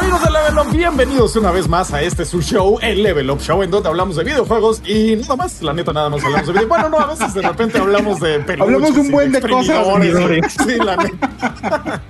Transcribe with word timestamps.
Amigos 0.00 0.22
de 0.22 0.30
Level 0.30 0.58
Up, 0.58 0.72
bienvenidos 0.72 1.34
una 1.34 1.50
vez 1.50 1.66
más 1.66 1.92
a 1.92 2.00
este 2.00 2.24
su 2.24 2.40
show, 2.42 2.78
el 2.80 3.02
Level 3.02 3.28
Up 3.30 3.40
Show, 3.40 3.64
en 3.64 3.72
donde 3.72 3.88
hablamos 3.88 4.14
de 4.14 4.22
videojuegos 4.22 4.82
y 4.86 5.16
nada 5.16 5.34
más, 5.34 5.60
la 5.62 5.72
neta, 5.72 5.92
nada 5.92 6.10
más 6.10 6.22
hablamos 6.22 6.46
de 6.46 6.52
videojuegos. 6.52 6.82
Bueno, 6.82 6.96
no, 6.96 7.04
a 7.04 7.06
veces 7.14 7.34
de 7.34 7.42
repente 7.42 7.78
hablamos 7.78 8.20
de 8.20 8.38
peluches 8.38 8.74
Hablamos 8.74 8.94
de 8.94 9.00
un 9.00 9.10
buen 9.10 9.32
de 9.32 9.40
cosas. 9.40 9.86
Sí, 10.64 10.76
la 10.76 10.96
neta. 10.96 12.02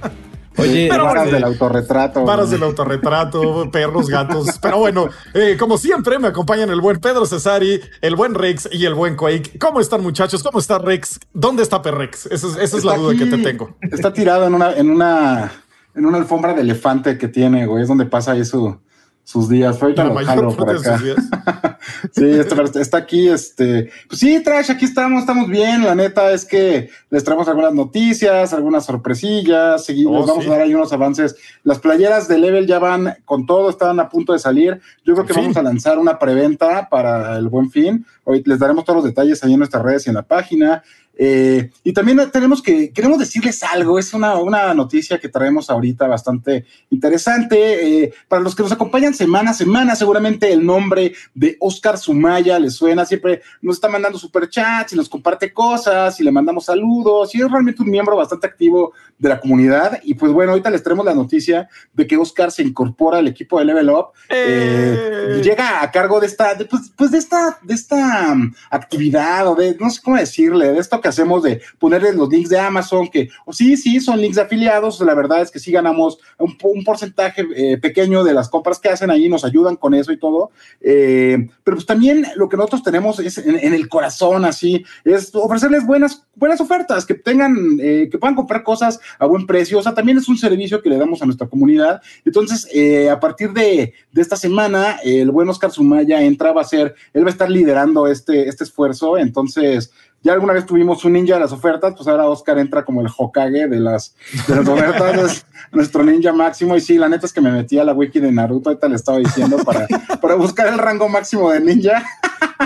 Oye, 0.63 0.89
Pero 0.91 1.05
Varas 1.05 1.25
bueno, 1.25 1.37
del 1.37 1.45
autorretrato. 1.45 2.25
Varas 2.25 2.51
del 2.51 2.63
autorretrato, 2.63 3.71
perros, 3.71 4.09
gatos. 4.09 4.59
Pero 4.61 4.79
bueno, 4.79 5.09
eh, 5.35 5.57
como 5.59 5.79
siempre, 5.79 6.19
me 6.19 6.29
acompañan 6.29 6.71
el 6.71 6.81
buen 6.81 7.01
Pedro 7.01 7.27
Cesari, 7.27 7.81
el 8.01 8.17
buen 8.17 8.35
Rex 8.35 8.69
y 8.73 8.85
el 8.87 8.95
buen 8.95 9.17
Quake. 9.17 9.59
¿Cómo 9.59 9.81
están, 9.81 10.03
muchachos? 10.03 10.43
¿Cómo 10.43 10.59
está 10.59 10.79
Rex? 10.79 11.21
¿Dónde 11.33 11.63
está 11.63 11.83
Perrex? 11.83 12.27
Esa 12.27 12.47
es, 12.47 12.57
esa 12.57 12.77
es 12.79 12.85
la 12.85 12.97
duda 12.97 13.15
que 13.17 13.27
te 13.27 13.39
tengo. 13.39 13.77
Está 13.81 14.13
tirado 14.13 14.47
en 14.47 14.55
una, 14.55 14.73
en 14.73 14.91
una, 14.91 15.53
en 15.95 16.07
una 16.07 16.19
alfombra 16.19 16.55
de 16.55 16.63
elefante 16.63 17.19
que 17.19 17.29
tiene, 17.29 17.67
güey. 17.67 17.83
Es 17.83 17.89
donde 17.89 18.07
pasa 18.07 18.33
ahí 18.33 18.45
su, 18.45 18.79
sus 19.25 19.49
días. 19.49 19.79
Fue 19.79 19.87
ahorita 19.89 20.03
La 20.03 20.09
lo 20.09 20.15
mayor 20.15 20.29
jalo 20.29 20.49
por 20.57 20.67
parte 20.67 20.73
de 20.73 20.79
acá. 20.81 20.99
sus 20.99 21.05
días. 21.05 21.19
Sí, 22.15 22.25
está, 22.25 22.81
está 22.81 22.97
aquí, 22.99 23.29
este, 23.29 23.91
pues 24.09 24.21
sí, 24.21 24.41
Trash, 24.43 24.71
aquí 24.71 24.85
estamos, 24.85 25.21
estamos 25.21 25.49
bien. 25.49 25.83
La 25.85 25.97
neta 25.97 26.31
es 26.31 26.45
que 26.45 26.91
les 27.11 27.25
traemos 27.25 27.49
algunas 27.49 27.75
noticias, 27.75 28.53
algunas 28.53 28.85
sorpresillas, 28.87 29.85
seguimos, 29.85 30.25
Oh, 30.25 30.27
vamos 30.29 30.45
sí. 30.45 30.51
a 30.51 30.53
dar 30.53 30.63
ahí 30.63 30.75
unos 30.75 30.93
avances. 30.93 31.35
Las 31.65 31.81
playeras 31.81 32.29
de 32.29 32.39
Level 32.39 32.67
ya 32.69 32.79
van 32.79 33.17
con 33.25 33.47
todo, 33.47 33.69
estaban 33.69 33.99
a 33.99 34.09
punto 34.09 34.33
de 34.33 34.39
salir. 34.39 34.81
Yo 35.05 35.15
creo 35.15 35.27
que 35.27 35.35
Fin. 35.35 35.43
vamos 35.45 35.57
a 35.57 35.63
lanzar 35.63 35.99
una 35.99 36.19
preventa 36.21 36.89
para 36.89 37.37
el 37.37 37.49
buen 37.49 37.71
fin. 37.71 38.07
Hoy 38.25 38.43
les 38.47 38.59
daremos 38.61 38.85
todos 38.85 38.99
los 38.99 39.05
detalles 39.05 39.43
ahí 39.43 39.53
en 39.55 39.59
nuestras 39.59 39.83
redes 39.83 40.07
y 40.07 40.11
en 40.11 40.15
la 40.17 40.23
página. 40.23 40.83
Eh, 41.17 41.71
y 41.85 41.93
también 41.93 42.21
tenemos 42.33 42.63
que, 42.63 42.93
queremos 42.93 43.19
decirles 43.19 43.63
algo, 43.63 43.99
es 43.99 44.15
una, 44.15 44.37
una 44.39 44.73
noticia 44.75 45.19
que 45.19 45.29
traemos 45.29 45.71
ahorita 45.71 46.07
bastante 46.07 46.65
interesante. 46.91 48.03
Eh, 48.05 48.15
para 48.29 48.43
los 48.43 48.55
que 48.55 48.63
nos 48.63 48.73
acompañan 48.73 49.15
semana 49.15 49.51
a 49.51 49.55
semana, 49.55 49.95
seguramente 49.95 50.53
el 50.53 50.65
nombre 50.65 51.13
de 51.35 51.57
Oscar 51.61 51.99
Sumaya 51.99 52.59
les 52.59 52.75
suena, 52.75 53.05
siempre 53.05 53.43
nos 53.61 53.77
está 53.77 53.89
mandando 53.89 54.19
superchats 54.19 54.93
y 54.93 54.97
nos 54.97 55.09
comparte 55.09 55.53
cosas 55.53 56.19
y 56.19 56.25
le 56.25 56.31
mandamos 56.31 56.65
saludos 56.67 57.35
y 57.35 57.43
es 57.43 57.51
realmente 57.51 57.83
un 57.83 57.91
miembro 57.91 58.17
bastante 58.17 58.47
activo 58.47 58.93
de 59.19 59.29
la 59.29 59.41
comunidad. 59.41 60.01
Y 60.05 60.15
pues 60.15 60.33
bueno, 60.33 60.53
ahorita 60.53 60.71
les 60.71 60.83
traemos 60.83 61.05
la 61.05 61.15
noticia 61.15 61.69
de 61.93 62.07
que 62.07 62.17
Oscar 62.17 62.51
se 62.51 62.63
incorpora 62.63 63.19
al 63.19 63.29
equipo 63.29 63.59
de 63.59 63.65
Level 63.67 63.91
Up. 63.91 64.07
Eh, 64.29 64.93
Eh. 64.93 65.41
llega 65.43 65.83
a 65.83 65.91
cargo 65.91 66.21
de 66.21 66.27
esta, 66.27 66.55
de, 66.55 66.65
pues, 66.65 66.93
pues 66.97 67.11
de 67.11 67.19
esta, 67.19 67.59
de 67.63 67.75
esta 67.75 68.33
um, 68.33 68.53
actividad 68.71 69.47
o 69.49 69.55
de, 69.55 69.77
no 69.79 69.91
sé 69.91 70.01
cómo 70.03 70.17
decirle, 70.17 70.73
de 70.73 70.79
esto 70.79 71.01
que 71.01 71.09
hacemos 71.13 71.43
de 71.43 71.61
ponerles 71.79 72.15
los 72.15 72.29
links 72.29 72.49
de 72.49 72.59
Amazon, 72.59 73.09
que 73.09 73.29
o 73.47 73.53
sí, 73.53 73.77
sí, 73.77 74.01
son 74.01 74.21
links 74.21 74.37
de 74.37 74.43
afiliados, 74.43 75.01
la 75.01 75.15
verdad 75.15 75.41
es 75.43 75.51
que 75.51 75.59
sí 75.59 75.71
ganamos 75.73 76.19
un, 76.39 76.59
po- 76.59 76.69
un 76.69 76.83
porcentaje 76.85 77.47
eh, 77.55 77.79
pequeño 77.79 78.25
de 78.25 78.35
las 78.35 78.49
compras 78.49 78.79
que 78.79 78.89
hacen 78.89 79.11
ahí, 79.11 79.29
nos 79.29 79.45
ayudan 79.45 79.77
con 79.77 79.95
eso 79.95 80.13
y 80.13 80.19
todo, 80.19 80.51
eh, 80.81 81.49
pero 81.65 81.77
pues 81.77 81.87
también 81.87 82.27
lo 82.37 82.49
que 82.49 82.57
nosotros 82.57 82.83
tenemos 82.83 83.19
es 83.21 83.39
en, 83.39 83.73
el 83.75 83.89
corazón, 83.89 84.45
así, 84.45 84.85
es 85.05 85.35
ofrecerles 85.35 85.87
buenas, 85.87 86.25
buenas 86.35 86.61
ofertas, 86.61 87.07
que 87.07 87.15
tengan, 87.15 87.79
eh, 87.81 88.09
que 88.11 88.19
puedan 88.19 88.35
comprar 88.35 88.63
cosas 88.63 88.99
a 89.19 89.27
buen 89.27 89.47
precio, 89.47 89.79
o 89.79 89.83
sea, 89.83 89.95
también 89.95 90.19
es 90.19 90.29
un 90.29 90.39
servicio 90.39 90.83
que 90.83 90.91
le 90.91 90.99
damos 90.99 91.23
a 91.23 91.27
nuestra 91.27 91.47
comunidad, 91.49 92.01
entonces, 92.25 92.67
a 93.11 93.21
partir 93.21 93.53
de, 93.53 93.93
de 94.11 94.23
esta 94.23 94.37
semana, 94.37 94.99
el 95.05 95.31
buen 95.31 95.49
Oscar 95.49 95.71
Sumaya 95.71 96.23
entra, 96.23 96.53
va 96.53 96.63
a 96.63 96.65
ser, 96.65 96.95
él 97.13 97.25
va 97.25 97.29
a 97.29 97.33
estar 97.33 97.51
liderando 97.51 98.07
este, 98.07 98.49
este 98.49 98.65
esfuerzo, 98.65 99.19
entonces, 99.19 99.93
ya 100.23 100.33
alguna 100.33 100.53
vez 100.53 100.67
tuvimos 100.67 101.05
un 101.05 101.15
ninja 101.15 101.35
de 101.35 101.41
las 101.41 101.53
ofertas, 101.53 101.95
pues 101.97 102.07
ahora 102.09 102.27
Oscar 102.27 102.59
entra 102.59 102.85
como 102.85 103.01
el 103.01 103.09
Hokage 103.15 103.69
de 103.69 103.81
las, 103.81 104.15
de 104.47 104.57
las 104.57 104.69
ofertas, 104.69 105.19
es 105.19 105.47
nuestro 105.73 106.05
ninja 106.05 106.33
máximo. 106.33 106.77
Y 106.77 106.81
sí, 106.81 106.97
la 106.97 107.09
neta 107.09 107.27
es 107.27 107.33
que 107.33 107.41
me 107.41 107.51
metí 107.51 107.79
a 107.79 107.85
la 107.85 107.93
wiki 107.93 108.21
de 108.21 108.31
Naruto, 108.31 108.71
ahorita 108.71 108.89
le 108.89 108.97
estaba 108.97 109.19
diciendo, 109.19 109.59
para, 109.65 109.87
para 110.21 110.35
buscar 110.37 110.69
el 110.69 110.79
rango 110.79 111.09
máximo 111.09 111.51
de 111.51 111.61
ninja. 111.61 112.05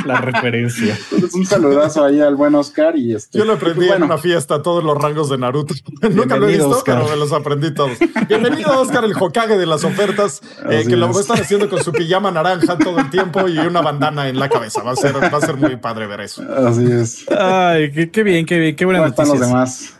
la 0.04 0.20
referencia. 0.20 0.98
Entonces, 1.12 1.34
un 1.34 1.46
saludazo 1.46 2.04
ahí 2.04 2.20
al 2.20 2.36
buen 2.36 2.54
Oscar. 2.54 2.96
Y 2.96 3.14
este, 3.14 3.38
Yo 3.38 3.44
lo 3.44 3.54
aprendí 3.54 3.86
pues, 3.86 3.96
en 3.96 4.02
una 4.02 4.18
fiesta, 4.18 4.62
todos 4.62 4.84
los 4.84 4.96
rangos 4.96 5.30
de 5.30 5.38
Naruto. 5.38 5.74
Nunca 6.10 6.36
lo 6.36 6.48
he 6.48 6.52
visto, 6.52 6.68
Oscar. 6.68 6.98
pero 6.98 7.10
me 7.10 7.16
los 7.16 7.32
aprendí 7.32 7.72
todos. 7.72 7.98
Bienvenido, 8.28 8.80
Oscar, 8.80 9.04
el 9.04 9.14
Hokage 9.16 9.56
de 9.56 9.66
las 9.66 9.84
ofertas, 9.84 10.42
eh, 10.70 10.84
que 10.86 10.96
lo 10.96 11.06
es. 11.06 11.14
va 11.14 11.18
a 11.18 11.22
estar 11.22 11.40
haciendo 11.40 11.68
con 11.68 11.82
su 11.82 11.92
pijama 11.92 12.30
naranja 12.30 12.78
todo 12.78 12.98
el 12.98 13.10
tiempo 13.10 13.48
y 13.48 13.58
una 13.58 13.80
bandana 13.80 14.28
en 14.28 14.38
la 14.38 14.48
cabeza. 14.48 14.82
Va 14.82 14.92
a 14.92 14.96
ser, 14.96 15.14
va 15.16 15.38
a 15.38 15.40
ser 15.40 15.56
muy 15.56 15.76
padre 15.76 16.06
ver 16.06 16.20
eso. 16.20 16.42
Así 16.42 16.84
es. 16.90 17.24
Ay, 17.46 17.92
qué, 17.92 18.10
qué 18.10 18.22
bien, 18.22 18.46
qué 18.46 18.58
bien, 18.58 18.76
qué 18.76 18.84
buena 18.84 19.00
¿Cómo 19.00 19.10
están 19.10 19.28
los 19.28 19.34
noticia. 19.38 19.54
demás? 19.54 19.92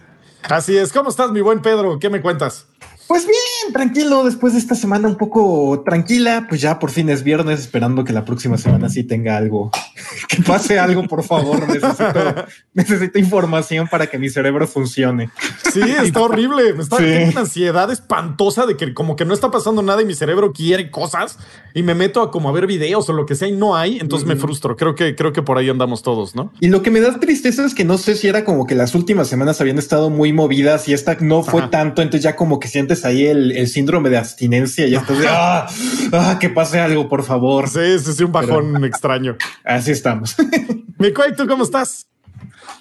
Así 0.43 0.77
es. 0.77 0.93
¿Cómo 0.93 1.11
estás, 1.11 1.31
mi 1.33 1.41
buen 1.41 1.61
Pedro? 1.61 1.99
¿Qué 1.99 2.09
me 2.11 2.21
cuentas? 2.21 2.67
Pues 3.09 3.27
bien, 3.27 3.37
tranquilo, 3.72 4.25
después 4.25 4.53
de 4.53 4.59
esta 4.59 4.75
semana 4.75 5.09
un 5.09 5.16
poco 5.16 5.82
tranquila, 5.84 6.47
pues 6.49 6.60
ya 6.60 6.78
por 6.78 6.91
fin 6.91 7.09
es 7.10 7.22
viernes, 7.22 7.60
esperando 7.60 8.04
que 8.04 8.12
la 8.12 8.25
próxima 8.25 8.59
semana 8.59 8.88
sí 8.88 9.04
tenga 9.04 9.37
algo, 9.37 9.71
que 10.28 10.43
pase 10.43 10.78
algo, 10.78 11.06
por 11.06 11.22
favor, 11.22 11.69
necesito, 11.69 12.34
necesito 12.75 13.19
información 13.19 13.88
para 13.88 14.06
que 14.06 14.19
mi 14.19 14.28
cerebro 14.28 14.66
funcione. 14.66 15.31
Sí, 15.72 15.81
está 16.03 16.21
horrible. 16.21 16.72
Me 16.75 16.82
está 16.82 16.97
Sí. 16.97 17.04
una 17.31 17.41
ansiedad 17.41 17.91
espantosa 17.91 18.66
de 18.66 18.77
que 18.77 18.94
como 18.94 19.16
que 19.16 19.25
no 19.25 19.34
está 19.34 19.50
pasando 19.50 19.83
nada 19.83 20.03
y 20.03 20.04
mi 20.06 20.15
cerebro 20.15 20.53
quiere 20.53 20.91
cosas 20.91 21.38
y 21.75 21.83
me 21.83 21.94
meto 21.94 22.22
a 22.22 22.31
como 22.31 22.48
a 22.48 22.53
ver 22.53 22.66
videos 22.66 23.09
o 23.09 23.12
lo 23.12 23.27
que 23.27 23.34
sea 23.34 23.48
y 23.48 23.53
no 23.53 23.77
hay. 23.77 23.98
Entonces 23.98 24.27
me 24.27 24.37
frustro. 24.37 24.77
Creo 24.77 24.94
que, 24.94 25.15
creo 25.15 25.33
que 25.33 25.43
por 25.43 25.59
ahí 25.59 25.69
andamos 25.69 26.03
todos, 26.03 26.34
¿no? 26.34 26.53
Y 26.60 26.69
lo 26.69 26.83
que 26.83 26.91
me 26.91 27.00
da 27.00 27.19
tristeza 27.21 27.65
es 27.65 27.75
que 27.75 27.84
no 27.84 27.98
sé 27.98 28.15
si 28.15 28.28
era 28.28 28.44
como 28.44 28.66
que 28.66 28.75
las 28.75 28.94
últimas 28.94 29.28
semanas 29.28 29.60
habían 29.60 29.78
estado 29.78 30.09
muy 30.10 30.33
movidas 30.33 30.88
y 30.88 30.93
esta 30.94 31.16
no 31.21 31.43
fue 31.43 31.62
Ajá. 31.62 31.71
tanto, 31.71 32.03
entonces 32.03 32.22
ya 32.25 32.37
como 32.37 32.59
que 32.60 32.69
sientes 32.69 33.04
ahí 33.04 33.27
el, 33.27 33.56
el 33.56 33.69
síndrome 33.69 34.11
de 34.11 34.19
abstinencia 34.19 34.87
y 34.87 34.91
ya 34.91 35.00
estás 35.00 35.19
de, 35.19 35.27
ah, 35.28 35.67
ah, 36.12 36.39
que 36.41 36.50
pase 36.50 36.81
algo, 36.81 37.09
por 37.09 37.22
favor. 37.22 37.69
Sí, 37.69 37.99
sí, 37.99 38.12
sí, 38.12 38.25
un 38.25 38.33
bajón 38.33 38.84
extraño. 38.84 39.37
Así 39.65 39.91
estamos. 39.91 40.37
Mi 40.99 41.12
¿tú 41.37 41.47
cómo 41.47 41.65
estás? 41.65 42.06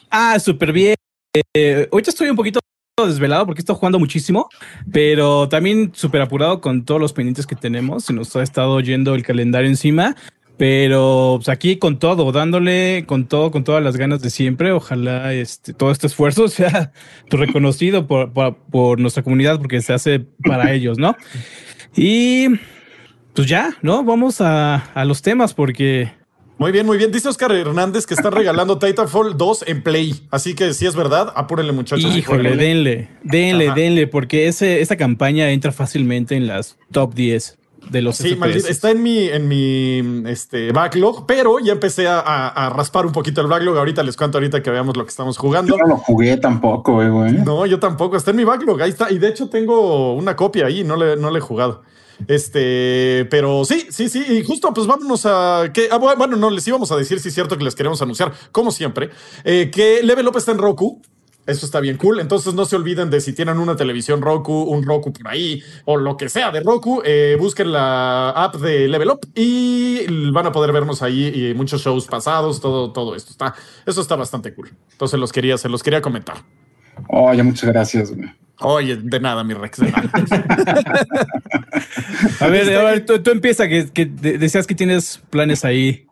Ah, 0.10 0.40
súper 0.40 0.72
bien. 0.72 0.96
Eh, 1.54 1.88
ahorita 1.92 2.12
estoy 2.12 2.30
un 2.30 2.36
poquito 2.36 2.60
desvelado 3.06 3.46
porque 3.46 3.60
estoy 3.60 3.76
jugando 3.76 4.00
muchísimo, 4.00 4.48
pero 4.92 5.50
también 5.50 5.92
súper 5.94 6.22
apurado 6.22 6.62
con 6.62 6.86
todos 6.86 7.02
los 7.02 7.12
pendientes 7.12 7.46
que 7.46 7.56
tenemos. 7.56 8.06
Se 8.06 8.14
nos 8.14 8.34
ha 8.36 8.44
estado 8.44 8.80
yendo 8.80 9.16
el 9.16 9.24
calendario 9.24 9.70
encima, 9.70 10.16
pero 10.58 11.34
pues, 11.38 11.50
aquí 11.50 11.78
con 11.78 12.00
todo, 12.00 12.32
dándole 12.32 13.06
con 13.08 13.28
todo, 13.28 13.52
con 13.52 13.64
todas 13.64 13.84
las 13.84 13.98
ganas 13.98 14.22
de 14.22 14.30
siempre. 14.30 14.72
Ojalá 14.72 15.34
este, 15.34 15.74
todo 15.74 15.92
este 15.92 16.08
esfuerzo 16.08 16.48
sea 16.50 16.92
reconocido 17.30 18.08
por, 18.08 18.32
por, 18.32 18.56
por 18.56 19.00
nuestra 19.00 19.24
comunidad 19.24 19.58
porque 19.58 19.82
se 19.82 19.94
hace 19.94 20.20
para 20.44 20.72
ellos, 20.72 20.98
¿no? 20.98 21.16
Y 21.96 22.48
pues 23.34 23.48
ya, 23.48 23.76
¿no? 23.82 24.04
Vamos 24.04 24.40
a, 24.40 24.76
a 24.76 25.04
los 25.04 25.22
temas 25.22 25.54
porque 25.54 26.12
Muy 26.58 26.72
bien, 26.72 26.86
muy 26.86 26.98
bien. 26.98 27.12
Dice 27.12 27.28
Oscar 27.28 27.52
Hernández 27.52 28.06
que 28.06 28.14
están 28.14 28.32
regalando 28.32 28.80
Titanfall 28.80 29.38
2 29.38 29.66
en 29.68 29.84
Play. 29.84 30.22
Así 30.32 30.56
que 30.56 30.74
si 30.74 30.86
es 30.86 30.96
verdad, 30.96 31.34
apúrenle, 31.36 31.74
muchachos. 31.74 32.16
Híjole, 32.16 32.56
denle, 32.56 33.10
denle, 33.24 33.68
Ajá. 33.68 33.76
denle, 33.76 34.08
porque 34.08 34.48
ese, 34.48 34.80
esa 34.80 34.96
campaña 34.96 35.52
entra 35.52 35.74
fácilmente 35.74 36.36
en 36.38 36.48
las 36.48 36.78
top 36.92 37.14
10 37.14 37.58
de 37.90 38.02
los 38.02 38.18
Sí, 38.18 38.36
FPS. 38.36 38.70
está 38.70 38.92
en 38.92 39.02
mi, 39.04 39.28
en 39.28 39.48
mi 39.48 40.24
este, 40.30 40.72
backlog, 40.72 41.26
pero 41.26 41.60
ya 41.60 41.74
empecé 41.74 42.08
a, 42.08 42.20
a- 42.20 42.48
a 42.50 42.70
raspar 42.70 43.06
un 43.06 43.12
poquito 43.12 43.42
el 43.42 43.48
backlog. 43.48 43.78
Ahorita 43.78 44.04
les 44.04 44.16
cuento 44.18 44.38
ahorita 44.38 44.62
que 44.64 44.70
veamos 44.72 44.98
lo 44.98 45.04
que 45.06 45.10
estamos 45.10 45.38
jugando. 45.38 45.76
Yo 45.78 45.82
no 45.84 45.88
lo 45.88 45.98
jugué 45.98 46.38
tampoco, 46.38 47.02
eh, 47.04 47.10
güey. 47.10 47.34
No, 47.34 47.66
yo 47.66 47.80
tampoco. 47.80 48.18
Está 48.18 48.32
en 48.32 48.38
mi 48.38 48.44
backlog. 48.44 48.82
Ahí 48.82 48.90
está. 48.90 49.12
Y 49.12 49.18
de 49.20 49.28
hecho 49.30 49.50
tengo 49.50 50.14
una 50.16 50.36
copia 50.36 50.66
ahí. 50.66 50.84
No 50.84 50.96
le, 50.96 51.16
no 51.16 51.30
le 51.32 51.38
he 51.40 51.42
jugado. 51.42 51.84
Este, 52.28 53.28
pero 53.30 53.66
sí, 53.66 53.88
sí, 53.90 54.10
sí. 54.10 54.24
Y 54.30 54.44
justo, 54.44 54.74
pues 54.74 54.88
vámonos 54.88 55.26
a 55.26 55.72
que, 55.74 55.88
ah, 55.92 56.00
bu- 56.00 56.18
bueno, 56.18 56.36
no 56.38 56.50
les 56.50 56.68
íbamos 56.68 56.92
a 56.92 56.96
decir 56.98 57.20
si 57.20 57.30
es 57.30 57.34
cierto 57.34 57.58
que 57.58 57.64
les 57.64 57.76
queremos 57.76 58.02
anunciar, 58.02 58.34
como 58.52 58.72
siempre, 58.72 59.10
eh, 59.44 59.70
que 59.74 60.02
Level 60.04 60.28
Up 60.28 60.38
está 60.38 60.52
en 60.52 60.58
Roku. 60.58 61.02
Eso 61.48 61.66
está 61.66 61.80
bien 61.80 61.98
cool. 61.98 62.20
Entonces 62.20 62.54
no 62.56 62.66
se 62.66 62.76
olviden 62.76 63.10
de 63.12 63.22
si 63.22 63.34
tienen 63.34 63.60
una 63.60 63.76
televisión 63.76 64.22
Roku, 64.22 64.64
un 64.64 64.84
Roku 64.84 65.14
por 65.14 65.28
ahí 65.28 65.62
o 65.86 65.96
lo 65.98 66.18
que 66.18 66.28
sea 66.28 66.50
de 66.52 66.62
Roku, 66.62 67.02
eh, 67.06 67.38
busquen 67.40 67.72
la 67.72 68.32
app 68.32 68.56
de 68.56 68.88
Level 68.88 69.10
Up 69.10 69.20
y 69.36 70.06
van 70.32 70.48
a 70.48 70.52
poder 70.52 70.72
vernos 70.72 71.02
ahí 71.04 71.28
y 71.52 71.54
muchos 71.54 71.82
shows 71.84 72.08
pasados, 72.08 72.60
todo, 72.60 72.92
todo 72.92 73.16
esto 73.16 73.30
está, 73.32 73.54
eso 73.86 74.02
está 74.02 74.16
bastante 74.16 74.54
cool. 74.56 74.72
Entonces 74.94 75.20
los 75.20 75.32
quería, 75.32 75.58
se 75.60 75.70
los 75.70 75.84
quería 75.84 76.02
comentar. 76.02 76.38
Oye, 77.10 77.44
muchas 77.44 77.70
gracias, 77.72 78.12
güey. 78.16 78.28
Oye, 78.62 78.96
de 78.96 79.20
nada, 79.20 79.44
mi 79.44 79.54
Rex, 79.54 79.80
de 79.80 79.92
nada. 79.92 80.10
A 82.40 82.48
ver, 82.48 82.74
a 82.76 82.84
ver, 82.84 83.06
tú, 83.06 83.22
tú 83.22 83.32
empieza, 83.32 83.68
que, 83.68 83.90
que 83.92 84.06
de- 84.06 84.38
decías 84.38 84.66
que 84.68 84.76
tienes 84.76 85.22
planes 85.30 85.66
ahí 85.66 86.06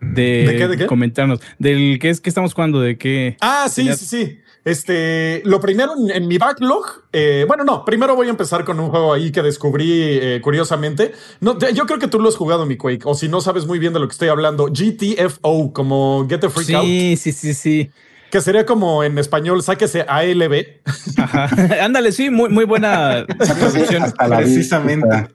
de, 0.00 0.46
¿De 0.46 0.56
qué, 0.56 0.68
de 0.68 0.76
qué? 0.78 0.86
comentarnos. 0.86 1.40
Del 1.58 1.98
que 1.98 2.10
es 2.10 2.20
que 2.20 2.28
estamos 2.28 2.54
jugando, 2.54 2.80
de 2.80 2.96
qué. 2.98 3.36
ah, 3.40 3.66
sí, 3.68 3.82
Tenías- 3.82 3.98
sí, 3.98 4.06
sí. 4.06 4.38
Este, 4.64 5.42
lo 5.44 5.60
primero 5.60 5.92
en, 6.08 6.26
mi 6.26 6.38
backlog, 6.38 7.02
eh, 7.12 7.44
bueno, 7.46 7.64
no, 7.64 7.84
primero 7.84 8.16
voy 8.16 8.28
a 8.28 8.30
empezar 8.30 8.64
con 8.64 8.80
un 8.80 8.88
juego 8.88 9.12
ahí 9.12 9.30
que 9.30 9.42
descubrí 9.42 9.90
eh, 9.92 10.40
curiosamente. 10.42 11.12
No, 11.40 11.58
yo 11.58 11.84
creo 11.84 11.98
que 11.98 12.08
tú 12.08 12.18
lo 12.18 12.30
has 12.30 12.36
jugado, 12.36 12.64
mi 12.64 12.78
Quake, 12.78 13.02
o 13.04 13.14
si 13.14 13.28
no 13.28 13.42
sabes 13.42 13.66
muy 13.66 13.78
bien 13.78 13.92
de 13.92 14.00
lo 14.00 14.08
que 14.08 14.12
estoy 14.12 14.28
hablando, 14.28 14.68
GTFO, 14.68 15.72
como 15.74 16.26
Get 16.28 16.40
the 16.40 16.48
Freak 16.48 16.70
Out. 16.70 16.86
Sí, 16.86 17.16
sí, 17.18 17.32
sí, 17.32 17.54
sí. 17.54 17.90
Que 18.34 18.40
sería 18.40 18.66
como 18.66 19.04
en 19.04 19.16
español, 19.16 19.62
sáquese 19.62 20.02
ALB. 20.08 20.66
Ajá. 21.18 21.48
Ándale, 21.84 22.10
sí, 22.10 22.30
muy, 22.30 22.50
muy 22.50 22.64
buena 22.64 23.24
traducción. 23.26 24.12
Precisamente. 24.28 25.28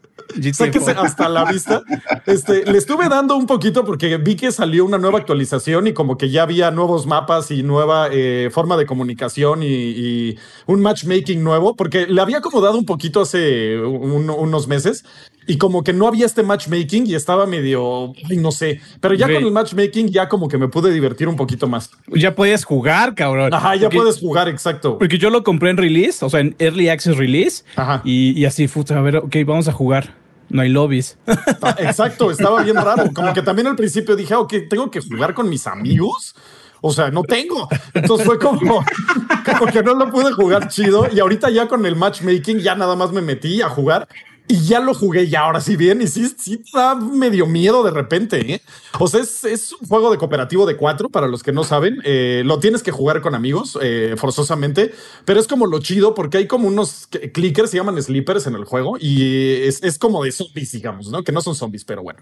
Sáquese 0.51 0.91
hasta 0.91 1.29
la 1.29 1.45
vista. 1.45 1.81
Este, 2.25 2.65
le 2.65 2.77
estuve 2.77 3.07
dando 3.07 3.37
un 3.37 3.47
poquito 3.47 3.85
porque 3.85 4.17
vi 4.17 4.35
que 4.35 4.51
salió 4.51 4.83
una 4.83 4.97
nueva 4.97 5.17
actualización 5.17 5.87
y 5.87 5.93
como 5.93 6.17
que 6.17 6.29
ya 6.29 6.43
había 6.43 6.71
nuevos 6.71 7.07
mapas 7.07 7.51
y 7.51 7.63
nueva 7.63 8.09
eh, 8.11 8.49
forma 8.51 8.75
de 8.75 8.85
comunicación 8.85 9.63
y, 9.63 10.37
un 10.65 10.81
matchmaking 10.81 11.41
nuevo, 11.41 11.77
porque 11.77 12.05
le 12.05 12.19
había 12.19 12.39
acomodado 12.39 12.77
un 12.77 12.85
poquito 12.85 13.21
hace 13.21 13.79
unos 13.79 14.67
meses 14.67 15.05
y 15.49 15.57
como 15.57 15.83
que 15.83 15.93
no 15.93 16.07
había 16.07 16.27
este 16.27 16.43
matchmaking 16.43 17.07
y 17.07 17.15
estaba 17.15 17.47
medio, 17.47 18.13
no 18.29 18.51
sé, 18.51 18.81
pero 19.01 19.15
ya 19.15 19.25
con 19.25 19.37
el 19.37 19.51
matchmaking 19.51 20.09
ya 20.09 20.29
como 20.29 20.47
que 20.47 20.59
me 20.59 20.67
pude 20.67 20.93
divertir 20.93 21.27
un 21.27 21.35
poquito 21.35 21.67
más. 21.67 21.89
Ya 22.07 22.35
podías 22.35 22.63
jugar, 22.63 23.15
cabrón. 23.15 23.51
Ajá, 23.51 23.75
ya 23.75 23.89
puedes 23.89 24.19
jugar, 24.19 24.47
exacto. 24.47 24.99
Porque 24.99 25.17
yo 25.17 25.31
lo 25.31 25.43
compré 25.43 25.71
en 25.71 25.77
release, 25.77 26.23
o 26.23 26.29
sea, 26.29 26.41
en 26.41 26.55
Early 26.59 26.89
Access 26.89 27.17
Release. 27.17 27.63
Ajá. 27.75 28.01
Y, 28.05 28.39
y 28.39 28.45
así, 28.45 28.67
fue, 28.67 28.83
a 28.89 29.01
ver, 29.01 29.17
ok, 29.17 29.35
vamos 29.43 29.67
a 29.67 29.73
jugar 29.73 30.19
no 30.49 30.63
hay 30.63 30.69
lobbies. 30.69 31.17
Ah, 31.61 31.75
exacto, 31.79 32.31
estaba 32.31 32.63
bien 32.63 32.75
raro. 32.75 33.11
Como 33.13 33.33
que 33.33 33.41
también 33.43 33.67
al 33.67 33.75
principio 33.75 34.15
dije, 34.15 34.33
ok, 34.33 34.53
tengo 34.67 34.89
que 34.89 34.99
jugar 34.99 35.35
con 35.35 35.47
mis 35.47 35.67
amigos. 35.67 36.35
O 36.81 36.91
sea, 36.91 37.11
no 37.11 37.23
tengo. 37.23 37.67
Entonces 37.93 38.25
fue 38.25 38.39
como, 38.39 38.83
como 39.45 39.71
que 39.71 39.83
no 39.83 39.93
lo 39.93 40.09
pude 40.09 40.31
jugar 40.31 40.67
chido. 40.69 41.07
Y 41.11 41.19
ahorita 41.19 41.49
ya 41.49 41.67
con 41.67 41.85
el 41.85 41.95
matchmaking 41.95 42.59
ya 42.59 42.73
nada 42.73 42.95
más 42.95 43.11
me 43.11 43.21
metí 43.21 43.61
a 43.61 43.69
jugar 43.69 44.07
y 44.51 44.61
ya 44.61 44.79
lo 44.79 44.95
jugué 44.95 45.25
y 45.25 45.35
ahora 45.35 45.61
sí 45.61 45.75
bien 45.75 46.01
y 46.01 46.07
sí, 46.07 46.27
sí 46.35 46.63
da 46.73 46.95
medio 46.95 47.45
miedo 47.45 47.83
de 47.83 47.91
repente. 47.91 48.55
¿eh? 48.55 48.61
O 48.97 49.07
sea, 49.07 49.21
es, 49.21 49.75
un 49.79 49.87
juego 49.87 50.09
de 50.09 50.17
cooperativo 50.17 50.65
de 50.65 50.75
cuatro 50.75 51.07
para 51.07 51.27
los 51.27 51.43
que 51.43 51.51
no 51.51 51.63
saben. 51.63 52.01
Eh, 52.03 52.41
lo 52.43 52.57
tienes 52.59 52.81
que 52.81 52.89
jugar 52.89 53.21
con 53.21 53.35
amigos 53.35 53.77
eh, 53.79 54.15
forzosamente, 54.17 54.91
pero 55.23 55.39
es 55.39 55.47
como 55.47 55.67
lo 55.67 55.77
chido 55.79 56.15
porque 56.15 56.37
hay 56.37 56.47
como 56.47 56.67
unos 56.67 57.07
clickers, 57.31 57.69
se 57.69 57.77
llaman 57.77 58.01
sleepers 58.01 58.47
en 58.47 58.55
el 58.55 58.65
juego 58.65 58.97
y 58.99 59.67
es, 59.67 59.83
es, 59.83 59.99
como 59.99 60.23
de 60.23 60.31
zombies, 60.31 60.71
digamos, 60.71 61.09
¿no? 61.09 61.23
Que 61.23 61.31
no 61.31 61.41
son 61.41 61.53
zombies, 61.53 61.85
pero 61.85 62.01
bueno. 62.01 62.19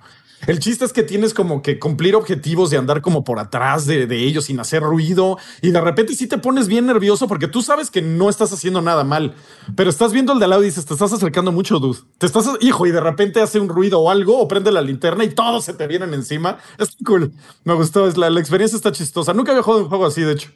El 0.48 0.60
chiste 0.60 0.84
es 0.84 0.92
que 0.92 1.04
tienes 1.04 1.34
como 1.34 1.62
que 1.62 1.80
cumplir 1.80 2.14
objetivos 2.14 2.70
de 2.70 2.78
andar 2.78 3.02
como 3.02 3.24
por 3.24 3.40
atrás 3.40 3.86
de, 3.86 4.06
de 4.06 4.18
ellos 4.26 4.46
sin 4.46 4.60
hacer 4.60 4.84
ruido 4.84 5.38
y 5.62 5.72
de 5.72 5.80
repente 5.80 6.14
sí 6.14 6.28
te 6.28 6.38
pones 6.38 6.68
bien 6.68 6.88
nervioso 6.88 7.26
porque 7.30 7.48
tú 7.48 7.62
sabes 7.62 7.90
que 7.90 8.02
no 8.02 8.30
estás 8.30 8.52
haciendo 8.52 8.82
nada 8.82 9.06
mal, 9.06 9.34
pero 9.78 9.90
estás 9.90 10.12
viendo 10.12 10.34
el 10.34 10.40
de 10.40 10.46
al 10.46 10.50
lado 10.50 10.64
y 10.64 10.66
dices, 10.66 10.86
te 10.86 10.94
estás 10.94 11.14
acercando 11.14 11.54
mucho, 11.54 11.80
dude 11.80 12.00
te 12.18 12.26
estás, 12.26 12.50
hijo, 12.62 12.88
y 12.88 12.92
de 12.92 13.00
repente 13.00 13.42
hace 13.42 13.60
un 13.60 13.70
ruido 13.70 14.00
o 14.00 14.10
algo, 14.10 14.40
o 14.40 14.48
prende 14.48 14.72
la 14.72 14.82
linterna 14.82 15.24
y 15.24 15.30
todos 15.30 15.66
se 15.66 15.74
te 15.74 15.86
vienen 15.88 16.14
encima. 16.14 16.58
Es 16.80 16.96
cool. 17.06 17.32
Me 17.64 17.74
gustó. 17.74 18.08
Es 18.08 18.18
la, 18.18 18.30
la, 18.30 18.40
experiencia 18.40 18.76
está 18.76 18.92
chistosa. 18.92 19.34
Nunca 19.34 19.52
había 19.52 19.64
jugado 19.64 19.84
un 19.84 19.90
juego 19.90 20.06
así, 20.06 20.22
de 20.22 20.34
hecho. 20.34 20.50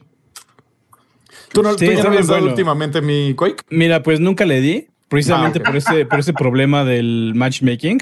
¿Tú 1.53 1.61
no, 1.61 1.73
sí, 1.77 1.85
¿tú 1.85 1.91
ya 1.91 2.03
no 2.03 2.17
has 2.17 2.27
dado 2.27 2.45
últimamente 2.45 3.01
mi 3.01 3.35
Quake? 3.35 3.63
Mira, 3.69 4.01
pues 4.01 4.19
nunca 4.19 4.45
le 4.45 4.61
di. 4.61 4.87
Precisamente 5.09 5.59
ah, 5.59 5.67
por 5.67 5.75
ese, 5.75 6.05
por 6.05 6.19
ese 6.19 6.31
problema 6.31 6.85
del 6.85 7.33
matchmaking. 7.35 8.01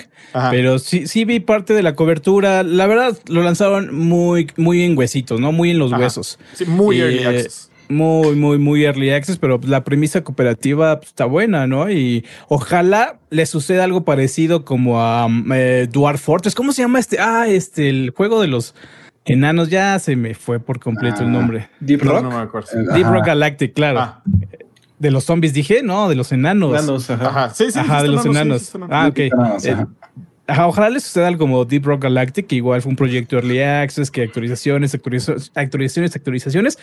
Pero 0.52 0.78
sí, 0.78 1.08
sí 1.08 1.26
vi 1.26 1.40
parte 1.40 1.74
de 1.74 1.82
la 1.82 1.96
cobertura. 1.96 2.62
La 2.62 2.86
verdad, 2.86 3.18
lo 3.28 3.42
lanzaron 3.42 3.94
muy, 3.96 4.52
muy 4.58 4.84
en 4.84 4.96
huesitos, 4.96 5.40
¿no? 5.40 5.52
Muy 5.52 5.72
en 5.72 5.80
los 5.80 5.92
huesos. 5.92 6.38
Sí, 6.54 6.66
muy 6.66 7.02
early 7.02 7.24
access 7.24 7.69
muy, 7.90 8.36
muy, 8.36 8.58
muy 8.60 8.86
early 8.86 9.10
access, 9.10 9.38
pero 9.38 9.60
la 9.64 9.84
premisa 9.84 10.24
cooperativa 10.24 11.00
está 11.04 11.26
buena, 11.26 11.68
¿no? 11.68 11.90
Y 11.90 12.24
ojalá 12.48 13.20
le 13.32 13.46
suceda 13.46 13.84
algo 13.84 14.06
parecido 14.06 14.64
como 14.64 15.02
a 15.02 15.26
um, 15.26 15.52
eh, 15.52 15.88
Dwarf 15.92 16.22
Fortress. 16.22 16.56
¿Cómo 16.56 16.72
se 16.72 16.84
llama 16.84 17.00
este? 17.00 17.20
Ah, 17.20 17.48
este, 17.48 17.90
el 17.90 18.14
juego 18.16 18.42
de 18.42 18.48
los 18.48 18.76
enanos. 19.26 19.70
Ya 19.70 19.98
se 20.00 20.16
me 20.16 20.36
fue 20.36 20.60
por 20.60 20.80
completo 20.80 21.22
el 21.22 21.30
ah, 21.30 21.32
nombre. 21.32 21.70
Deep 21.80 22.04
Rock. 22.04 22.24
No, 22.24 22.30
me 22.30 22.38
acuerdo. 22.38 22.70
Deep 22.94 23.08
Rock 23.08 23.26
Galactic, 23.26 23.74
claro. 23.74 24.00
Ah. 24.00 24.24
De 25.00 25.12
los 25.12 25.24
zombies 25.24 25.54
dije, 25.54 25.82
no, 25.82 26.10
de 26.10 26.16
los 26.16 26.32
enanos. 26.32 26.72
enanos 26.72 27.10
ajá. 27.10 27.50
Sí, 27.52 27.72
sí, 27.72 27.80
ajá, 27.80 28.04
de 28.04 28.10
los 28.10 28.26
enanos. 28.26 28.72
ah, 28.90 29.08
ok. 29.08 29.20
Eh, 29.20 29.86
ojalá 30.58 30.90
les 30.90 31.04
suceda 31.04 31.28
algo 31.28 31.40
como 31.40 31.66
Deep 31.66 31.86
Rock 31.86 32.04
Galactic, 32.04 32.48
que 32.48 32.56
igual 32.56 32.82
fue 32.82 32.90
un 32.90 32.96
proyecto 32.96 33.38
Early 33.38 33.62
Access, 33.62 34.12
que 34.12 34.24
actualizaciones, 34.24 34.94
actualizaciones, 34.94 35.52
actualizaciones, 35.56 36.16
actualizaciones, 36.16 36.80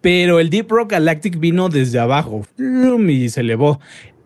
pero 0.00 0.40
el 0.40 0.50
Deep 0.50 0.70
Rock 0.70 0.92
Galactic 0.92 1.38
vino 1.38 1.68
desde 1.68 1.98
abajo 1.98 2.46
y 2.58 3.28
se 3.28 3.40
elevó. 3.40 3.80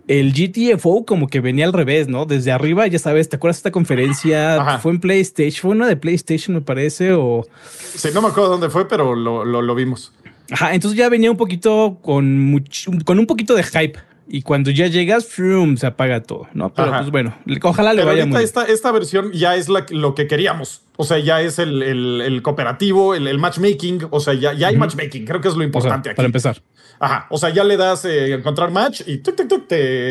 El 0.08 0.32
GTFO 0.32 1.06
como 1.06 1.28
que 1.28 1.40
venía 1.40 1.64
al 1.64 1.72
revés, 1.72 2.08
¿no? 2.08 2.26
Desde 2.26 2.50
arriba, 2.50 2.86
ya 2.86 2.98
sabes, 2.98 3.28
¿te 3.28 3.36
acuerdas 3.36 3.56
de 3.56 3.60
esta 3.60 3.70
conferencia? 3.70 4.78
Fue 4.80 4.92
en 4.92 5.00
PlayStation, 5.00 5.60
fue 5.62 5.70
una 5.70 5.86
de 5.86 5.96
PlayStation, 5.96 6.54
me 6.54 6.60
parece, 6.60 7.12
o... 7.12 7.46
Sí, 7.94 8.08
no 8.12 8.20
me 8.20 8.28
acuerdo 8.28 8.50
dónde 8.50 8.69
fue, 8.69 8.88
pero 8.88 9.14
lo, 9.14 9.44
lo, 9.44 9.74
vimos. 9.74 10.12
Ajá, 10.50 10.74
entonces 10.74 10.98
ya 10.98 11.08
venía 11.08 11.30
un 11.30 11.36
poquito 11.36 11.98
con, 12.02 12.62
con 13.04 13.19
un 13.19 13.26
poquito 13.26 13.54
de 13.54 13.62
hype 13.62 13.98
y 14.28 14.42
cuando 14.42 14.70
ya 14.70 14.86
llegas, 14.86 15.26
frum, 15.26 15.76
se 15.76 15.86
apaga 15.86 16.22
todo, 16.22 16.48
¿no? 16.54 16.72
Pero 16.72 16.90
pues 16.92 17.10
bueno, 17.10 17.36
ojalá 17.62 17.92
le 17.92 18.04
vaya 18.04 18.24
muy 18.26 18.42
esta, 18.42 18.64
esta 18.64 18.92
versión 18.92 19.32
ya 19.32 19.56
es 19.56 19.69
lo 19.69 20.14
que 20.14 20.26
queríamos. 20.26 20.82
O 20.96 21.04
sea, 21.04 21.19
ya 21.19 21.40
es 21.40 21.58
el, 21.58 21.82
el, 21.82 22.42
cooperativo, 22.42 23.14
el, 23.14 23.38
matchmaking. 23.38 24.06
O 24.10 24.20
sea, 24.20 24.34
ya, 24.34 24.52
ya 24.52 24.69
hay 24.69 24.76
matchmaking. 24.76 25.24
Creo 25.24 25.40
que 25.40 25.48
es 25.48 25.56
lo 25.56 25.64
importante 25.64 26.10
aquí. 26.10 26.16
Para 26.16 26.26
empezar. 26.26 26.62
Ajá. 27.00 27.26
O 27.30 27.38
sea, 27.38 27.50
ya 27.50 27.64
le 27.64 27.76
das 27.76 28.04
eh, 28.04 28.34
encontrar 28.34 28.70
match 28.70 29.02
y 29.06 29.19
te, 29.19 29.32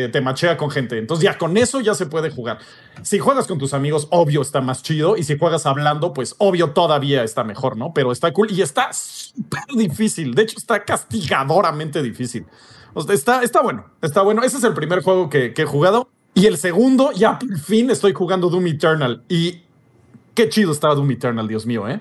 te 0.08 0.20
machea 0.20 0.56
con 0.56 0.70
gente. 0.70 0.98
Entonces, 0.98 1.24
ya 1.24 1.38
con 1.38 1.56
eso 1.56 1.80
ya 1.80 1.94
se 1.94 2.06
puede 2.06 2.30
jugar. 2.30 2.58
Si 3.02 3.18
juegas 3.18 3.46
con 3.46 3.58
tus 3.58 3.72
amigos, 3.74 4.08
obvio 4.10 4.42
está 4.42 4.60
más 4.60 4.82
chido. 4.82 5.16
Y 5.16 5.22
si 5.22 5.38
juegas 5.38 5.64
hablando, 5.64 6.12
pues 6.12 6.34
obvio 6.38 6.70
todavía 6.70 7.22
está 7.22 7.44
mejor, 7.44 7.76
¿no? 7.76 7.94
Pero 7.94 8.12
está 8.12 8.32
cool 8.32 8.48
y 8.50 8.60
está 8.60 8.92
súper 8.92 9.64
difícil. 9.74 10.34
De 10.34 10.42
hecho, 10.42 10.58
está 10.58 10.84
castigadoramente 10.84 12.02
difícil 12.02 12.44
está, 13.10 13.42
está 13.42 13.62
bueno, 13.62 13.86
está 14.00 14.22
bueno. 14.22 14.42
Ese 14.42 14.58
es 14.58 14.64
el 14.64 14.74
primer 14.74 15.02
juego 15.02 15.28
que, 15.28 15.54
he 15.56 15.64
jugado. 15.64 16.08
Y 16.34 16.46
el 16.46 16.56
segundo, 16.56 17.12
ya 17.12 17.38
por 17.38 17.58
fin 17.58 17.90
estoy 17.90 18.12
jugando 18.12 18.48
Doom 18.48 18.66
Eternal. 18.66 19.22
Y 19.28 19.62
qué 20.34 20.48
chido 20.48 20.72
estaba 20.72 20.94
Doom 20.94 21.10
Eternal, 21.10 21.46
Dios 21.46 21.66
mío, 21.66 21.88
¿eh? 21.88 22.00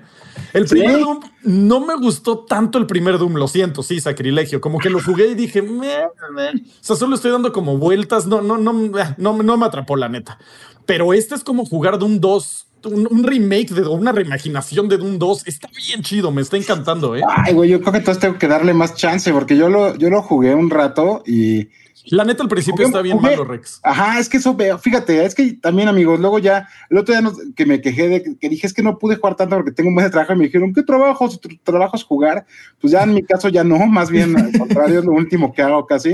El 0.54 0.66
primer 0.66 1.00
Doom 1.00 1.20
no 1.44 1.86
me 1.86 1.96
gustó 1.96 2.40
tanto 2.40 2.78
el 2.78 2.86
primer 2.86 3.18
Doom, 3.18 3.36
lo 3.36 3.48
siento, 3.48 3.84
sí, 3.84 4.00
sacrilegio. 4.00 4.62
Como 4.62 4.80
que 4.80 4.90
lo 4.90 5.02
jugué 5.02 5.28
y 5.28 5.36
dije, 5.36 5.62
meh, 5.62 6.06
o 6.06 6.62
sea, 6.80 6.96
solo 6.96 7.16
estoy 7.16 7.32
dando 7.32 7.52
como 7.52 7.78
vueltas, 7.78 8.26
no, 8.26 8.42
no, 8.42 8.58
no, 8.58 8.74
no, 8.74 9.44
no 9.44 9.58
me 9.58 9.66
atrapó 9.66 9.96
la 9.98 10.08
neta. 10.08 10.38
Pero 10.86 11.14
este 11.14 11.36
es 11.36 11.44
como 11.44 11.66
jugar 11.66 12.00
Doom 12.00 12.20
2 12.20 12.68
un, 12.86 13.24
remake 13.24 13.74
de 13.74 13.82
una 13.84 14.12
reimaginación 14.12 14.88
de 14.90 14.98
Doom 14.98 15.20
2 15.20 15.48
está 15.48 15.70
bien 15.76 16.02
chido, 16.02 16.32
me 16.32 16.42
está 16.42 16.58
encantando, 16.58 17.16
¿eh? 17.16 17.22
Ay, 17.28 17.54
güey, 17.54 17.70
yo 17.70 17.82
creo 17.82 17.94
que 17.94 18.00
entonces 18.00 18.22
tengo 18.22 18.38
que 18.38 18.48
darle 18.48 18.74
más 18.74 18.96
chance 18.96 19.32
porque 19.32 19.58
yo 19.58 19.70
lo, 19.70 19.96
yo 19.96 20.10
lo 20.10 20.22
jugué 20.22 20.56
un 20.56 20.70
rato 20.70 21.24
y. 21.26 21.70
La 22.06 22.24
neta, 22.24 22.42
al 22.42 22.50
principio 22.50 22.86
está 22.86 23.02
bien 23.04 23.22
malo, 23.22 23.44
Rex. 23.44 23.80
Ajá, 23.84 24.18
es 24.18 24.28
que 24.28 24.38
eso 24.38 24.56
veo, 24.56 24.80
fíjate, 24.80 25.24
es 25.24 25.36
que 25.36 25.54
también, 25.54 25.88
amigos, 25.88 26.20
luego 26.20 26.40
ya, 26.40 26.68
el 26.90 26.98
otro 26.98 27.14
día 27.14 27.32
que 27.56 27.66
me 27.68 27.80
quejé 27.80 28.10
de 28.10 28.38
que 28.40 28.50
dije 28.50 28.66
es 28.66 28.74
que 28.74 28.82
no 28.82 28.98
pude 28.98 29.18
jugar 29.18 29.36
tanto 29.36 29.56
porque 29.56 29.72
tengo 29.72 29.90
un 29.90 29.96
mes 29.96 30.06
de 30.06 30.10
trabajo 30.10 30.34
y 30.34 30.38
me 30.38 30.46
dijeron, 30.46 30.74
¿qué 30.74 30.82
trabajo? 30.82 31.30
¿Tu 31.30 31.50
trabajo 31.64 31.96
es 31.96 32.04
jugar? 32.04 32.46
Pues 32.80 32.92
ya 32.92 33.04
en 33.04 33.14
mi 33.14 33.22
caso 33.22 33.50
ya 33.50 33.64
no, 33.64 33.78
más 33.86 34.10
bien 34.10 34.36
al 34.36 34.58
contrario, 34.58 35.00
es 35.00 35.06
lo 35.06 35.12
último 35.12 35.54
que 35.54 35.62
hago 35.62 35.86
casi. 35.86 36.14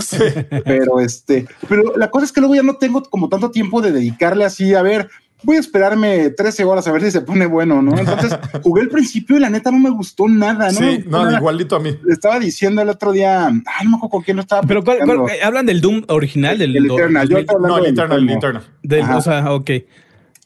Pero 0.65 0.99
este, 0.99 1.47
pero 1.69 1.95
la 1.95 2.11
cosa 2.11 2.25
es 2.25 2.33
que 2.33 2.41
luego 2.41 2.55
ya 2.55 2.63
no 2.63 2.75
tengo 2.75 3.01
como 3.03 3.29
tanto 3.29 3.49
tiempo 3.51 3.81
de 3.81 3.93
dedicarle 3.93 4.43
así, 4.43 4.73
a 4.73 4.81
ver, 4.81 5.09
voy 5.43 5.57
a 5.57 5.59
esperarme 5.59 6.29
13 6.31 6.63
horas 6.63 6.87
a 6.87 6.91
ver 6.91 7.03
si 7.03 7.11
se 7.11 7.21
pone 7.21 7.45
bueno, 7.45 7.81
¿no? 7.81 7.97
Entonces 7.97 8.37
jugué 8.63 8.81
el 8.81 8.89
principio 8.89 9.37
y 9.37 9.39
la 9.39 9.49
neta 9.49 9.71
no 9.71 9.79
me 9.79 9.89
gustó 9.89 10.27
nada, 10.27 10.71
¿no? 10.71 10.79
Sí, 10.79 11.03
no, 11.07 11.31
igualito 11.31 11.75
a 11.75 11.79
mí. 11.79 11.95
Estaba 12.09 12.39
diciendo 12.39 12.81
el 12.81 12.89
otro 12.89 13.11
día, 13.11 13.47
ay, 13.47 13.85
no 13.85 13.91
me 13.91 13.97
acuerdo 13.97 14.09
con 14.09 14.23
quién 14.23 14.37
no 14.37 14.41
estaba. 14.41 14.61
Pero 14.63 14.83
¿cuál, 14.83 14.99
eh, 15.29 15.43
hablan 15.43 15.65
del 15.65 15.81
Doom 15.81 16.03
original, 16.07 16.57
del 16.57 16.75
el 16.75 16.85
Eternal. 16.91 17.29
Yo 17.29 17.35
no, 17.59 17.77
el 17.77 17.85
Eternal, 17.85 18.23
el 18.23 18.29
Eternal. 18.29 19.17
o 19.17 19.21
sea, 19.21 19.53
ok. 19.53 19.71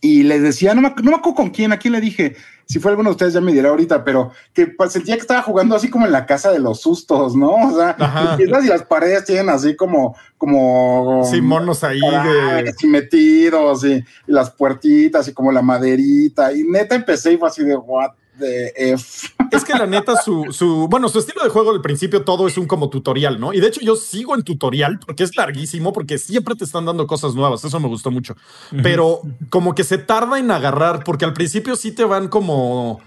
Y 0.02 0.24
les 0.24 0.42
decía, 0.42 0.74
no 0.74 0.82
me, 0.82 0.90
no 0.90 1.12
me 1.12 1.18
acuerdo 1.18 1.36
con 1.36 1.50
quién, 1.52 1.72
a 1.72 1.78
quién 1.78 1.94
le 1.94 2.02
dije, 2.02 2.36
si 2.72 2.80
fue 2.80 2.92
alguno 2.92 3.10
de 3.10 3.16
ustedes 3.16 3.34
ya 3.34 3.42
me 3.42 3.52
dirá 3.52 3.68
ahorita, 3.68 4.02
pero 4.06 4.32
que 4.54 4.68
pues, 4.68 4.94
sentía 4.94 5.16
que 5.16 5.22
estaba 5.22 5.42
jugando 5.42 5.76
así 5.76 5.90
como 5.90 6.06
en 6.06 6.14
la 6.14 6.26
casa 6.26 6.52
de 6.52 6.60
los 6.60 6.80
sustos, 6.80 7.36
¿no? 7.36 7.52
O 7.52 7.76
sea, 7.76 8.38
y 8.40 8.46
las 8.46 8.84
paredes 8.84 9.26
tienen 9.26 9.50
así 9.50 9.76
como, 9.76 10.16
como 10.38 11.22
sí, 11.30 11.42
monos 11.42 11.84
ahí 11.84 12.00
de... 12.00 12.74
metidos 12.88 13.84
y, 13.84 13.96
y, 13.96 14.04
las 14.28 14.52
puertitas 14.52 15.28
y 15.28 15.34
como 15.34 15.52
la 15.52 15.62
maderita. 15.62 16.54
Y 16.54 16.64
neta 16.64 16.96
empecé 16.96 17.34
y 17.34 17.38
fue 17.38 17.50
así 17.50 17.62
de 17.66 17.76
what 17.76 18.12
de 18.42 18.74
F. 18.76 19.30
Es 19.52 19.66
que 19.66 19.74
la 19.74 19.86
neta, 19.86 20.16
su, 20.16 20.48
su, 20.52 20.88
bueno, 20.88 21.10
su 21.10 21.20
estilo 21.20 21.44
de 21.44 21.50
juego 21.50 21.72
al 21.72 21.82
principio 21.82 22.24
todo 22.24 22.48
es 22.48 22.58
un 22.58 22.68
como 22.68 22.90
tutorial, 22.90 23.38
¿no? 23.38 23.54
Y 23.54 23.60
de 23.60 23.68
hecho 23.68 23.82
yo 23.82 23.98
sigo 23.98 24.34
en 24.34 24.44
tutorial 24.44 24.98
porque 25.06 25.24
es 25.24 25.36
larguísimo, 25.36 25.92
porque 25.92 26.18
siempre 26.18 26.56
te 26.56 26.64
están 26.64 26.86
dando 26.86 27.06
cosas 27.06 27.36
nuevas, 27.36 27.64
eso 27.66 27.80
me 27.82 27.90
gustó 27.90 28.12
mucho. 28.12 28.38
Pero 28.82 29.22
como 29.50 29.76
que 29.76 29.84
se 29.84 29.98
tarda 29.98 30.40
en 30.40 30.52
agarrar, 30.52 31.04
porque 31.04 31.26
al 31.26 31.34
principio 31.34 31.76
sí 31.76 31.92
te 31.92 32.06
van 32.06 32.30
como 32.30 33.02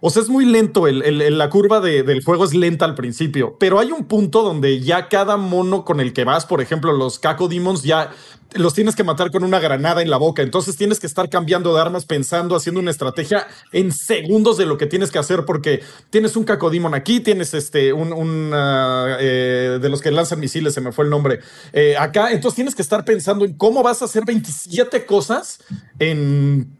O 0.00 0.10
sea, 0.10 0.22
es 0.22 0.28
muy 0.28 0.44
lento, 0.44 0.86
el, 0.86 1.02
el- 1.02 1.38
la 1.38 1.50
curva 1.50 1.80
de- 1.80 2.02
del 2.02 2.22
juego 2.24 2.44
es 2.44 2.54
lenta 2.54 2.84
al 2.84 2.94
principio, 2.94 3.56
pero 3.58 3.78
hay 3.80 3.90
un 3.92 4.04
punto 4.04 4.42
donde 4.42 4.80
ya 4.80 5.08
cada 5.08 5.36
mono 5.36 5.84
con 5.84 6.00
el 6.00 6.12
que 6.12 6.24
vas, 6.24 6.46
por 6.46 6.60
ejemplo, 6.60 6.92
los 6.92 7.18
Caco 7.18 7.48
Demons, 7.48 7.82
ya 7.82 8.10
los 8.54 8.72
tienes 8.72 8.96
que 8.96 9.04
matar 9.04 9.30
con 9.30 9.44
una 9.44 9.58
granada 9.60 10.00
en 10.00 10.08
la 10.08 10.16
boca. 10.16 10.40
Entonces 10.42 10.76
tienes 10.76 11.00
que 11.00 11.06
estar 11.06 11.28
cambiando 11.28 11.74
de 11.74 11.80
armas, 11.82 12.06
pensando, 12.06 12.56
haciendo 12.56 12.80
una 12.80 12.90
estrategia 12.90 13.46
en 13.72 13.92
segundos 13.92 14.56
de 14.56 14.64
lo 14.64 14.78
que 14.78 14.86
tienes 14.86 15.10
que 15.10 15.18
hacer, 15.18 15.44
porque 15.44 15.82
tienes 16.10 16.34
un 16.34 16.44
Caco 16.44 16.70
Demon 16.70 16.94
aquí, 16.94 17.20
tienes 17.20 17.52
este, 17.52 17.92
un, 17.92 18.12
un, 18.12 18.52
ah, 18.54 19.16
eh, 19.20 19.78
de 19.82 19.88
los 19.90 20.00
que 20.00 20.10
lanzan 20.10 20.40
misiles, 20.40 20.72
se 20.72 20.80
me 20.80 20.92
fue 20.92 21.04
el 21.04 21.10
nombre, 21.10 21.40
eh, 21.74 21.96
acá. 21.98 22.30
Entonces 22.32 22.54
tienes 22.56 22.74
que 22.74 22.80
estar 22.82 23.04
pensando 23.04 23.44
en 23.44 23.52
cómo 23.52 23.82
vas 23.82 24.00
a 24.00 24.06
hacer 24.06 24.24
27 24.24 25.04
cosas 25.04 25.58
en 25.98 26.70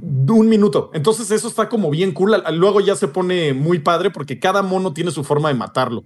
un 0.00 0.48
minuto. 0.48 0.90
Entonces 0.94 1.30
eso 1.30 1.48
está 1.48 1.68
como 1.68 1.90
bien 1.90 2.12
cool. 2.12 2.42
Luego 2.52 2.80
ya 2.80 2.96
se 2.96 3.08
pone 3.08 3.52
muy 3.52 3.78
padre 3.78 4.10
porque 4.10 4.38
cada 4.38 4.62
mono 4.62 4.92
tiene 4.92 5.10
su 5.10 5.24
forma 5.24 5.48
de 5.48 5.54
matarlo. 5.54 6.04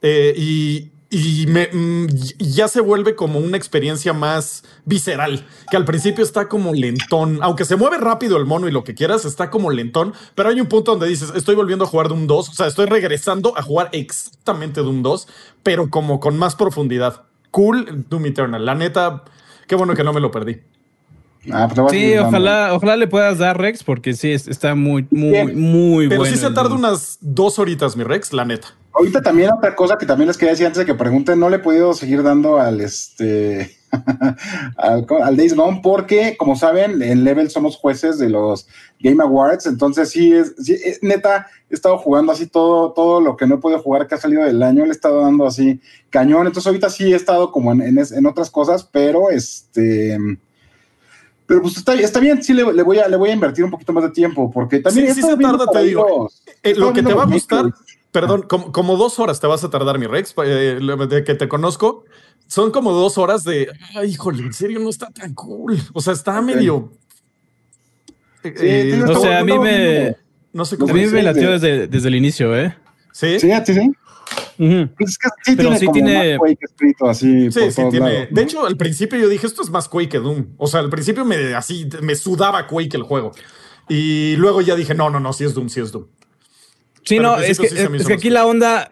Eh, 0.00 0.34
y 0.36 1.46
mm, 1.46 2.06
ya 2.38 2.68
se 2.68 2.80
vuelve 2.80 3.14
como 3.14 3.38
una 3.38 3.56
experiencia 3.56 4.12
más 4.12 4.64
visceral, 4.84 5.46
que 5.70 5.76
al 5.76 5.84
principio 5.84 6.22
está 6.22 6.48
como 6.48 6.72
lentón, 6.72 7.38
aunque 7.42 7.64
se 7.64 7.76
mueve 7.76 7.98
rápido 7.98 8.36
el 8.36 8.44
mono 8.44 8.68
y 8.68 8.70
lo 8.70 8.84
que 8.84 8.94
quieras, 8.94 9.24
está 9.24 9.50
como 9.50 9.70
lentón, 9.70 10.14
pero 10.34 10.50
hay 10.50 10.60
un 10.60 10.66
punto 10.66 10.92
donde 10.92 11.08
dices, 11.08 11.32
estoy 11.34 11.54
volviendo 11.54 11.84
a 11.84 11.88
jugar 11.88 12.08
Doom 12.08 12.26
2, 12.26 12.48
o 12.48 12.52
sea, 12.52 12.66
estoy 12.66 12.86
regresando 12.86 13.54
a 13.56 13.62
jugar 13.62 13.88
exactamente 13.92 14.82
Doom 14.82 15.02
2, 15.02 15.28
pero 15.62 15.90
como 15.90 16.20
con 16.20 16.38
más 16.38 16.54
profundidad. 16.54 17.24
Cool 17.50 18.04
Doom 18.08 18.26
Eternal, 18.26 18.64
la 18.64 18.74
neta, 18.74 19.24
qué 19.66 19.74
bueno 19.74 19.94
que 19.94 20.04
no 20.04 20.12
me 20.12 20.20
lo 20.20 20.30
perdí. 20.30 20.60
Ah, 21.52 21.68
pues 21.72 21.90
Sí, 21.92 22.16
ojalá, 22.16 22.70
ojalá 22.74 22.96
le 22.96 23.06
puedas 23.06 23.38
dar 23.38 23.58
Rex, 23.58 23.82
porque 23.84 24.14
sí, 24.14 24.32
es- 24.32 24.48
está 24.48 24.74
muy, 24.74 25.06
muy, 25.10 25.30
Bien. 25.30 25.60
muy 25.60 26.08
Pero 26.08 26.20
bueno. 26.22 26.34
sí 26.36 26.40
se 26.40 26.50
tarda 26.50 26.74
unas 26.74 27.18
dos 27.20 27.58
horitas, 27.58 27.96
mi 27.96 28.04
Rex, 28.04 28.32
la 28.32 28.44
neta. 28.44 28.68
Ahorita 28.92 29.22
también 29.22 29.50
otra 29.52 29.76
cosa 29.76 29.96
que 29.96 30.06
también 30.06 30.26
les 30.28 30.36
quería 30.36 30.52
decir 30.52 30.66
antes 30.66 30.80
de 30.80 30.86
que 30.86 30.94
pregunten, 30.94 31.38
no 31.38 31.48
le 31.48 31.56
he 31.56 31.60
podido 31.60 31.92
seguir 31.94 32.22
dando 32.22 32.58
al 32.58 32.80
este 32.80 33.76
al, 34.76 35.06
al 35.22 35.36
Days 35.36 35.54
Gone 35.54 35.80
porque, 35.82 36.36
como 36.36 36.56
saben, 36.56 37.00
en 37.02 37.22
Level 37.24 37.48
somos 37.48 37.76
jueces 37.76 38.18
de 38.18 38.28
los 38.28 38.66
Game 39.00 39.22
Awards, 39.22 39.66
entonces 39.66 40.10
sí 40.10 40.32
es, 40.32 40.54
sí, 40.58 40.72
es- 40.84 41.02
neta, 41.02 41.46
he 41.70 41.74
estado 41.74 41.96
jugando 41.98 42.32
así 42.32 42.46
todo, 42.46 42.92
todo 42.92 43.20
lo 43.20 43.36
que 43.36 43.46
no 43.46 43.54
he 43.56 43.58
podido 43.58 43.80
jugar 43.80 44.06
que 44.08 44.16
ha 44.16 44.18
salido 44.18 44.42
del 44.42 44.62
año, 44.62 44.82
le 44.82 44.88
he 44.90 44.92
estado 44.92 45.22
dando 45.22 45.46
así 45.46 45.80
cañón, 46.10 46.46
entonces 46.46 46.66
ahorita 46.66 46.90
sí 46.90 47.12
he 47.12 47.16
estado 47.16 47.52
como 47.52 47.72
en, 47.72 47.98
en 47.98 48.26
otras 48.26 48.50
cosas, 48.50 48.82
pero 48.90 49.30
este... 49.30 50.18
Pero 51.48 51.62
pues 51.62 51.78
está, 51.78 51.94
está 51.94 52.20
bien, 52.20 52.42
sí 52.42 52.52
le, 52.52 52.72
le 52.74 52.82
voy 52.82 52.98
a, 52.98 53.08
le 53.08 53.16
voy 53.16 53.30
a 53.30 53.32
invertir 53.32 53.64
un 53.64 53.70
poquito 53.70 53.90
más 53.94 54.04
de 54.04 54.10
tiempo, 54.10 54.50
porque 54.52 54.80
también... 54.80 55.08
Sí, 55.14 55.22
sí 55.22 55.26
se 55.26 55.34
tarda, 55.38 55.66
te 55.66 55.82
digo. 55.82 56.28
Eh, 56.62 56.70
estado 56.72 56.86
lo 56.88 56.92
que 56.92 57.02
te 57.02 57.14
va 57.14 57.22
a 57.22 57.26
gustar, 57.26 57.64
perdón, 58.12 58.42
como, 58.42 58.70
como 58.70 58.96
dos 58.98 59.18
horas 59.18 59.40
te 59.40 59.46
vas 59.46 59.64
a 59.64 59.70
tardar, 59.70 59.98
mi 59.98 60.06
Rex, 60.06 60.34
eh, 60.44 60.78
de 61.08 61.24
que 61.24 61.34
te 61.34 61.48
conozco. 61.48 62.04
Son 62.48 62.70
como 62.70 62.92
dos 62.92 63.16
horas 63.16 63.44
de, 63.44 63.66
ay, 63.96 64.10
híjole, 64.10 64.42
en 64.42 64.52
serio 64.52 64.78
no 64.78 64.90
está 64.90 65.10
tan 65.10 65.32
cool. 65.32 65.78
O 65.94 66.02
sea, 66.02 66.12
está 66.12 66.40
medio. 66.42 66.92
eh, 68.44 68.52
Sí, 68.54 68.66
eh, 68.66 69.04
O 69.08 69.18
sea, 69.20 69.38
a 69.38 69.44
mí 69.44 69.58
me, 69.58 70.00
mundo. 70.02 70.18
no 70.52 70.64
sé 70.66 70.76
a 70.76 70.92
mí 70.92 71.06
Sí, 71.06 71.12
me 71.14 71.18
sí, 71.20 71.24
latió 71.24 71.46
de- 71.48 71.58
desde, 71.58 71.86
desde 71.88 72.08
el 72.08 72.14
inicio, 72.14 72.54
¿eh? 72.56 72.76
Sí, 73.12 73.40
Sí, 73.40 73.50
a 73.52 73.64
Pues 74.56 75.10
es 75.10 75.18
que 75.18 75.28
sí 75.44 75.54
Pero 75.56 75.68
tiene 75.68 75.78
sí 75.78 75.86
como 75.86 75.92
tiene- 75.94 76.30
más 76.30 76.38
Quake 76.38 76.58
escrito 76.64 77.08
así 77.08 77.50
sí, 77.52 77.60
por 77.60 77.70
sí 77.70 77.76
todos 77.76 77.90
tiene. 77.90 78.12
lados, 78.12 78.28
¿no? 78.30 78.34
De 78.36 78.42
hecho, 78.42 78.66
al 78.66 78.76
principio 78.76 79.18
yo 79.18 79.28
dije, 79.28 79.46
esto 79.46 79.62
es 79.62 79.70
más 79.70 79.88
Quake 79.88 80.08
que 80.08 80.18
Doom. 80.18 80.46
O 80.56 80.66
sea, 80.66 80.80
al 80.80 80.90
principio 80.90 81.24
me 81.24 81.54
así 81.54 81.88
me 82.02 82.14
sudaba 82.16 82.66
Quake 82.66 82.96
el 82.96 83.02
juego. 83.04 83.32
Y 83.88 84.34
luego 84.36 84.60
ya 84.60 84.74
dije, 84.74 84.94
no, 84.94 85.10
no, 85.10 85.20
no, 85.20 85.32
sí 85.32 85.44
es 85.44 85.54
Doom, 85.54 85.68
sí 85.68 85.80
es 85.80 85.92
Doom. 85.92 86.06
Sí, 87.04 87.16
Pero 87.16 87.22
no, 87.22 87.38
es 87.40 87.58
que, 87.58 87.68
sí 87.68 87.76
es 87.78 88.06
que 88.06 88.12
aquí 88.12 88.30
la 88.30 88.44
onda. 88.46 88.90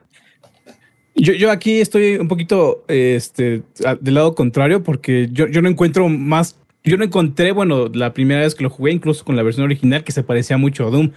Yo, 1.17 1.33
yo 1.33 1.51
aquí 1.51 1.81
estoy 1.81 2.17
un 2.17 2.29
poquito 2.29 2.85
este, 2.89 3.63
a- 3.85 3.95
del 3.97 4.15
lado 4.15 4.35
contrario 4.35 4.83
porque 4.83 5.29
yo, 5.33 5.47
yo 5.49 5.63
no 5.63 5.69
encuentro 5.69 6.09
más. 6.09 6.57
Yo 6.85 6.97
no 6.97 7.05
encontré, 7.05 7.51
bueno, 7.51 7.89
la 7.93 8.15
primera 8.15 8.43
vez 8.43 8.55
que 8.55 8.63
lo 8.63 8.71
jugué, 8.71 8.93
incluso 8.93 9.25
con 9.25 9.35
la 9.35 9.43
versión 9.43 9.65
original, 9.65 10.05
que 10.05 10.13
se 10.13 10.23
parecía 10.23 10.57
mucho 10.57 10.87
a 10.87 10.91
Doom. 10.91 11.11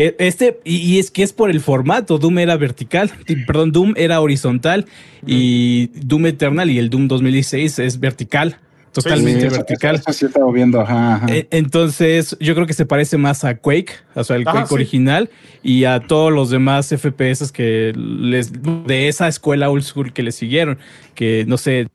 E- 0.00 0.16
Este, 0.18 0.60
y, 0.64 0.76
y 0.76 0.98
es 0.98 1.10
que 1.10 1.22
es 1.22 1.32
por 1.32 1.50
el 1.50 1.60
formato. 1.60 2.18
Doom 2.18 2.38
era 2.38 2.56
vertical, 2.56 3.10
perdón, 3.46 3.70
Doom 3.72 3.94
era 3.96 4.20
horizontal 4.20 4.86
y 5.26 5.88
Doom 5.94 6.26
Eternal 6.26 6.70
y 6.70 6.78
el 6.78 6.88
Doom 6.88 7.06
2016 7.08 7.78
es 7.80 8.00
vertical, 8.00 8.56
totalmente 8.92 9.42
Sí, 9.42 9.46
eso- 9.48 9.56
vertical. 9.56 9.96
Eso, 9.96 10.10
eso 10.10 10.28
sí 10.28 10.34
viendo, 10.54 10.80
ajá, 10.80 11.16
ajá. 11.16 11.26
E- 11.28 11.46
Entonces, 11.50 12.34
yo 12.40 12.54
creo 12.54 12.66
que 12.66 12.72
se 12.72 12.86
parece 12.86 13.18
más 13.18 13.44
a 13.44 13.56
Quake, 13.58 13.92
o 14.14 14.24
sea, 14.24 14.36
el 14.36 14.42
Ajá, 14.48 14.52
Quake 14.60 14.68
sí. 14.68 14.74
original, 14.74 15.30
y 15.62 15.84
a 15.84 16.00
todos 16.00 16.32
los 16.32 16.48
demás 16.48 16.88
FPS 16.88 17.52
que 17.52 17.92
les 17.94 18.52
de 18.86 19.08
esa 19.08 19.28
escuela 19.28 19.68
old 19.70 19.82
school 19.84 20.12
que 20.14 20.22
le 20.22 20.32
siguieron, 20.32 20.78
que 21.14 21.44
no 21.46 21.58
sé, 21.58 21.88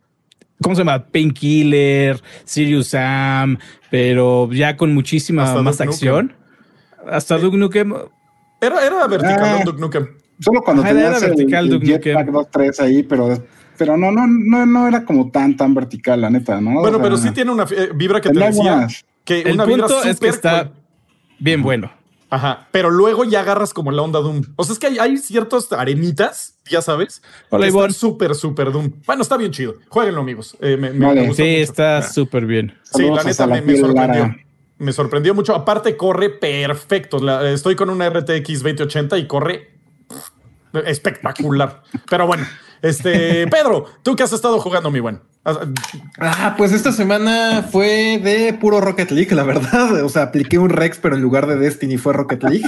¿cómo 0.61 0.75
se 0.75 0.81
llama? 0.81 1.07
Painkiller, 1.07 2.21
Sirius 2.43 2.89
Sam, 2.89 3.57
pero 3.89 4.51
ya 4.53 4.77
con 4.77 4.93
muchísima 4.93 5.45
Hasta 5.45 5.61
más 5.63 5.77
Duke 5.79 5.89
acción. 5.89 6.33
Hasta 7.09 7.37
Duke 7.37 7.57
Nukem. 7.57 7.93
Era, 8.61 8.85
era 8.85 9.07
vertical, 9.07 9.39
Ah. 9.43 9.59
¿no? 9.59 9.71
Duke 9.71 9.81
Nukem. 9.81 10.07
Solo 10.39 10.61
cuando 10.63 10.83
Ajá, 10.83 10.91
tenías 10.91 11.07
era 11.17 11.17
el, 11.17 11.35
vertical, 11.35 11.65
el 11.65 11.71
Duke 11.71 11.85
Jetpack 11.85 12.25
Nukem. 12.27 12.51
2.3 12.51 12.79
ahí, 12.81 13.03
pero, 13.03 13.43
pero 13.77 13.95
no, 13.97 14.11
no, 14.11 14.27
no, 14.27 14.65
no 14.65 14.87
era 14.87 15.05
como 15.05 15.31
tan, 15.31 15.55
tan 15.55 15.73
vertical, 15.73 16.21
la 16.21 16.29
neta, 16.29 16.59
¿no? 16.59 16.79
Bueno, 16.81 16.97
O 16.97 17.01
pero 17.01 17.17
sí 17.17 17.31
tiene 17.31 17.51
una 17.51 17.63
eh, 17.63 17.89
vibra 17.95 18.19
que 18.21 18.29
te 18.29 18.39
decía. 18.39 18.87
Que 19.23 19.41
El 19.41 19.53
una 19.53 19.65
vibra 19.65 19.85
es 19.87 20.03
que 20.03 20.13
súper 20.13 20.29
está 20.29 20.71
bien 21.39 21.61
bueno. 21.63 21.91
Ajá, 22.29 22.67
pero 22.71 22.89
luego 22.89 23.23
ya 23.23 23.41
agarras 23.41 23.73
como 23.73 23.91
la 23.91 24.01
onda 24.01 24.19
Doom. 24.19 24.41
O 24.55 24.63
sea, 24.63 24.73
es 24.73 24.79
que 24.79 24.87
hay, 24.87 24.97
hay 24.99 25.17
ciertas 25.17 25.71
arenitas, 25.71 26.55
ya 26.69 26.81
sabes, 26.81 27.21
Hola, 27.49 27.63
que 27.63 27.69
Ivonne. 27.69 27.87
están 27.87 27.99
súper, 27.99 28.35
súper 28.35 28.71
Doom. 28.71 28.91
Bueno, 29.05 29.21
está 29.21 29.37
bien 29.37 29.51
chido. 29.51 29.75
Jueguenlo, 29.89 30.21
amigos. 30.21 30.57
Eh, 30.59 30.75
me, 30.75 30.89
me- 30.91 31.05
Vale. 31.05 31.21
me 31.21 31.27
gustó 31.27 31.43
Sí, 31.43 31.49
mucho. 31.51 31.63
está 31.63 31.97
Ah. 31.99 32.01
súper 32.01 32.45
bien. 32.45 32.73
Sí, 32.83 33.03
la 33.09 33.23
neta 33.23 33.47
me, 33.47 33.61
me 33.61 33.77
sorprendió. 33.77 34.21
Lara. 34.23 34.37
Me 34.77 34.91
sorprendió 34.91 35.33
mucho. 35.33 35.55
Aparte, 35.55 35.95
corre 35.95 36.29
perfecto. 36.29 37.17
Estoy 37.45 37.75
con 37.75 37.89
una 37.89 38.09
RTX 38.09 38.63
2080 38.63 39.17
y 39.17 39.27
corre 39.27 39.71
espectacular. 40.85 41.83
Pero 42.09 42.27
bueno, 42.27 42.45
este 42.81 43.47
Pedro, 43.47 43.85
¿tú 44.03 44.15
qué 44.15 44.23
has 44.23 44.33
estado 44.33 44.59
jugando, 44.59 44.91
mi 44.91 44.99
buen? 44.99 45.21
Ah, 45.45 45.59
Ah, 46.17 46.55
pues 46.57 46.71
esta 46.71 46.91
semana 46.91 47.67
fue 47.71 48.19
de 48.23 48.53
puro 48.53 48.81
Rocket 48.81 49.11
League, 49.11 49.35
la 49.35 49.43
verdad. 49.43 50.03
O 50.03 50.09
sea, 50.09 50.23
apliqué 50.23 50.57
un 50.57 50.69
Rex, 50.69 50.97
pero 50.99 51.15
en 51.15 51.21
lugar 51.21 51.45
de 51.45 51.55
Destiny 51.57 51.97
fue 51.97 52.13
Rocket 52.13 52.41
League. 52.43 52.63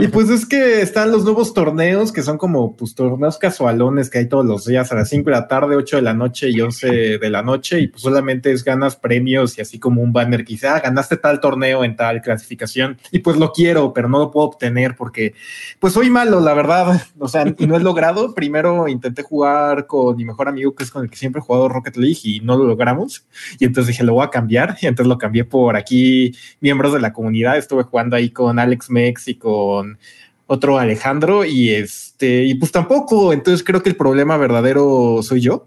y 0.00 0.06
pues 0.08 0.28
es 0.28 0.46
que 0.46 0.80
están 0.82 1.10
los 1.10 1.24
nuevos 1.24 1.54
torneos 1.54 2.12
que 2.12 2.22
son 2.22 2.38
como 2.38 2.76
pues 2.76 2.94
torneos 2.94 3.38
casualones 3.38 4.10
que 4.10 4.18
hay 4.18 4.28
todos 4.28 4.44
los 4.46 4.64
días 4.64 4.92
a 4.92 4.94
las 4.94 5.08
5 5.08 5.24
de 5.30 5.36
la 5.36 5.48
tarde, 5.48 5.74
8 5.76 5.96
de 5.96 6.02
la 6.02 6.14
noche 6.14 6.50
y 6.50 6.60
11 6.60 7.18
de 7.18 7.30
la 7.30 7.42
noche. 7.42 7.80
Y 7.80 7.88
pues 7.88 8.02
solamente 8.02 8.52
es 8.52 8.62
ganas 8.62 8.96
premios 8.96 9.58
y 9.58 9.62
así 9.62 9.78
como 9.78 10.02
un 10.02 10.12
banner 10.12 10.44
quizá 10.44 10.78
ganaste 10.80 11.16
tal 11.16 11.40
torneo 11.40 11.84
en 11.84 11.96
tal 11.96 12.20
clasificación. 12.22 12.98
Y 13.10 13.20
pues 13.20 13.36
lo 13.38 13.52
quiero, 13.52 13.92
pero 13.92 14.08
no 14.08 14.18
lo 14.18 14.30
puedo 14.30 14.46
obtener 14.46 14.94
porque 14.94 15.34
pues 15.80 15.94
soy 15.94 16.10
malo, 16.10 16.40
la 16.40 16.54
verdad. 16.54 17.02
O 17.18 17.28
sea, 17.28 17.44
y 17.58 17.66
no 17.66 17.76
he 17.76 17.80
logrado. 17.80 18.34
Primero 18.34 18.88
intenté 18.88 19.22
jugar 19.22 19.86
con 19.86 20.16
mi 20.16 20.24
mejor 20.24 20.48
amigo, 20.48 20.74
que 20.74 20.84
es 20.84 20.90
con 20.90 21.02
el 21.02 21.10
que 21.10 21.16
siempre 21.16 21.40
he 21.40 21.42
jugado 21.44 21.71
Rocket 21.72 21.96
League, 21.96 22.20
y 22.22 22.40
no 22.40 22.56
lo 22.56 22.64
logramos. 22.64 23.26
Y 23.58 23.64
entonces 23.64 23.88
dije, 23.88 24.04
lo 24.04 24.14
voy 24.14 24.24
a 24.24 24.30
cambiar. 24.30 24.76
Y 24.80 24.86
entonces 24.86 25.08
lo 25.08 25.18
cambié 25.18 25.44
por 25.44 25.76
aquí, 25.76 26.34
miembros 26.60 26.92
de 26.92 27.00
la 27.00 27.12
comunidad. 27.12 27.56
Estuve 27.56 27.82
jugando 27.84 28.16
ahí 28.16 28.30
con 28.30 28.58
Alex 28.58 28.90
Mex 28.90 29.28
y 29.28 29.34
con 29.34 29.98
otro 30.46 30.78
Alejandro. 30.78 31.44
Y 31.44 31.70
este, 31.70 32.44
y 32.44 32.54
pues 32.54 32.72
tampoco. 32.72 33.32
Entonces 33.32 33.64
creo 33.64 33.82
que 33.82 33.90
el 33.90 33.96
problema 33.96 34.36
verdadero 34.36 35.20
soy 35.22 35.40
yo. 35.40 35.66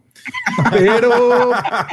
Pero 0.71 1.51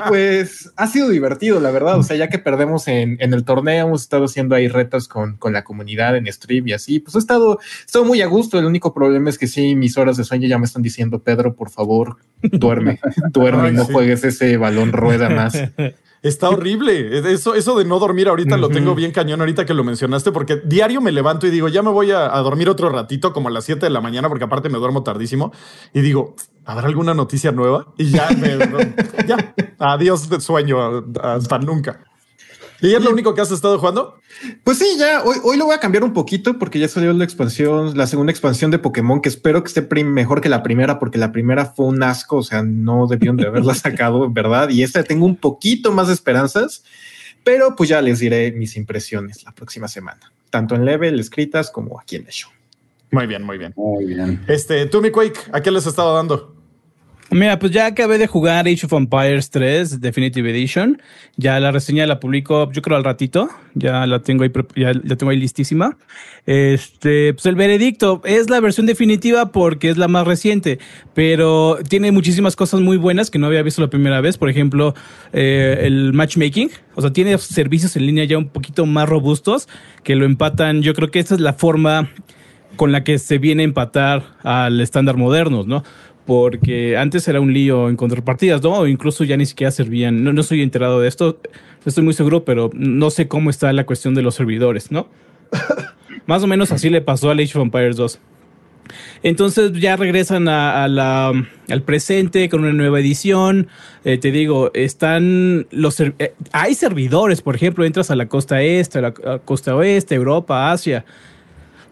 pues 0.08 0.72
ha 0.76 0.86
sido 0.86 1.08
divertido, 1.08 1.60
la 1.60 1.70
verdad. 1.70 1.98
O 1.98 2.02
sea, 2.02 2.16
ya 2.16 2.28
que 2.28 2.38
perdemos 2.38 2.88
en, 2.88 3.16
en 3.20 3.34
el 3.34 3.44
torneo, 3.44 3.86
hemos 3.86 4.02
estado 4.02 4.24
haciendo 4.24 4.54
ahí 4.54 4.68
retos 4.68 5.08
con, 5.08 5.36
con 5.36 5.52
la 5.52 5.64
comunidad 5.64 6.16
en 6.16 6.30
stream 6.32 6.68
y 6.68 6.72
así. 6.72 7.00
Pues 7.00 7.14
he 7.14 7.18
estado, 7.18 7.58
he 7.60 7.84
estado 7.86 8.04
muy 8.04 8.22
a 8.22 8.26
gusto. 8.26 8.58
El 8.58 8.66
único 8.66 8.94
problema 8.94 9.30
es 9.30 9.38
que 9.38 9.46
sí, 9.46 9.74
mis 9.74 9.96
horas 9.98 10.16
de 10.16 10.24
sueño 10.24 10.48
ya 10.48 10.58
me 10.58 10.66
están 10.66 10.82
diciendo, 10.82 11.20
Pedro, 11.20 11.54
por 11.54 11.70
favor, 11.70 12.16
duerme, 12.42 13.00
duerme 13.32 13.68
Ay, 13.68 13.72
y 13.72 13.76
no 13.76 13.84
sí. 13.84 13.92
juegues 13.92 14.24
ese 14.24 14.56
balón 14.56 14.92
rueda 14.92 15.28
más. 15.28 15.54
Está 16.22 16.50
horrible. 16.50 17.18
Eso, 17.32 17.56
eso 17.56 17.76
de 17.76 17.84
no 17.84 17.98
dormir 17.98 18.28
ahorita 18.28 18.56
lo 18.56 18.68
tengo 18.68 18.94
bien 18.94 19.10
cañón 19.10 19.40
ahorita 19.40 19.66
que 19.66 19.74
lo 19.74 19.82
mencionaste, 19.82 20.30
porque 20.30 20.62
diario 20.64 21.00
me 21.00 21.10
levanto 21.10 21.48
y 21.48 21.50
digo, 21.50 21.66
ya 21.68 21.82
me 21.82 21.90
voy 21.90 22.12
a, 22.12 22.32
a 22.36 22.38
dormir 22.42 22.68
otro 22.68 22.90
ratito, 22.90 23.32
como 23.32 23.48
a 23.48 23.50
las 23.50 23.64
7 23.64 23.84
de 23.86 23.90
la 23.90 24.00
mañana, 24.00 24.28
porque 24.28 24.44
aparte 24.44 24.68
me 24.68 24.78
duermo 24.78 25.02
tardísimo. 25.02 25.52
Y 25.92 26.00
digo, 26.00 26.36
¿habrá 26.64 26.86
alguna 26.86 27.14
noticia 27.14 27.52
nueva? 27.52 27.86
Y 27.96 28.10
ya, 28.10 28.30
me, 28.30 28.56
ya, 29.26 29.54
adiós 29.78 30.28
de 30.28 30.40
sueño, 30.40 31.04
hasta 31.22 31.58
nunca. 31.58 32.00
¿Y 32.82 32.94
es 32.94 33.00
lo 33.00 33.10
único 33.10 33.32
que 33.32 33.40
has 33.40 33.52
estado 33.52 33.78
jugando? 33.78 34.18
Pues 34.64 34.78
sí, 34.78 34.96
ya 34.98 35.22
hoy, 35.22 35.36
hoy 35.44 35.56
lo 35.56 35.66
voy 35.66 35.74
a 35.74 35.78
cambiar 35.78 36.02
un 36.02 36.12
poquito 36.12 36.58
porque 36.58 36.80
ya 36.80 36.88
salió 36.88 37.12
la 37.12 37.22
expansión, 37.22 37.96
la 37.96 38.08
segunda 38.08 38.32
expansión 38.32 38.72
de 38.72 38.80
Pokémon, 38.80 39.22
que 39.22 39.28
espero 39.28 39.62
que 39.62 39.68
esté 39.68 39.82
mejor 40.02 40.40
que 40.40 40.48
la 40.48 40.64
primera, 40.64 40.98
porque 40.98 41.16
la 41.16 41.30
primera 41.30 41.66
fue 41.66 41.86
un 41.86 42.02
asco, 42.02 42.38
o 42.38 42.42
sea, 42.42 42.64
no 42.64 43.06
debieron 43.06 43.36
de 43.36 43.46
haberla 43.46 43.74
sacado, 43.76 44.28
verdad. 44.28 44.68
Y 44.70 44.82
esta 44.82 45.04
tengo 45.04 45.26
un 45.26 45.36
poquito 45.36 45.92
más 45.92 46.08
de 46.08 46.14
esperanzas, 46.14 46.82
pero 47.44 47.76
pues 47.76 47.88
ya 47.88 48.02
les 48.02 48.18
diré 48.18 48.50
mis 48.50 48.76
impresiones 48.76 49.44
la 49.44 49.52
próxima 49.52 49.86
semana. 49.86 50.32
tanto 50.50 50.74
en 50.74 50.84
level, 50.84 51.20
escritas, 51.20 51.70
como 51.70 52.00
aquí 52.00 52.16
en 52.16 52.26
el 52.26 52.32
show. 52.32 52.50
Muy 53.12 53.26
bien, 53.26 53.42
muy 53.42 53.58
bien. 53.58 53.72
Muy 53.76 54.06
bien. 54.06 54.40
Este, 54.48 54.86
tú, 54.86 55.00
mi 55.02 55.10
Quake, 55.10 55.38
¿a 55.52 55.60
qué 55.60 55.70
les 55.70 55.86
estado 55.86 56.14
dando? 56.16 56.56
Mira, 57.30 57.58
pues 57.58 57.72
ya 57.72 57.86
acabé 57.86 58.18
de 58.18 58.26
jugar 58.26 58.66
Age 58.66 58.84
of 58.84 58.92
Empires 58.92 59.48
3 59.48 60.02
Definitive 60.02 60.50
Edition. 60.50 61.00
Ya 61.36 61.58
la 61.60 61.70
reseña 61.72 62.06
la 62.06 62.20
publico, 62.20 62.70
yo 62.72 62.82
creo 62.82 62.96
al 62.98 63.04
ratito. 63.04 63.48
Ya 63.74 64.06
la 64.06 64.22
tengo 64.22 64.42
ahí, 64.42 64.50
pre- 64.50 64.66
ya 64.76 64.92
la 64.92 65.16
tengo 65.16 65.30
ahí 65.30 65.38
listísima. 65.38 65.96
Este, 66.44 67.32
pues 67.32 67.46
el 67.46 67.54
veredicto 67.54 68.20
es 68.26 68.50
la 68.50 68.60
versión 68.60 68.84
definitiva 68.84 69.50
porque 69.50 69.88
es 69.88 69.96
la 69.96 70.08
más 70.08 70.26
reciente, 70.26 70.78
pero 71.14 71.78
tiene 71.88 72.12
muchísimas 72.12 72.54
cosas 72.54 72.80
muy 72.80 72.98
buenas 72.98 73.30
que 73.30 73.38
no 73.38 73.46
había 73.46 73.62
visto 73.62 73.80
la 73.80 73.88
primera 73.88 74.20
vez. 74.20 74.36
Por 74.36 74.50
ejemplo, 74.50 74.94
eh, 75.32 75.78
el 75.84 76.12
matchmaking. 76.12 76.70
O 76.96 77.00
sea, 77.00 77.14
tiene 77.14 77.38
servicios 77.38 77.96
en 77.96 78.04
línea 78.06 78.24
ya 78.24 78.36
un 78.36 78.48
poquito 78.48 78.84
más 78.84 79.08
robustos 79.08 79.68
que 80.02 80.16
lo 80.16 80.26
empatan. 80.26 80.82
Yo 80.82 80.92
creo 80.92 81.10
que 81.10 81.20
esa 81.20 81.34
es 81.34 81.40
la 81.40 81.54
forma 81.54 82.10
con 82.76 82.92
la 82.92 83.04
que 83.04 83.18
se 83.18 83.38
viene 83.38 83.62
a 83.62 83.64
empatar 83.64 84.24
al 84.42 84.80
estándar 84.80 85.16
modernos, 85.16 85.66
¿no? 85.66 85.84
Porque 86.26 86.96
antes 86.96 87.26
era 87.26 87.40
un 87.40 87.52
lío 87.52 87.88
encontrar 87.88 88.24
partidas, 88.24 88.62
¿no? 88.62 88.72
O 88.78 88.86
incluso 88.86 89.24
ya 89.24 89.36
ni 89.36 89.46
siquiera 89.46 89.70
servían. 89.70 90.22
No, 90.22 90.32
no 90.32 90.40
estoy 90.40 90.62
enterado 90.62 91.00
de 91.00 91.08
esto, 91.08 91.40
estoy 91.84 92.04
muy 92.04 92.14
seguro, 92.14 92.44
pero 92.44 92.70
no 92.74 93.10
sé 93.10 93.28
cómo 93.28 93.50
está 93.50 93.72
la 93.72 93.84
cuestión 93.84 94.14
de 94.14 94.22
los 94.22 94.34
servidores, 94.34 94.90
¿no? 94.90 95.08
Más 96.26 96.42
o 96.42 96.46
menos 96.46 96.70
así 96.70 96.90
le 96.90 97.00
pasó 97.00 97.30
al 97.30 97.40
Age 97.40 97.58
of 97.58 97.64
Empires 97.64 97.96
2. 97.96 98.20
Entonces 99.22 99.72
ya 99.74 99.96
regresan 99.96 100.48
a, 100.48 100.86
la, 100.88 101.32
al 101.68 101.82
presente 101.82 102.48
con 102.48 102.60
una 102.60 102.72
nueva 102.72 103.00
edición. 103.00 103.68
Eh, 104.04 104.18
te 104.18 104.30
digo, 104.32 104.70
están 104.74 105.66
los 105.70 106.00
eh, 106.00 106.34
hay 106.52 106.74
servidores, 106.74 107.40
por 107.42 107.54
ejemplo, 107.54 107.84
entras 107.84 108.10
a 108.10 108.16
la 108.16 108.26
costa 108.26 108.62
este, 108.62 108.98
a 108.98 109.02
la 109.02 109.12
costa 109.12 109.76
oeste, 109.76 110.14
Europa, 110.14 110.72
Asia, 110.72 111.04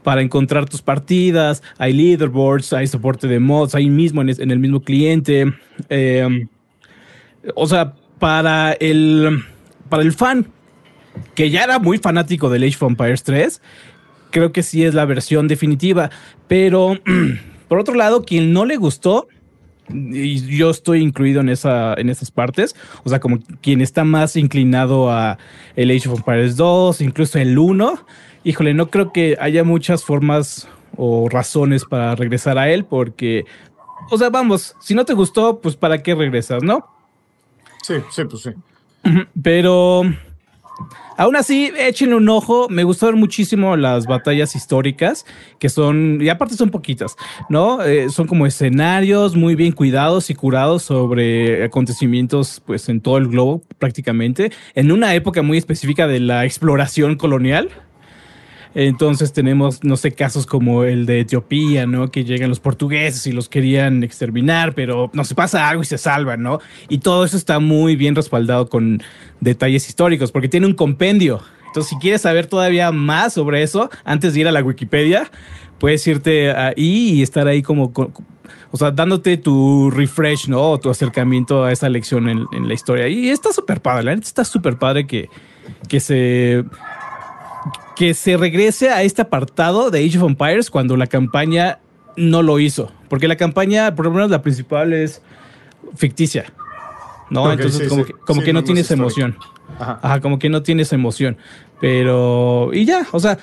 para 0.02 0.23
encontrar 0.23 0.69
tus 0.69 0.83
partidas. 0.83 1.62
Hay 1.78 1.92
leaderboards, 1.92 2.73
hay 2.73 2.87
soporte 2.87 3.26
de 3.28 3.40
mods 3.40 3.75
ahí 3.75 3.90
mismo 3.90 4.23
en, 4.23 4.50
el 4.50 4.59
mismo 4.59 4.80
cliente. 4.80 5.52
Eh, 5.88 6.47
o 7.54 7.66
sea, 7.66 7.95
para 8.19 8.73
el 8.73 9.42
para 9.88 10.02
el 10.02 10.12
fan 10.12 10.47
que 11.35 11.50
ya 11.50 11.64
era 11.64 11.78
muy 11.78 11.99
fanático 11.99 12.49
del 12.49 12.62
Age 12.62 12.76
of 12.76 12.90
Empires 12.90 13.25
3, 13.25 13.61
creo 14.30 14.52
que 14.52 14.62
sí 14.62 14.85
es 14.85 14.95
la 14.95 15.04
versión 15.04 15.49
definitiva. 15.49 16.11
Pero 16.49 16.99
por 17.69 17.78
otro 17.78 17.95
lado, 17.95 18.25
quien 18.25 18.52
no 18.52 18.64
le 18.64 18.76
gustó, 18.76 19.28
y 19.92 20.57
yo 20.57 20.71
estoy 20.71 21.02
incluido 21.02 21.40
en 21.40 21.49
esa 21.49 21.95
en 21.95 22.11
esas 22.11 22.30
partes, 22.30 22.76
o 23.02 23.09
sea, 23.09 23.19
como 23.19 23.40
quien 23.61 23.80
está 23.80 24.04
más 24.04 24.37
inclinado 24.37 25.11
a 25.11 25.38
el 25.75 25.90
Age 25.90 26.09
of 26.09 26.19
Empires 26.19 26.57
2, 26.57 27.00
incluso 27.00 27.38
el 27.38 27.59
1, 27.59 28.07
híjole, 28.45 28.75
no 28.75 28.91
creo 28.91 29.13
que 29.13 29.37
haya 29.41 29.65
muchas 29.65 30.05
formas 30.05 30.69
o 30.97 31.29
razones 31.29 31.85
para 31.85 32.15
regresar 32.15 32.59
a 32.59 32.69
él 32.71 32.85
porque 32.85 33.47
o 34.11 34.19
sea, 34.19 34.31
vamos, 34.31 34.75
si 34.81 34.95
no 34.95 35.05
te 35.05 35.15
gustó, 35.15 35.61
pues 35.61 35.77
para 35.77 36.03
qué 36.03 36.15
regresas, 36.15 36.63
¿no? 36.63 36.87
Sí, 37.83 37.95
sí, 38.11 38.25
pues 38.25 38.43
sí. 38.43 38.51
Pero 39.43 40.03
aún 41.17 41.37
así, 41.37 41.73
échenle 41.79 42.17
un 42.17 42.29
ojo. 42.29 42.69
Me 42.69 42.85
gustaron 42.85 43.21
muchísimo 43.21 43.77
las 43.77 44.07
batallas 44.07 44.57
históricas, 44.57 45.25
que 45.59 45.69
son, 45.69 46.19
y 46.21 46.29
aparte 46.29 46.55
son 46.55 46.71
poquitas, 46.71 47.17
¿no? 47.49 47.83
Eh, 47.83 48.11
son 48.11 48.27
como 48.27 48.47
escenarios 48.47 49.37
muy 49.37 49.55
bien 49.55 49.73
cuidados 49.73 50.29
y 50.31 50.35
curados 50.35 50.83
sobre 50.83 51.65
acontecimientos, 51.65 52.63
pues 52.67 52.89
en 52.89 53.01
todo 53.01 53.19
el 53.19 53.29
globo 53.29 53.63
prácticamente, 53.79 54.51
en 54.75 54.91
una 54.91 55.15
época 55.15 55.43
muy 55.43 55.57
específica 55.57 56.07
de 56.07 56.21
la 56.21 56.45
exploración 56.45 57.17
colonial. 57.17 57.71
Entonces 58.75 59.33
tenemos, 59.33 59.83
no 59.83 59.97
sé, 59.97 60.12
casos 60.12 60.47
como 60.47 60.85
el 60.85 61.05
de 61.05 61.21
Etiopía, 61.21 61.87
¿no? 61.87 62.11
Que 62.11 62.23
llegan 62.25 62.49
los 62.49 62.61
portugueses 62.61 63.27
y 63.27 63.33
los 63.33 63.49
querían 63.49 64.05
exterminar, 64.05 64.75
pero 64.75 65.11
no 65.12 65.25
se 65.25 65.35
pasa 65.35 65.69
algo 65.69 65.83
y 65.83 65.87
se 65.87 65.99
salvan, 65.99 66.43
¿no? 66.43 66.61
Y 66.89 66.99
todo 66.99 67.25
eso 67.25 67.37
está 67.37 67.59
muy 67.59 67.97
bien 67.97 68.15
respaldado 68.15 68.69
con 68.69 69.03
detalles 69.41 69.89
históricos, 69.89 70.31
porque 70.31 70.49
tiene 70.49 70.67
un 70.67 70.75
compendio. 70.75 71.41
Entonces, 71.67 71.91
si 71.91 71.97
quieres 71.97 72.23
saber 72.23 72.47
todavía 72.47 72.93
más 72.93 73.35
sobre 73.35 73.62
eso, 73.62 73.91
antes 74.05 74.35
de 74.35 74.41
ir 74.41 74.49
a 74.49 74.53
la 74.53 74.62
Wikipedia, 74.62 75.31
puedes 75.79 76.07
irte 76.07 76.53
ahí 76.53 77.11
y 77.12 77.23
estar 77.23 77.49
ahí 77.49 77.63
como, 77.63 77.93
co- 77.93 78.13
o 78.71 78.76
sea, 78.76 78.93
dándote 78.93 79.37
tu 79.37 79.91
refresh, 79.91 80.47
¿no? 80.49 80.78
Tu 80.78 80.91
acercamiento 80.91 81.65
a 81.65 81.73
esa 81.73 81.89
lección 81.89 82.28
en, 82.28 82.45
en 82.52 82.69
la 82.69 82.75
historia. 82.75 83.09
Y 83.09 83.30
está 83.30 83.52
súper 83.52 83.80
padre, 83.80 84.04
la 84.04 84.15
neta 84.15 84.28
está 84.28 84.45
súper 84.45 84.78
padre 84.78 85.06
que, 85.09 85.28
que 85.89 85.99
se 85.99 86.65
que 88.00 88.15
se 88.15 88.39
regrese 88.39 88.89
a 88.89 89.02
este 89.02 89.21
apartado 89.21 89.91
de 89.91 90.02
Age 90.02 90.17
of 90.17 90.25
Empires 90.30 90.71
cuando 90.71 90.97
la 90.97 91.06
campaña 91.06 91.80
no 92.17 92.43
lo 92.43 92.58
hizo. 92.58 92.91
Porque 93.10 93.28
la 93.28 93.36
campaña, 93.36 93.95
por 93.95 94.06
lo 94.06 94.10
menos 94.10 94.30
la 94.30 94.41
principal, 94.41 94.95
es 94.95 95.21
ficticia. 95.97 96.47
¿no? 97.28 97.52
Entonces, 97.52 97.82
sí, 97.82 97.89
como, 97.89 98.04
sí. 98.06 98.10
que, 98.15 98.19
como 98.21 98.41
Sí, 98.41 98.47
que 98.47 98.52
no 98.54 98.60
no 98.60 98.60
es 98.60 98.65
tienes 98.65 98.91
histórico. 98.91 99.02
emoción. 99.04 99.36
Ajá. 99.78 100.00
Ajá, 100.00 100.21
como 100.23 100.39
que 100.39 100.49
no 100.49 100.63
tienes 100.63 100.95
emoción. 100.95 101.36
Pero. 101.78 102.71
Y 102.73 102.86
ya, 102.86 103.06
o 103.13 103.21
sea. 103.21 103.36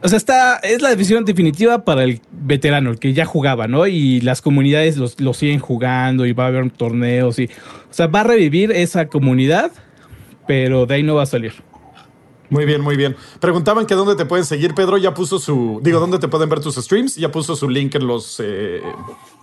O 0.00 0.08
sea, 0.08 0.16
está, 0.16 0.56
es 0.62 0.80
la 0.80 0.88
decisión 0.88 1.26
definitiva 1.26 1.84
para 1.84 2.04
el 2.04 2.22
veterano, 2.32 2.92
el 2.92 2.98
que 2.98 3.12
ya 3.12 3.26
jugaba, 3.26 3.68
¿no? 3.68 3.86
Y 3.86 4.22
las 4.22 4.40
comunidades 4.40 4.96
los, 4.96 5.20
lo 5.20 5.34
siguen 5.34 5.58
jugando 5.60 6.24
y 6.24 6.32
va 6.32 6.44
a 6.44 6.46
haber 6.46 6.70
torneos 6.70 7.38
y. 7.38 7.44
O 7.44 7.92
sea, 7.92 8.06
va 8.06 8.20
a 8.20 8.24
revivir 8.24 8.72
esa 8.72 9.08
comunidad, 9.08 9.70
pero 10.46 10.86
de 10.86 10.94
ahí 10.94 11.02
no 11.02 11.14
va 11.14 11.24
a 11.24 11.26
salir. 11.26 11.52
Muy 12.50 12.64
bien, 12.66 12.80
muy 12.80 12.96
bien. 12.96 13.16
Preguntaban 13.40 13.86
que 13.86 13.94
dónde 13.94 14.16
te 14.16 14.26
pueden 14.26 14.44
seguir. 14.44 14.74
Pedro 14.74 14.98
ya 14.98 15.14
puso 15.14 15.38
su. 15.38 15.80
Digo, 15.82 15.98
dónde 16.00 16.18
te 16.18 16.28
pueden 16.28 16.48
ver 16.48 16.60
tus 16.60 16.76
streams. 16.76 17.16
Ya 17.16 17.30
puso 17.30 17.56
su 17.56 17.68
link 17.68 17.94
en 17.94 18.06
los. 18.06 18.38
eh, 18.40 18.82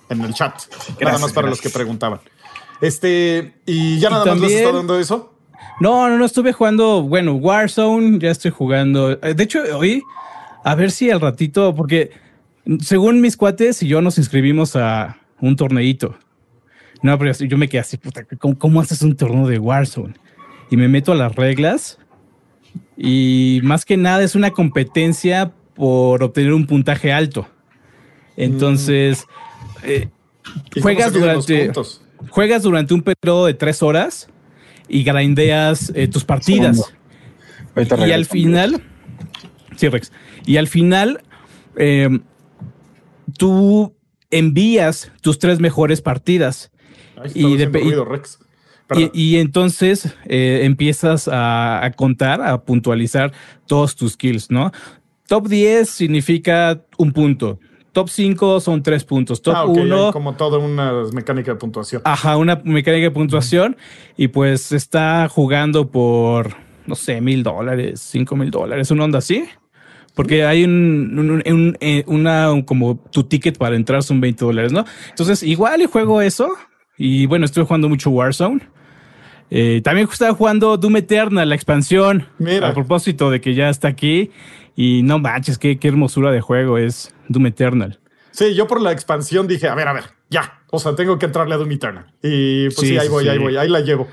en 0.09 0.21
el 0.21 0.33
chat. 0.33 0.53
nada 0.99 1.17
más 1.17 1.33
para 1.33 1.49
los 1.49 1.61
que 1.61 1.69
preguntaban. 1.69 2.19
Este. 2.79 3.55
Y 3.65 3.99
ya 3.99 4.09
Y 4.09 4.11
nada 4.11 4.25
más 4.25 4.39
les 4.39 4.51
está 4.51 4.71
dando 4.71 4.99
eso. 4.99 5.33
No, 5.79 6.07
no, 6.09 6.17
no 6.17 6.25
estuve 6.25 6.53
jugando, 6.53 7.01
bueno, 7.01 7.33
Warzone, 7.33 8.19
ya 8.19 8.29
estoy 8.29 8.51
jugando. 8.51 9.11
Eh, 9.11 9.33
De 9.33 9.43
hecho, 9.43 9.61
hoy, 9.75 10.03
a 10.63 10.75
ver 10.75 10.91
si 10.91 11.09
al 11.09 11.21
ratito, 11.21 11.73
porque 11.73 12.11
según 12.81 13.19
mis 13.21 13.35
cuates 13.35 13.81
y 13.81 13.87
yo 13.87 14.01
nos 14.01 14.17
inscribimos 14.19 14.75
a 14.75 15.17
un 15.39 15.55
torneito. 15.55 16.15
No, 17.01 17.17
pero 17.17 17.31
yo 17.33 17.57
me 17.57 17.67
quedé 17.67 17.81
así, 17.81 17.97
puta, 17.97 18.25
¿cómo, 18.37 18.59
cómo 18.59 18.79
haces 18.79 19.01
un 19.01 19.15
torneo 19.15 19.47
de 19.47 19.57
Warzone? 19.57 20.13
Y 20.69 20.77
me 20.77 20.87
meto 20.87 21.13
a 21.13 21.15
las 21.15 21.35
reglas 21.35 21.97
y 23.03 23.61
más 23.63 23.83
que 23.85 23.97
nada 23.97 24.23
es 24.23 24.35
una 24.35 24.51
competencia 24.51 25.51
por 25.73 26.21
obtener 26.23 26.53
un 26.53 26.67
puntaje 26.67 27.11
alto. 27.11 27.47
Entonces, 28.37 29.25
eh, 29.83 30.09
¿Y 30.75 30.81
cómo 30.81 30.83
Juegas 30.83 31.13
durante- 31.13 31.65
puntos? 31.65 32.01
juegas 32.29 32.63
durante 32.63 32.93
un 32.93 33.01
periodo 33.01 33.45
de 33.47 33.53
tres 33.55 33.81
horas 33.81 34.29
y 34.87 35.03
grindeas 35.03 35.91
eh, 35.95 36.07
tus 36.07 36.23
partidas. 36.23 36.93
Y 37.75 38.11
al 38.11 38.25
final, 38.25 38.83
sí, 39.77 39.87
Rex. 39.89 40.11
Y 40.45 40.57
al 40.57 40.67
final, 40.67 41.23
eh, 41.77 42.19
tú 43.37 43.95
envías 44.29 45.11
tus 45.21 45.39
tres 45.39 45.59
mejores 45.59 46.01
partidas. 46.01 46.71
Y 47.33 47.55
de- 47.57 47.63
y- 47.63 47.83
ruido, 47.83 48.05
Rex. 48.05 48.39
Y, 48.95 49.09
y 49.13 49.37
entonces 49.37 50.15
eh, 50.25 50.61
empiezas 50.63 51.27
a, 51.27 51.83
a 51.85 51.91
contar, 51.91 52.41
a 52.41 52.61
puntualizar 52.63 53.31
todos 53.67 53.95
tus 53.95 54.17
kills, 54.17 54.51
¿no? 54.51 54.71
Top 55.27 55.47
10 55.47 55.89
significa 55.89 56.81
un 56.97 57.11
punto. 57.13 57.59
Top 57.93 58.09
5 58.09 58.59
son 58.61 58.83
tres 58.83 59.03
puntos. 59.03 59.41
Top 59.41 59.55
Ah, 59.57 59.63
ok, 59.65 59.77
hay 59.77 59.83
1 59.83 60.11
como 60.11 60.33
toda 60.35 60.57
una 60.59 60.93
mecánica 61.13 61.51
de 61.51 61.57
puntuación. 61.57 62.01
Ajá, 62.05 62.37
una 62.37 62.61
mecánica 62.63 63.03
de 63.03 63.11
puntuación 63.11 63.75
y 64.17 64.29
pues 64.29 64.71
está 64.71 65.27
jugando 65.29 65.89
por, 65.91 66.55
no 66.85 66.95
sé, 66.95 67.19
mil 67.21 67.43
dólares, 67.43 67.99
cinco 68.01 68.35
mil 68.35 68.49
dólares, 68.51 68.91
una 68.91 69.03
onda 69.05 69.19
así. 69.19 69.45
Porque 70.15 70.43
hay 70.45 70.65
un, 70.65 71.17
un- 71.17 71.43
un- 71.53 71.77
eh, 71.79 72.03
una, 72.07 72.51
un- 72.51 72.63
como 72.63 72.97
tu 73.11 73.23
ticket 73.23 73.57
para 73.57 73.75
entrar 73.77 74.03
son 74.03 74.19
20 74.19 74.43
dólares, 74.43 74.73
¿no? 74.73 74.83
Entonces, 75.09 75.41
igual 75.43 75.81
y 75.81 75.85
juego 75.85 76.21
eso. 76.21 76.49
Y 76.97 77.25
bueno, 77.25 77.45
estoy 77.45 77.63
jugando 77.65 77.87
mucho 77.89 78.09
Warzone. 78.09 78.61
Eh, 79.53 79.81
también 79.83 80.07
estaba 80.11 80.33
jugando 80.33 80.77
Doom 80.77 80.95
Eternal, 80.97 81.47
la 81.49 81.55
expansión. 81.55 82.27
Mira. 82.39 82.69
A 82.69 82.73
propósito 82.73 83.29
de 83.29 83.41
que 83.41 83.53
ya 83.53 83.69
está 83.69 83.89
aquí. 83.89 84.31
Y 84.75 85.03
no 85.03 85.19
manches, 85.19 85.57
qué, 85.57 85.77
qué 85.77 85.89
hermosura 85.89 86.31
de 86.31 86.39
juego 86.41 86.77
es 86.77 87.13
Doom 87.27 87.47
Eternal. 87.47 87.99
Sí, 88.31 88.55
yo 88.55 88.65
por 88.65 88.81
la 88.81 88.93
expansión 88.93 89.45
dije, 89.47 89.67
a 89.67 89.75
ver, 89.75 89.89
a 89.89 89.93
ver, 89.93 90.05
ya. 90.29 90.61
O 90.71 90.79
sea, 90.79 90.95
tengo 90.95 91.19
que 91.19 91.25
entrarle 91.25 91.53
a 91.55 91.57
Doom 91.57 91.71
Eternal. 91.73 92.05
Y 92.23 92.65
pues 92.67 92.77
sí, 92.79 92.87
Sí, 92.87 92.97
ahí 92.97 93.07
sí, 93.07 93.11
voy, 93.11 93.27
ahí 93.27 93.37
voy, 93.37 93.57
ahí 93.57 93.67
la 93.67 93.81
llevo. 93.81 94.07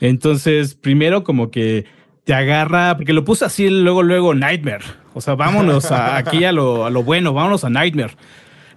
Entonces, 0.00 0.74
primero 0.74 1.24
como 1.24 1.50
que 1.50 1.86
te 2.24 2.34
agarra, 2.34 2.96
porque 2.96 3.12
lo 3.12 3.24
puse 3.24 3.44
así 3.44 3.68
luego, 3.68 4.02
luego 4.02 4.34
Nightmare. 4.34 4.84
O 5.12 5.20
sea, 5.20 5.34
vámonos 5.34 5.90
a- 5.90 6.16
aquí 6.18 6.44
a 6.44 6.52
lo, 6.52 6.86
a 6.86 6.90
lo 6.90 7.02
bueno, 7.02 7.32
vámonos 7.32 7.64
a 7.64 7.70
Nightmare. 7.70 8.16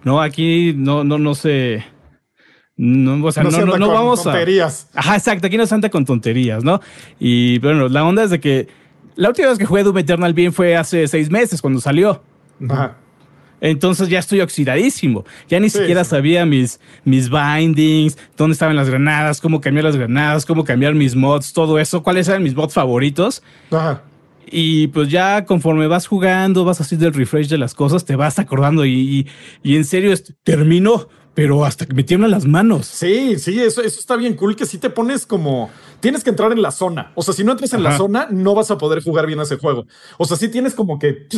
No, 0.04 0.20
aquí 0.20 0.74
no, 0.76 1.04
no, 1.04 1.18
no 1.18 1.34
sé. 1.34 1.84
No, 2.78 3.24
o 3.26 3.32
sea, 3.32 3.42
no, 3.42 3.50
no, 3.50 3.76
no 3.76 3.86
con 3.86 3.94
vamos 3.94 4.26
a. 4.26 4.32
Ajá, 4.94 5.16
exacto, 5.16 5.48
aquí 5.48 5.56
no 5.56 5.66
se 5.66 5.74
anda 5.74 5.90
con 5.90 6.04
tonterías, 6.04 6.62
¿no? 6.64 6.80
Y 7.18 7.58
bueno, 7.58 7.88
la 7.88 8.04
onda 8.04 8.22
es 8.22 8.30
de 8.30 8.38
que 8.40 8.68
la 9.16 9.28
última 9.28 9.48
vez 9.48 9.58
que 9.58 9.66
jugué 9.66 9.82
Doom 9.82 9.98
Eternal 9.98 10.32
bien 10.32 10.52
fue 10.52 10.76
hace 10.76 11.06
seis 11.08 11.28
meses 11.28 11.60
cuando 11.60 11.80
salió. 11.80 12.22
Ajá. 12.68 12.96
Entonces 13.60 14.08
ya 14.08 14.20
estoy 14.20 14.40
oxidadísimo. 14.40 15.24
Ya 15.48 15.58
ni 15.58 15.68
Sí, 15.68 15.78
siquiera 15.78 16.04
sí. 16.04 16.10
sabía 16.10 16.46
mis, 16.46 16.78
mis 17.04 17.28
bindings, 17.28 18.16
dónde 18.36 18.52
estaban 18.52 18.76
las 18.76 18.88
granadas, 18.88 19.40
cómo 19.40 19.60
cambiar 19.60 19.84
las 19.84 19.96
granadas, 19.96 20.46
cómo 20.46 20.62
cambiar 20.62 20.94
mis 20.94 21.16
mods, 21.16 21.52
todo 21.52 21.80
eso, 21.80 22.04
cuáles 22.04 22.28
eran 22.28 22.44
mis 22.44 22.54
mods 22.54 22.74
favoritos. 22.74 23.42
Ajá. 23.72 24.02
Y 24.50 24.86
pues 24.88 25.08
ya 25.08 25.44
conforme 25.44 25.88
vas 25.88 26.06
jugando, 26.06 26.64
vas 26.64 26.80
haciendo 26.80 27.08
el 27.08 27.14
refresh 27.14 27.48
de 27.48 27.58
las 27.58 27.74
cosas, 27.74 28.04
te 28.04 28.14
vas 28.14 28.38
acordando 28.38 28.86
y, 28.86 28.92
y, 28.92 29.26
y 29.64 29.76
en 29.76 29.84
serio 29.84 30.14
terminó, 30.44 31.08
pero 31.38 31.64
hasta 31.64 31.86
que 31.86 31.94
me 31.94 32.02
tiemblan 32.02 32.32
las 32.32 32.46
manos. 32.46 32.84
Sí, 32.86 33.38
sí, 33.38 33.60
eso, 33.62 33.80
eso 33.80 34.00
está 34.00 34.16
bien 34.16 34.34
cool 34.34 34.56
que 34.56 34.66
si 34.66 34.76
te 34.78 34.90
pones 34.90 35.24
como 35.24 35.70
tienes 36.00 36.24
que 36.24 36.30
entrar 36.30 36.50
en 36.50 36.60
la 36.60 36.72
zona. 36.72 37.12
O 37.14 37.22
sea, 37.22 37.32
si 37.32 37.44
no 37.44 37.52
entras 37.52 37.72
en 37.74 37.84
la 37.84 37.96
zona, 37.96 38.26
no 38.28 38.56
vas 38.56 38.72
a 38.72 38.76
poder 38.78 39.04
jugar 39.04 39.24
bien 39.24 39.38
ese 39.38 39.56
juego. 39.56 39.86
O 40.16 40.24
sea, 40.24 40.36
sí 40.36 40.48
tienes 40.48 40.74
como 40.74 40.98
que 40.98 41.28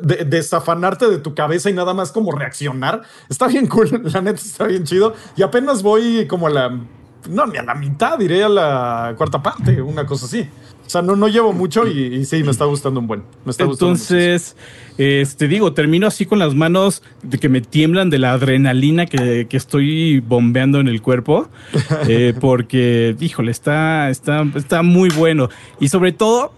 de- 0.00 0.24
desafanarte 0.26 1.08
de 1.08 1.18
tu 1.18 1.34
cabeza 1.34 1.68
y 1.68 1.72
nada 1.72 1.92
más 1.92 2.12
como 2.12 2.30
reaccionar. 2.30 3.02
Está 3.28 3.48
bien 3.48 3.66
cool, 3.66 4.00
la 4.12 4.20
neta 4.20 4.40
está 4.40 4.68
bien 4.68 4.84
chido. 4.84 5.12
Y 5.36 5.42
apenas 5.42 5.82
voy 5.82 6.28
como 6.28 6.46
a 6.46 6.50
la, 6.50 6.80
no, 7.28 7.46
ni 7.48 7.58
a 7.58 7.64
la 7.64 7.74
mitad, 7.74 8.16
diré 8.18 8.44
a 8.44 8.48
la 8.48 9.14
cuarta 9.16 9.42
parte, 9.42 9.82
una 9.82 10.06
cosa 10.06 10.26
así. 10.26 10.48
O 10.86 10.90
sea, 10.90 11.02
no, 11.02 11.16
no 11.16 11.26
llevo 11.26 11.52
mucho 11.52 11.86
y, 11.86 12.14
y 12.14 12.24
sí, 12.24 12.44
me 12.44 12.52
está 12.52 12.64
gustando 12.64 13.00
un 13.00 13.08
buen. 13.08 13.24
Me 13.44 13.50
está 13.50 13.64
gustando 13.64 13.92
Entonces, 13.92 14.56
este 14.98 15.48
digo, 15.48 15.72
termino 15.72 16.06
así 16.06 16.26
con 16.26 16.38
las 16.38 16.54
manos 16.54 17.02
de 17.22 17.38
que 17.38 17.48
me 17.48 17.60
tiemblan 17.60 18.08
de 18.08 18.18
la 18.18 18.32
adrenalina 18.32 19.06
que, 19.06 19.46
que 19.48 19.56
estoy 19.56 20.20
bombeando 20.20 20.78
en 20.78 20.86
el 20.86 21.02
cuerpo. 21.02 21.48
eh, 22.08 22.34
porque, 22.40 23.16
híjole, 23.18 23.50
está, 23.50 24.10
está, 24.10 24.46
está 24.54 24.82
muy 24.82 25.10
bueno. 25.10 25.48
Y 25.80 25.88
sobre 25.88 26.12
todo, 26.12 26.52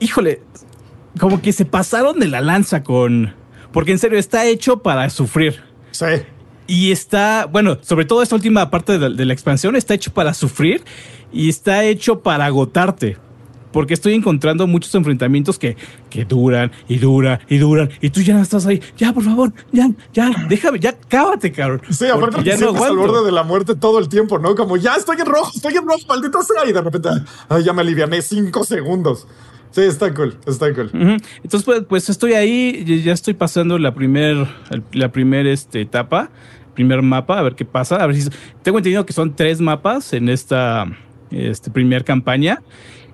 híjole, 0.00 0.42
como 1.18 1.40
que 1.40 1.52
se 1.52 1.64
pasaron 1.64 2.20
de 2.20 2.28
la 2.28 2.42
lanza 2.42 2.82
con. 2.82 3.34
Porque 3.72 3.92
en 3.92 3.98
serio, 3.98 4.18
está 4.18 4.46
hecho 4.46 4.82
para 4.82 5.08
sufrir. 5.08 5.62
Sí. 5.92 6.06
Y 6.66 6.92
está, 6.92 7.46
bueno, 7.46 7.78
sobre 7.80 8.04
todo 8.04 8.22
esta 8.22 8.34
última 8.34 8.70
parte 8.70 8.98
de, 8.98 9.10
de 9.10 9.24
la 9.24 9.32
expansión 9.32 9.76
está 9.76 9.94
hecho 9.94 10.12
para 10.12 10.34
sufrir 10.34 10.84
y 11.32 11.48
está 11.48 11.84
hecho 11.84 12.20
para 12.20 12.46
agotarte. 12.46 13.16
Porque 13.72 13.94
estoy 13.94 14.14
encontrando 14.14 14.66
muchos 14.66 14.94
enfrentamientos 14.94 15.58
que, 15.58 15.76
que 16.08 16.24
duran 16.24 16.72
y 16.88 16.98
duran 16.98 17.40
y 17.48 17.58
duran. 17.58 17.90
Y 18.00 18.10
tú 18.10 18.20
ya 18.20 18.34
no 18.34 18.42
estás 18.42 18.66
ahí. 18.66 18.80
Ya, 18.96 19.12
por 19.12 19.22
favor, 19.22 19.52
ya, 19.72 19.90
ya, 20.12 20.30
déjame, 20.48 20.80
ya, 20.80 20.96
cábate, 21.08 21.52
cabrón. 21.52 21.82
Sí, 21.90 22.06
aparte 22.06 22.42
ya 22.42 22.56
no 22.56 22.82
al 22.82 22.96
borde 22.96 23.24
de 23.24 23.32
la 23.32 23.42
muerte 23.42 23.74
todo 23.74 23.98
el 23.98 24.08
tiempo, 24.08 24.38
¿no? 24.38 24.54
Como 24.54 24.76
ya 24.76 24.94
estoy 24.94 25.20
en 25.20 25.26
rojo, 25.26 25.52
estoy 25.54 25.74
en 25.74 25.86
rojo, 25.86 26.00
maldita 26.08 26.42
sea. 26.42 26.68
Y 26.68 26.72
de 26.72 26.80
repente, 26.80 27.08
ay, 27.48 27.64
ya 27.64 27.72
me 27.72 27.82
aliviané 27.82 28.22
cinco 28.22 28.64
segundos. 28.64 29.26
Sí, 29.76 29.82
está 29.82 30.14
cool, 30.14 30.38
está 30.46 30.72
cool. 30.72 30.86
Ujú. 30.86 31.16
Entonces, 31.42 31.64
pues, 31.64 31.82
pues 31.86 32.08
estoy 32.08 32.32
ahí, 32.32 33.02
ya 33.04 33.12
estoy 33.12 33.34
pasando 33.34 33.78
la 33.78 33.94
primer, 33.94 34.46
la 34.92 35.12
primer 35.12 35.46
este, 35.46 35.82
etapa, 35.82 36.30
primer 36.74 37.02
mapa, 37.02 37.38
a 37.38 37.42
ver 37.42 37.56
qué 37.56 37.66
pasa. 37.66 37.96
A 37.96 38.06
ver 38.06 38.16
si 38.16 38.30
tengo 38.62 38.78
entendido 38.78 39.04
que 39.04 39.12
son 39.12 39.36
tres 39.36 39.60
mapas 39.60 40.14
en 40.14 40.30
esta 40.30 40.86
este, 41.30 41.70
primer 41.70 42.04
campaña. 42.04 42.62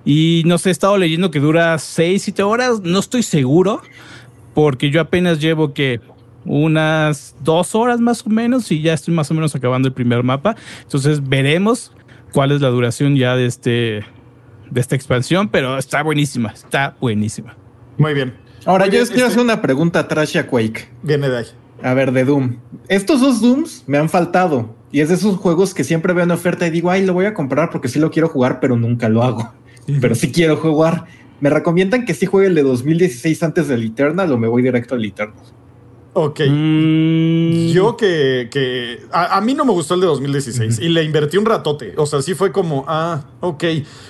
Y 0.05 0.43
no 0.45 0.57
sé, 0.57 0.69
he 0.69 0.71
estado 0.71 0.97
leyendo 0.97 1.31
que 1.31 1.39
dura 1.39 1.77
seis, 1.79 2.23
siete 2.23 2.43
horas, 2.43 2.81
no 2.81 2.99
estoy 2.99 3.23
seguro, 3.23 3.81
porque 4.53 4.89
yo 4.91 4.99
apenas 5.01 5.39
llevo 5.39 5.73
que 5.73 6.01
unas 6.45 7.35
dos 7.41 7.73
horas 7.75 7.99
más 7.99 8.25
o 8.25 8.29
menos 8.29 8.71
y 8.71 8.81
ya 8.81 8.93
estoy 8.93 9.13
más 9.13 9.31
o 9.31 9.33
menos 9.33 9.55
acabando 9.55 9.87
el 9.87 9.93
primer 9.93 10.23
mapa. 10.23 10.55
Entonces 10.81 11.27
veremos 11.27 11.91
cuál 12.33 12.51
es 12.51 12.61
la 12.61 12.69
duración 12.69 13.15
ya 13.15 13.35
de 13.35 13.45
este 13.45 14.05
de 14.69 14.81
esta 14.81 14.95
expansión, 14.95 15.49
pero 15.49 15.77
está 15.77 16.01
buenísima, 16.01 16.51
está 16.51 16.95
buenísima. 16.99 17.55
Muy 17.97 18.13
bien. 18.15 18.33
Ahora, 18.65 18.85
Muy 18.85 18.87
yo 18.87 18.91
bien, 18.91 19.01
les 19.01 19.09
quiero 19.11 19.27
este- 19.27 19.39
hacer 19.39 19.43
una 19.53 19.61
pregunta 19.61 20.07
trash 20.07 20.37
a 20.37 20.47
Quake. 20.47 20.89
Viene 21.03 21.29
de 21.29 21.37
ahí. 21.37 21.45
A 21.83 21.93
ver, 21.93 22.11
de 22.11 22.23
Doom. 22.25 22.55
Estos 22.87 23.21
dos 23.21 23.39
Dooms 23.39 23.83
me 23.87 23.97
han 23.99 24.09
faltado. 24.09 24.73
Y 24.91 25.01
es 25.01 25.09
de 25.09 25.15
esos 25.15 25.37
juegos 25.37 25.73
que 25.73 25.83
siempre 25.83 26.13
veo 26.13 26.23
en 26.23 26.31
oferta 26.31 26.65
y 26.65 26.71
digo, 26.71 26.89
ay, 26.89 27.05
lo 27.05 27.13
voy 27.13 27.25
a 27.25 27.33
comprar 27.33 27.69
porque 27.69 27.87
sí 27.87 27.99
lo 27.99 28.09
quiero 28.09 28.29
jugar, 28.29 28.59
pero 28.59 28.75
nunca 28.75 29.09
lo 29.09 29.21
hago. 29.23 29.53
Pero 30.01 30.15
sí 30.15 30.31
quiero 30.31 30.57
jugar. 30.57 31.05
¿Me 31.39 31.49
recomiendan 31.49 32.05
que 32.05 32.13
sí 32.13 32.25
juegue 32.25 32.47
el 32.47 32.55
de 32.55 32.63
2016 32.63 33.43
antes 33.43 33.67
del 33.67 33.83
Eternal 33.83 34.31
o 34.31 34.37
me 34.37 34.47
voy 34.47 34.63
directo 34.63 34.95
al 34.95 35.03
Eternal? 35.03 35.43
Ok. 36.13 36.41
Mm, 36.47 37.67
Yo 37.71 37.97
que, 37.97 38.47
que 38.51 38.99
a, 39.11 39.37
a 39.37 39.41
mí 39.41 39.53
no 39.53 39.65
me 39.65 39.71
gustó 39.71 39.95
el 39.95 40.01
de 40.01 40.07
2016 40.07 40.79
y 40.79 40.89
le 40.89 41.03
invertí 41.03 41.37
un 41.37 41.45
ratote. 41.45 41.93
O 41.97 42.05
sea, 42.05 42.21
sí 42.21 42.33
fue 42.35 42.51
como, 42.51 42.85
ah, 42.87 43.25
ok. 43.41 43.63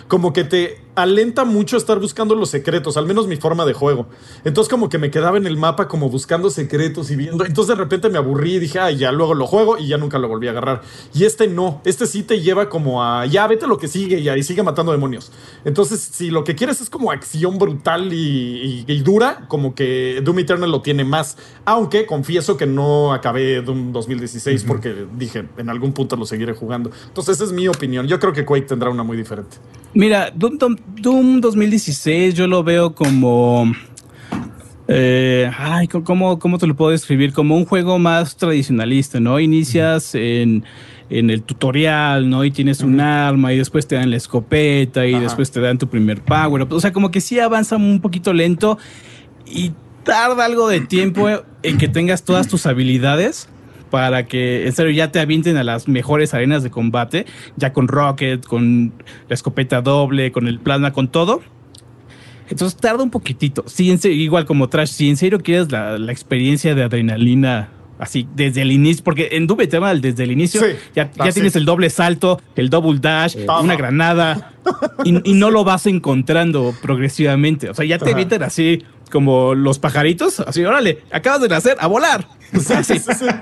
Como 0.08 0.32
que 0.34 0.44
te 0.44 0.83
alenta 0.96 1.44
mucho 1.44 1.76
estar 1.78 2.00
buscando 2.00 2.36
los 2.36 2.50
secretos, 2.50 2.98
al 2.98 3.06
menos 3.08 3.28
mi 3.28 3.36
forma 3.36 3.66
de 3.66 3.74
juego. 3.74 4.08
Entonces 4.44 4.70
como 4.70 4.90
que 4.90 4.98
me 4.98 5.10
quedaba 5.10 5.38
en 5.38 5.48
el 5.48 5.58
mapa 5.58 5.88
como 5.88 6.10
buscando 6.10 6.50
secretos 6.50 7.10
y 7.10 7.16
viendo. 7.16 7.46
Entonces 7.46 7.76
de 7.76 7.84
repente 7.84 8.10
me 8.10 8.18
aburrí 8.20 8.56
y 8.56 8.60
dije, 8.60 8.80
ah, 8.80 8.92
ya 8.92 9.12
luego 9.12 9.34
lo 9.34 9.48
juego 9.48 9.78
y 9.78 9.88
ya 9.88 9.98
nunca 9.98 10.20
lo 10.20 10.28
volví 10.28 10.48
a 10.48 10.52
agarrar. 10.52 10.82
Y 11.14 11.24
este 11.26 11.48
no, 11.48 11.82
este 11.86 12.06
sí 12.06 12.22
te 12.24 12.42
lleva 12.42 12.70
como 12.70 13.04
a, 13.04 13.26
ya 13.26 13.48
vete 13.48 13.66
lo 13.68 13.78
que 13.78 13.88
sigue 13.88 14.20
y 14.20 14.30
ahí 14.30 14.44
sigue 14.44 14.62
matando 14.64 14.92
demonios. 14.92 15.32
Entonces 15.66 16.00
si 16.00 16.30
lo 16.30 16.44
que 16.44 16.56
quieres 16.56 16.80
es 16.82 16.90
como 16.90 17.12
acción 17.12 17.58
brutal 17.58 18.14
y, 18.14 18.86
y- 18.88 18.94
y 18.94 19.00
dura, 19.02 19.46
como 19.48 19.74
que 19.76 20.22
Doom 20.24 20.40
Eternal 20.40 20.70
lo 20.72 20.82
tiene 20.82 21.04
más. 21.04 21.38
Aunque 21.66 22.06
confieso 22.06 22.56
que 22.58 22.66
no 22.68 23.14
acabé 23.14 23.62
Doom 23.62 23.92
2016 23.94 24.64
porque 24.66 25.08
dije, 25.18 25.48
en 25.58 25.70
algún 25.70 25.94
punto 25.94 26.16
lo 26.16 26.26
seguiré 26.26 26.54
jugando. 26.54 26.92
Entonces 27.08 27.36
esa 27.38 27.46
es 27.46 27.52
mi 27.52 27.68
opinión. 27.68 28.08
Yo 28.08 28.20
creo 28.20 28.34
que 28.34 28.46
Quake 28.46 28.68
tendrá 28.68 28.90
una 28.90 29.04
muy 29.04 29.18
diferente. 29.18 29.58
Mira, 29.94 30.32
Doom, 30.36 30.58
Doom- 30.58 30.80
Doom 31.02 31.42
2016 31.42 32.34
yo 32.34 32.48
lo 32.48 32.64
veo 32.64 32.96
como... 32.96 33.72
eh, 34.88 35.52
ay, 35.58 35.88
¿cómo, 35.88 36.40
¿cómo 36.40 36.58
te 36.58 36.66
lo 36.68 36.76
puedo 36.76 36.92
describir? 36.92 37.32
Como 37.34 37.56
un 37.56 37.66
juego 37.66 38.00
más 38.00 38.36
tradicionalista, 38.36 39.20
¿no? 39.20 39.40
Inicias 39.40 40.16
en, 40.16 40.64
en 41.12 41.30
el 41.30 41.44
tutorial, 41.44 42.28
¿no? 42.30 42.44
Y 42.44 42.50
tienes 42.52 42.82
un 42.82 43.00
arma 43.00 43.54
y 43.54 43.58
después 43.58 43.88
te 43.88 43.96
dan 43.96 44.10
la 44.10 44.18
escopeta 44.18 45.06
y 45.06 45.14
Ajá. 45.14 45.24
después 45.24 45.52
te 45.52 45.60
dan 45.60 45.78
tu 45.78 45.88
primer 45.88 46.22
power. 46.22 46.66
O 46.70 46.80
sea, 46.80 46.92
como 46.92 47.12
que 47.12 47.22
sí 47.22 47.40
avanza 47.40 47.76
un 47.76 48.02
poquito 48.02 48.34
lento 48.34 48.80
y 49.46 49.74
tarda 50.04 50.46
algo 50.46 50.68
de 50.68 50.82
tiempo 50.82 51.30
en 51.62 51.78
que 51.78 51.88
tengas 51.88 52.24
todas 52.24 52.48
tus 52.48 52.66
habilidades 52.66 53.48
para 53.94 54.26
que 54.26 54.66
en 54.66 54.74
serio 54.74 54.92
ya 54.92 55.12
te 55.12 55.20
avienten 55.20 55.56
a 55.56 55.64
las 55.64 55.88
mejores 55.88 56.34
arenas 56.34 56.64
de 56.64 56.72
combate, 56.72 57.28
ya 57.58 57.74
con 57.74 57.88
Rocket, 57.88 58.44
con 58.44 58.92
la 59.30 59.36
escopeta 59.36 59.84
doble, 59.84 60.32
con 60.32 60.48
el 60.48 60.58
plasma, 60.60 60.92
con 60.94 61.10
todo. 61.10 61.42
Entonces 62.50 62.76
tarda 62.76 63.04
un 63.04 63.12
poquitito. 63.12 63.64
Sí, 63.68 63.92
en 63.92 64.00
serio, 64.00 64.18
igual 64.18 64.46
como 64.46 64.68
Trash, 64.68 64.90
si 64.90 65.10
en 65.12 65.16
serio 65.18 65.38
quieres 65.42 65.72
la, 65.72 66.00
la 66.00 66.12
experiencia 66.12 66.74
de 66.74 66.82
adrenalina 66.82 67.70
así 68.00 68.28
desde 68.36 68.64
el 68.64 68.72
inicio, 68.72 69.04
porque 69.04 69.30
en 69.34 69.46
Doom 69.46 69.62
Eternal 69.62 70.02
desde 70.02 70.24
el 70.24 70.32
inicio 70.32 70.60
Sí. 70.60 70.70
ya, 70.96 71.12
ya 71.12 71.26
Ah, 71.26 71.30
tienes 71.32 71.56
el 71.56 71.64
doble 71.66 71.92
salto, 71.92 72.42
el 72.56 72.72
double 72.72 72.98
dash, 73.00 73.36
una 73.62 73.76
granada 73.76 74.54
y, 75.06 75.30
y 75.30 75.34
no 75.36 75.52
lo 75.52 75.64
vas 75.64 75.86
encontrando 75.86 76.74
progresivamente. 76.82 77.70
O 77.70 77.76
sea, 77.76 77.86
ya 77.86 78.00
te 78.00 78.12
avientan 78.12 78.42
así 78.42 78.82
como 79.14 79.54
los 79.56 79.78
pajaritos, 79.80 80.42
así, 80.42 80.66
órale, 80.66 81.04
acabas 81.12 81.40
de 81.42 81.48
nacer, 81.48 81.78
a 81.80 81.88
volar. 81.88 82.28
Sí, 82.54 82.74
sí, 82.84 83.00
sí, 83.00 83.14
sí. 83.20 83.26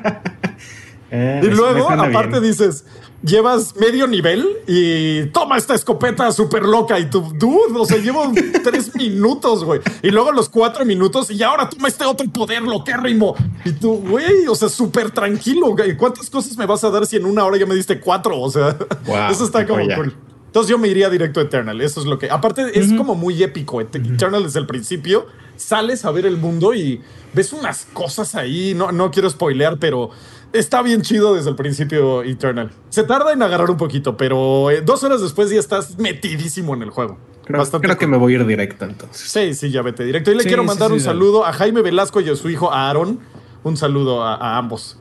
Eh, 1.14 1.42
Y 1.44 1.48
luego, 1.48 1.90
aparte, 1.90 2.40
bien. 2.40 2.44
dices, 2.44 2.86
llevas 3.22 3.76
medio 3.76 4.08
nivel 4.08 4.48
y 4.66 5.26
toma 5.34 5.58
esta 5.58 5.76
escopeta 5.76 6.32
súper 6.32 6.64
loca. 6.64 6.98
Y 7.00 7.10
tú, 7.10 7.34
dude, 7.38 7.78
o 7.78 7.86
sea, 7.86 7.98
llevo 7.98 8.32
tres 8.64 8.96
minutos, 8.96 9.66
güey. 9.66 9.82
Y 10.04 10.10
luego 10.10 10.32
los 10.32 10.48
cuatro 10.48 10.86
minutos, 10.86 11.30
y 11.30 11.44
ahora 11.44 11.68
toma 11.70 11.90
este 11.90 12.06
otro 12.06 12.26
poder 12.30 12.62
loquérrimo. 12.62 13.36
Y 13.66 13.74
tú, 13.74 13.96
güey, 13.98 14.48
o 14.48 14.56
sea, 14.56 14.70
súper 14.70 15.12
tranquilo. 15.12 15.76
güey. 15.76 15.98
¿Cuántas 15.98 16.30
cosas 16.30 16.56
me 16.58 16.66
vas 16.66 16.82
a 16.86 16.90
dar 16.90 17.06
si 17.06 17.18
en 17.18 17.26
una 17.26 17.44
hora 17.44 17.58
ya 17.58 17.66
me 17.66 17.76
diste 17.76 18.00
cuatro? 18.00 18.40
O 18.40 18.50
sea, 18.50 18.78
Wow, 19.06 19.32
eso 19.32 19.44
está 19.44 19.68
como 19.68 19.84
cool. 19.94 20.16
Entonces 20.52 20.70
yo 20.70 20.78
me 20.78 20.90
iría 20.90 21.10
directo 21.10 21.40
a 21.40 21.44
Eternal. 21.44 21.80
Eso 21.80 22.02
es 22.02 22.06
lo 22.06 22.20
que. 22.20 22.30
Aparte, 22.30 22.78
es 22.78 22.92
como 22.94 23.16
muy 23.16 23.42
épico. 23.42 23.80
Et- 23.80 23.96
Eternal 23.96 24.44
desde 24.44 24.60
el 24.60 24.68
principio. 24.68 25.26
Sales 25.56 26.04
a 26.06 26.12
ver 26.12 26.26
el 26.26 26.38
mundo 26.38 26.74
y 26.74 27.02
ves 27.34 27.54
unas 27.54 27.86
cosas 27.94 28.36
ahí. 28.36 28.74
No, 28.76 28.92
no 28.92 29.12
quiero 29.12 29.30
spoilear, 29.30 29.78
pero 29.78 30.10
está 30.54 30.82
bien 30.82 31.04
chido 31.04 31.36
desde 31.36 31.52
el 31.52 31.56
principio 31.56 32.24
Eternal. 32.24 32.72
Se 32.90 33.04
tarda 33.04 33.32
en 33.32 33.42
agarrar 33.44 33.70
un 33.72 33.78
poquito, 33.78 34.18
pero 34.18 34.70
eh, 34.72 34.82
dos 34.82 35.04
horas 35.04 35.22
después 35.22 35.50
ya 35.52 35.60
estás 35.60 35.98
metidísimo 36.00 36.74
en 36.74 36.82
el 36.82 36.90
juego. 36.90 37.18
Creo, 37.46 37.60
Bastante 37.60 37.88
creo 37.88 37.98
que 37.98 38.08
me 38.08 38.18
voy 38.18 38.34
a 38.34 38.40
ir 38.40 38.46
directo 38.46 38.86
entonces. 38.86 39.30
Sí, 39.30 39.54
sí, 39.54 39.72
ya 39.72 39.82
vete 39.82 40.04
directo. 40.04 40.32
Y 40.32 40.36
le 40.36 40.44
Sí, 40.44 40.48
quiero 40.50 40.64
mandar 40.64 40.90
sí, 40.90 40.94
un 40.94 41.00
dale. 41.00 41.12
saludo 41.12 41.46
a 41.46 41.54
Jaime 41.54 41.82
Velasco 41.82 42.20
y 42.22 42.30
a 42.30 42.36
su 42.36 42.50
hijo 42.50 42.72
a 42.74 42.90
Aaron. 42.90 43.20
Un 43.64 43.78
saludo 43.78 44.24
a, 44.24 44.36
a 44.36 44.58
ambos. 44.58 44.98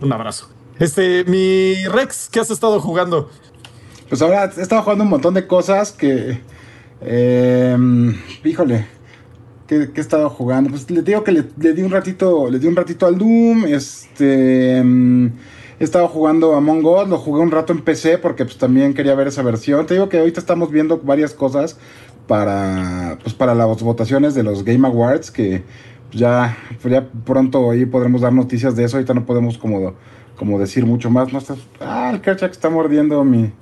Un 0.00 0.12
abrazo. 0.12 0.48
Este, 0.78 1.24
mi 1.24 1.84
Rex, 1.88 2.28
¿qué 2.30 2.40
has 2.40 2.50
estado 2.50 2.78
jugando? 2.80 3.30
Pues 4.08 4.20
ahora 4.22 4.50
he 4.56 4.60
estado 4.60 4.82
jugando 4.82 5.04
un 5.04 5.10
montón 5.10 5.34
de 5.34 5.46
cosas 5.46 5.92
que. 5.92 6.40
eh, 7.00 7.76
híjole. 8.44 8.86
¿Qué, 9.66 9.88
he 9.94 10.00
estado 10.00 10.28
jugando? 10.28 10.70
Pues 10.70 10.90
le 10.90 11.00
digo 11.02 11.24
que 11.24 11.32
le, 11.32 11.42
di 11.72 11.82
un 11.82 11.90
ratito. 11.90 12.50
Le 12.50 12.58
di 12.58 12.66
un 12.66 12.76
ratito 12.76 13.06
al 13.06 13.16
Doom. 13.16 13.64
Este. 13.66 14.82
mm, 14.84 15.26
he 15.80 15.84
estado 15.84 16.08
jugando 16.08 16.54
Among 16.54 16.84
Us. 16.84 17.08
Lo 17.08 17.18
jugué 17.18 17.40
un 17.40 17.50
rato 17.50 17.72
en 17.72 17.80
PC 17.80 18.18
porque 18.18 18.44
pues 18.44 18.58
también 18.58 18.94
quería 18.94 19.14
ver 19.14 19.28
esa 19.28 19.42
versión. 19.42 19.86
Te 19.86 19.94
digo 19.94 20.08
que 20.08 20.18
ahorita 20.18 20.40
estamos 20.40 20.70
viendo 20.70 20.98
varias 20.98 21.32
cosas. 21.32 21.78
para, 22.26 23.18
pues, 23.22 23.34
para 23.34 23.54
las 23.54 23.82
votaciones 23.82 24.34
de 24.34 24.42
los 24.42 24.64
Game 24.64 24.86
Awards, 24.86 25.30
que 25.30 25.62
ya, 26.12 26.56
pues, 26.80 26.92
ya 26.92 27.06
pronto 27.24 27.70
ahí 27.70 27.84
podremos 27.86 28.20
dar 28.20 28.32
noticias 28.32 28.76
de 28.76 28.84
eso. 28.84 28.96
Ahorita 28.96 29.14
no 29.14 29.26
podemos 29.26 29.58
como, 29.58 29.94
como 30.36 30.58
decir 30.58 30.86
mucho 30.86 31.10
más. 31.10 31.32
No 31.32 31.38
está, 31.38 31.56
ah, 31.80 32.10
el 32.12 32.20
Kerchak 32.20 32.52
está 32.52 32.70
mordiendo 32.70 33.24
mi 33.24 33.52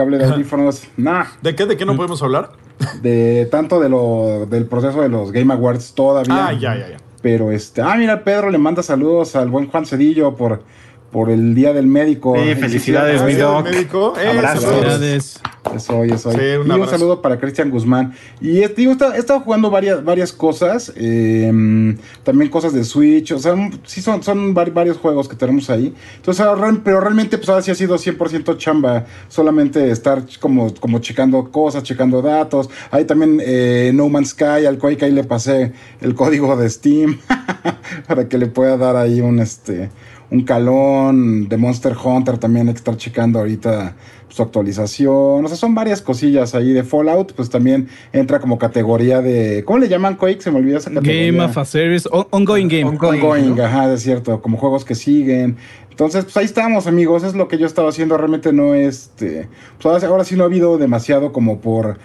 cable 0.00 0.18
de 0.18 0.24
audífonos. 0.24 0.84
Nah, 0.96 1.26
¿De 1.42 1.54
qué? 1.54 1.66
¿De 1.66 1.76
qué 1.76 1.84
no 1.84 1.96
podemos 1.96 2.22
hablar? 2.22 2.52
de 3.02 3.46
tanto 3.50 3.80
de 3.80 3.88
lo, 3.88 4.46
del 4.46 4.64
proceso 4.66 5.02
de 5.02 5.08
los 5.08 5.32
Game 5.32 5.52
Awards 5.52 5.94
todavía. 5.94 6.48
Ah, 6.48 6.52
ya, 6.52 6.74
ya, 6.74 6.88
ya. 6.90 6.96
Pero 7.22 7.50
este, 7.50 7.82
ah, 7.82 7.94
mira, 7.96 8.24
Pedro 8.24 8.50
le 8.50 8.56
manda 8.56 8.82
saludos 8.82 9.36
al 9.36 9.50
buen 9.50 9.68
Juan 9.68 9.84
Cedillo 9.84 10.34
por, 10.36 10.62
por 11.10 11.30
el 11.30 11.54
Día 11.54 11.72
del 11.72 11.86
Médico. 11.86 12.36
Sí, 12.36 12.54
felicidades, 12.54 13.22
mi 13.22 13.34
doc. 13.34 13.64
médico. 13.64 14.14
Eh, 14.20 14.28
Abrazo. 14.28 14.60
saludos. 14.60 14.82
Felicidades. 14.84 15.40
Eso 15.74 16.04
eso. 16.04 16.32
Sí, 16.32 16.38
un 16.38 16.44
y 16.44 16.56
un 16.64 16.70
abrazo. 16.72 16.90
saludo 16.92 17.20
para 17.22 17.38
Cristian 17.38 17.70
Guzmán. 17.70 18.14
Y 18.40 18.60
este, 18.62 18.80
digo, 18.82 18.96
he 19.14 19.18
estado 19.18 19.40
jugando 19.40 19.70
varias, 19.70 20.02
varias 20.02 20.32
cosas, 20.32 20.92
eh, 20.96 21.96
también 22.24 22.50
cosas 22.50 22.72
de 22.72 22.82
Switch, 22.82 23.30
o 23.32 23.38
sea, 23.38 23.54
sí 23.84 24.00
son, 24.00 24.22
son 24.22 24.54
vari- 24.54 24.72
varios 24.72 24.96
juegos 24.96 25.28
que 25.28 25.36
tenemos 25.36 25.68
ahí. 25.70 25.94
Entonces, 26.16 26.44
pero 26.82 27.00
realmente, 27.00 27.36
pues 27.38 27.48
ahora 27.50 27.62
sí 27.62 27.70
ha 27.70 27.74
sido 27.74 27.96
100% 27.98 28.56
chamba, 28.56 29.04
solamente 29.28 29.90
estar 29.90 30.22
como, 30.40 30.74
como 30.74 30.98
checando 31.00 31.50
cosas, 31.50 31.82
checando 31.82 32.22
datos. 32.22 32.68
Ahí 32.90 33.04
también 33.04 33.40
eh, 33.44 33.90
No 33.94 34.08
Man's 34.08 34.30
Sky, 34.30 34.66
al 34.66 34.78
Quake, 34.78 35.04
ahí 35.04 35.12
le 35.12 35.24
pasé 35.24 35.72
el 36.00 36.14
código 36.14 36.56
de 36.56 36.68
Steam 36.70 37.18
para 38.08 38.28
que 38.28 38.38
le 38.38 38.46
pueda 38.46 38.76
dar 38.76 38.96
ahí 38.96 39.20
un, 39.20 39.38
este, 39.40 39.90
un 40.30 40.44
calón 40.44 41.48
de 41.48 41.56
Monster 41.56 41.94
Hunter 42.02 42.38
también 42.38 42.68
hay 42.68 42.74
que 42.74 42.78
estar 42.78 42.96
checando 42.96 43.40
ahorita 43.40 43.96
su 44.28 44.42
actualización. 44.42 45.44
O 45.44 45.48
sea, 45.48 45.56
son 45.56 45.74
varias 45.74 46.00
cosillas 46.00 46.54
ahí 46.54 46.72
de 46.72 46.84
Fallout, 46.84 47.32
pues 47.32 47.50
también 47.50 47.88
entra 48.12 48.38
como 48.38 48.58
categoría 48.58 49.20
de. 49.20 49.64
¿Cómo 49.64 49.80
le 49.80 49.88
llaman 49.88 50.16
Quake? 50.16 50.40
Se 50.40 50.50
me 50.52 50.58
olvidó 50.58 50.78
esa 50.78 50.90
categoría. 50.90 51.26
Game 51.32 51.44
of 51.44 51.58
a 51.58 51.64
Service, 51.64 52.08
on- 52.12 52.26
ongoing 52.30 52.68
game. 52.68 52.84
Ongoing. 52.84 53.20
Ongoing, 53.22 53.56
¿no? 53.56 53.64
ajá, 53.64 53.92
es 53.92 54.02
cierto, 54.02 54.40
como 54.40 54.56
juegos 54.56 54.84
que 54.84 54.94
siguen. 54.94 55.56
Entonces, 55.90 56.24
pues 56.24 56.36
ahí 56.36 56.44
estamos, 56.44 56.86
amigos. 56.86 57.24
Es 57.24 57.34
lo 57.34 57.48
que 57.48 57.58
yo 57.58 57.66
estaba 57.66 57.88
haciendo. 57.88 58.16
Realmente 58.16 58.52
no 58.52 58.74
este. 58.74 59.48
Pues 59.76 59.86
ahora, 59.86 60.06
ahora 60.06 60.24
sí 60.24 60.36
no 60.36 60.44
ha 60.44 60.46
habido 60.46 60.78
demasiado 60.78 61.32
como 61.32 61.60
por. 61.60 61.98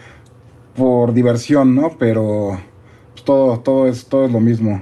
por 0.75 1.13
diversión, 1.13 1.75
¿no? 1.75 1.91
Pero. 1.99 2.59
pues, 3.13 3.23
todo, 3.23 3.59
todo 3.59 3.87
es, 3.87 4.07
todo 4.07 4.25
es 4.25 4.31
lo 4.31 4.39
mismo. 4.39 4.81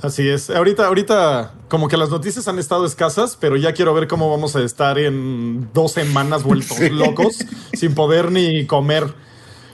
Así 0.00 0.28
es. 0.28 0.48
Ahorita, 0.50 0.86
ahorita, 0.86 1.54
como 1.68 1.88
que 1.88 1.96
las 1.96 2.10
noticias 2.10 2.46
han 2.48 2.58
estado 2.58 2.86
escasas, 2.86 3.36
pero 3.40 3.56
ya 3.56 3.72
quiero 3.72 3.92
ver 3.94 4.06
cómo 4.06 4.30
vamos 4.30 4.54
a 4.56 4.62
estar 4.62 4.98
en 4.98 5.68
dos 5.72 5.92
semanas 5.92 6.42
vueltos 6.42 6.78
locos, 6.90 7.38
sin 7.72 7.94
poder 7.94 8.30
ni 8.30 8.66
comer, 8.66 9.04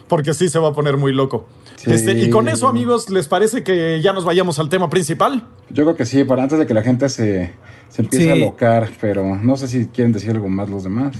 porque 0.08 0.34
sí 0.34 0.48
se 0.48 0.58
va 0.58 0.68
a 0.68 0.72
poner 0.72 0.96
muy 0.96 1.12
loco. 1.12 1.46
Sí. 1.76 1.90
Este, 1.92 2.12
y 2.12 2.30
con 2.30 2.48
eso, 2.48 2.68
amigos, 2.68 3.10
¿les 3.10 3.26
parece 3.26 3.64
que 3.64 4.00
ya 4.00 4.12
nos 4.12 4.24
vayamos 4.24 4.58
al 4.58 4.68
tema 4.68 4.88
principal? 4.88 5.44
Yo 5.68 5.84
creo 5.84 5.96
que 5.96 6.06
sí, 6.06 6.22
para 6.24 6.42
antes 6.44 6.58
de 6.58 6.66
que 6.66 6.74
la 6.74 6.82
gente 6.82 7.08
se, 7.08 7.52
se 7.88 8.02
empiece 8.02 8.26
Sí. 8.26 8.30
a 8.30 8.36
locar, 8.36 8.90
pero 9.00 9.36
no 9.36 9.56
sé 9.56 9.66
si 9.66 9.86
quieren 9.86 10.12
decir 10.12 10.30
algo 10.30 10.48
más 10.48 10.68
los 10.70 10.84
demás. 10.84 11.16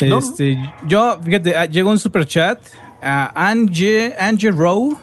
No. 0.00 0.18
Este, 0.18 0.58
yo, 0.86 1.18
fíjate, 1.22 1.54
ah, 1.56 1.66
llegó 1.66 1.90
un 1.90 1.98
super 1.98 2.26
chat 2.26 2.60
a 3.02 3.48
Angie, 3.48 4.14
Angie 4.18 4.50
Rowe. 4.50 4.96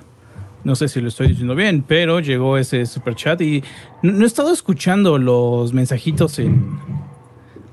No 0.64 0.76
sé 0.76 0.88
si 0.88 1.02
lo 1.02 1.10
estoy 1.10 1.28
diciendo 1.30 1.56
bien, 1.56 1.84
pero 1.86 2.20
llegó 2.22 2.58
ese 2.58 2.86
super 2.86 3.16
chat 3.16 3.42
y 3.42 3.64
no, 4.02 4.12
no 4.14 4.24
he 4.24 4.28
estado 4.28 4.54
escuchando 4.54 5.18
los 5.18 5.74
mensajitos 5.74 6.40
en, 6.40 6.78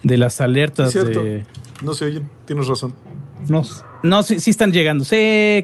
de 0.03 0.17
las 0.19 0.41
alertas 0.41 0.93
Cierto. 0.93 1.23
de. 1.23 1.45
No 1.83 1.95
se 1.95 2.07
oyen, 2.07 2.29
tienes 2.47 2.67
razón. 2.67 2.95
No, 3.49 3.63
no 4.03 4.23
sí, 4.23 4.39
sí 4.39 4.51
están 4.51 4.71
llegando. 4.71 5.03
Sí, 5.05 5.17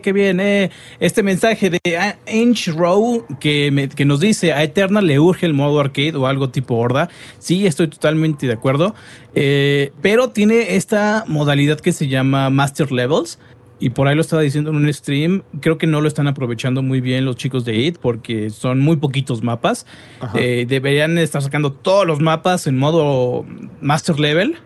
qué 0.03 0.13
bien. 0.15 0.41
eh. 0.41 0.71
Este 0.99 1.23
mensaje 1.23 1.69
de 1.69 1.79
Ange 2.27 2.71
Rowe 2.73 3.23
que, 3.39 3.71
me- 3.71 3.89
que 3.91 4.07
nos 4.07 4.21
dice 4.21 4.55
a 4.55 4.63
Eternal 4.63 5.07
le 5.07 5.19
urge 5.21 5.45
el 5.45 5.53
modo 5.53 5.79
arcade 5.81 6.17
o 6.17 6.27
algo 6.27 6.49
tipo 6.49 6.77
horda. 6.77 7.11
Sí, 7.39 7.67
estoy 7.67 7.89
totalmente 7.89 8.47
de 8.47 8.55
acuerdo. 8.55 8.95
Eh, 9.35 9.93
pero 10.01 10.31
tiene 10.31 10.77
esta 10.77 11.25
modalidad 11.27 11.79
que 11.81 11.93
se 11.93 12.09
llama 12.09 12.49
Master 12.49 12.93
Levels. 12.93 13.39
Y 13.79 13.91
por 13.91 14.09
ahí 14.09 14.15
lo 14.15 14.23
estaba 14.23 14.41
diciendo 14.43 14.71
en 14.71 14.77
un 14.77 14.93
stream. 14.93 15.43
Creo 15.61 15.77
que 15.77 15.87
no 15.87 16.01
lo 16.01 16.09
están 16.09 16.27
aprovechando 16.29 16.83
muy 16.83 17.01
bien 17.03 17.25
los 17.27 17.37
chicos 17.37 17.65
de 17.67 17.77
IT 17.77 17.99
porque 17.99 18.49
son 18.51 18.81
muy 18.81 18.97
poquitos 18.97 19.43
mapas. 19.43 19.87
Eh, 20.35 20.65
deberían 20.67 21.19
estar 21.19 21.43
sacando 21.43 21.73
todos 21.73 22.07
los 22.07 22.21
mapas 22.21 22.67
en 22.67 22.79
modo 22.79 23.45
Master 23.83 24.19
Level. 24.19 24.57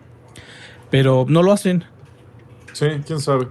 Pero 0.89 1.25
no 1.27 1.43
lo 1.43 1.51
hacen. 1.51 1.83
Sí, 2.73 2.85
quién 3.05 3.19
sabe. 3.19 3.47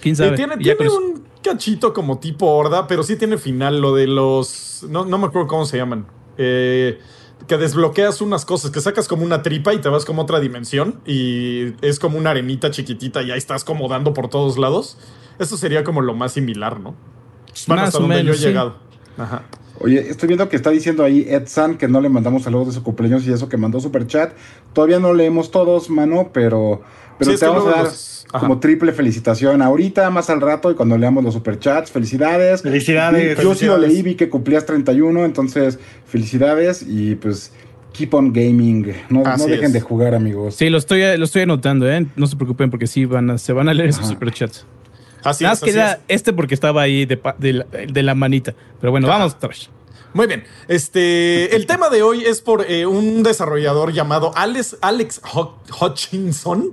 ¿Quién 0.00 0.16
sabe? 0.16 0.36
tiene 0.36 0.54
ya 0.58 0.76
tiene 0.76 0.86
eso- 0.86 0.96
un 0.98 1.24
cachito 1.42 1.92
como 1.92 2.18
tipo 2.18 2.46
horda, 2.46 2.86
pero 2.88 3.02
sí 3.04 3.16
tiene 3.16 3.38
final 3.38 3.80
lo 3.80 3.94
de 3.94 4.06
los. 4.08 4.84
No, 4.90 5.04
no 5.04 5.18
me 5.18 5.26
acuerdo 5.26 5.46
cómo 5.48 5.64
se 5.66 5.76
llaman. 5.76 6.06
Eh, 6.36 6.98
que 7.46 7.56
desbloqueas 7.56 8.20
unas 8.20 8.44
cosas, 8.44 8.70
que 8.70 8.80
sacas 8.80 9.08
como 9.08 9.24
una 9.24 9.42
tripa 9.42 9.72
y 9.74 9.78
te 9.78 9.88
vas 9.88 10.04
como 10.04 10.22
a 10.22 10.24
otra 10.24 10.40
dimensión 10.40 11.00
y 11.06 11.74
es 11.82 11.98
como 11.98 12.18
una 12.18 12.30
arenita 12.30 12.70
chiquitita 12.70 13.22
y 13.22 13.30
ahí 13.30 13.38
estás 13.38 13.62
como 13.62 13.88
dando 13.88 14.12
por 14.14 14.28
todos 14.28 14.58
lados. 14.58 14.98
Eso 15.38 15.56
sería 15.56 15.84
como 15.84 16.00
lo 16.00 16.14
más 16.14 16.32
similar, 16.32 16.80
¿no? 16.80 16.94
Bueno, 17.66 17.82
Más 17.82 17.88
hasta 17.88 17.98
o 17.98 18.00
donde 18.02 18.16
menos, 18.16 18.26
yo 18.26 18.32
he 18.34 18.38
sí. 18.38 18.44
llegado. 18.46 18.76
Ajá. 19.18 19.42
Oye, 19.80 20.08
estoy 20.08 20.28
viendo 20.28 20.48
que 20.48 20.56
está 20.56 20.70
diciendo 20.70 21.04
ahí 21.04 21.26
Ed 21.28 21.46
San 21.46 21.76
que 21.76 21.86
no 21.86 22.00
le 22.00 22.08
mandamos 22.08 22.44
saludos 22.44 22.68
de 22.68 22.72
su 22.72 22.82
cumpleaños 22.82 23.26
y 23.26 23.32
eso 23.32 23.48
que 23.48 23.58
mandó 23.58 23.78
super 23.80 24.06
chat. 24.06 24.32
Todavía 24.72 24.98
no 24.98 25.12
leemos 25.12 25.50
todos, 25.50 25.90
mano, 25.90 26.30
pero, 26.32 26.82
pero 27.18 27.32
Sí, 27.32 27.38
te 27.38 27.46
vamos 27.46 27.66
a 27.66 27.70
dar 27.70 27.84
los- 27.84 28.26
como 28.30 28.58
triple 28.58 28.92
felicitación 28.92 29.62
ahorita, 29.62 30.10
más 30.10 30.28
al 30.30 30.40
rato 30.40 30.70
y 30.70 30.74
cuando 30.74 30.98
leamos 30.98 31.22
los 31.24 31.32
superchats. 31.34 31.90
Felicidades. 31.90 32.62
Felicidades. 32.62 33.38
Yo 33.40 33.54
sí 33.54 33.66
lo 33.66 33.78
leí, 33.78 34.02
vi 34.02 34.14
que 34.14 34.28
cumplías 34.28 34.66
31, 34.66 35.24
entonces 35.24 35.78
felicidades 36.06 36.84
y 36.86 37.14
pues 37.14 37.52
keep 37.92 38.12
on 38.14 38.32
gaming. 38.32 38.92
No, 39.08 39.22
no 39.22 39.46
dejen 39.46 39.66
es. 39.66 39.72
de 39.72 39.80
jugar, 39.80 40.14
amigos. 40.14 40.56
Sí, 40.56 40.68
lo 40.68 40.76
estoy, 40.78 41.16
lo 41.16 41.24
estoy 41.24 41.42
anotando, 41.42 41.90
¿eh? 41.90 42.06
No 42.16 42.26
se 42.26 42.36
preocupen 42.36 42.70
porque 42.70 42.86
sí 42.86 43.04
van 43.06 43.30
a, 43.30 43.38
se 43.38 43.52
van 43.52 43.68
a 43.68 43.74
leer 43.74 43.88
esos 43.90 44.02
Ajá. 44.04 44.12
superchats. 44.12 44.66
Así 45.24 45.44
Nada 45.44 45.54
es, 45.54 45.62
más 45.62 45.72
que 45.72 45.80
así 45.80 45.92
es. 46.08 46.16
este 46.16 46.32
porque 46.32 46.54
estaba 46.54 46.82
ahí 46.82 47.06
de, 47.06 47.16
pa- 47.16 47.34
de, 47.38 47.52
la, 47.54 47.64
de 47.64 48.02
la 48.02 48.14
manita. 48.14 48.54
Pero 48.80 48.90
bueno, 48.90 49.08
vamos, 49.08 49.38
Trash. 49.38 49.68
Muy 50.16 50.26
bien. 50.26 50.44
Este, 50.66 51.54
el 51.54 51.66
tema 51.68 51.90
de 51.90 52.02
hoy 52.02 52.24
es 52.24 52.40
por 52.40 52.64
eh, 52.66 52.86
un 52.86 53.22
desarrollador 53.22 53.92
llamado 53.92 54.32
Alex, 54.34 54.78
Alex 54.80 55.20
Hutchinson, 55.78 56.72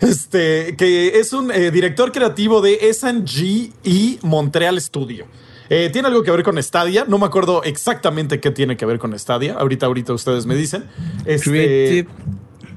este, 0.00 0.74
que 0.76 1.20
es 1.20 1.32
un 1.32 1.52
eh, 1.52 1.70
director 1.70 2.10
creativo 2.10 2.60
de 2.60 2.90
S&G 2.90 3.72
y 3.84 4.18
Montreal 4.22 4.80
Studio. 4.80 5.26
Eh, 5.68 5.90
tiene 5.92 6.08
algo 6.08 6.24
que 6.24 6.32
ver 6.32 6.42
con 6.42 6.60
Stadia. 6.60 7.04
No 7.06 7.18
me 7.18 7.26
acuerdo 7.26 7.62
exactamente 7.62 8.40
qué 8.40 8.50
tiene 8.50 8.76
que 8.76 8.84
ver 8.86 8.98
con 8.98 9.16
Stadia. 9.16 9.54
Ahorita, 9.54 9.86
ahorita 9.86 10.12
ustedes 10.12 10.44
me 10.44 10.56
dicen. 10.56 10.86
Este, 11.24 11.48
Creative. 11.48 12.08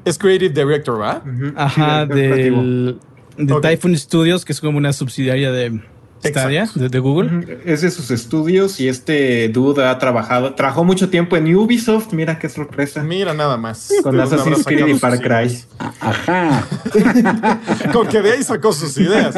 Es 0.05 0.19
Creative 0.19 0.53
Director, 0.53 0.99
¿verdad? 0.99 1.23
Ajá, 1.55 2.05
Sí, 2.05 2.13
del 2.13 2.99
del, 3.35 3.47
de. 3.47 3.61
Typhoon 3.61 3.97
Studios, 3.97 4.45
que 4.45 4.53
es 4.53 4.61
como 4.61 4.77
una 4.77 4.93
subsidiaria 4.93 5.51
de 5.51 5.81
Stadia, 6.29 6.69
de, 6.75 6.89
de 6.89 6.99
Google. 6.99 7.59
Es 7.65 7.81
de 7.81 7.91
sus 7.91 8.11
estudios 8.11 8.79
y 8.79 8.87
este 8.87 9.49
dude 9.49 9.85
ha 9.85 9.97
trabajado, 9.99 10.55
trabajó 10.55 10.83
mucho 10.83 11.09
tiempo 11.09 11.35
en 11.37 11.53
Ubisoft, 11.55 12.13
mira 12.13 12.39
qué 12.39 12.49
sorpresa. 12.49 13.03
Mira 13.03 13.33
nada 13.33 13.57
más. 13.57 13.89
Con 14.03 14.15
¿De 14.15 14.21
dónde 14.21 14.35
Assassin's 14.35 14.65
Creed 14.65 14.87
y 14.87 14.99
Far 14.99 15.19
Cry. 15.19 15.45
ideas? 15.45 15.67
Ajá. 15.99 16.67
Con 17.93 18.07
que 18.07 18.21
de 18.21 18.31
ahí 18.33 18.43
sacó 18.43 18.73
sus 18.73 18.97
ideas. 18.97 19.35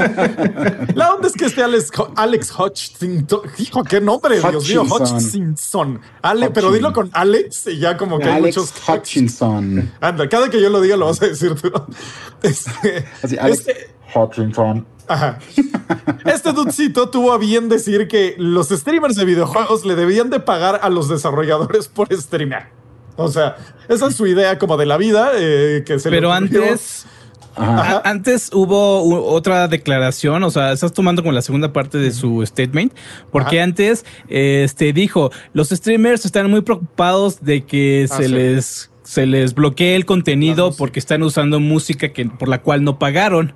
La 0.96 1.14
onda 1.14 1.28
es 1.28 1.34
que 1.34 1.46
este 1.46 1.64
Alex, 1.64 1.92
Alex 2.16 2.54
Hutchinson, 2.58 3.42
hijo, 3.58 3.84
qué 3.84 4.00
nombre, 4.02 4.40
Dios 4.40 4.68
mío, 4.70 4.84
Hutchinson. 4.84 5.16
Hutchinson. 5.18 6.02
Ale, 6.22 6.50
pero 6.52 6.72
dilo 6.72 6.94
con 6.94 7.10
Alex 7.14 7.68
y 7.68 7.80
ya 7.80 7.98
como 7.98 8.18
que 8.20 8.26
hay 8.26 8.38
Alex 8.38 8.58
muchos. 8.58 8.74
Hutchinson. 8.88 9.92
Anda, 10.02 10.30
cada 10.30 10.50
que 10.50 10.62
yo 10.62 10.70
lo 10.70 10.82
diga 10.82 10.98
lo 10.98 11.06
vas 11.08 11.22
a 11.22 11.28
decir 11.28 11.56
tú. 11.56 11.72
Este, 12.44 13.06
Así, 13.24 13.38
Alex 13.40 13.60
este- 13.68 13.90
Hutchinson. 14.14 14.86
Ajá. 15.08 15.40
Este 16.26 16.52
dudcito 16.52 17.10
tuvo 17.10 17.32
a 17.32 17.38
bien 17.38 17.70
decir 17.70 18.08
que 18.08 18.36
los 18.38 18.70
streamers 18.70 19.16
de 19.16 19.26
videojuegos 19.26 19.86
le 19.86 19.96
debían 19.96 20.30
de 20.30 20.40
pagar 20.40 20.80
a 20.82 20.90
los 20.90 21.10
desarrolladores 21.10 21.88
por 21.88 22.12
streamear. 22.16 22.70
O 23.18 23.30
sea, 23.30 23.56
esa 23.88 24.08
es 24.08 24.16
su 24.16 24.28
idea 24.28 24.58
como 24.58 24.78
de 24.78 24.86
la 24.86 24.98
vida. 24.98 25.32
eh, 25.36 25.84
que 25.86 26.00
se 26.00 26.10
le 26.10 26.18
Pero 26.18 26.34
antes, 26.34 27.06
Ajá. 27.56 28.02
antes 28.04 28.50
hubo 28.52 29.26
otra 29.32 29.68
declaración, 29.68 30.44
o 30.44 30.50
sea, 30.52 30.72
estás 30.74 30.92
tomando 30.92 31.24
con 31.24 31.34
la 31.36 31.42
segunda 31.42 31.72
parte 31.72 31.98
de 31.98 32.12
su 32.12 32.44
statement, 32.46 32.92
porque 33.32 33.60
Ajá. 33.60 33.64
antes 33.66 34.06
este, 34.28 34.92
dijo, 34.92 35.32
los 35.54 35.70
streamers 35.70 36.26
están 36.26 36.50
muy 36.50 36.62
preocupados 36.62 37.42
de 37.42 37.64
que 37.66 38.08
Ah, 38.10 38.18
se 38.18 38.24
sí. 38.28 38.34
les 38.34 38.92
se 39.04 39.28
les 39.28 39.54
bloquee 39.54 39.96
el 39.96 40.06
contenido 40.08 40.66
música. 40.66 40.80
porque 40.80 41.00
están 41.00 41.22
usando 41.22 41.60
música 41.60 42.12
que 42.12 42.26
por 42.26 42.48
la 42.50 42.64
cual 42.64 42.84
no 42.84 42.98
pagaron, 42.98 43.54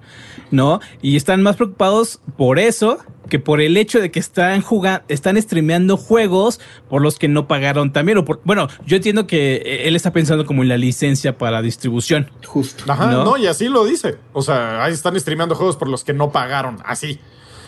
¿no? 0.52 0.80
Y 1.02 1.16
están 1.16 1.42
más 1.44 1.56
preocupados 1.56 2.20
por 2.38 2.60
eso 2.60 3.00
que 3.30 3.38
por 3.38 3.62
el 3.62 3.78
hecho 3.78 4.00
de 4.00 4.10
que 4.10 4.20
están 4.20 4.62
jugando, 4.64 5.04
están 5.08 5.40
streameando 5.40 5.98
juegos 5.98 6.60
por 6.90 7.02
los 7.04 7.20
que 7.20 7.28
no 7.28 7.48
pagaron 7.48 7.94
también. 7.94 8.18
O 8.18 8.26
por, 8.26 8.42
bueno, 8.44 8.68
yo 8.88 8.96
entiendo 8.96 9.28
que 9.28 9.58
eh, 9.58 9.88
él 9.88 9.96
está 9.96 10.12
pensando 10.12 10.46
como 10.48 10.64
en 10.64 10.70
la 10.70 10.78
licencia 10.78 11.38
para 11.38 11.62
distribución. 11.62 12.32
Justo. 12.46 12.92
Ajá, 12.92 13.12
¿no? 13.12 13.24
¿no? 13.24 13.38
y 13.38 13.46
así 13.46 13.68
lo 13.70 13.86
dice. 13.86 14.16
O 14.34 14.42
sea, 14.42 14.84
ahí 14.84 14.94
están 14.94 15.20
streameando 15.20 15.54
juegos 15.54 15.78
por 15.78 15.90
los 15.90 16.04
que 16.04 16.14
no 16.14 16.32
pagaron, 16.32 16.80
así. 16.84 17.20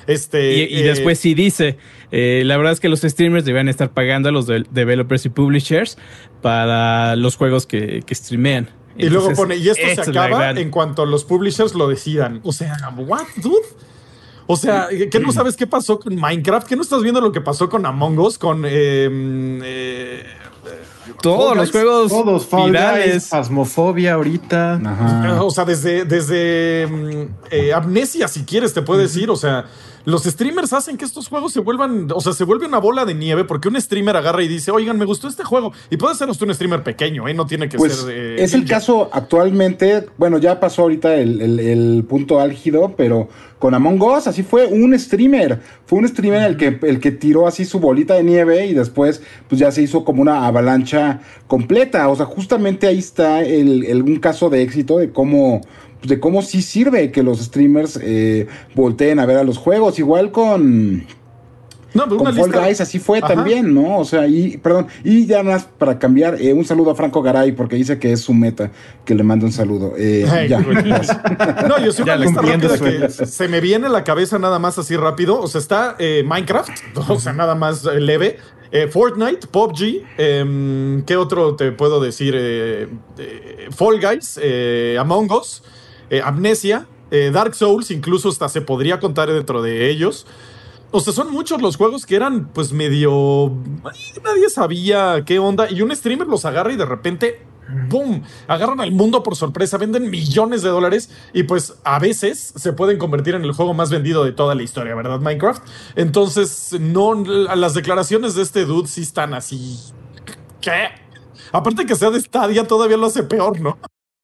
Este, 0.08 0.56
Y, 0.58 0.62
y 0.64 0.80
eh, 0.80 0.84
después 0.84 1.20
sí 1.20 1.36
dice, 1.36 1.78
eh, 2.12 2.42
la 2.44 2.58
verdad 2.58 2.74
es 2.74 2.80
que 2.80 2.90
los 2.90 3.02
streamers 3.02 3.46
deberían 3.46 3.70
estar 3.70 3.92
pagando 3.92 4.30
a 4.30 4.32
los 4.32 4.48
de- 4.48 4.66
developers 4.72 5.28
y 5.28 5.30
publishers 5.30 5.96
para 6.42 7.16
los 7.16 7.36
juegos 7.36 7.68
que, 7.68 8.02
que 8.04 8.16
streamean. 8.16 8.68
Y 8.98 9.10
luego 9.10 9.34
pone, 9.34 9.56
y 9.56 9.70
esto 9.70 10.04
se 10.04 10.10
acaba 10.10 10.52
en 10.52 10.70
cuanto 10.70 11.06
los 11.06 11.24
publishers 11.24 11.74
lo 11.74 11.88
decidan. 11.88 12.40
O 12.44 12.52
sea, 12.52 12.78
what, 12.98 13.26
dude? 13.38 13.68
O 14.48 14.58
sea, 14.58 14.90
¿qué 14.90 15.20
no 15.20 15.32
sabes 15.32 15.56
qué 15.56 15.66
pasó 15.66 16.00
con 16.00 16.16
Minecraft? 16.16 16.68
¿Qué 16.68 16.76
no 16.76 16.82
estás 16.82 17.02
viendo 17.02 17.22
lo 17.22 17.32
que 17.32 17.42
pasó 17.42 17.70
con 17.70 17.86
Among 17.86 18.20
Us? 18.20 18.38
Con 18.38 18.64
eh, 18.66 19.08
eh, 19.64 20.26
Todos 21.22 21.48
Fall 21.48 21.58
los 21.58 21.72
Guys, 21.72 21.84
juegos 22.12 22.50
Todos, 22.50 22.66
virales. 22.66 23.30
Phasmophobia 23.30 24.16
ahorita. 24.16 24.74
Ajá. 24.84 25.44
O 25.44 25.52
sea, 25.52 25.64
desde, 25.64 26.04
desde 26.04 26.88
mm, 26.88 27.28
eh, 27.50 27.74
Amnesia, 27.74 28.28
si 28.28 28.44
quieres, 28.44 28.74
te 28.74 28.82
puedo 28.82 29.00
decir. 29.00 29.30
O 29.30 29.38
sea, 29.38 29.66
los 30.06 30.24
streamers 30.24 30.74
hacen 30.74 30.98
que 30.98 31.06
estos 31.06 31.28
juegos 31.28 31.54
se 31.54 31.60
vuelvan, 31.60 32.08
o 32.14 32.20
sea, 32.22 32.34
se 32.34 32.44
vuelve 32.44 32.66
una 32.66 32.80
bola 32.80 33.06
de 33.06 33.14
nieve 33.14 33.44
porque 33.44 33.68
un 33.68 33.80
streamer 33.80 34.16
agarra 34.16 34.44
y 34.44 34.48
dice, 34.48 34.72
oigan, 34.72 34.98
me 34.98 35.06
gustó 35.06 35.28
este 35.28 35.44
juego. 35.44 35.72
Y 35.90 35.98
puede 35.98 36.16
ser 36.16 36.30
hasta 36.30 36.46
un 36.46 36.54
streamer 36.54 36.84
pequeño, 36.84 37.28
¿eh? 37.28 37.34
No 37.34 37.46
tiene 37.46 37.70
que 37.70 37.78
Pues 37.78 37.94
ser. 37.96 38.10
eh, 38.16 38.44
es 38.44 38.54
el 38.54 38.62
ninja. 38.62 38.76
caso 38.76 39.10
actualmente, 39.12 40.08
bueno, 40.18 40.38
ya 40.38 40.60
pasó 40.60 40.84
ahorita 40.84 41.16
el, 41.16 41.42
el- 41.42 41.60
el 41.60 42.04
punto 42.08 42.40
álgido, 42.40 42.94
pero 42.98 43.28
con 43.60 43.74
Among 43.76 44.02
Us 44.02 44.28
así 44.28 44.42
fue 44.44 44.66
un 44.66 44.98
streamer, 44.98 45.60
fue 45.86 46.00
un 46.00 46.08
streamer 46.08 46.44
el 46.44 46.58
que, 46.58 46.80
el 46.88 47.00
que 47.00 47.12
tiró 47.12 47.48
así 47.48 47.64
su 47.66 47.80
bolita 47.80 48.16
de 48.16 48.24
nieve 48.24 48.66
y 48.66 48.74
después 48.74 49.22
pues 49.48 49.60
ya 49.60 49.72
se 49.72 49.82
hizo 49.84 50.04
como 50.04 50.22
una 50.22 50.48
avalancha 50.48 51.20
completa, 51.48 52.08
o 52.10 52.16
sea, 52.16 52.26
justamente 52.26 52.88
ahí 52.88 52.98
está 53.00 53.42
el, 53.44 53.84
el- 53.86 54.02
un 54.02 54.18
caso 54.18 54.50
de 54.50 54.62
éxito 54.64 54.98
de 54.98 55.12
cómo 55.12 55.62
de 56.04 56.20
cómo 56.20 56.42
sí 56.42 56.62
sirve 56.62 57.12
que 57.12 57.24
los 57.24 57.40
streamers 57.40 58.00
eh, 58.02 58.48
volteen 58.76 59.20
a 59.20 59.26
ver 59.26 59.38
a 59.38 59.44
los 59.44 59.58
juegos, 59.58 60.00
igual 60.00 60.32
con 60.32 61.06
No, 61.94 62.04
pero 62.06 62.16
una 62.22 62.30
con 62.32 62.36
Fall 62.36 62.46
lista- 62.52 62.66
Guys 62.66 62.82
así 62.82 63.00
fue 63.00 63.20
Ajá. 63.20 63.34
también, 63.36 63.74
¿no? 63.74 63.98
O 64.00 64.06
sea, 64.06 64.26
y 64.28 64.58
perdón, 64.58 64.88
y 65.04 65.26
ya 65.26 65.44
más 65.44 65.66
para 65.78 66.00
cambiar, 66.00 66.42
eh, 66.42 66.54
un 66.54 66.64
saludo 66.66 66.92
a 66.92 66.96
Franco 66.96 67.22
Garay 67.22 67.52
porque 67.52 67.76
dice 67.76 68.00
que 68.00 68.14
es 68.14 68.22
su 68.22 68.34
meta, 68.34 68.72
que 69.06 69.14
le 69.14 69.24
mando 69.24 69.46
un 69.46 69.52
saludo. 69.52 69.94
Eh, 69.98 70.26
Ay, 70.32 70.48
ya. 70.48 70.62
güey. 70.62 70.76
No, 71.68 71.78
yo 71.84 71.92
soy 71.92 72.06
Ya 72.06 72.16
una 72.16 72.26
lista 72.26 72.42
rápida 72.42 72.78
que 72.80 73.10
se 73.10 73.48
me 73.48 73.60
viene 73.60 73.88
a 73.88 73.90
la 73.90 74.04
cabeza 74.04 74.40
nada 74.40 74.58
más 74.58 74.78
así 74.80 74.96
rápido. 74.96 75.40
O 75.42 75.48
sea, 75.48 75.60
está 75.60 75.96
eh, 76.00 76.24
Minecraft, 76.26 76.72
o 77.10 77.20
sea, 77.20 77.34
nada 77.34 77.56
más 77.56 77.86
eh, 77.86 78.00
leve. 78.00 78.38
Eh, 78.74 78.88
Fortnite, 78.88 79.48
PUBG, 79.48 80.02
em, 80.18 81.04
¿qué 81.04 81.18
otro 81.18 81.58
te 81.58 81.74
puedo 81.74 82.00
decir? 82.00 82.34
Eh, 82.38 82.88
eh, 83.18 83.68
Fall 83.70 84.00
Guys, 84.00 84.40
eh, 84.42 84.96
Among 84.98 85.30
Us, 85.30 85.62
eh, 86.12 86.22
Amnesia, 86.24 86.86
eh, 87.10 87.32
Dark 87.34 87.56
Souls, 87.56 87.90
incluso 87.90 88.30
hasta 88.30 88.50
se 88.50 88.62
podría 88.62 89.00
contar 89.00 89.32
dentro 89.32 89.62
de 89.62 89.90
ellos. 89.90 90.28
O 90.92 91.00
sea, 91.00 91.14
son 91.14 91.32
muchos 91.32 91.62
los 91.62 91.78
juegos 91.78 92.06
que 92.06 92.18
eran 92.18 92.50
pues 92.50 92.74
medio... 92.74 93.54
Nadie 94.24 94.50
sabía 94.50 95.24
qué 95.26 95.40
onda 95.40 95.72
y 95.72 95.82
un 95.82 95.96
streamer 95.96 96.28
los 96.28 96.46
agarra 96.46 96.74
y 96.74 96.76
de 96.76 96.86
repente... 96.86 97.46
¡Boom! 97.88 98.24
Agarran 98.50 98.82
al 98.82 98.92
mundo 98.92 99.24
por 99.24 99.38
sorpresa, 99.38 99.78
venden 99.78 100.10
millones 100.10 100.62
de 100.62 100.68
dólares 100.68 101.10
y 101.32 101.44
pues 101.44 101.76
a 101.86 102.00
veces 102.00 102.54
se 102.58 102.74
pueden 102.74 102.98
convertir 102.98 103.36
en 103.36 103.46
el 103.46 103.54
juego 103.54 103.74
más 103.74 103.90
vendido 103.90 104.26
de 104.26 104.34
toda 104.34 104.54
la 104.56 104.64
historia, 104.64 104.94
¿verdad? 104.94 105.22
Minecraft. 105.22 105.64
Entonces, 105.96 106.76
no, 106.78 107.24
las 107.24 107.74
declaraciones 107.74 108.36
de 108.36 108.42
este 108.42 108.66
dude 108.66 108.90
sí 108.90 109.02
están 109.02 109.34
así... 109.34 109.80
¿Qué? 110.60 110.90
Aparte 111.54 111.86
que 111.86 111.96
sea 111.96 112.10
de 112.10 112.20
Stadia 112.20 112.68
todavía 112.68 112.98
lo 112.98 113.06
hace 113.06 113.24
peor, 113.24 113.62
¿no? 113.62 113.78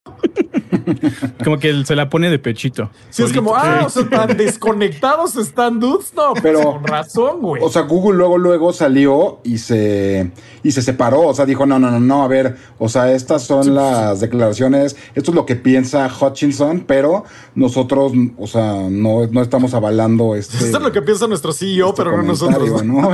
Como 1.43 1.59
que 1.59 1.83
se 1.85 1.95
la 1.95 2.09
pone 2.09 2.29
de 2.29 2.39
pechito. 2.39 2.89
Si 3.09 3.23
es 3.23 3.33
como, 3.33 3.55
ah, 3.55 3.83
o 3.85 3.89
sea, 3.89 4.07
tan 4.09 4.37
desconectados 4.37 5.35
están 5.35 5.79
dudes, 5.79 6.13
no, 6.15 6.31
pues, 6.31 6.43
Pero- 6.43 6.63
con 6.73 6.83
razón, 6.83 7.41
güey. 7.41 7.61
O 7.63 7.69
sea, 7.69 7.83
Google 7.83 8.17
luego, 8.17 8.37
luego 8.37 8.73
salió 8.73 9.39
y 9.43 9.57
se, 9.59 10.31
y 10.63 10.71
se 10.71 10.81
separó. 10.81 11.21
O 11.21 11.33
sea, 11.33 11.45
dijo, 11.45 11.65
no, 11.65 11.79
no, 11.79 11.91
no, 11.91 11.99
no, 11.99 12.23
a 12.23 12.27
ver, 12.27 12.55
o 12.77 12.89
sea, 12.89 13.11
estas 13.11 13.43
son 13.43 13.75
las 13.75 14.19
declaraciones, 14.19 14.95
esto 15.15 15.31
es 15.31 15.35
lo 15.35 15.45
que 15.45 15.55
piensa 15.55 16.09
Hutchinson, 16.09 16.85
pero 16.87 17.25
nosotros, 17.55 18.13
o 18.37 18.47
sea, 18.47 18.87
no, 18.89 19.27
no 19.27 19.41
estamos 19.41 19.73
avalando 19.73 20.35
este... 20.35 20.57
Esto 20.57 20.77
es 20.77 20.83
lo 20.83 20.91
que 20.91 21.01
piensa 21.01 21.27
nuestro 21.27 21.53
CEO, 21.53 21.89
este 21.89 22.03
pero 22.03 22.17
no 22.17 22.23
nosotros. 22.23 22.69
comentario, 22.69 22.83
¿no? 22.83 23.09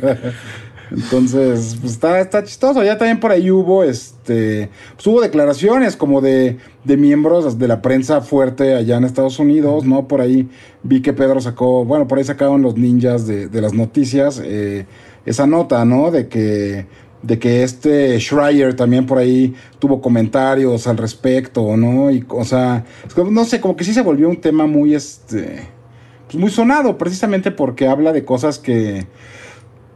Pero- 0.00 0.32
Entonces, 0.90 1.76
pues 1.80 1.92
está, 1.92 2.20
está 2.20 2.42
chistoso. 2.44 2.82
Ya 2.82 2.96
también 2.96 3.20
por 3.20 3.30
ahí 3.30 3.50
hubo, 3.50 3.84
este, 3.84 4.70
pues 4.94 5.06
hubo 5.06 5.20
declaraciones 5.20 5.96
como 5.96 6.20
de, 6.20 6.58
de 6.84 6.96
miembros 6.96 7.58
de 7.58 7.68
la 7.68 7.82
prensa 7.82 8.20
fuerte 8.20 8.74
allá 8.74 8.96
en 8.96 9.04
Estados 9.04 9.38
Unidos, 9.38 9.84
¿no? 9.84 10.08
Por 10.08 10.20
ahí 10.20 10.48
vi 10.82 11.02
que 11.02 11.12
Pedro 11.12 11.40
sacó, 11.40 11.84
bueno, 11.84 12.06
por 12.08 12.18
ahí 12.18 12.24
sacaron 12.24 12.62
los 12.62 12.76
ninjas 12.76 13.26
de, 13.26 13.48
de 13.48 13.60
las 13.60 13.74
noticias 13.74 14.40
eh, 14.44 14.86
esa 15.26 15.46
nota, 15.46 15.84
¿no? 15.84 16.10
De 16.10 16.28
que, 16.28 16.86
de 17.22 17.38
que 17.38 17.62
este 17.62 18.18
Schreier 18.18 18.74
también 18.74 19.06
por 19.06 19.18
ahí 19.18 19.54
tuvo 19.78 20.00
comentarios 20.00 20.86
al 20.86 20.96
respecto, 20.96 21.76
¿no? 21.76 22.10
Y, 22.10 22.24
o 22.28 22.44
sea, 22.44 22.84
no 23.30 23.44
sé, 23.44 23.60
como 23.60 23.76
que 23.76 23.84
sí 23.84 23.92
se 23.92 24.02
volvió 24.02 24.28
un 24.28 24.40
tema 24.40 24.66
muy, 24.66 24.94
este, 24.94 25.68
pues 26.26 26.36
muy 26.36 26.50
sonado, 26.50 26.96
precisamente 26.96 27.50
porque 27.50 27.88
habla 27.88 28.12
de 28.12 28.24
cosas 28.24 28.58
que 28.58 29.06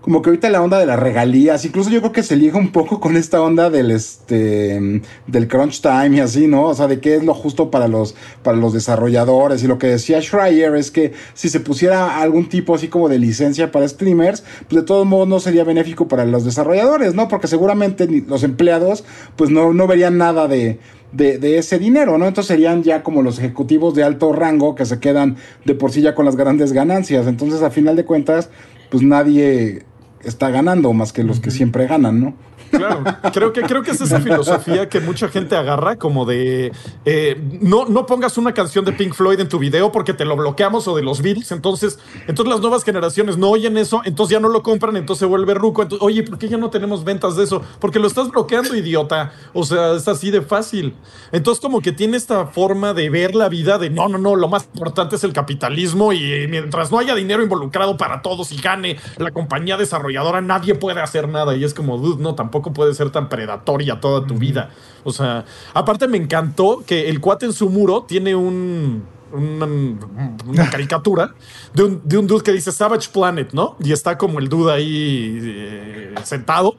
como 0.03 0.21
que 0.21 0.31
ahorita 0.31 0.51
la 0.51 0.61
onda 0.61 0.79
de 0.79 0.87
las 0.87 0.99
regalías, 0.99 1.65
incluso 1.65 1.89
yo 1.89 2.01
creo 2.01 2.13
que 2.13 2.25
se 2.25 2.37
liga 2.37 2.59
un 2.59 2.73
poco 2.73 3.01
con 3.01 3.17
esta 3.17 3.41
onda 3.41 3.71
del 3.71 3.93
este 3.93 5.01
del 5.29 5.49
crunch 5.49 5.81
time 5.81 6.17
y 6.17 6.21
así, 6.21 6.49
¿no? 6.49 6.65
O 6.65 6.75
sea, 6.75 6.89
de 6.89 7.01
qué 7.01 7.15
es 7.17 7.25
lo 7.25 7.35
justo 7.35 7.71
para 7.71 7.87
los 7.87 8.17
para 8.43 8.57
los 8.59 8.73
desarrolladores 8.73 9.63
y 9.63 9.69
lo 9.69 9.79
que 9.79 9.87
decía 9.87 10.21
Schreier 10.21 10.75
es 10.75 10.91
que 10.91 11.13
si 11.35 11.49
se 11.49 11.61
pusiera 11.61 12.21
algún 12.21 12.49
tipo 12.49 12.75
así 12.75 12.89
como 12.89 13.09
de 13.09 13.19
licencia 13.19 13.71
para 13.71 13.89
streamers, 13.89 14.43
pues 14.69 14.83
de 14.83 14.87
todos 14.87 15.07
modos 15.07 15.29
no 15.29 15.39
sería 15.39 15.63
benéfico 15.63 16.09
para 16.09 16.25
los 16.27 16.45
desarrolladores, 16.45 17.15
¿no? 17.15 17.29
Porque 17.29 17.47
seguramente 17.47 18.09
los 18.27 18.43
empleados 18.43 19.05
pues 19.37 19.51
no 19.51 19.73
no 19.73 19.87
verían 19.87 20.19
nada 20.19 20.49
de 20.49 20.81
de, 21.13 21.39
de 21.39 21.59
ese 21.59 21.79
dinero, 21.79 22.19
¿no? 22.19 22.27
Entonces 22.27 22.49
serían 22.49 22.83
ya 22.83 23.03
como 23.03 23.23
los 23.23 23.39
ejecutivos 23.39 23.95
de 23.95 24.03
alto 24.03 24.33
rango 24.33 24.75
que 24.75 24.87
se 24.87 24.99
quedan 24.99 25.37
de 25.65 25.75
por 25.75 25.93
sí 25.93 26.01
ya 26.01 26.15
con 26.15 26.25
las 26.25 26.37
grandes 26.37 26.73
ganancias. 26.73 27.27
Entonces, 27.27 27.63
a 27.63 27.71
final 27.71 27.97
de 27.97 28.07
cuentas, 28.07 28.49
pues 28.91 29.03
nadie 29.03 29.85
está 30.25 30.51
ganando 30.51 30.93
más 30.93 31.13
que 31.13 31.25
los 31.25 31.41
que 31.41 31.51
siempre 31.51 31.87
ganan, 31.87 32.21
¿no? 32.21 32.35
Claro, 32.73 33.05
creo 33.33 33.53
que, 33.53 33.63
creo 33.63 33.83
que 33.83 33.91
es 33.91 34.01
esa 34.01 34.21
filosofía 34.21 34.89
que 34.89 35.01
mucha 35.01 35.29
gente 35.29 35.57
agarra 35.57 35.97
como 35.97 36.25
de 36.25 36.73
eh, 37.05 37.41
no, 37.61 37.85
no 37.85 38.07
pongas 38.07 38.39
una 38.39 38.55
canción 38.55 38.85
de 38.85 38.93
Pink 38.93 39.15
Floyd 39.15 39.39
en 39.41 39.49
tu 39.49 39.59
video 39.59 39.93
porque 39.93 40.15
te 40.15 40.25
lo 40.25 40.37
bloqueamos 40.37 40.89
o 40.89 40.97
de 40.97 41.03
los 41.03 41.21
Beatles, 41.21 41.53
entonces, 41.53 41.99
entonces 42.27 42.51
las 42.51 42.61
nuevas 42.61 42.83
generaciones 42.83 43.37
no 43.37 43.51
oyen 43.51 43.77
eso, 43.77 44.01
entonces 44.05 44.33
ya 44.33 44.41
no 44.41 44.49
lo 44.49 44.63
compran, 44.63 44.97
entonces 44.97 45.21
se 45.21 45.27
vuelve 45.27 45.55
ruco, 45.55 45.83
entonces, 45.83 46.05
oye, 46.05 46.23
¿por 46.23 46.39
qué 46.39 46.49
ya 46.49 46.57
no 46.57 46.71
tenemos 46.71 47.05
ventas 47.05 47.37
de 47.37 47.45
eso? 47.45 47.63
Porque 47.79 47.99
lo 47.99 48.07
estás 48.07 48.31
bloqueando, 48.31 48.75
idiota, 48.75 49.33
o 49.53 49.65
sea, 49.65 49.93
es 49.93 50.09
así 50.09 50.31
de 50.31 50.41
fácil. 50.41 50.95
Entonces 51.31 51.61
como 51.61 51.81
que 51.81 51.93
tiene 51.93 52.17
esta 52.17 52.47
forma 52.47 52.95
de 52.95 53.11
ver 53.11 53.35
la 53.35 53.49
vida 53.49 53.79
de 53.79 53.91
no, 53.91 54.09
no, 54.09 54.19
no, 54.19 54.35
lo 54.35 54.49
más 54.49 54.69
importante 54.73 55.17
es 55.17 55.25
el 55.25 55.33
capitalismo 55.33 56.13
y 56.13 56.47
mientras 56.49 56.91
no 56.91 56.99
haya 56.99 57.15
dinero 57.15 57.43
involucrado 57.43 57.97
para 57.97 58.23
todos 58.23 58.51
y 58.53 58.57
gane 58.57 58.97
la 59.19 59.31
compañía 59.31 59.77
desarrolladora, 59.77 60.41
nadie 60.41 60.75
puede 60.75 61.01
hacer 61.01 61.29
nada. 61.29 61.55
Y 61.55 61.65
es 61.65 61.75
como, 61.75 61.99
dude, 61.99 62.23
no, 62.23 62.35
tampoco 62.35 62.62
puede 62.71 62.95
ser 62.95 63.11
tan 63.11 63.29
predatoria 63.29 64.01
toda 64.01 64.27
tu 64.27 64.35
vida. 64.35 64.71
O 65.05 65.13
sea, 65.13 65.45
aparte 65.75 66.09
me 66.09 66.19
encantó 66.19 66.83
que 66.87 67.09
el 67.09 67.21
cuate 67.21 67.47
en 67.47 67.53
su 67.53 67.69
muro 67.69 68.03
tiene 68.03 68.35
un... 68.35 69.05
Una, 69.33 69.65
una 69.65 70.69
caricatura 70.71 71.35
de 71.73 71.85
un, 71.85 72.03
de 72.05 72.19
un 72.19 72.27
dude 72.27 72.43
que 72.43 72.53
dice 72.53 72.71
Savage 72.71 73.09
Planet, 73.11 73.55
¿no? 73.55 73.77
Y 73.83 73.93
está 73.93 74.19
como 74.19 74.39
el 74.39 74.51
dude 74.51 74.71
ahí 74.71 75.39
eh, 75.43 76.15
sentado 76.23 76.77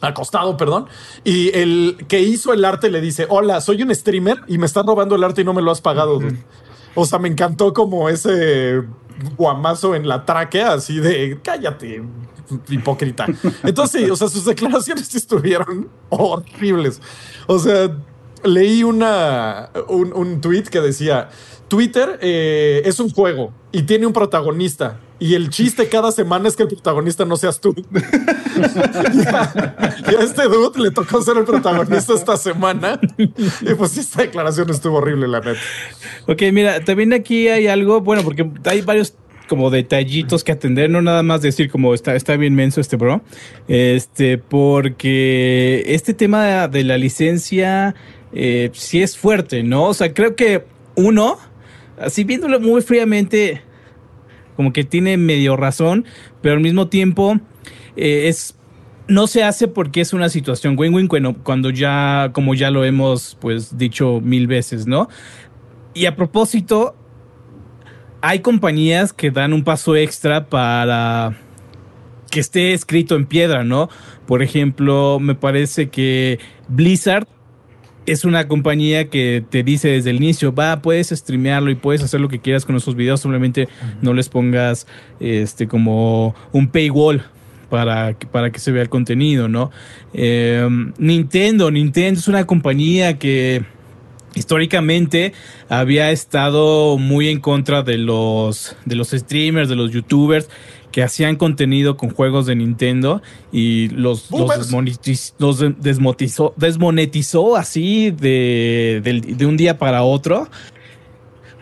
acostado, 0.00 0.56
perdón, 0.56 0.86
y 1.24 1.56
el 1.56 2.04
que 2.08 2.20
hizo 2.20 2.52
el 2.52 2.64
arte 2.64 2.90
le 2.90 3.00
dice, 3.00 3.26
hola, 3.28 3.60
soy 3.60 3.82
un 3.82 3.94
streamer 3.94 4.38
y 4.48 4.58
me 4.58 4.66
están 4.66 4.86
robando 4.86 5.14
el 5.14 5.24
arte 5.24 5.42
y 5.42 5.44
no 5.44 5.54
me 5.54 5.62
lo 5.62 5.70
has 5.70 5.80
pagado. 5.80 6.18
dude". 6.18 6.38
O 6.94 7.06
sea, 7.06 7.18
me 7.18 7.28
encantó 7.28 7.72
como 7.72 8.08
ese 8.08 8.82
guamazo 9.36 9.94
en 9.94 10.08
la 10.08 10.24
tráquea, 10.24 10.74
así 10.74 10.98
de, 10.98 11.40
cállate, 11.42 12.02
hipócrita. 12.68 13.26
Entonces, 13.62 14.04
sí, 14.04 14.10
o 14.10 14.16
sea, 14.16 14.28
sus 14.28 14.44
declaraciones 14.44 15.14
estuvieron 15.14 15.88
horribles. 16.08 17.00
O 17.46 17.58
sea, 17.58 17.96
leí 18.44 18.82
una, 18.82 19.70
un, 19.88 20.12
un 20.12 20.40
tweet 20.40 20.64
que 20.64 20.80
decía, 20.80 21.28
Twitter 21.68 22.18
eh, 22.20 22.82
es 22.84 23.00
un 23.00 23.10
juego 23.10 23.52
y 23.72 23.82
tiene 23.82 24.06
un 24.06 24.12
protagonista. 24.12 25.00
Y 25.22 25.36
el 25.36 25.50
chiste 25.50 25.88
cada 25.88 26.10
semana 26.10 26.48
es 26.48 26.56
que 26.56 26.64
el 26.64 26.68
protagonista 26.68 27.24
no 27.24 27.36
seas 27.36 27.60
tú. 27.60 27.72
Y 30.10 30.14
a 30.14 30.20
este 30.20 30.42
dude 30.42 30.82
le 30.82 30.90
tocó 30.90 31.22
ser 31.22 31.36
el 31.36 31.44
protagonista 31.44 32.12
esta 32.12 32.36
semana. 32.36 33.00
Y 33.16 33.74
pues 33.74 33.96
esta 33.96 34.22
declaración 34.22 34.68
estuvo 34.70 34.96
horrible, 34.96 35.28
la 35.28 35.38
neta. 35.38 35.60
Ok, 36.26 36.42
mira, 36.52 36.84
también 36.84 37.12
aquí 37.12 37.46
hay 37.46 37.68
algo, 37.68 38.00
bueno, 38.00 38.22
porque 38.24 38.50
hay 38.64 38.80
varios 38.82 39.14
como 39.48 39.70
detallitos 39.70 40.42
que 40.42 40.52
atender, 40.52 40.90
no 40.90 41.02
nada 41.02 41.22
más 41.22 41.40
decir 41.40 41.70
como 41.70 41.94
está, 41.94 42.16
está 42.16 42.36
bien 42.36 42.56
menso 42.56 42.80
este 42.80 42.96
bro, 42.96 43.22
este, 43.68 44.38
porque 44.38 45.84
este 45.86 46.14
tema 46.14 46.66
de 46.66 46.82
la 46.82 46.98
licencia 46.98 47.94
eh, 48.32 48.70
sí 48.72 49.02
es 49.02 49.16
fuerte, 49.16 49.62
¿no? 49.62 49.84
O 49.84 49.94
sea, 49.94 50.12
creo 50.14 50.34
que 50.34 50.64
uno, 50.96 51.38
así 51.98 52.24
viéndolo 52.24 52.58
muy 52.60 52.82
fríamente, 52.82 53.62
como 54.56 54.72
que 54.72 54.84
tiene 54.84 55.16
medio 55.16 55.56
razón, 55.56 56.04
pero 56.40 56.54
al 56.54 56.60
mismo 56.60 56.88
tiempo 56.88 57.38
eh, 57.96 58.28
es 58.28 58.56
no 59.08 59.26
se 59.26 59.44
hace 59.44 59.68
porque 59.68 60.00
es 60.00 60.12
una 60.12 60.28
situación 60.28 60.76
win-win 60.78 61.08
cuando, 61.08 61.34
cuando 61.34 61.70
ya, 61.70 62.30
como 62.32 62.54
ya 62.54 62.70
lo 62.70 62.84
hemos 62.84 63.36
pues 63.40 63.76
dicho 63.76 64.20
mil 64.22 64.46
veces, 64.46 64.86
¿no? 64.86 65.08
Y 65.94 66.06
a 66.06 66.16
propósito, 66.16 66.96
hay 68.22 68.40
compañías 68.40 69.12
que 69.12 69.30
dan 69.30 69.52
un 69.52 69.64
paso 69.64 69.96
extra 69.96 70.46
para 70.46 71.36
que 72.30 72.40
esté 72.40 72.72
escrito 72.72 73.16
en 73.16 73.26
piedra, 73.26 73.64
¿no? 73.64 73.90
Por 74.26 74.42
ejemplo, 74.42 75.18
me 75.20 75.34
parece 75.34 75.90
que 75.90 76.38
Blizzard 76.68 77.26
es 78.06 78.24
una 78.24 78.48
compañía 78.48 79.08
que 79.08 79.44
te 79.48 79.62
dice 79.62 79.88
desde 79.88 80.10
el 80.10 80.16
inicio, 80.16 80.54
va, 80.54 80.82
puedes 80.82 81.08
streamearlo 81.08 81.70
y 81.70 81.74
puedes 81.74 82.02
hacer 82.02 82.20
lo 82.20 82.28
que 82.28 82.40
quieras 82.40 82.64
con 82.64 82.76
esos 82.76 82.96
videos, 82.96 83.20
simplemente 83.20 83.68
no 84.00 84.12
les 84.12 84.28
pongas 84.28 84.86
este 85.20 85.68
como 85.68 86.34
un 86.52 86.68
paywall 86.68 87.22
para 87.70 88.14
que, 88.14 88.26
para 88.26 88.50
que 88.50 88.58
se 88.58 88.70
vea 88.72 88.82
el 88.82 88.88
contenido, 88.88 89.48
¿no? 89.48 89.70
Eh, 90.12 90.68
Nintendo, 90.98 91.70
Nintendo 91.70 92.20
es 92.20 92.28
una 92.28 92.46
compañía 92.46 93.18
que 93.18 93.64
históricamente 94.34 95.32
había 95.68 96.10
estado 96.10 96.98
muy 96.98 97.28
en 97.28 97.40
contra 97.40 97.82
de 97.82 97.98
los, 97.98 98.76
de 98.84 98.96
los 98.96 99.10
streamers, 99.10 99.68
de 99.68 99.76
los 99.76 99.90
youtubers 99.90 100.48
que 100.92 101.02
hacían 101.02 101.36
contenido 101.36 101.96
con 101.96 102.10
juegos 102.10 102.46
de 102.46 102.54
Nintendo 102.54 103.22
y 103.50 103.88
los, 103.88 104.30
los, 104.30 104.58
desmonetiz, 104.58 105.34
los 105.38 105.58
desmonetizó, 105.58 106.54
desmonetizó, 106.56 107.56
así 107.56 108.10
de, 108.10 109.00
de, 109.02 109.34
de, 109.34 109.46
un 109.46 109.56
día 109.56 109.78
para 109.78 110.04
otro. 110.04 110.48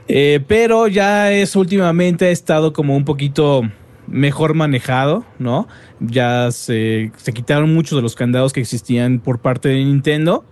Eh, 0.08 0.40
pero 0.46 0.88
ya 0.88 1.32
es 1.32 1.54
últimamente 1.54 2.26
ha 2.26 2.30
estado 2.30 2.72
como 2.72 2.96
un 2.96 3.04
poquito 3.04 3.62
mejor 4.08 4.54
manejado, 4.54 5.24
¿no? 5.38 5.68
Ya 6.00 6.50
se, 6.50 7.12
se 7.16 7.32
quitaron 7.32 7.72
muchos 7.72 7.96
de 7.96 8.02
los 8.02 8.16
candados 8.16 8.52
que 8.52 8.60
existían 8.60 9.20
por 9.20 9.38
parte 9.38 9.68
de 9.68 9.76
Nintendo. 9.76 10.44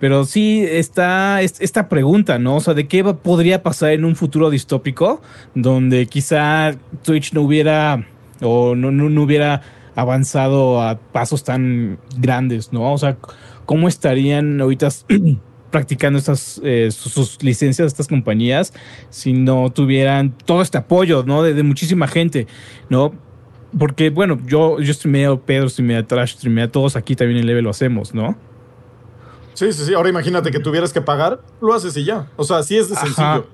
Pero 0.00 0.24
sí 0.24 0.64
está 0.66 1.42
esta 1.42 1.88
pregunta, 1.88 2.38
¿no? 2.38 2.56
O 2.56 2.60
sea, 2.60 2.72
¿de 2.74 2.88
qué 2.88 3.04
podría 3.04 3.62
pasar 3.62 3.90
en 3.90 4.06
un 4.06 4.16
futuro 4.16 4.48
distópico 4.48 5.20
donde 5.54 6.06
quizá 6.06 6.72
Twitch 7.04 7.34
no 7.34 7.42
hubiera 7.42 8.06
o 8.40 8.74
no, 8.74 8.90
no, 8.90 9.10
no 9.10 9.22
hubiera 9.22 9.60
avanzado 9.94 10.82
a 10.82 10.98
pasos 10.98 11.44
tan 11.44 11.98
grandes, 12.16 12.72
¿no? 12.72 12.92
O 12.92 12.98
sea, 12.98 13.18
¿cómo 13.66 13.88
estarían 13.88 14.60
ahorita 14.60 14.88
practicando 15.70 16.18
estas 16.18 16.60
eh, 16.64 16.88
sus, 16.90 17.12
sus, 17.12 17.42
licencias 17.42 17.86
estas 17.86 18.08
compañías 18.08 18.72
si 19.10 19.34
no 19.34 19.70
tuvieran 19.70 20.32
todo 20.46 20.62
este 20.62 20.78
apoyo, 20.78 21.24
¿no? 21.26 21.42
De, 21.42 21.52
de 21.52 21.62
muchísima 21.62 22.08
gente, 22.08 22.46
¿no? 22.88 23.12
Porque, 23.78 24.10
bueno, 24.10 24.38
yo, 24.46 24.80
yo 24.80 24.92
streameo 24.94 25.42
Pedro, 25.42 25.68
streamea 25.68 26.06
Trash, 26.06 26.32
streamea 26.32 26.72
todos 26.72 26.96
aquí 26.96 27.14
también 27.14 27.40
en 27.40 27.46
Level 27.46 27.64
lo 27.64 27.70
hacemos, 27.70 28.14
¿no? 28.14 28.36
Sí, 29.60 29.74
sí, 29.74 29.84
sí. 29.84 29.92
Ahora 29.92 30.08
imagínate 30.08 30.50
que 30.50 30.58
tuvieras 30.58 30.90
que 30.90 31.02
pagar, 31.02 31.42
lo 31.60 31.74
haces 31.74 31.94
y 31.94 32.02
ya. 32.02 32.26
O 32.36 32.44
sea, 32.44 32.56
así 32.56 32.78
es 32.78 32.88
de 32.88 32.96
sencillo. 32.96 33.26
Ajá. 33.26 33.44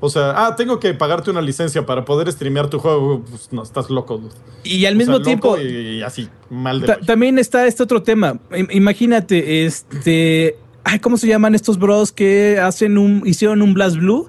O 0.00 0.10
sea, 0.10 0.34
ah, 0.36 0.54
tengo 0.54 0.78
que 0.78 0.92
pagarte 0.92 1.30
una 1.30 1.40
licencia 1.40 1.86
para 1.86 2.04
poder 2.04 2.30
streamear 2.30 2.68
tu 2.68 2.78
juego. 2.78 3.24
Pues 3.24 3.50
no, 3.52 3.62
estás 3.62 3.88
loco. 3.88 4.20
Y 4.64 4.84
al 4.84 4.96
mismo 4.96 5.14
sea, 5.14 5.24
tiempo. 5.24 5.56
Y, 5.56 5.62
y, 5.62 6.02
así, 6.02 6.28
mal 6.50 6.82
de. 6.82 6.88
Ta 6.88 7.00
también 7.00 7.38
está 7.38 7.66
este 7.66 7.82
otro 7.82 8.02
tema. 8.02 8.38
Imagínate, 8.68 9.64
este. 9.64 10.58
Ay, 10.84 10.98
¿cómo 10.98 11.16
se 11.16 11.26
llaman 11.26 11.54
estos 11.54 11.78
bros 11.78 12.12
que 12.12 12.60
hacen 12.60 12.98
un. 12.98 13.22
hicieron 13.24 13.62
un 13.62 13.72
Blast 13.72 13.96
Blue? 13.96 14.28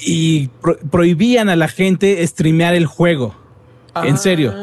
Y 0.00 0.48
pro 0.62 0.78
prohibían 0.90 1.50
a 1.50 1.56
la 1.56 1.68
gente 1.68 2.26
streamear 2.26 2.72
el 2.72 2.86
juego. 2.86 3.34
Ay. 3.92 4.08
En 4.08 4.16
serio. 4.16 4.54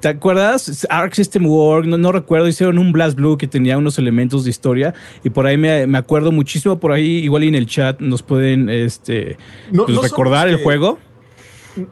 ¿Te 0.00 0.08
acuerdas? 0.08 0.86
Arc 0.90 1.14
System 1.14 1.46
Work, 1.46 1.86
no, 1.86 1.98
no, 1.98 2.12
recuerdo, 2.12 2.46
hicieron 2.46 2.78
un 2.78 2.92
Blast 2.92 3.16
Blue 3.16 3.36
que 3.36 3.48
tenía 3.48 3.76
unos 3.76 3.98
elementos 3.98 4.44
de 4.44 4.50
historia 4.50 4.94
y 5.24 5.30
por 5.30 5.46
ahí 5.46 5.56
me, 5.56 5.86
me 5.88 5.98
acuerdo 5.98 6.30
muchísimo, 6.30 6.78
por 6.78 6.92
ahí 6.92 7.18
igual 7.18 7.42
en 7.42 7.56
el 7.56 7.66
chat 7.66 8.00
nos 8.00 8.22
pueden 8.22 8.68
este, 8.68 9.36
no, 9.72 9.86
pues, 9.86 9.96
no 9.96 10.02
recordar 10.02 10.48
el 10.48 10.58
que, 10.58 10.62
juego. 10.62 10.98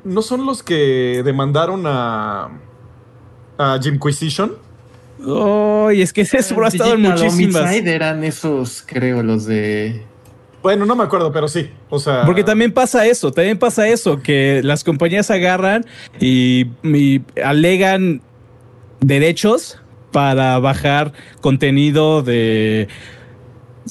¿No 0.04 0.22
son 0.22 0.46
los 0.46 0.62
que 0.62 1.22
demandaron 1.24 1.82
a, 1.86 2.50
a 3.58 3.78
Jimquisition? 3.82 4.52
Oh, 5.24 5.90
y 5.90 6.02
es 6.02 6.12
que 6.12 6.20
ese 6.20 6.36
ha 6.36 6.40
estado 6.40 6.94
en 6.94 7.02
muchísimas. 7.02 7.72
eran 7.72 8.22
esos, 8.22 8.84
creo, 8.86 9.22
los 9.22 9.46
de 9.46 10.02
bueno, 10.66 10.84
no 10.84 10.96
me 10.96 11.04
acuerdo, 11.04 11.30
pero 11.30 11.46
sí. 11.46 11.70
O 11.90 12.00
sea. 12.00 12.24
Porque 12.26 12.42
también 12.42 12.72
pasa 12.72 13.06
eso, 13.06 13.30
también 13.30 13.56
pasa 13.56 13.86
eso, 13.86 14.20
que 14.20 14.62
las 14.64 14.82
compañías 14.82 15.30
agarran 15.30 15.86
y, 16.18 16.66
y 16.82 17.22
alegan 17.40 18.20
derechos 18.98 19.80
para 20.10 20.58
bajar 20.58 21.12
contenido 21.40 22.24
de. 22.24 22.88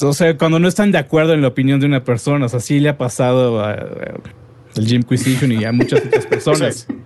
O 0.02 0.12
sea, 0.12 0.38
cuando 0.38 0.60
no 0.60 0.68
están 0.68 0.92
de 0.92 0.98
acuerdo 0.98 1.32
en 1.32 1.42
la 1.42 1.48
opinión 1.48 1.80
de 1.80 1.86
una 1.86 2.04
persona. 2.04 2.48
O 2.48 2.50
sea, 2.50 2.60
sí 2.60 2.82
le 2.82 2.90
ha 2.90 2.98
pasado 2.98 3.62
a, 3.62 3.72
a 3.72 3.86
al 4.76 4.86
Jimquisition 4.86 5.54
y 5.54 5.64
a 5.64 5.72
muchas 5.72 6.04
otras 6.06 6.26
personas. 6.26 6.88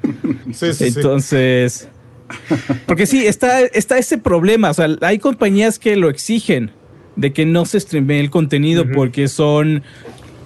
Sí, 0.52 0.74
sí, 0.74 0.86
Entonces. 0.88 1.88
Porque 2.88 3.06
sí, 3.06 3.28
está, 3.28 3.62
está 3.62 4.00
ese 4.00 4.18
problema. 4.18 4.72
O 4.72 4.74
sea, 4.74 4.88
hay 5.02 5.20
compañías 5.20 5.78
que 5.78 5.96
lo 5.96 6.10
exigen 6.10 6.72
de 7.20 7.34
que 7.34 7.46
no 7.46 7.66
se 7.66 7.80
streamee 7.80 8.20
el 8.20 8.30
contenido 8.30 8.84
uh 8.84 8.86
-huh. 8.86 8.96
porque 8.96 9.28
son 9.28 9.84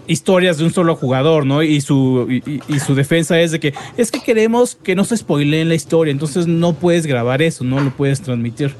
historias 0.07 0.57
de 0.57 0.65
un 0.65 0.73
solo 0.73 0.95
jugador, 0.95 1.45
¿no? 1.45 1.63
Y 1.63 1.79
su, 1.81 2.27
y, 2.29 2.61
y, 2.67 2.79
su 2.79 2.93
defensa 2.93 3.39
es 3.39 3.51
de 3.51 3.59
que 3.59 3.73
es 3.95 4.11
que 4.11 4.21
queremos 4.21 4.75
que 4.75 4.95
no 4.95 5.05
se 5.05 5.15
spoileen 5.15 5.69
la 5.69 5.75
historia, 5.75 6.11
entonces 6.11 6.47
no 6.47 6.73
puedes 6.73 7.05
grabar 7.05 7.41
eso, 7.41 7.63
no 7.63 7.79
lo 7.79 7.91
puedes 7.91 8.21
transmitir. 8.21 8.75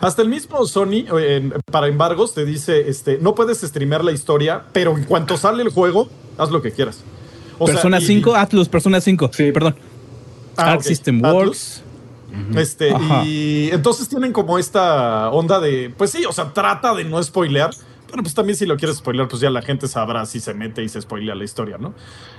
Hasta 0.00 0.20
el 0.20 0.28
mismo 0.28 0.66
Sony, 0.66 1.06
eh, 1.16 1.50
para 1.70 1.86
embargos, 1.86 2.34
te 2.34 2.44
dice, 2.44 2.88
este, 2.88 3.18
no 3.18 3.36
puedes 3.36 3.60
streamear 3.60 4.04
la 4.04 4.10
historia, 4.10 4.64
pero 4.72 4.98
en 4.98 5.04
cuanto 5.04 5.36
sale 5.36 5.62
el 5.62 5.68
juego, 5.68 6.08
haz 6.38 6.50
lo 6.50 6.60
que 6.60 6.72
quieras. 6.72 7.04
O 7.58 7.66
Persona 7.66 7.98
sea, 7.98 8.04
y, 8.04 8.16
5, 8.16 8.34
Atlus, 8.34 8.68
Persona 8.68 9.00
5, 9.00 9.30
sí. 9.32 9.52
perdón. 9.52 9.76
Ah, 10.56 10.72
Arc 10.72 10.80
okay. 10.80 10.88
System 10.88 11.24
Atlus. 11.24 11.82
Uh 12.32 12.54
-huh. 12.54 12.58
Este, 12.58 12.92
Ajá. 12.92 13.24
y 13.24 13.70
entonces 13.72 14.08
tienen 14.08 14.32
como 14.32 14.58
esta 14.58 15.30
onda 15.30 15.60
de, 15.60 15.92
pues 15.96 16.10
sí, 16.10 16.24
o 16.24 16.32
sea, 16.32 16.52
trata 16.52 16.94
de 16.94 17.04
no 17.04 17.22
spoilear, 17.22 17.70
pero 18.10 18.22
pues 18.22 18.34
también 18.34 18.56
si 18.56 18.66
lo 18.66 18.76
quieres 18.76 18.96
spoilear, 18.98 19.28
pues 19.28 19.40
ya 19.40 19.50
la 19.50 19.62
gente 19.62 19.88
sabrá 19.88 20.26
si 20.26 20.40
se 20.40 20.54
mete 20.54 20.82
y 20.82 20.88
se 20.88 21.00
spoilea 21.00 21.34
la 21.34 21.44
historia, 21.44 21.78
¿no? 21.78 21.94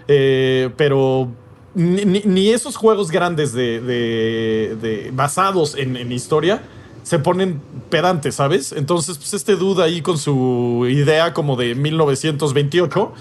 Eh, 0.08 0.70
pero 0.78 1.30
ni, 1.76 2.06
ni, 2.06 2.50
esos 2.50 2.76
juegos 2.76 3.10
grandes 3.10 3.54
de, 3.54 3.82
de, 3.82 4.78
de 4.82 5.12
basados 5.14 5.76
en, 5.76 5.98
en, 5.98 6.12
historia 6.12 6.62
se 7.02 7.20
ponen 7.20 7.62
pedantes, 7.90 8.36
¿sabes? 8.36 8.72
Entonces, 8.72 9.18
pues 9.18 9.34
este 9.34 9.56
duda 9.56 9.86
ahí 9.86 10.02
con 10.02 10.18
su 10.18 10.86
idea 10.90 11.34
como 11.34 11.56
de 11.56 11.76
1928 11.76 13.14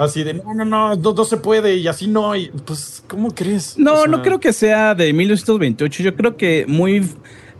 así 0.00 0.24
de 0.24 0.34
no, 0.34 0.54
no, 0.54 0.64
no, 0.64 0.96
no, 0.96 1.14
no 1.14 1.24
se 1.24 1.36
puede 1.36 1.76
y 1.76 1.86
así 1.86 2.08
no. 2.08 2.34
Y, 2.34 2.50
pues, 2.64 3.02
¿cómo 3.06 3.34
crees? 3.34 3.78
No, 3.78 3.92
o 3.92 3.96
sea, 3.98 4.06
no 4.06 4.22
creo 4.22 4.40
que 4.40 4.52
sea 4.52 4.94
de 4.94 5.12
1928. 5.12 6.02
Yo 6.02 6.16
creo 6.16 6.36
que 6.36 6.64
muy 6.66 7.06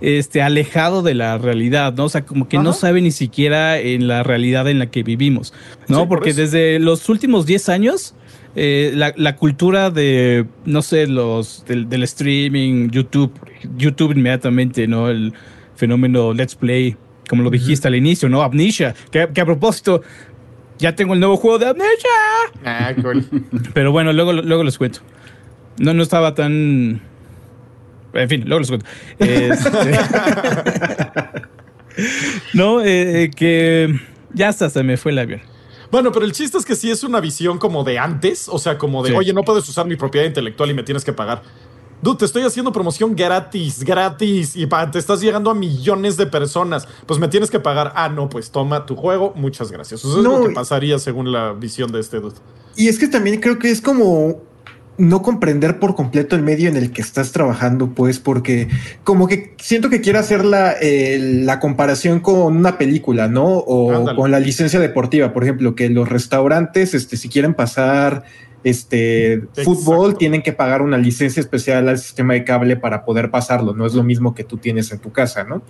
este, 0.01 0.43
alejado 0.43 1.03
de 1.03 1.15
la 1.15 1.39
realidad, 1.39 1.95
¿no? 1.95 2.05
O 2.05 2.09
sea, 2.09 2.25
como 2.25 2.49
que 2.49 2.57
Ajá. 2.57 2.65
no 2.65 2.73
sabe 2.73 3.01
ni 3.03 3.11
siquiera 3.11 3.79
en 3.79 4.09
la 4.09 4.23
realidad 4.23 4.69
en 4.69 4.79
la 4.79 4.87
que 4.87 5.03
vivimos, 5.03 5.53
¿no? 5.89 6.01
Sí, 6.01 6.07
Porque 6.09 6.31
por 6.31 6.37
desde 6.37 6.79
los 6.79 7.09
últimos 7.09 7.47
10 7.47 7.69
años. 7.69 8.15
Eh, 8.57 8.91
la, 8.97 9.15
la, 9.17 9.37
cultura 9.37 9.91
de, 9.91 10.45
no 10.65 10.83
sé, 10.83 11.07
los 11.07 11.65
del, 11.69 11.89
del, 11.89 12.03
streaming, 12.03 12.91
YouTube, 12.91 13.33
YouTube 13.77 14.11
inmediatamente, 14.11 14.89
¿no? 14.89 15.09
El 15.09 15.33
fenómeno 15.77 16.35
Let's 16.35 16.57
Play, 16.57 16.97
como 17.29 17.45
lo 17.45 17.51
dijiste 17.51 17.87
uh 17.87 17.91
-huh. 17.91 17.95
al 17.95 17.95
inicio, 17.95 18.29
¿no? 18.29 18.43
Amnesia, 18.43 18.93
que, 19.13 19.29
que 19.33 19.41
a 19.41 19.47
propósito, 19.47 20.03
ya 20.81 20.97
tengo 20.97 21.15
el 21.15 21.21
nuevo 21.21 21.37
juego 21.37 21.59
de 21.59 21.69
Amnesia. 21.69 22.11
Ah, 22.65 22.93
cool. 23.01 23.25
Pero 23.75 23.93
bueno, 23.93 24.13
luego, 24.13 24.33
luego 24.33 24.65
les 24.65 24.79
cuento. 24.79 25.01
No, 25.79 25.95
no 25.95 26.03
estaba 26.03 26.35
tan. 26.35 27.01
En 28.13 28.29
fin, 28.29 28.43
luego 28.47 28.61
les 28.61 28.69
cuento. 28.69 28.87
Este... 29.19 29.99
no, 32.55 32.83
eh, 32.83 33.31
que 33.35 34.01
ya 34.33 34.49
hasta 34.49 34.69
se 34.69 34.83
me 34.83 34.97
fue 34.97 35.13
el 35.13 35.19
avión. 35.19 35.41
Bueno, 35.91 36.13
pero 36.13 36.25
el 36.25 36.33
chiste 36.33 36.57
es 36.57 36.65
que 36.65 36.77
sí 36.77 36.91
es 36.91 37.03
una 37.03 37.21
visión 37.21 37.59
como 37.59 37.83
de 37.83 37.99
antes, 37.99 38.49
o 38.49 38.59
sea, 38.59 38.79
como 38.79 39.03
de, 39.03 39.11
sí. 39.11 39.17
oye, 39.17 39.33
no 39.33 39.43
puedes 39.43 39.69
usar 39.69 39.87
mi 39.87 39.97
propiedad 39.97 40.25
intelectual 40.25 40.71
y 40.71 40.75
me 40.75 40.85
tienes 40.85 41.05
que 41.05 41.13
pagar. 41.13 41.43
Dude, 42.03 42.19
te 42.19 42.25
estoy 42.25 42.43
haciendo 42.43 42.73
promoción 42.73 43.15
gratis, 43.15 43.85
gratis, 43.85 44.57
y 44.57 44.67
te 44.67 44.99
estás 44.99 45.21
llegando 45.21 45.51
a 45.51 45.55
millones 45.55 46.17
de 46.17 46.27
personas. 46.27 46.89
Pues 47.07 47.21
me 47.21 47.29
tienes 47.29 47.51
que 47.51 47.61
pagar. 47.61 47.93
Ah, 47.95 48.09
no, 48.09 48.29
pues 48.29 48.51
toma 48.51 48.87
tu 48.87 48.97
juego, 48.97 49.33
muchas 49.37 49.71
gracias. 49.71 50.01
Eso 50.01 50.23
no, 50.23 50.35
es 50.35 50.41
lo 50.41 50.49
que 50.49 50.55
pasaría 50.55 50.99
según 50.99 51.31
la 51.31 51.53
visión 51.53 51.93
de 51.93 52.01
este 52.01 52.21
dude. 52.21 52.37
Y 52.77 52.89
es 52.89 52.99
que 52.99 53.09
también 53.09 53.41
creo 53.41 53.59
que 53.59 53.71
es 53.71 53.83
como 53.83 54.41
no 54.97 55.23
comprender 55.23 55.79
por 55.79 55.95
completo 55.95 56.37
el 56.37 56.43
medio 56.43 56.69
en 56.69 56.77
el 56.77 56.93
que 56.93 57.01
estás 57.01 57.33
trabajando, 57.33 57.95
pues, 57.95 58.19
porque 58.19 58.69
como 59.03 59.29
que 59.29 59.55
siento 59.59 59.89
que 59.89 60.01
quiere 60.01 60.19
hacer 60.19 60.45
la, 60.45 60.73
eh, 60.81 61.19
la 61.19 61.59
comparación 61.59 62.21
con 62.21 62.57
una 62.57 62.77
película, 62.77 63.27
¿no? 63.27 63.47
O 63.47 63.93
Ándale. 63.93 64.17
con 64.17 64.31
la 64.31 64.41
licencia 64.41 64.79
deportiva, 64.79 65.33
por 65.33 65.43
ejemplo, 65.43 65.75
que 65.75 65.89
los 65.89 66.09
restaurantes, 66.09 66.95
este, 66.95 67.17
si 67.17 67.29
quieren 67.29 67.55
pasar 67.55 68.25
este 68.65 69.43
fútbol, 69.65 70.19
tienen 70.19 70.43
que 70.43 70.53
pagar 70.53 70.83
una 70.83 70.99
licencia 70.99 71.41
especial 71.41 71.89
al 71.89 71.99
sistema 71.99 72.35
de 72.35 72.45
cable 72.45 72.77
para 72.77 73.05
poder 73.05 73.31
pasarlo. 73.31 73.75
No 73.75 73.87
es 73.87 73.95
lo 73.95 74.03
mismo 74.03 74.35
que 74.35 74.45
tú 74.45 74.59
tienes 74.59 74.93
en 74.93 74.99
tu 74.99 75.13
casa, 75.13 75.45
¿no? 75.45 75.63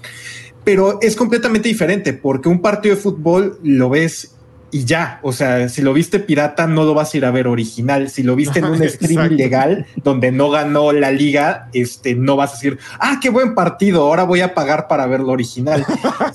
Pero 0.64 0.98
es 1.00 1.16
completamente 1.16 1.68
diferente 1.68 2.12
porque 2.12 2.48
un 2.48 2.60
partido 2.60 2.94
de 2.94 3.00
fútbol 3.00 3.58
lo 3.62 3.90
ves 3.90 4.36
y 4.72 4.84
ya, 4.84 5.18
o 5.22 5.32
sea, 5.32 5.68
si 5.68 5.82
lo 5.82 5.92
viste 5.92 6.20
pirata 6.20 6.66
no 6.66 6.84
lo 6.84 6.94
vas 6.94 7.12
a 7.12 7.16
ir 7.16 7.24
a 7.24 7.30
ver 7.30 7.48
original, 7.48 8.08
si 8.08 8.22
lo 8.22 8.36
viste 8.36 8.60
en 8.60 8.66
un 8.66 8.82
stream 8.88 9.32
ilegal 9.32 9.86
donde 10.02 10.30
no 10.30 10.50
ganó 10.50 10.92
la 10.92 11.10
liga, 11.10 11.68
este 11.72 12.14
no 12.14 12.36
vas 12.36 12.50
a 12.50 12.54
decir, 12.54 12.78
"Ah, 12.98 13.18
qué 13.20 13.30
buen 13.30 13.54
partido, 13.54 14.02
ahora 14.02 14.24
voy 14.24 14.40
a 14.40 14.54
pagar 14.54 14.86
para 14.86 15.06
ver 15.06 15.20
lo 15.20 15.32
original." 15.32 15.84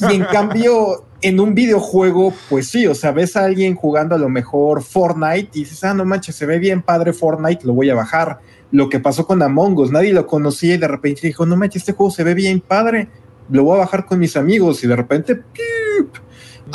y 0.10 0.16
en 0.16 0.24
cambio 0.32 1.06
en 1.22 1.40
un 1.40 1.56
videojuego, 1.56 2.34
pues 2.50 2.68
sí, 2.68 2.88
o 2.88 2.96
sea, 2.96 3.12
ves 3.12 3.36
a 3.36 3.46
alguien 3.46 3.76
jugando 3.76 4.16
a 4.16 4.18
lo 4.18 4.30
mejor 4.30 4.84
Fortnite 4.84 5.50
y 5.54 5.60
dices, 5.60 5.84
"Ah, 5.84 5.94
no 5.94 6.04
manches, 6.04 6.36
se 6.36 6.46
ve 6.46 6.60
bien 6.60 6.82
padre 6.82 7.14
Fortnite, 7.14 7.66
lo 7.66 7.74
voy 7.74 7.90
a 7.90 7.96
bajar." 7.96 8.40
Lo 8.72 8.90
que 8.90 9.00
pasó 9.00 9.26
con 9.26 9.42
Among 9.42 9.78
Us, 9.78 9.92
nadie 9.92 10.12
lo 10.12 10.28
conocía 10.28 10.76
y 10.76 10.78
de 10.78 10.88
repente 10.88 11.28
dijo, 11.28 11.46
"No 11.46 11.56
manches, 11.56 11.84
este 11.84 11.94
juego 11.94 12.12
se 12.12 12.24
ve 12.24 12.34
bien 12.34 12.60
padre." 12.60 13.08
Lo 13.50 13.64
voy 13.64 13.76
a 13.76 13.82
bajar 13.82 14.08
con 14.08 14.18
mis 14.18 14.36
amigos 14.36 14.84
y 14.84 14.88
de 14.88 14.96
repente 14.96 15.40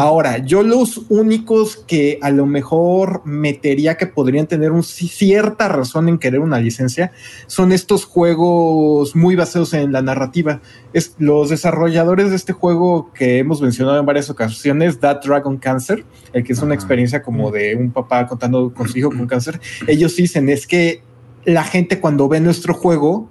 Ahora, 0.00 0.38
yo 0.38 0.62
los 0.62 1.02
únicos 1.10 1.76
que 1.76 2.18
a 2.22 2.30
lo 2.30 2.46
mejor 2.46 3.20
metería 3.26 3.98
que 3.98 4.06
podrían 4.06 4.46
tener 4.46 4.72
un, 4.72 4.82
cierta 4.82 5.68
razón 5.68 6.08
en 6.08 6.18
querer 6.18 6.40
una 6.40 6.58
licencia 6.58 7.12
son 7.46 7.70
estos 7.70 8.06
juegos 8.06 9.14
muy 9.14 9.36
basados 9.36 9.74
en 9.74 9.92
la 9.92 10.00
narrativa. 10.00 10.62
Es, 10.94 11.16
los 11.18 11.50
desarrolladores 11.50 12.30
de 12.30 12.36
este 12.36 12.54
juego 12.54 13.12
que 13.12 13.40
hemos 13.40 13.60
mencionado 13.60 14.00
en 14.00 14.06
varias 14.06 14.30
ocasiones, 14.30 14.98
That 15.00 15.20
Dragon 15.22 15.58
Cancer, 15.58 16.06
el 16.32 16.44
que 16.44 16.54
es 16.54 16.62
una 16.62 16.74
experiencia 16.74 17.22
como 17.22 17.50
de 17.50 17.76
un 17.76 17.90
papá 17.90 18.26
contando 18.26 18.72
con 18.72 18.88
su 18.88 18.96
hijo 18.96 19.10
con 19.10 19.26
cáncer, 19.26 19.60
ellos 19.86 20.16
dicen 20.16 20.48
es 20.48 20.66
que 20.66 21.02
la 21.44 21.64
gente 21.64 22.00
cuando 22.00 22.26
ve 22.26 22.40
nuestro 22.40 22.72
juego 22.72 23.28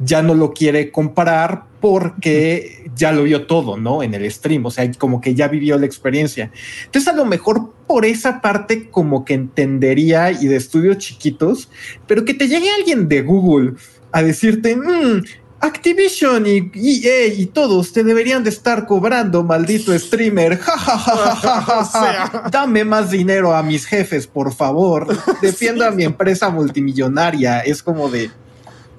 ya 0.00 0.22
no 0.22 0.34
lo 0.34 0.52
quiere 0.52 0.90
comparar 0.90 1.64
porque 1.80 2.90
ya 2.96 3.12
lo 3.12 3.24
vio 3.24 3.46
todo, 3.46 3.76
¿no? 3.76 4.02
En 4.02 4.14
el 4.14 4.30
stream, 4.30 4.66
o 4.66 4.70
sea, 4.70 4.90
como 4.92 5.20
que 5.20 5.34
ya 5.34 5.48
vivió 5.48 5.78
la 5.78 5.86
experiencia. 5.86 6.50
Entonces, 6.84 7.12
a 7.12 7.16
lo 7.16 7.24
mejor 7.24 7.72
por 7.86 8.04
esa 8.04 8.40
parte 8.40 8.90
como 8.90 9.24
que 9.24 9.34
entendería 9.34 10.30
y 10.32 10.46
de 10.46 10.56
estudios 10.56 10.98
chiquitos, 10.98 11.70
pero 12.06 12.24
que 12.24 12.34
te 12.34 12.48
llegue 12.48 12.70
alguien 12.70 13.08
de 13.08 13.22
Google 13.22 13.74
a 14.12 14.22
decirte, 14.22 14.76
mm, 14.76 15.22
Activision 15.60 16.46
y 16.46 16.70
EA 17.04 17.26
y 17.26 17.46
todos 17.46 17.92
te 17.92 18.04
deberían 18.04 18.44
de 18.44 18.50
estar 18.50 18.86
cobrando, 18.86 19.42
maldito 19.42 19.96
streamer. 19.98 20.58
Ja, 20.68 20.76
ja, 20.78 20.98
ja, 20.98 21.34
ja, 21.34 21.84
ja, 21.84 22.48
Dame 22.50 22.84
más 22.84 23.10
dinero 23.10 23.54
a 23.54 23.62
mis 23.62 23.84
jefes, 23.84 24.26
por 24.26 24.54
favor. 24.54 25.08
Defienda 25.42 25.88
a 25.88 25.90
mi 25.90 26.04
empresa 26.04 26.50
multimillonaria. 26.50 27.60
Es 27.60 27.82
como 27.82 28.08
de 28.08 28.30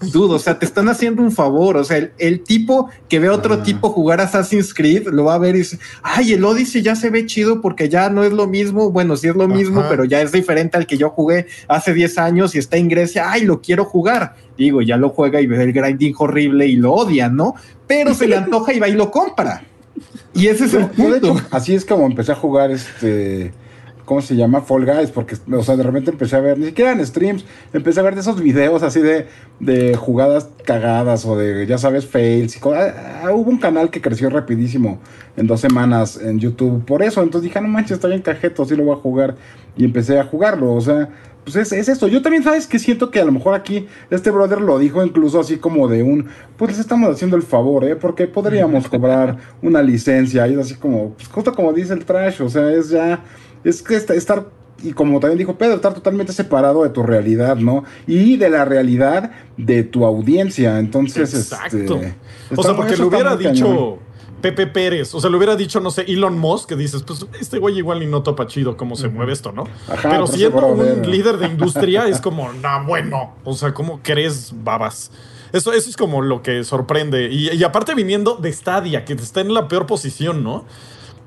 dudo, 0.02 0.36
o 0.36 0.40
sea, 0.40 0.58
te 0.58 0.66
están 0.66 0.90
haciendo 0.90 1.22
un 1.22 1.32
favor. 1.32 1.78
O 1.78 1.84
sea, 1.84 2.10
el, 2.18 2.42
tipo 2.42 2.90
que 3.08 3.20
ve 3.20 3.28
a 3.28 3.34
otro 3.34 3.62
tipo 3.62 3.90
jugar 3.90 4.22
Assassin's 4.22 4.74
Creed 4.74 5.08
lo 5.08 5.26
va 5.26 5.36
a 5.36 5.38
ver 5.38 5.56
y 5.56 5.60
dice, 5.60 5.80
ay, 6.02 6.34
el 6.34 6.44
Odyssey 6.44 6.82
ya 6.82 6.96
se 6.96 7.10
ve 7.10 7.26
chido 7.26 7.62
porque 7.62 7.90
ya 7.90 8.10
no 8.10 8.24
es 8.24 8.32
lo 8.32 8.48
mismo. 8.48 8.92
Bueno, 8.92 9.16
sí 9.18 9.28
es 9.28 9.36
lo 9.36 9.48
mismo, 9.48 9.84
pero 9.90 10.06
ya 10.06 10.22
es 10.22 10.32
diferente 10.32 10.78
al 10.78 10.88
que 10.88 10.98
yo 10.98 11.10
jugué 11.10 11.48
hace 11.68 11.94
10 11.94 12.18
años 12.18 12.56
y 12.56 12.60
está 12.60 12.78
en 12.78 12.90
Grecia. 12.90 13.32
Ay, 13.32 13.44
lo 13.44 13.62
quiero 13.62 13.86
jugar. 13.86 14.36
Digo, 14.58 14.82
ya 14.82 14.98
lo 14.98 15.10
juega 15.10 15.42
y 15.42 15.48
ve 15.48 15.64
el 15.64 15.74
grinding 15.74 16.16
horrible 16.18 16.68
y 16.68 16.76
lo 16.76 16.94
odia, 16.94 17.30
¿no? 17.30 17.56
Pero 17.88 18.14
se 18.14 18.28
le 18.28 18.36
antoja 18.36 18.74
y 18.74 18.80
va 18.80 18.88
y 18.88 18.94
lo 18.94 19.10
compra. 19.12 19.64
Y 20.34 20.48
ese 20.48 20.66
es 20.66 20.74
el 20.74 20.88
punto. 20.88 21.36
así 21.52 21.76
es 21.76 21.86
como 21.86 22.06
empecé 22.06 22.32
a 22.32 22.36
jugar 22.36 22.72
este 22.72 23.52
¿cómo 24.10 24.24
se 24.24 24.36
llama? 24.36 24.62
Fall 24.62 24.88
Guys, 24.88 25.12
porque, 25.12 25.36
o 25.52 25.62
sea, 25.62 25.78
de 25.78 25.84
repente 25.84 26.10
empecé 26.10 26.36
a 26.36 26.40
ver, 26.40 26.58
ni 26.58 26.66
siquiera 26.66 26.94
en 26.94 27.06
streams, 27.06 27.46
empecé 27.74 28.00
a 28.00 28.04
ver 28.04 28.16
de 28.16 28.22
esos 28.22 28.42
videos 28.42 28.82
así 28.82 29.02
de, 29.02 29.28
de 29.60 29.96
jugadas 29.96 30.50
cagadas 30.66 31.28
o 31.28 31.38
de, 31.38 31.68
ya 31.68 31.78
sabes, 31.78 32.08
fails. 32.08 32.60
Ah, 32.66 33.22
ah, 33.24 33.32
hubo 33.32 33.52
un 33.52 33.60
canal 33.60 33.92
que 33.92 34.02
creció 34.02 34.32
rapidísimo 34.32 34.98
en 35.38 35.46
dos 35.46 35.62
semanas 35.62 36.20
en 36.20 36.40
YouTube 36.40 36.84
por 36.86 37.04
eso, 37.04 37.22
entonces 37.22 37.44
dije, 37.44 37.60
ah, 37.60 37.62
no 37.62 37.68
manches, 37.68 37.92
está 37.98 38.08
bien 38.08 38.24
cajeto, 38.24 38.66
sí 38.66 38.76
lo 38.76 38.84
voy 38.84 38.96
a 38.96 39.00
jugar. 39.00 39.36
Y 39.78 39.86
empecé 39.86 40.20
a 40.20 40.24
jugarlo, 40.24 40.74
o 40.74 40.82
sea, 40.82 41.10
pues 41.44 41.56
es, 41.56 41.72
es 41.72 41.88
esto. 41.88 42.08
Yo 42.08 42.24
también, 42.24 42.44
¿sabes 42.44 42.66
que 42.66 42.80
Siento 42.80 43.12
que 43.12 43.20
a 43.20 43.26
lo 43.26 43.32
mejor 43.32 43.54
aquí 43.54 43.88
este 44.10 44.32
brother 44.32 44.60
lo 44.60 44.80
dijo 44.80 45.06
incluso 45.06 45.40
así 45.40 45.58
como 45.58 45.88
de 45.88 46.02
un, 46.02 46.26
pues 46.58 46.72
les 46.72 46.80
estamos 46.80 47.10
haciendo 47.10 47.38
el 47.38 47.44
favor, 47.44 47.84
¿eh? 47.86 47.96
Porque 47.96 48.26
podríamos 48.26 48.90
cobrar 48.90 49.38
una 49.62 49.84
licencia. 49.84 50.48
Y 50.48 50.54
es 50.54 50.60
así 50.60 50.76
como, 50.76 51.12
pues 51.14 51.28
justo 51.28 51.54
como 51.54 51.74
dice 51.74 51.94
el 51.94 52.06
trash, 52.06 52.42
o 52.42 52.50
sea, 52.50 52.72
es 52.72 52.90
ya 52.90 53.24
es 53.64 53.82
que 53.82 53.96
estar, 53.96 54.46
y 54.84 54.94
como 54.94 55.20
también 55.20 55.38
dijo 55.38 55.58
Pedro, 55.58 55.76
estar 55.76 55.94
totalmente 55.94 56.34
separado 56.34 56.84
de 56.84 56.90
tu 56.90 57.04
realidad, 57.04 57.58
¿no? 57.58 57.84
Y 58.08 58.38
de 58.38 58.50
la 58.50 58.66
realidad 58.66 59.32
de 59.58 59.84
tu 59.84 60.06
audiencia. 60.06 60.80
Entonces, 60.80 61.34
Exacto. 61.34 61.78
Este, 61.78 62.16
o 62.56 62.64
sea, 62.64 62.76
porque 62.76 62.96
le 62.96 63.04
hubiera 63.04 63.36
dicho 63.36 64.00
Pepe 64.42 64.68
Pérez, 64.68 65.14
o 65.14 65.20
sea, 65.20 65.30
le 65.30 65.38
hubiera 65.38 65.56
dicho, 65.56 65.80
no 65.80 65.92
sé, 65.92 66.04
Elon 66.08 66.38
Musk, 66.38 66.70
que 66.70 66.76
dices, 66.76 67.04
pues 67.04 67.26
este 67.40 67.60
güey 67.60 67.78
igual 67.78 68.00
ni 68.00 68.06
no 68.06 68.24
topa 68.24 68.48
chido 68.48 68.78
cómo 68.78 68.96
se 68.96 69.10
mueve 69.10 69.34
esto, 69.34 69.52
¿no? 69.52 69.66
Pero 70.02 70.28
siendo 70.28 70.66
un 70.68 71.10
líder 71.10 71.38
de 71.38 71.48
industria, 71.48 72.08
es 72.08 72.22
como, 72.22 72.52
no, 72.54 72.86
bueno, 72.86 73.36
o 73.44 73.54
sea, 73.54 73.74
¿cómo 73.74 74.00
crees 74.02 74.54
babas? 74.64 75.12
Eso, 75.52 75.74
eso 75.74 75.90
es 75.90 75.98
como 75.98 76.22
lo 76.22 76.42
que 76.42 76.64
sorprende. 76.64 77.30
Y, 77.32 77.50
y 77.52 77.64
aparte 77.64 77.96
viniendo 77.96 78.36
de 78.36 78.54
Stadia, 78.54 79.04
que 79.04 79.14
está 79.14 79.42
en 79.42 79.54
la 79.54 79.68
peor 79.68 79.88
posición, 79.88 80.44
¿no? 80.44 80.66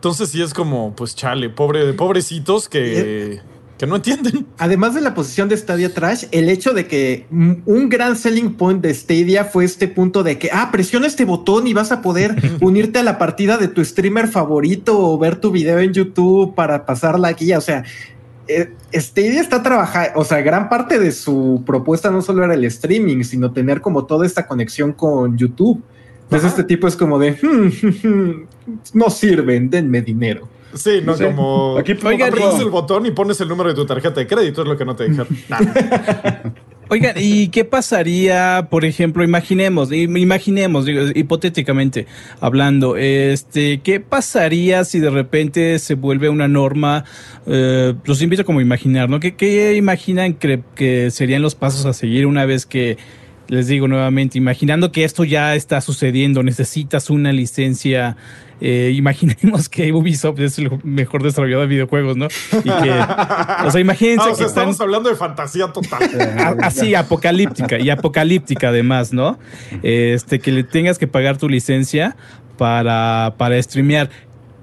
Entonces 0.03 0.31
sí 0.31 0.43
es 0.43 0.53
como, 0.53 0.97
pues 0.97 1.15
chale, 1.15 1.49
pobre, 1.49 1.93
pobrecitos 1.93 2.69
que, 2.69 3.41
que 3.79 3.87
no 3.87 3.95
entienden. 3.95 4.49
Además 4.59 4.97
de 4.97 5.01
la 5.01 5.15
posición 5.15 5.49
de 5.49 5.57
Stadia 5.57 5.95
Trash, 5.95 6.25
el 6.33 6.49
hecho 6.49 6.75
de 6.75 6.89
que 6.89 7.29
un 7.31 7.89
gran 7.89 8.17
selling 8.17 8.55
point 8.55 8.83
de 8.83 8.93
Stadia 8.93 9.45
fue 9.45 9.65
este 9.65 9.87
punto 9.87 10.25
de 10.25 10.41
que, 10.41 10.51
ah, 10.53 10.71
presiona 10.73 11.07
este 11.07 11.25
botón 11.25 11.69
y 11.69 11.73
vas 11.73 11.93
a 11.93 12.03
poder 12.03 12.35
unirte 12.61 12.99
a 12.99 13.05
la 13.05 13.17
partida 13.17 13.59
de 13.59 13.69
tu 13.69 13.85
streamer 13.85 14.27
favorito 14.27 14.99
o 14.99 15.17
ver 15.19 15.37
tu 15.37 15.53
video 15.53 15.79
en 15.79 15.93
YouTube 15.93 16.53
para 16.57 16.85
pasar 16.85 17.21
la 17.21 17.35
guía. 17.35 17.59
O 17.59 17.61
sea, 17.61 17.85
eh, 18.49 18.75
Stadia 18.93 19.41
está 19.41 19.63
trabajando, 19.63 20.19
o 20.19 20.25
sea, 20.25 20.41
gran 20.41 20.69
parte 20.69 20.99
de 20.99 21.13
su 21.13 21.63
propuesta 21.65 22.11
no 22.11 22.23
solo 22.23 22.43
era 22.43 22.55
el 22.55 22.65
streaming, 22.65 23.23
sino 23.23 23.53
tener 23.53 23.81
como 23.81 24.05
toda 24.05 24.27
esta 24.27 24.49
conexión 24.49 24.95
con 24.95 25.39
YouTube. 25.39 25.81
Entonces 26.33 26.51
este 26.59 26.65
tipo 26.65 26.89
es 26.89 26.97
como 26.97 27.19
de, 27.19 27.33
hmm, 27.33 28.47
no 28.95 29.11
sirven, 29.11 29.69
denme 29.69 30.01
dinero. 30.01 30.49
Sí, 30.75 31.03
no 31.05 31.15
como. 31.15 31.77
Aquí 31.77 31.93
pones 31.95 32.59
el 32.59 32.71
botón 32.71 33.05
y 33.05 33.11
pones 33.11 33.39
el 33.43 33.49
número 33.49 33.69
de 33.69 33.75
tu 33.75 33.85
tarjeta 33.85 34.21
de 34.21 34.27
crédito, 34.27 34.63
es 34.63 34.69
lo 34.69 34.79
que 34.79 34.85
no 34.87 34.97
te 34.97 35.09
dijeron. 35.09 35.29
Oigan, 36.89 37.15
¿y 37.19 37.49
qué 37.49 37.65
pasaría, 37.65 38.69
por 38.71 38.85
ejemplo, 38.85 39.25
imaginemos, 39.25 39.93
imaginemos, 39.93 40.85
digo, 40.85 41.03
hipotéticamente 41.15 42.07
hablando, 42.41 42.97
este, 42.97 43.81
qué 43.81 44.01
pasaría 44.01 44.85
si 44.85 45.01
de 45.01 45.09
repente 45.09 45.79
se 45.79 45.95
vuelve 45.95 46.29
una 46.29 46.49
norma? 46.49 47.05
Eh, 47.47 47.95
los 48.05 48.21
invito 48.21 48.45
como 48.45 48.59
a 48.59 48.63
imaginar, 48.63 49.09
¿no? 49.09 49.21
¿Qué, 49.21 49.37
qué 49.37 49.75
imaginan 49.75 50.35
que, 50.35 50.63
que 50.75 51.11
serían 51.11 51.41
los 51.41 51.55
pasos 51.55 51.87
a 51.87 51.93
seguir 51.93 52.27
una 52.27 52.45
vez 52.45 52.67
que 52.67 52.99
les 53.53 53.67
digo 53.67 53.87
nuevamente, 53.87 54.39
imaginando 54.39 54.93
que 54.93 55.05
esto 55.05 55.25
ya 55.25 55.55
está 55.55 55.83
sucediendo, 55.83 56.43
necesitas 56.43 57.11
una 57.11 57.33
licencia. 57.33 58.17
Eh, 58.63 58.95
imaginemos 58.97 59.69
que 59.69 59.93
Ubisoft 59.93 60.41
es 60.41 60.59
el 60.59 60.71
mejor 60.85 61.23
desarrollador 61.23 61.69
de 61.69 61.75
videojuegos, 61.75 62.17
¿no? 62.17 62.29
Y 62.53 62.63
que, 62.63 62.91
o 63.67 63.71
sea, 63.71 63.79
imagínense 63.79 64.31
ah, 64.33 64.35
que 64.39 64.45
estamos 64.45 64.81
hablando 64.81 65.11
de 65.11 65.17
fantasía 65.17 65.71
total. 65.71 66.01
Así, 66.63 66.95
apocalíptica 66.95 67.79
y 67.79 67.91
apocalíptica 67.91 68.71
además, 68.71 69.13
¿no? 69.13 69.39
Este, 69.83 70.39
que 70.39 70.51
le 70.51 70.65
tengas 70.65 70.99
que 70.99 71.07
pagar 71.07 71.37
tu 71.37 71.47
licencia 71.47 72.17
para, 72.57 73.35
para 73.37 73.63
streamear. 73.63 74.09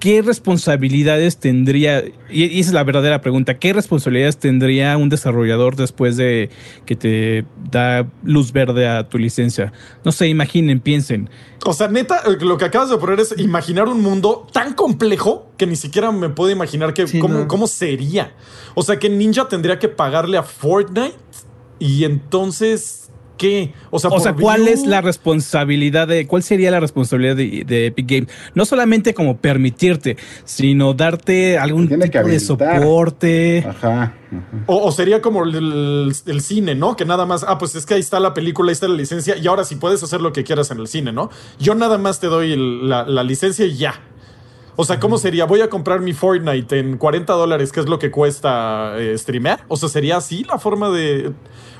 ¿Qué 0.00 0.22
responsabilidades 0.22 1.36
tendría, 1.36 2.02
y 2.30 2.58
esa 2.58 2.70
es 2.70 2.72
la 2.72 2.82
verdadera 2.82 3.20
pregunta, 3.20 3.58
¿qué 3.58 3.72
responsabilidades 3.72 4.38
tendría 4.38 4.96
un 4.96 5.10
desarrollador 5.10 5.76
después 5.76 6.16
de 6.16 6.50
que 6.86 6.96
te 6.96 7.44
da 7.70 8.08
luz 8.24 8.52
verde 8.52 8.88
a 8.88 9.08
tu 9.08 9.18
licencia? 9.18 9.72
No 10.04 10.10
sé, 10.10 10.26
imaginen, 10.26 10.80
piensen. 10.80 11.30
O 11.64 11.74
sea, 11.74 11.88
neta, 11.88 12.22
lo 12.40 12.56
que 12.56 12.64
acabas 12.64 12.88
de 12.88 12.96
poner 12.96 13.20
es 13.20 13.34
imaginar 13.38 13.88
un 13.88 14.00
mundo 14.00 14.46
tan 14.52 14.72
complejo 14.72 15.50
que 15.58 15.66
ni 15.66 15.76
siquiera 15.76 16.10
me 16.10 16.30
puedo 16.30 16.50
imaginar 16.50 16.94
que, 16.94 17.04
cómo, 17.20 17.46
cómo 17.46 17.66
sería. 17.66 18.32
O 18.74 18.82
sea, 18.82 18.98
que 18.98 19.10
Ninja 19.10 19.48
tendría 19.48 19.78
que 19.78 19.88
pagarle 19.88 20.38
a 20.38 20.42
Fortnite 20.42 21.14
y 21.78 22.04
entonces 22.04 23.09
qué? 23.40 23.72
O 23.90 23.98
sea, 23.98 24.34
¿cuál 24.34 24.68
es 24.68 24.86
la 24.86 25.00
responsabilidad 25.00 26.06
de, 26.06 26.26
cuál 26.26 26.42
sería 26.42 26.70
la 26.70 26.78
responsabilidad 26.78 27.34
de, 27.34 27.86
Epic 27.86 28.06
Games? 28.06 28.28
No 28.54 28.66
solamente 28.66 29.14
como 29.14 29.38
permitirte, 29.38 30.18
sino 30.44 30.92
darte 30.92 31.56
algún 31.56 31.88
tipo 31.88 32.22
de 32.22 32.38
soporte. 32.38 33.64
Ajá. 33.66 34.14
O, 34.66 34.92
sería 34.92 35.22
como 35.22 35.44
el, 35.44 36.12
cine, 36.40 36.74
¿no? 36.74 36.96
Que 36.96 37.06
nada 37.06 37.24
más, 37.24 37.44
ah, 37.48 37.56
pues 37.56 37.74
es 37.74 37.86
que 37.86 37.94
ahí 37.94 38.00
está 38.00 38.20
la 38.20 38.34
película, 38.34 38.68
ahí 38.70 38.74
está 38.74 38.88
la 38.88 38.94
licencia, 38.94 39.38
y 39.38 39.46
ahora 39.46 39.64
sí 39.64 39.76
puedes 39.76 40.02
hacer 40.02 40.20
lo 40.20 40.34
que 40.34 40.44
quieras 40.44 40.70
en 40.70 40.78
el 40.78 40.86
cine, 40.86 41.10
¿no? 41.10 41.30
Yo 41.58 41.74
nada 41.74 41.96
más 41.96 42.20
te 42.20 42.26
doy 42.26 42.56
la, 42.56 43.04
la 43.04 43.24
licencia 43.24 43.64
y 43.64 43.76
ya. 43.76 43.94
O 44.80 44.84
sea, 44.84 44.98
¿cómo 44.98 45.18
sería? 45.18 45.44
Voy 45.44 45.60
a 45.60 45.68
comprar 45.68 46.00
mi 46.00 46.14
Fortnite 46.14 46.78
en 46.78 46.96
40 46.96 47.34
dólares, 47.34 47.70
que 47.70 47.80
es 47.80 47.86
lo 47.86 47.98
que 47.98 48.10
cuesta 48.10 48.94
eh, 48.96 49.14
streamear. 49.18 49.60
O 49.68 49.76
sea, 49.76 49.90
¿sería 49.90 50.16
así 50.16 50.42
la 50.44 50.58
forma 50.58 50.88
de... 50.88 51.34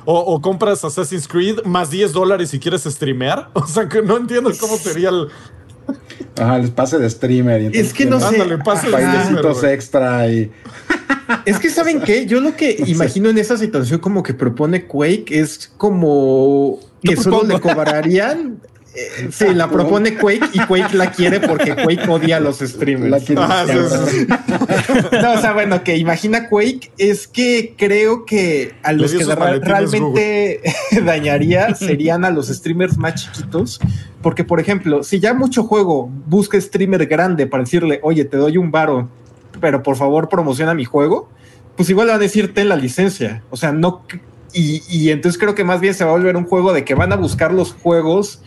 O, 0.05 0.19
o 0.19 0.43
compras 0.43 0.85
Assassin's 0.85 1.27
Creed 1.27 1.63
más 1.65 1.91
10 1.91 2.13
dólares 2.13 2.51
si 2.51 2.59
quieres 2.59 2.85
streamear? 2.85 3.49
O 3.55 3.67
sea, 3.67 3.89
que 3.89 4.03
no 4.03 4.19
entiendo 4.19 4.51
cómo 4.61 4.77
sería 4.77 5.09
el... 5.09 5.29
Ajá, 6.39 6.59
les 6.59 6.71
pase 6.73 6.99
de 6.99 7.09
streamer. 7.09 7.63
y 7.63 7.67
entonces 7.67 7.87
Es 7.87 7.95
que 7.95 8.05
no 8.05 8.21
sé. 8.21 8.37
Güey. 8.37 9.73
extra 9.73 10.29
y... 10.29 10.53
Es 11.47 11.59
que, 11.59 11.71
¿saben 11.71 12.03
qué? 12.03 12.27
Yo 12.27 12.43
lo 12.43 12.55
que 12.55 12.83
imagino 12.87 13.31
en 13.31 13.39
esa 13.39 13.57
situación 13.57 14.01
como 14.01 14.23
que 14.23 14.35
propone 14.35 14.87
Quake 14.87 15.41
es 15.41 15.73
como 15.79 16.81
que 17.03 17.15
Lo 17.17 17.23
solo 17.23 17.45
le 17.45 17.61
cobrarían. 17.61 18.61
eh, 18.93 19.29
sí, 19.31 19.55
la 19.55 19.71
propone 19.71 20.17
Quake 20.17 20.51
y 20.53 20.59
Quake 20.67 20.97
la 20.97 21.13
quiere 21.13 21.39
porque 21.39 21.77
Quake 21.77 22.09
odia 22.09 22.39
a 22.39 22.41
los 22.41 22.59
streamers. 22.59 23.31
Ah, 23.37 23.65
sí, 23.67 23.79
sí. 24.11 24.27
No, 25.13 25.33
o 25.33 25.41
sea, 25.41 25.53
bueno, 25.53 25.85
que 25.85 25.97
imagina 25.97 26.49
Quake 26.49 26.91
es 26.99 27.29
que 27.29 27.75
creo 27.79 28.25
que 28.25 28.75
a 28.83 28.93
los 28.93 29.13
que 29.13 29.25
realmente 29.25 30.61
dañaría 31.05 31.75
serían 31.77 32.25
a 32.25 32.31
los 32.31 32.49
streamers 32.49 32.99
más 32.99 33.15
chiquitos. 33.15 33.81
Porque, 34.23 34.43
por 34.43 34.59
ejemplo, 34.59 35.05
si 35.05 35.21
ya 35.21 35.35
mucho 35.35 35.63
juego 35.63 36.11
busca 36.27 36.61
streamer 36.61 37.07
grande 37.07 37.47
para 37.47 37.63
decirle, 37.63 38.01
oye, 38.03 38.25
te 38.25 38.37
doy 38.37 38.57
un 38.57 38.73
varo, 38.73 39.09
pero 39.61 39.85
por 39.85 39.97
favor 39.97 40.29
promociona 40.29 40.75
mi 40.75 40.85
juego, 40.85 41.31
pues 41.77 41.89
igual 41.91 42.09
le 42.09 42.13
van 42.15 42.21
a 42.21 42.25
decir 42.25 42.53
ten 42.53 42.69
la 42.69 42.77
licencia. 42.77 43.45
O 43.51 43.57
sea, 43.57 43.71
no. 43.71 44.03
Y, 44.53 44.83
y 44.89 45.11
entonces 45.11 45.39
creo 45.39 45.55
que 45.55 45.63
más 45.63 45.81
bien 45.81 45.95
se 45.95 46.05
va 46.05 46.11
a 46.11 46.15
volver 46.15 46.37
un 46.37 46.45
juego 46.45 46.73
de 46.73 46.85
que 46.85 46.97
van 46.97 47.13
a 47.13 47.17
buscar 47.17 47.53
los 47.55 47.73
juegos 47.73 48.43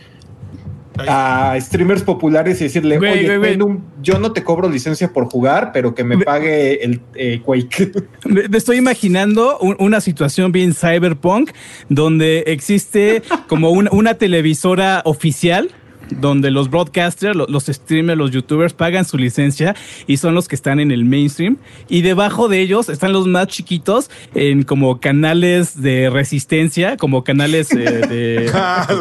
a 1.08 1.56
streamers 1.60 2.02
populares 2.02 2.60
y 2.60 2.64
decirle, 2.64 2.98
Güey, 2.98 3.12
oye, 3.26 3.38
güey, 3.38 3.56
güey. 3.56 3.78
yo 4.02 4.18
no 4.18 4.32
te 4.32 4.42
cobro 4.44 4.68
licencia 4.68 5.12
por 5.12 5.26
jugar, 5.26 5.70
pero 5.72 5.94
que 5.94 6.04
me 6.04 6.18
pague 6.18 6.84
el 6.84 7.00
eh, 7.14 7.40
Quake. 7.44 7.92
Me 8.26 8.48
me 8.48 8.58
estoy 8.58 8.76
imaginando 8.78 9.58
un- 9.58 9.76
una 9.78 10.00
situación 10.00 10.52
bien 10.52 10.74
cyberpunk 10.74 11.50
donde 11.88 12.44
existe 12.46 13.22
como 13.48 13.70
un- 13.70 13.88
una 13.92 14.14
televisora 14.14 15.02
oficial 15.04 15.70
donde 16.10 16.50
los 16.50 16.70
broadcasters, 16.70 17.36
lo- 17.36 17.46
los 17.46 17.66
streamers, 17.66 18.18
los 18.18 18.30
youtubers 18.30 18.72
pagan 18.72 19.04
su 19.04 19.16
licencia 19.18 19.74
y 20.06 20.16
son 20.18 20.34
los 20.34 20.48
que 20.48 20.54
están 20.54 20.80
en 20.80 20.90
el 20.90 21.04
mainstream 21.04 21.56
y 21.88 22.02
debajo 22.02 22.48
de 22.48 22.60
ellos 22.60 22.88
están 22.88 23.12
los 23.12 23.26
más 23.26 23.46
chiquitos 23.48 24.10
en 24.34 24.62
como 24.64 25.00
canales 25.00 25.80
de 25.80 26.10
resistencia, 26.10 26.96
como 26.96 27.24
canales 27.24 27.70
eh, 27.72 27.76
de 28.08 28.50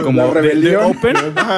como 0.04 0.22
La 0.22 0.28
de- 0.28 0.34
de 0.34 0.41
rebelión. 0.41 0.84
open, 0.86 1.16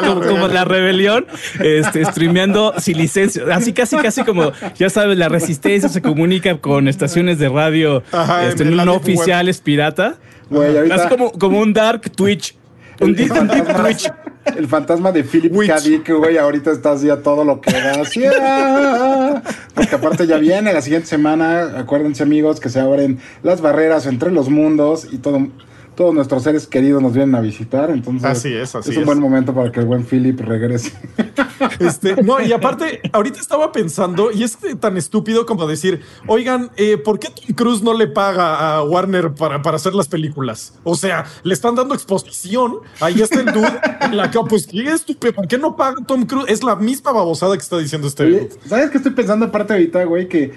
como, 0.08 0.22
como 0.22 0.48
la 0.48 0.66
rebelión, 0.66 1.26
este, 1.60 2.04
streameando 2.06 2.74
sin 2.78 2.98
licencia. 2.98 3.44
Así 3.52 3.74
casi, 3.74 3.98
casi 3.98 4.24
como, 4.24 4.52
ya 4.78 4.90
sabes, 4.90 5.18
la 5.18 5.30
resistencia 5.30 5.90
se 5.90 6.02
comunica 6.02 6.58
con 6.58 6.88
estaciones 6.88 7.40
de 7.40 7.50
radio 7.50 8.04
Ajá, 8.12 8.48
este, 8.48 8.66
no 8.66 8.84
web. 8.84 8.90
oficiales 9.02 9.60
pirata. 9.62 10.16
Ahorita- 10.52 10.96
Así 10.96 11.08
como, 11.10 11.32
como 11.32 11.60
un 11.60 11.74
dark 11.74 12.10
Twitch. 12.12 12.56
El 13.00 13.16
fantasma-. 13.18 14.16
El 14.56 14.68
fantasma 14.68 15.12
de 15.12 15.24
Philip. 15.24 15.54
K. 15.68 15.80
Dick, 15.80 16.10
güey, 16.12 16.38
ahorita 16.38 16.72
está 16.72 16.92
así 16.92 17.10
a 17.10 17.22
todo 17.22 17.44
lo 17.44 17.62
que 17.62 17.72
da. 17.72 18.02
así, 18.02 18.24
ah. 18.26 19.42
Porque 19.74 19.96
aparte 19.96 20.28
ya 20.28 20.38
viene 20.38 20.72
la 20.72 20.82
siguiente 20.82 21.08
semana, 21.08 21.80
acuérdense 21.80 22.24
amigos, 22.24 22.60
que 22.60 22.70
se 22.70 22.80
abren 22.80 23.20
las 23.42 23.62
barreras 23.62 24.06
entre 24.06 24.32
los 24.32 24.50
mundos 24.50 25.08
y 25.12 25.18
todo, 25.18 25.48
todos 25.96 26.14
nuestros 26.14 26.44
seres 26.44 26.68
queridos 26.68 27.02
nos 27.02 27.14
vienen 27.14 27.36
a 27.36 27.42
visitar. 27.42 27.90
Entonces, 27.90 28.30
Así 28.30 28.54
es, 28.54 28.76
así 28.76 28.92
es 28.92 28.98
un 28.98 29.04
es. 29.04 29.08
buen 29.08 29.20
momento 29.20 29.54
para 29.54 29.72
que 29.72 29.80
el 29.80 29.86
buen 29.86 30.06
Philip 30.06 30.40
regrese. 30.40 30.92
Este, 31.80 32.22
no, 32.22 32.42
y 32.42 32.52
aparte, 32.52 33.02
ahorita 33.12 33.40
estaba 33.40 33.72
pensando, 33.72 34.32
y 34.32 34.44
es 34.44 34.58
tan 34.80 34.98
estúpido 34.98 35.46
como 35.46 35.68
decir, 35.68 36.02
oigan, 36.28 36.70
eh, 36.76 36.98
¿por 36.98 37.18
qué 37.20 37.30
Tom 37.30 37.56
Cruise 37.56 37.82
no 37.82 37.94
le 37.94 38.08
paga 38.08 38.76
a 38.76 38.84
Warner 38.84 39.34
para, 39.34 39.62
para 39.62 39.78
hacer 39.78 39.94
las 39.94 40.08
películas? 40.08 40.74
O 40.84 40.96
sea, 40.96 41.26
le 41.44 41.54
están 41.54 41.76
dando 41.76 41.94
exposición, 41.94 42.80
ahí 43.00 43.22
está 43.22 43.40
el 43.40 43.48
dude, 43.48 43.80
en 44.02 44.18
la 44.18 44.32
que, 44.32 44.40
pues, 44.48 44.68
qué 44.68 44.92
estúpido, 44.92 45.34
¿por 45.34 45.48
qué 45.48 45.58
no 45.58 45.76
paga 45.76 45.98
Tom 46.06 46.26
Cruise? 46.26 46.50
Es 46.50 46.64
la 46.64 46.76
misma 46.76 47.12
babosada 47.12 47.56
que 47.56 47.64
está 47.64 47.78
diciendo 47.78 48.08
este 48.08 48.26
dude. 48.26 48.50
¿Sabes 48.68 48.90
qué 48.90 48.98
estoy 48.98 49.14
pensando 49.14 49.46
aparte 49.46 49.74
ahorita, 49.74 50.04
güey? 50.04 50.28
Que, 50.28 50.54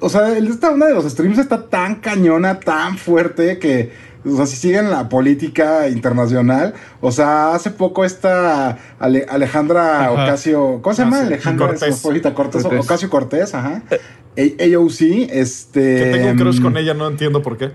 o 0.00 0.08
sea, 0.08 0.36
esta, 0.36 0.70
una 0.70 0.86
de 0.86 0.94
los 0.94 1.04
streams 1.04 1.38
está 1.38 1.66
tan 1.68 1.96
cañona, 1.96 2.60
tan 2.60 2.96
fuerte 2.98 3.58
que, 3.58 3.92
o 4.32 4.36
sea, 4.36 4.46
si 4.46 4.56
siguen 4.56 4.90
la 4.90 5.08
política 5.08 5.88
internacional, 5.88 6.74
o 7.00 7.10
sea, 7.12 7.54
hace 7.54 7.70
poco 7.70 8.04
esta 8.04 8.78
Ale- 8.98 9.26
Alejandra 9.28 10.00
Ajá. 10.04 10.12
Ocasio, 10.12 10.80
¿cómo 10.82 10.94
se 10.94 11.02
Ah, 11.02 11.04
llama? 11.06 11.20
sí, 11.20 11.26
Alejandra 11.26 11.66
Cortés. 11.68 12.00
Cortés, 12.00 12.32
Cortés. 12.62 12.84
Ocasio 12.84 13.10
Cortés, 13.10 13.54
ajá. 13.54 13.82
A- 13.90 14.64
AOC, 14.76 15.28
este. 15.32 15.80
Que 15.96 16.10
tengo 16.12 16.30
un 16.30 16.36
crush 16.38 16.62
con 16.62 16.76
ella, 16.76 16.94
no 16.94 17.08
entiendo 17.08 17.42
por 17.42 17.56
qué. 17.56 17.72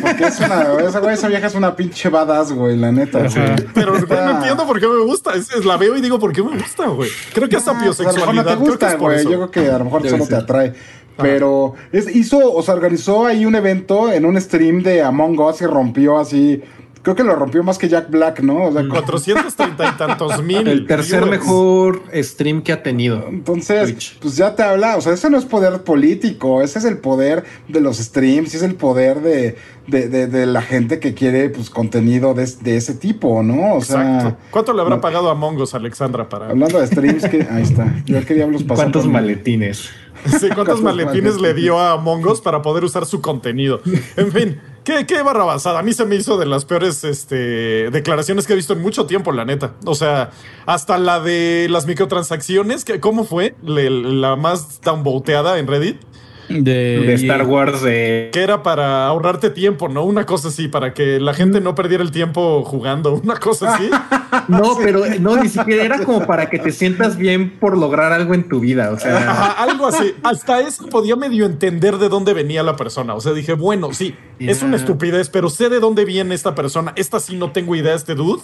Porque 0.00 0.24
es 0.24 0.40
una, 0.40 0.62
esa, 0.88 0.98
güey, 0.98 1.14
esa 1.14 1.28
vieja 1.28 1.46
es 1.46 1.54
una 1.54 1.76
pinche 1.76 2.08
badass, 2.08 2.52
güey, 2.52 2.76
la 2.76 2.90
neta. 2.90 3.20
Güey. 3.20 3.54
Pero 3.72 3.96
Está- 3.96 4.24
no 4.24 4.30
entiendo 4.38 4.66
por 4.66 4.80
qué 4.80 4.88
me 4.88 4.98
gusta. 5.04 5.32
Es- 5.34 5.52
es- 5.54 5.64
la 5.64 5.76
veo 5.76 5.96
y 5.96 6.00
digo, 6.00 6.18
¿por 6.18 6.32
qué 6.32 6.42
me 6.42 6.56
gusta, 6.58 6.88
güey? 6.88 7.08
Creo 7.32 7.48
que 7.48 7.54
es 7.56 7.68
Ah, 7.68 7.76
pues 7.78 8.00
a 8.00 8.02
lo 8.04 8.12
mejor 8.14 8.34
no 8.34 8.42
te 8.42 8.48
Creo 8.48 8.58
que 8.64 8.68
gusta, 8.70 8.88
es 8.88 8.94
por 8.96 9.10
güey. 9.12 9.20
eso. 9.20 9.30
Yo 9.30 9.36
creo 9.48 9.50
que 9.52 9.70
a 9.70 9.78
lo 9.78 9.84
mejor 9.84 10.02
Debe 10.02 10.18
solo 10.18 10.26
te 10.28 10.34
atrae. 10.34 10.72
Pero 11.16 11.74
es- 11.92 12.14
hizo, 12.14 12.52
o 12.52 12.62
sea, 12.62 12.74
organizó 12.74 13.26
ahí 13.26 13.44
un 13.44 13.54
evento 13.54 14.10
en 14.12 14.24
un 14.24 14.40
stream 14.40 14.82
de 14.82 15.02
Among 15.02 15.38
Us 15.40 15.60
y 15.62 15.66
rompió 15.66 16.18
así. 16.18 16.62
Creo 17.02 17.16
que 17.16 17.24
lo 17.24 17.34
rompió 17.34 17.64
más 17.64 17.78
que 17.78 17.88
Jack 17.88 18.10
Black, 18.10 18.40
¿no? 18.42 18.66
O 18.66 18.72
sea, 18.72 18.84
430 18.88 19.88
y 19.88 19.92
tantos 19.98 20.40
mil. 20.44 20.68
El 20.68 20.86
tercer 20.86 21.22
viewers. 21.24 21.40
mejor 21.42 22.02
stream 22.14 22.62
que 22.62 22.72
ha 22.72 22.84
tenido. 22.84 23.26
entonces, 23.28 23.90
Twitch. 23.90 24.18
pues 24.20 24.36
ya 24.36 24.54
te 24.54 24.62
habla. 24.62 24.96
O 24.96 25.00
sea, 25.00 25.12
ese 25.12 25.28
no 25.28 25.36
es 25.36 25.44
poder 25.44 25.82
político. 25.82 26.62
Ese 26.62 26.78
es 26.78 26.84
el 26.84 26.98
poder 26.98 27.42
de 27.66 27.80
los 27.80 27.96
streams. 27.98 28.54
y 28.54 28.56
Es 28.56 28.62
el 28.62 28.76
poder 28.76 29.20
de, 29.20 29.56
de, 29.88 30.08
de- 30.08 30.28
de 30.28 30.46
la 30.46 30.62
gente 30.62 31.00
que 31.00 31.12
quiere, 31.12 31.50
pues, 31.50 31.70
contenido 31.70 32.34
de, 32.34 32.48
de 32.60 32.76
ese 32.76 32.94
tipo, 32.94 33.42
¿no? 33.42 33.74
O 33.74 33.80
sea, 33.82 34.14
Exacto. 34.18 34.36
¿Cuánto 34.52 34.72
le 34.72 34.82
habrá 34.82 34.94
no- 34.94 35.00
pagado 35.00 35.28
a 35.28 35.34
Mongos, 35.34 35.74
Alexandra, 35.74 36.28
para. 36.28 36.50
hablando 36.50 36.78
de 36.78 36.86
streams, 36.86 37.24
que 37.28 37.48
ahí 37.50 37.62
está. 37.64 37.92
Yo 38.06 38.24
quería 38.24 38.46
los 38.46 38.62
pasar. 38.62 38.84
¿Cuántos 38.84 39.08
maletines? 39.08 39.90
Sí, 40.40 40.48
¿cuántos 40.48 40.54
¿Cuántos 40.54 40.82
maletines 40.82 41.40
le 41.40 41.54
dio 41.54 41.78
a 41.78 41.96
Mongos 41.96 42.40
para 42.40 42.62
poder 42.62 42.84
usar 42.84 43.06
su 43.06 43.20
contenido? 43.20 43.80
En 44.16 44.30
fin, 44.32 44.60
qué, 44.84 45.04
qué 45.06 45.22
barra 45.22 45.44
basada. 45.44 45.80
A 45.80 45.82
mí 45.82 45.92
se 45.92 46.04
me 46.04 46.14
hizo 46.16 46.36
de 46.38 46.46
las 46.46 46.64
peores 46.64 47.02
este, 47.04 47.90
declaraciones 47.90 48.46
que 48.46 48.52
he 48.52 48.56
visto 48.56 48.72
en 48.72 48.82
mucho 48.82 49.06
tiempo, 49.06 49.32
la 49.32 49.44
neta. 49.44 49.74
O 49.84 49.94
sea, 49.94 50.30
hasta 50.66 50.98
la 50.98 51.20
de 51.20 51.66
las 51.70 51.86
microtransacciones, 51.86 52.84
que, 52.84 53.00
¿cómo 53.00 53.24
fue? 53.24 53.54
Le- 53.64 53.90
la 53.90 54.36
más 54.36 54.80
downvoteada 54.80 55.58
en 55.58 55.66
Reddit, 55.66 56.00
De, 56.48 56.98
De 56.98 57.14
Star 57.14 57.46
Wars 57.46 57.82
de... 57.82 58.30
que 58.32 58.42
era 58.42 58.62
para 58.62 59.06
ahorrarte 59.06 59.50
tiempo, 59.50 59.88
¿no? 59.88 60.04
Una 60.04 60.26
cosa 60.26 60.48
así, 60.48 60.68
para 60.68 60.92
que 60.92 61.20
la 61.20 61.34
gente 61.34 61.60
no 61.60 61.74
perdiera 61.74 62.02
el 62.02 62.10
tiempo 62.10 62.62
jugando, 62.64 63.14
una 63.14 63.36
cosa 63.36 63.74
así. 63.74 63.90
No, 64.48 64.76
pero 64.78 65.04
no, 65.20 65.36
ni 65.36 65.48
siquiera 65.48 65.84
era 65.84 66.04
como 66.04 66.26
para 66.26 66.48
que 66.48 66.58
te 66.58 66.72
sientas 66.72 67.18
bien 67.18 67.58
por 67.58 67.76
lograr 67.76 68.12
algo 68.12 68.32
en 68.32 68.48
tu 68.48 68.60
vida. 68.60 68.90
O 68.90 68.98
sea, 68.98 69.18
Ajá, 69.18 69.62
algo 69.62 69.86
así. 69.86 70.14
Hasta 70.22 70.60
eso 70.60 70.86
podía 70.86 71.16
medio 71.16 71.44
entender 71.44 71.98
de 71.98 72.08
dónde 72.08 72.32
venía 72.32 72.62
la 72.62 72.74
persona. 72.74 73.14
O 73.14 73.20
sea, 73.20 73.32
dije, 73.34 73.52
bueno, 73.52 73.92
sí, 73.92 74.14
es 74.38 74.62
una 74.62 74.76
estupidez, 74.76 75.28
pero 75.28 75.50
sé 75.50 75.68
de 75.68 75.80
dónde 75.80 76.04
viene 76.04 76.34
esta 76.34 76.54
persona. 76.54 76.92
Esta 76.96 77.20
sí 77.20 77.36
no 77.36 77.52
tengo 77.52 77.76
idea, 77.76 77.94
este 77.94 78.14
dude. 78.14 78.42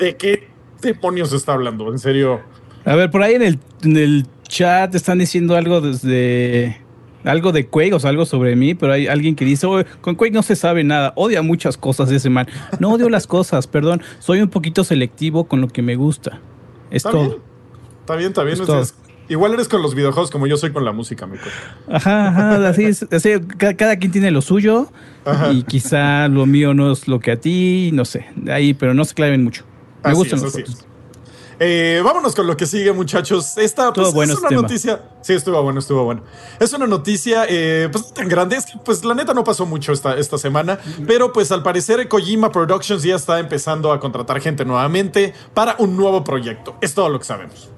¿De 0.00 0.16
qué 0.16 0.48
demonios 0.82 1.32
está 1.32 1.52
hablando? 1.52 1.90
En 1.92 1.98
serio. 1.98 2.40
A 2.84 2.96
ver, 2.96 3.10
por 3.10 3.22
ahí 3.22 3.34
en 3.34 3.42
el, 3.42 3.58
en 3.82 3.96
el 3.96 4.26
chat 4.48 4.94
están 4.94 5.18
diciendo 5.18 5.56
algo 5.56 5.80
desde. 5.80 6.83
Algo 7.24 7.52
de 7.52 7.66
Quake, 7.66 7.94
o 7.94 7.98
sea, 8.00 8.10
algo 8.10 8.26
sobre 8.26 8.54
mí, 8.56 8.74
pero 8.74 8.92
hay 8.92 9.06
alguien 9.06 9.34
que 9.34 9.44
dice, 9.44 9.66
"Oye, 9.66 9.86
con 10.00 10.14
Quake 10.14 10.32
no 10.34 10.42
se 10.42 10.56
sabe 10.56 10.84
nada, 10.84 11.12
odia 11.16 11.40
muchas 11.42 11.76
cosas 11.76 12.10
ese 12.10 12.28
man. 12.30 12.46
No 12.80 12.92
odio 12.92 13.08
las 13.08 13.26
cosas, 13.26 13.66
perdón, 13.66 14.02
soy 14.18 14.40
un 14.42 14.48
poquito 14.48 14.84
selectivo 14.84 15.44
con 15.44 15.60
lo 15.60 15.68
que 15.68 15.82
me 15.82 15.96
gusta. 15.96 16.40
Es 16.90 16.96
Está 16.98 17.10
todo. 17.12 17.22
bien. 17.28 17.38
Está 18.00 18.16
bien, 18.16 18.28
está 18.28 18.42
bien. 18.42 18.54
Es 18.54 18.60
Es- 18.60 18.66
todo. 18.66 18.82
es- 18.82 18.94
igual 19.28 19.54
eres 19.54 19.68
con 19.68 19.80
los 19.80 19.94
videojuegos 19.94 20.30
como 20.30 20.46
yo 20.46 20.58
soy 20.58 20.70
con 20.72 20.84
la 20.84 20.92
música, 20.92 21.26
me. 21.26 21.38
Ajá, 21.88 22.28
ajá, 22.28 22.68
así 22.68 22.84
es. 22.84 23.06
así, 23.10 23.30
ca- 23.56 23.74
cada, 23.74 23.96
quien 23.96 24.12
tiene 24.12 24.30
lo 24.30 24.42
suyo 24.42 24.90
Ajá. 25.24 25.50
y 25.50 25.62
quizá 25.62 26.28
lo 26.28 26.44
mío 26.44 26.74
no 26.74 26.92
es 26.92 27.08
lo 27.08 27.20
que 27.20 27.32
a 27.32 27.36
ti, 27.40 27.88
no 27.94 28.04
sé, 28.04 28.26
ahí, 28.50 28.74
pero 28.74 28.92
no 28.92 29.02
se 29.06 29.14
claven 29.14 29.42
mucho. 29.42 29.64
Me 30.04 30.10
Así 30.10 30.18
gustan 30.18 30.42
los. 30.42 30.54
Eh, 31.58 32.00
vámonos 32.04 32.34
con 32.34 32.46
lo 32.46 32.56
que 32.56 32.66
sigue, 32.66 32.92
muchachos. 32.92 33.56
Esta 33.56 33.92
pues, 33.92 34.12
bueno 34.12 34.32
es 34.32 34.38
este 34.38 34.40
una 34.40 34.48
tema. 34.48 34.62
noticia. 34.62 35.02
Sí, 35.20 35.32
estuvo 35.32 35.62
bueno, 35.62 35.80
estuvo 35.80 36.04
bueno. 36.04 36.22
Es 36.60 36.72
una 36.72 36.86
noticia 36.86 37.46
eh, 37.48 37.88
pues, 37.90 38.12
tan 38.12 38.28
grande. 38.28 38.56
Es 38.56 38.66
que, 38.66 38.78
pues, 38.84 39.04
la 39.04 39.14
neta 39.14 39.34
no 39.34 39.44
pasó 39.44 39.66
mucho 39.66 39.92
esta, 39.92 40.16
esta 40.16 40.38
semana. 40.38 40.78
Pero, 41.06 41.32
pues, 41.32 41.52
al 41.52 41.62
parecer, 41.62 42.08
Kojima 42.08 42.50
Productions 42.52 43.02
ya 43.02 43.16
está 43.16 43.38
empezando 43.38 43.92
a 43.92 44.00
contratar 44.00 44.40
gente 44.40 44.64
nuevamente 44.64 45.34
para 45.54 45.76
un 45.78 45.96
nuevo 45.96 46.24
proyecto. 46.24 46.76
Es 46.80 46.94
todo 46.94 47.08
lo 47.08 47.18
que 47.18 47.24
sabemos. 47.24 47.70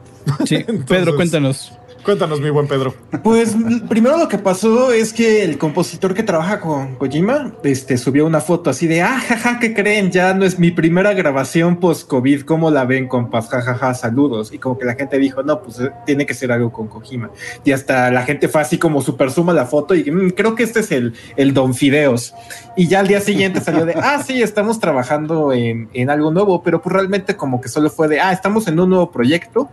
Sí, 0.45 0.65
Pedro, 0.89 1.15
cuéntanos. 1.15 1.73
Cuéntanos, 2.07 2.41
mi 2.41 2.51
buen 2.51 2.69
Pedro. 2.69 2.95
Pues 3.25 3.57
primero 3.89 4.17
lo 4.17 4.29
que 4.29 4.39
pasó 4.39 4.93
es 4.93 5.13
que 5.13 5.43
el 5.43 5.59
compositor 5.59 6.15
que 6.15 6.23
trabaja 6.23 6.61
con 6.61 6.95
Kojima 6.95 7.53
este, 7.65 7.99
subió 7.99 8.25
una 8.27 8.41
foto 8.41 8.71
así 8.71 8.87
de, 8.87 9.03
ah, 9.03 9.19
jaja, 9.19 9.59
¿qué 9.59 9.75
creen? 9.75 10.13
Ya 10.13 10.33
no 10.33 10.45
es 10.45 10.57
mi 10.57 10.71
primera 10.71 11.15
grabación 11.15 11.81
post-COVID, 11.81 12.43
¿cómo 12.43 12.71
la 12.71 12.85
ven, 12.85 13.09
compas? 13.09 13.49
Jajaja, 13.49 13.93
saludos. 13.95 14.53
Y 14.53 14.59
como 14.59 14.79
que 14.79 14.85
la 14.85 14.95
gente 14.95 15.19
dijo, 15.19 15.43
no, 15.43 15.61
pues 15.61 15.81
eh, 15.81 15.91
tiene 16.07 16.27
que 16.27 16.35
ser 16.35 16.53
algo 16.53 16.71
con 16.71 16.87
Kojima. 16.87 17.33
Y 17.65 17.73
hasta 17.73 18.09
la 18.13 18.23
gente 18.23 18.47
fue 18.47 18.61
así 18.61 18.79
como 18.79 19.03
super 19.03 19.33
suma 19.33 19.53
la 19.53 19.67
foto 19.67 19.97
y 19.97 20.09
"Mm, 20.09 20.31
creo 20.31 20.55
que 20.55 20.63
este 20.63 20.79
es 20.79 20.93
el, 20.93 21.13
el 21.37 21.55
Don 21.55 21.75
Fideos. 21.75 22.35
Y 22.77 22.87
ya 22.87 23.01
al 23.01 23.09
día 23.09 23.21
siguiente 23.21 23.61
salió 23.61 23.85
de, 23.85 23.95
ah, 23.95 24.23
sí, 24.25 24.41
estamos 24.43 24.79
trabajando 24.79 25.53
en, 25.53 25.89
en 25.93 26.09
algo 26.09 26.31
nuevo, 26.31 26.63
pero 26.63 26.81
pues 26.81 26.93
realmente 26.93 27.35
como 27.35 27.61
que 27.61 27.69
solo 27.69 27.91
fue 27.91 28.07
de, 28.07 28.21
ah, 28.21 28.31
estamos 28.31 28.69
en 28.69 28.79
un 28.79 28.91
nuevo 28.91 29.11
proyecto 29.11 29.69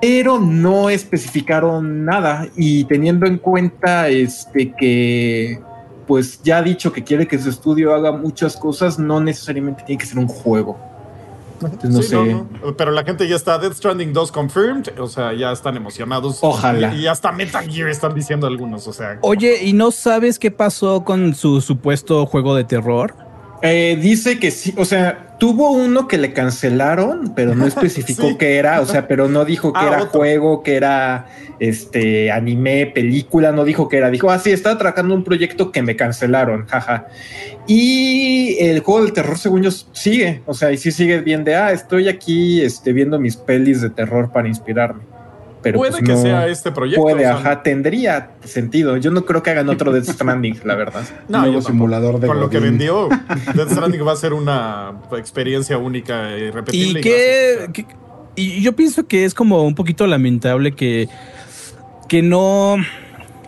pero 0.00 0.38
no 0.38 0.90
especificaron 0.90 2.04
nada 2.04 2.46
y 2.56 2.84
teniendo 2.84 3.26
en 3.26 3.38
cuenta 3.38 4.08
este 4.08 4.72
que 4.72 5.60
pues 6.06 6.40
ya 6.42 6.58
ha 6.58 6.62
dicho 6.62 6.92
que 6.92 7.04
quiere 7.04 7.26
que 7.28 7.38
su 7.38 7.50
estudio 7.50 7.94
haga 7.94 8.12
muchas 8.12 8.56
cosas, 8.56 8.98
no 8.98 9.20
necesariamente 9.20 9.82
tiene 9.84 10.00
que 10.00 10.06
ser 10.06 10.18
un 10.18 10.26
juego. 10.28 10.78
Entonces, 11.60 11.90
no 11.90 12.02
Sí, 12.02 12.08
sé. 12.08 12.14
no, 12.34 12.46
no. 12.64 12.76
Pero 12.76 12.92
la 12.92 13.04
gente 13.04 13.28
ya 13.28 13.36
está 13.36 13.58
Death 13.58 13.74
Stranding 13.74 14.12
2 14.12 14.32
confirmed, 14.32 14.98
o 15.00 15.06
sea, 15.08 15.34
ya 15.34 15.50
están 15.52 15.76
emocionados. 15.76 16.38
Ojalá. 16.40 16.94
Y, 16.94 17.00
y 17.00 17.06
hasta 17.08 17.32
Metal 17.32 17.68
Gear 17.68 17.88
están 17.88 18.14
diciendo 18.14 18.46
algunos, 18.46 18.86
o 18.86 18.92
sea. 18.92 19.18
Oye, 19.22 19.62
¿y 19.64 19.72
no 19.72 19.90
sabes 19.90 20.38
qué 20.38 20.50
pasó 20.50 21.04
con 21.04 21.34
su 21.34 21.60
supuesto 21.60 22.24
juego 22.26 22.54
de 22.54 22.64
terror? 22.64 23.14
Eh, 23.62 23.98
dice 24.00 24.38
que 24.38 24.50
sí, 24.52 24.72
o 24.76 24.84
sea, 24.84 25.36
tuvo 25.38 25.72
uno 25.72 26.06
que 26.06 26.16
le 26.18 26.32
cancelaron, 26.32 27.32
pero 27.34 27.54
no 27.54 27.66
especificó 27.66 28.28
Sí. 28.28 28.36
qué 28.38 28.56
era, 28.56 28.80
o 28.80 28.86
sea, 28.86 29.08
pero 29.08 29.28
no 29.28 29.44
dijo 29.44 29.72
que 29.72 29.80
Ah, 29.80 29.88
era 29.88 30.02
otro. 30.04 30.20
juego, 30.20 30.62
que 30.62 30.76
era 30.76 31.26
este 31.58 32.30
anime, 32.30 32.86
película, 32.86 33.50
no 33.50 33.64
dijo 33.64 33.88
que 33.88 33.96
era, 33.96 34.10
dijo, 34.10 34.30
ah, 34.30 34.38
sí, 34.38 34.52
estaba 34.52 34.78
trabajando 34.78 35.12
un 35.14 35.24
proyecto 35.24 35.72
que 35.72 35.82
me 35.82 35.96
cancelaron, 35.96 36.66
jaja. 36.66 37.08
Y 37.66 38.56
el 38.60 38.80
juego 38.80 39.02
del 39.04 39.12
terror, 39.12 39.36
según 39.36 39.62
yo, 39.64 39.70
sigue, 39.70 40.40
o 40.46 40.54
sea, 40.54 40.70
y 40.70 40.76
sí 40.78 40.92
sigue 40.92 41.20
bien 41.20 41.42
de, 41.42 41.56
ah, 41.56 41.72
estoy 41.72 42.08
aquí 42.08 42.62
este, 42.62 42.92
viendo 42.92 43.18
mis 43.18 43.36
pelis 43.36 43.80
de 43.82 43.90
terror 43.90 44.30
para 44.32 44.46
inspirarme. 44.46 45.02
Pero 45.62 45.78
puede 45.78 45.90
pues, 45.92 46.02
que 46.04 46.12
no- 46.12 46.22
sea 46.22 46.46
este 46.46 46.70
proyecto. 46.72 47.02
Puede, 47.02 47.16
o 47.16 47.18
sea, 47.20 47.36
ajá, 47.36 47.62
tendría 47.62 48.30
sentido. 48.44 48.96
Yo 48.96 49.10
no 49.10 49.24
creo 49.24 49.42
que 49.42 49.50
hagan 49.50 49.68
otro 49.68 49.92
Death 49.92 50.08
Stranding, 50.10 50.60
la 50.64 50.74
verdad. 50.76 51.02
No, 51.28 51.40
nuevo 51.42 51.60
simulador 51.62 52.20
de 52.20 52.26
Con 52.28 52.40
lo 52.40 52.48
que 52.48 52.60
vendió, 52.60 53.08
Death 53.54 53.70
Stranding 53.72 54.06
va 54.06 54.12
a 54.12 54.16
ser 54.16 54.32
una 54.32 54.92
experiencia 55.16 55.76
única 55.78 56.36
y 56.36 56.50
repetible. 56.50 57.00
Y 57.00 57.02
que, 57.02 57.68
que- 57.72 57.86
y 58.36 58.62
yo 58.62 58.76
pienso 58.76 59.06
que 59.08 59.24
es 59.24 59.34
como 59.34 59.64
un 59.64 59.74
poquito 59.74 60.06
lamentable 60.06 60.72
que, 60.72 61.08
que 62.08 62.22
no. 62.22 62.76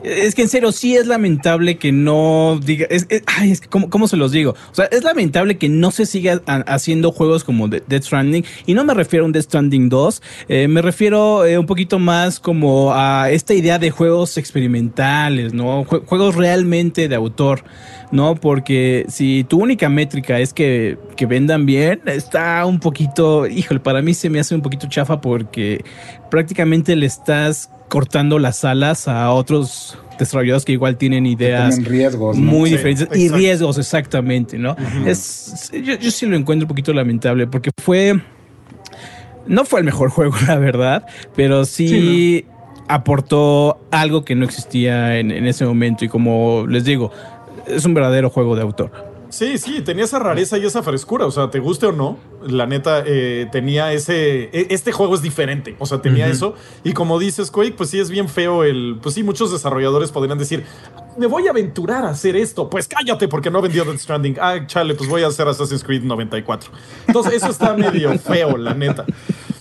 Es 0.03 0.35
que 0.35 0.43
en 0.43 0.49
serio, 0.49 0.73
sí 0.73 0.97
es 0.97 1.07
lamentable 1.07 1.77
que 1.79 1.93
no 1.93 2.59
diga. 2.65 2.87
Es, 2.91 3.07
ay, 3.27 3.51
es 3.53 3.61
que, 3.61 3.69
¿cómo, 3.69 3.91
cómo 3.91 4.09
se 4.09 4.17
los 4.17 4.33
digo? 4.33 4.55
O 4.71 4.75
sea, 4.75 4.87
es 4.87 5.05
lamentable 5.05 5.59
que 5.59 5.69
no 5.69 5.91
se 5.91 6.07
siga 6.07 6.41
ha- 6.47 6.65
haciendo 6.73 7.13
juegos 7.13 7.45
como 7.45 7.69
de- 7.69 7.83
Death 7.87 8.05
Stranding. 8.05 8.45
Y 8.67 8.75
no 8.75 8.85
me 8.85 8.95
refiero 8.95 9.25
a 9.25 9.27
un 9.27 9.33
Death 9.33 9.45
Stranding 9.45 9.89
2. 9.89 10.23
eh, 10.49 10.69
me 10.69 10.81
refiero 10.83 11.45
eh, 11.45 11.59
un 11.59 11.67
poquito 11.67 11.99
más 11.99 12.41
como 12.41 12.93
a 12.95 13.31
esta 13.31 13.53
idea 13.55 13.79
de 13.79 13.91
juegos 13.91 14.37
experimentales, 14.39 15.53
¿no? 15.55 15.85
Jue- 15.85 16.05
juegos 16.07 16.35
realmente 16.35 17.09
de 17.09 17.15
autor. 17.15 17.65
¿no? 18.13 18.35
Porque 18.35 19.07
si 19.09 19.45
tu 19.49 19.63
única 19.63 19.89
métrica 19.89 20.41
es 20.41 20.53
que, 20.53 20.99
que 21.15 21.27
vendan 21.27 21.65
bien, 21.65 22.01
está 22.07 22.67
un 22.67 22.81
poquito, 22.81 23.47
híjole, 23.47 23.79
para 23.79 24.03
mí 24.03 24.15
se 24.15 24.29
me 24.29 24.41
hace 24.41 24.53
un 24.57 24.63
poquito 24.63 24.89
chafa 24.89 25.21
porque 25.21 25.85
prácticamente 26.29 26.97
le 26.97 27.07
estás 27.07 27.71
cortando 27.91 28.39
las 28.39 28.65
alas 28.65 29.09
a 29.09 29.31
otros 29.33 29.99
desarrolladores 30.19 30.65
que 30.65 30.73
igual 30.73 30.97
tienen 30.97 31.27
ideas 31.27 31.75
Tomen 31.75 31.91
riesgos. 31.91 32.39
¿no? 32.39 32.51
muy 32.51 32.71
Sí, 32.71 32.77
diferentes 32.77 33.19
y 33.19 33.29
riesgos 33.29 33.77
exactamente, 33.77 34.59
¿no? 34.59 34.77
es, 35.05 35.71
yo, 35.73 35.95
yo 35.97 36.11
sí 36.11 36.25
lo 36.25 36.37
encuentro 36.37 36.65
un 36.65 36.69
poquito 36.69 36.93
lamentable 36.95 37.47
porque 37.47 37.71
fue, 37.83 38.19
no 39.47 39.65
fue 39.67 39.81
el 39.81 39.85
mejor 39.85 40.09
juego, 40.11 40.35
la 40.47 40.57
verdad, 40.57 41.07
pero 41.35 41.67
sí, 41.67 42.47
aportó 42.89 43.81
algo 43.91 44.25
que 44.25 44.35
no 44.35 44.45
existía 44.45 45.19
en, 45.19 45.31
en 45.31 45.47
ese 45.47 45.67
momento 45.67 46.05
y 46.05 46.09
como 46.09 46.67
les 46.69 46.85
digo, 46.85 47.11
es 47.67 47.85
un 47.85 47.93
verdadero 47.93 48.31
juego 48.31 48.57
de 48.57 48.63
autor. 48.63 49.10
Sí, 49.31 49.57
sí, 49.59 49.81
tenía 49.81 50.05
esa 50.05 50.19
rareza 50.19 50.59
y 50.59 50.67
esa 50.67 50.83
frescura. 50.83 51.25
O 51.25 51.31
sea, 51.31 51.51
te 51.51 51.61
guste 51.61 51.87
o 51.87 51.93
no, 51.93 52.19
la 52.47 52.67
neta 52.67 53.03
eh, 53.07 53.47
tenía 53.53 53.93
ese. 53.93 54.45
e- 54.53 54.67
Este 54.71 54.93
juego 54.93 55.15
es 55.15 55.23
diferente. 55.23 55.77
O 55.79 55.87
sea, 55.87 56.03
tenía 56.03 56.27
eso. 56.29 56.55
Y 56.85 56.93
como 56.93 57.19
dices, 57.19 57.51
Quake, 57.51 57.73
pues 57.73 57.91
sí 57.91 58.01
es 58.01 58.11
bien 58.11 58.29
feo 58.29 58.65
el. 58.65 58.99
Pues 59.01 59.15
sí, 59.15 59.23
muchos 59.23 59.51
desarrolladores 59.53 60.11
podrían 60.11 60.37
decir: 60.37 60.65
Me 61.17 61.27
voy 61.27 61.47
a 61.47 61.51
aventurar 61.51 62.05
a 62.05 62.11
hacer 62.11 62.37
esto. 62.37 62.69
Pues 62.69 62.89
cállate, 62.89 63.29
porque 63.29 63.51
no 63.51 63.63
vendió 63.63 63.85
Death 63.85 63.99
Stranding. 64.01 64.37
Ah, 64.41 64.67
chale, 64.67 64.95
pues 64.95 65.09
voy 65.09 65.23
a 65.23 65.29
hacer 65.29 65.47
Assassin's 65.49 65.85
Creed 65.85 66.03
94. 66.03 66.71
Entonces, 67.07 67.35
eso 67.35 67.49
está 67.51 67.75
medio 67.75 68.19
feo, 68.19 68.57
la 68.57 68.75
neta. 68.75 69.05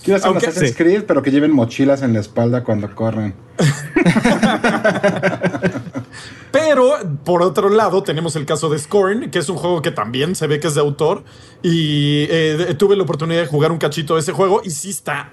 Quiero 0.02 0.16
hacer 0.16 0.30
un 0.30 0.36
Aunque- 0.36 0.46
Assassin's 0.48 0.70
sí. 0.72 0.76
Creed, 0.76 1.04
pero 1.06 1.22
que 1.22 1.30
lleven 1.30 1.52
mochilas 1.52 2.02
en 2.02 2.14
la 2.14 2.20
espalda 2.20 2.64
cuando 2.64 2.92
corren. 2.94 3.34
Pero 6.52 6.94
por 7.24 7.42
otro 7.42 7.68
lado 7.68 8.02
tenemos 8.02 8.36
el 8.36 8.46
caso 8.46 8.68
de 8.68 8.78
Scorn, 8.78 9.30
que 9.30 9.38
es 9.38 9.48
un 9.48 9.56
juego 9.56 9.82
que 9.82 9.90
también 9.90 10.34
se 10.34 10.46
ve 10.46 10.60
que 10.60 10.68
es 10.68 10.74
de 10.74 10.80
autor. 10.80 11.24
Y 11.62 12.26
eh, 12.28 12.74
tuve 12.78 12.96
la 12.96 13.04
oportunidad 13.04 13.40
de 13.40 13.46
jugar 13.46 13.72
un 13.72 13.78
cachito 13.78 14.14
de 14.14 14.20
ese 14.20 14.32
juego 14.32 14.60
y 14.64 14.70
sí 14.70 14.90
está 14.90 15.30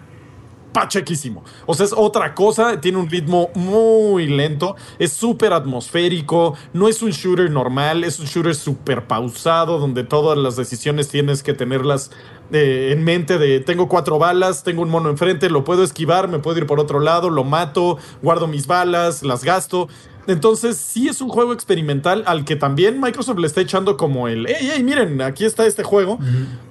pachequísimo. 0.77 1.43
O 1.65 1.73
sea, 1.73 1.87
es 1.87 1.93
otra 1.95 2.35
cosa, 2.35 2.79
tiene 2.79 2.99
un 2.99 3.09
ritmo 3.09 3.49
muy 3.55 4.27
lento, 4.27 4.75
es 4.99 5.11
súper 5.11 5.51
atmosférico, 5.51 6.53
no 6.71 6.87
es 6.87 7.01
un 7.01 7.09
shooter 7.09 7.49
normal, 7.49 8.03
es 8.03 8.19
un 8.19 8.27
shooter 8.27 8.53
súper 8.53 9.07
pausado, 9.07 9.79
donde 9.79 10.03
todas 10.03 10.37
las 10.37 10.55
decisiones 10.55 11.07
tienes 11.07 11.41
que 11.41 11.53
tenerlas 11.53 12.11
eh, 12.51 12.91
en 12.91 13.03
mente 13.03 13.39
de 13.39 13.59
tengo 13.59 13.89
cuatro 13.89 14.19
balas, 14.19 14.63
tengo 14.63 14.83
un 14.83 14.89
mono 14.89 15.09
enfrente, 15.09 15.49
lo 15.49 15.63
puedo 15.63 15.83
esquivar, 15.83 16.27
me 16.27 16.37
puedo 16.37 16.59
ir 16.59 16.67
por 16.67 16.79
otro 16.79 16.99
lado, 16.99 17.31
lo 17.31 17.43
mato, 17.43 17.97
guardo 18.21 18.47
mis 18.47 18.67
balas, 18.67 19.23
las 19.23 19.43
gasto. 19.43 19.87
Entonces, 20.27 20.77
sí 20.77 21.07
es 21.07 21.21
un 21.21 21.29
juego 21.29 21.53
experimental 21.53 22.23
al 22.27 22.43
que 22.45 22.55
también 22.55 22.99
Microsoft 22.99 23.39
le 23.39 23.47
está 23.47 23.61
echando 23.61 23.95
como 23.95 24.27
el, 24.27 24.45
hey, 24.47 24.69
hey, 24.73 24.83
miren, 24.83 25.21
aquí 25.21 25.45
está 25.45 25.65
este 25.65 25.83
juego. 25.83 26.19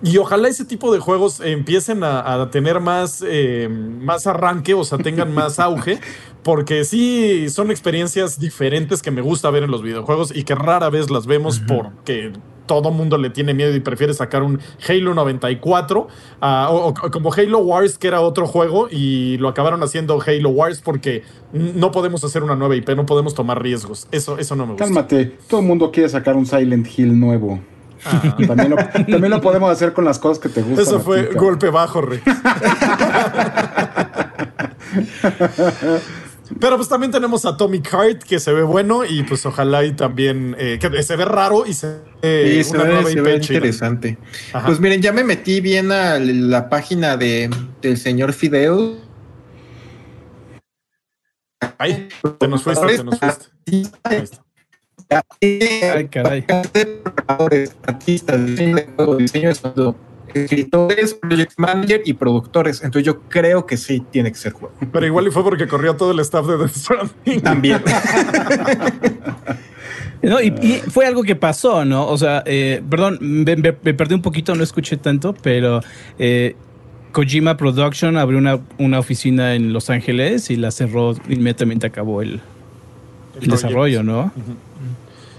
Y 0.03 0.19
ojalá 0.19 0.49
ese 0.49 0.65
tipo 0.65 0.93
de 0.93 0.99
juegos 0.99 1.41
empiecen 1.41 2.05
a, 2.05 2.35
a 2.35 2.51
tener 2.51 2.81
más, 2.81 3.25
eh, 3.27 3.69
más 3.71 4.27
arranque, 4.27 4.75
o 4.75 4.85
sea, 4.85 4.99
tengan 4.99 5.33
más 5.33 5.59
auge, 5.59 6.01
porque 6.43 6.85
sí 6.85 7.49
son 7.49 7.71
experiencias 7.71 8.39
diferentes 8.39 9.03
que 9.03 9.11
me 9.11 9.23
gusta 9.23 9.51
ver 9.51 9.65
en 9.65 9.71
los 9.71 9.83
videojuegos 9.83 10.35
y 10.35 10.45
que 10.45 10.55
rara 10.55 10.91
vez 10.91 11.11
las 11.11 11.27
vemos 11.27 11.61
porque 11.61 12.33
todo 12.67 12.91
mundo 12.91 13.19
le 13.19 13.31
tiene 13.31 13.55
miedo 13.55 13.75
y 13.75 13.81
prefiere 13.81 14.14
sacar 14.14 14.43
un 14.43 14.61
Halo 14.89 15.14
94 15.14 16.09
ah, 16.41 16.69
o, 16.71 16.89
o 16.89 16.95
como 16.95 17.33
Halo 17.33 17.59
Wars, 17.59 17.99
que 17.99 18.09
era 18.09 18.21
otro 18.21 18.47
juego, 18.47 18.89
y 18.91 19.39
lo 19.39 19.49
acabaron 19.49 19.83
haciendo 19.83 20.21
Halo 20.25 20.51
Wars 20.51 20.81
porque 20.83 21.23
no 21.53 21.91
podemos 21.91 22.25
hacer 22.25 22.43
una 22.43 22.57
nueva 22.57 22.77
IP, 22.77 22.91
no 22.91 23.07
podemos 23.07 23.35
tomar 23.35 23.62
riesgos. 23.62 24.09
Eso, 24.11 24.39
eso 24.39 24.57
no 24.57 24.67
me 24.67 24.73
gusta. 24.73 24.85
Cálmate, 24.85 25.37
todo 25.49 25.61
el 25.61 25.67
mundo 25.67 25.91
quiere 25.91 26.09
sacar 26.09 26.37
un 26.37 26.47
Silent 26.47 26.87
Hill 26.97 27.19
nuevo. 27.19 27.61
Ah. 28.05 28.37
También, 28.47 28.71
lo, 28.71 28.77
también 28.77 29.31
lo 29.31 29.41
podemos 29.41 29.71
hacer 29.71 29.93
con 29.93 30.05
las 30.05 30.19
cosas 30.19 30.39
que 30.39 30.49
te 30.49 30.62
gustan. 30.62 30.85
Eso 30.85 31.01
fue 31.01 31.31
golpe 31.35 31.71
bajo, 31.71 32.03
Rex. 32.03 32.23
Pero 36.61 36.77
pues 36.77 36.89
también 36.89 37.11
tenemos 37.11 37.45
Atomic 37.45 37.89
Heart, 37.89 38.23
que 38.23 38.39
se 38.39 38.53
ve 38.53 38.63
bueno 38.63 39.05
y 39.05 39.23
pues 39.25 39.45
ojalá 39.47 39.85
y 39.85 39.93
también 39.93 40.55
eh, 40.59 40.79
que 40.81 41.03
se 41.03 41.17
ve 41.17 41.25
raro 41.25 41.67
y 41.67 41.75
se 41.75 42.01
ve 42.23 42.63
Sí, 42.63 42.65
se 42.65 42.75
una 42.75 42.85
ve, 42.85 42.93
nueva 42.95 43.11
se 43.11 43.21
ve 43.21 43.37
interesante. 43.37 44.19
Ajá. 44.53 44.67
Pues 44.67 44.81
miren, 44.81 45.03
ya 45.03 45.13
me 45.13 45.25
metí 45.25 45.61
bien 45.61 45.93
a 45.93 46.19
la 46.19 46.69
página 46.69 47.17
de, 47.17 47.51
del 47.83 47.99
señor 47.99 48.33
Fideo. 48.33 48.97
Ay, 51.79 52.09
te 52.39 52.49
nos 52.49 52.63
fuiste, 52.63 52.97
te 52.97 53.05
nos 53.05 53.19
fuiste. 53.19 53.47
Ahí 54.05 54.17
está. 54.17 54.47
Ay, 55.41 56.09
caray. 56.09 56.43
programadores, 56.43 57.77
artistas, 57.87 58.45
diseño 58.47 58.77
de 58.77 58.89
juego, 58.97 59.17
diseño 59.17 59.49
de 59.49 59.55
sonido, 59.55 59.97
escritores, 60.45 61.14
project 61.14 61.53
manager 61.57 62.03
y 62.05 62.12
productores. 62.14 62.82
Entonces 62.82 63.05
yo 63.07 63.20
creo 63.28 63.66
que 63.66 63.76
sí 63.76 64.03
tiene 64.11 64.30
que 64.30 64.39
ser 64.39 64.53
juego. 64.53 64.74
Pero 64.93 65.07
igual 65.07 65.26
y 65.26 65.30
fue 65.30 65.43
porque 65.43 65.66
corrió 65.66 65.97
todo 65.97 66.12
el 66.12 66.20
staff 66.20 66.47
de 66.47 66.57
Death 66.59 66.74
Stranding. 66.74 67.41
También. 67.41 67.80
No, 70.22 70.41
y, 70.41 70.47
y 70.61 70.82
fue 70.91 71.07
algo 71.07 71.22
que 71.22 71.37
pasó, 71.37 71.84
¿no? 71.84 72.07
O 72.09 72.18
sea, 72.18 72.43
eh, 72.47 72.82
perdón, 72.89 73.18
me, 73.20 73.55
me- 73.57 73.76
me 73.80 73.95
perdí 73.95 74.14
un 74.14 74.22
poquito, 74.22 74.55
no 74.57 74.62
escuché 74.64 74.97
tanto, 74.97 75.34
pero 75.34 75.82
eh, 76.18 76.57
Kojima 77.12 77.57
Production 77.57 78.16
abrió 78.16 78.39
una, 78.39 78.59
una 78.78 78.99
oficina 78.99 79.55
en 79.55 79.72
Los 79.72 79.89
Ángeles 79.91 80.51
y 80.51 80.57
la 80.57 80.70
cerró, 80.70 81.14
inmediatamente 81.28 81.87
acabó 81.87 82.22
el, 82.22 82.41
el 83.41 83.49
desarrollo, 83.49 84.03
¿no? 84.03 84.32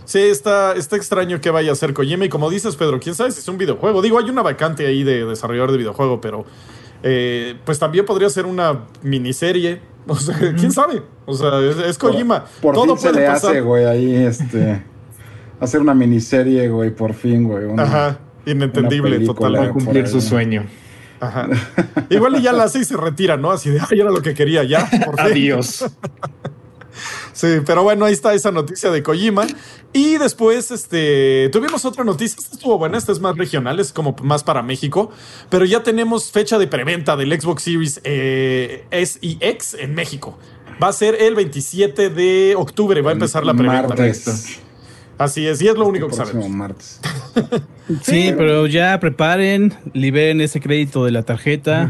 Sí, 0.08 0.20
está, 0.20 0.72
está 0.74 0.95
extraño 0.95 1.41
que 1.41 1.49
vaya 1.51 1.74
a 1.74 1.76
ser 1.76 1.93
Kojima. 1.93 2.24
Y 2.24 2.30
como 2.30 2.49
dices, 2.49 2.78
Pedro, 2.78 2.97
quién 2.99 3.14
sabe 3.14 3.30
si 3.32 3.41
es 3.41 3.47
un 3.49 3.58
videojuego. 3.58 4.01
Digo, 4.01 4.18
hay 4.18 4.30
una 4.30 4.41
vacante 4.41 4.88
ahí 4.88 5.03
de 5.03 5.26
desarrollador 5.26 5.74
de 5.74 5.78
videojuego, 5.80 6.22
pero 6.22 6.45
eh, 7.03 7.55
pues 7.66 7.78
también 7.78 8.05
podría 8.05 8.30
ser 8.30 8.45
una 8.45 8.86
miniserie 9.03 9.82
O 10.08 10.16
sea, 10.16 10.38
quién 10.58 10.72
sabe. 10.72 11.03
O 11.26 11.34
sea, 11.34 11.60
es, 11.60 11.76
es 11.78 11.97
Kojima. 11.97 12.45
Por 12.62 12.74
Todo 12.74 12.95
fin 12.95 12.97
se 12.97 13.10
puede 13.10 13.22
le 13.26 13.28
pasar. 13.34 13.51
hace, 13.51 13.60
güey, 13.62 13.84
ahí 13.84 14.16
este. 14.16 14.82
hacer 15.60 15.82
una 15.82 15.93
miniserie, 15.93 16.70
güey, 16.70 16.91
por 16.95 17.14
fin, 17.14 17.43
güey. 17.43 17.66
una- 17.66 17.84
Ajá. 17.84 18.20
Inentendible, 18.45 19.20
totalmente. 19.20 19.74
cumplir 19.74 20.08
su 20.08 20.22
sueño. 20.22 20.66
Ajá. 21.20 21.49
Igual 22.10 22.38
y 22.38 22.41
ya 22.43 22.53
la 22.53 22.64
hace 22.64 22.80
y 22.80 22.86
se 22.86 22.95
retira, 22.95 23.36
¿no? 23.36 23.51
Así 23.51 23.70
de, 23.72 23.82
ay, 23.82 23.99
era 23.99 24.10
lo 24.12 24.22
que 24.22 24.34
quería, 24.34 24.64
ya. 24.64 24.89
Por 25.03 25.16
fin. 25.22 25.26
Adiós. 25.34 25.84
Sí, 27.38 27.59
pero 27.67 27.83
bueno, 27.83 28.05
ahí 28.05 28.13
está 28.13 28.33
esa 28.33 28.51
noticia 28.51 28.89
de 28.89 29.03
Kojima. 29.03 29.45
Y 29.93 30.17
después, 30.17 30.71
este, 30.71 31.49
tuvimos 31.51 31.85
otra 31.85 32.03
noticia. 32.03 32.38
Esta 32.39 32.55
estuvo 32.55 32.79
buena, 32.79 32.97
esta 32.97 33.11
es 33.11 33.19
más 33.19 33.38
regional, 33.38 33.79
es 33.79 33.93
como 33.93 34.15
más 34.23 34.43
para 34.43 34.63
México. 34.63 35.11
Pero 35.51 35.63
ya 35.63 35.83
tenemos 35.83 36.31
fecha 36.31 36.57
de 36.57 36.65
preventa 36.65 37.15
del 37.15 37.39
Xbox 37.39 37.61
Series 37.61 38.01
eh, 38.03 38.85
S 38.89 39.19
y 39.21 39.38
X 39.39 39.77
en 39.79 39.93
México. 39.93 40.39
Va 40.81 40.88
a 40.88 40.93
ser 40.93 41.21
el 41.21 41.35
27 41.35 42.09
de 42.09 42.55
octubre, 42.57 43.03
va 43.03 43.11
a 43.11 43.13
empezar 43.13 43.45
la 43.45 43.53
preventa. 43.53 43.89
Martes. 43.89 44.59
Así 45.19 45.45
es, 45.45 45.61
y 45.61 45.67
es 45.67 45.75
lo 45.75 45.85
único 45.85 46.07
que 46.07 46.15
sabemos. 46.15 46.49
martes. 46.49 46.99
Sí, 48.01 48.33
pero 48.35 48.67
ya 48.67 48.99
preparen, 48.99 49.73
liberen 49.93 50.41
ese 50.41 50.59
crédito 50.59 51.05
de 51.05 51.11
la 51.11 51.23
tarjeta, 51.23 51.85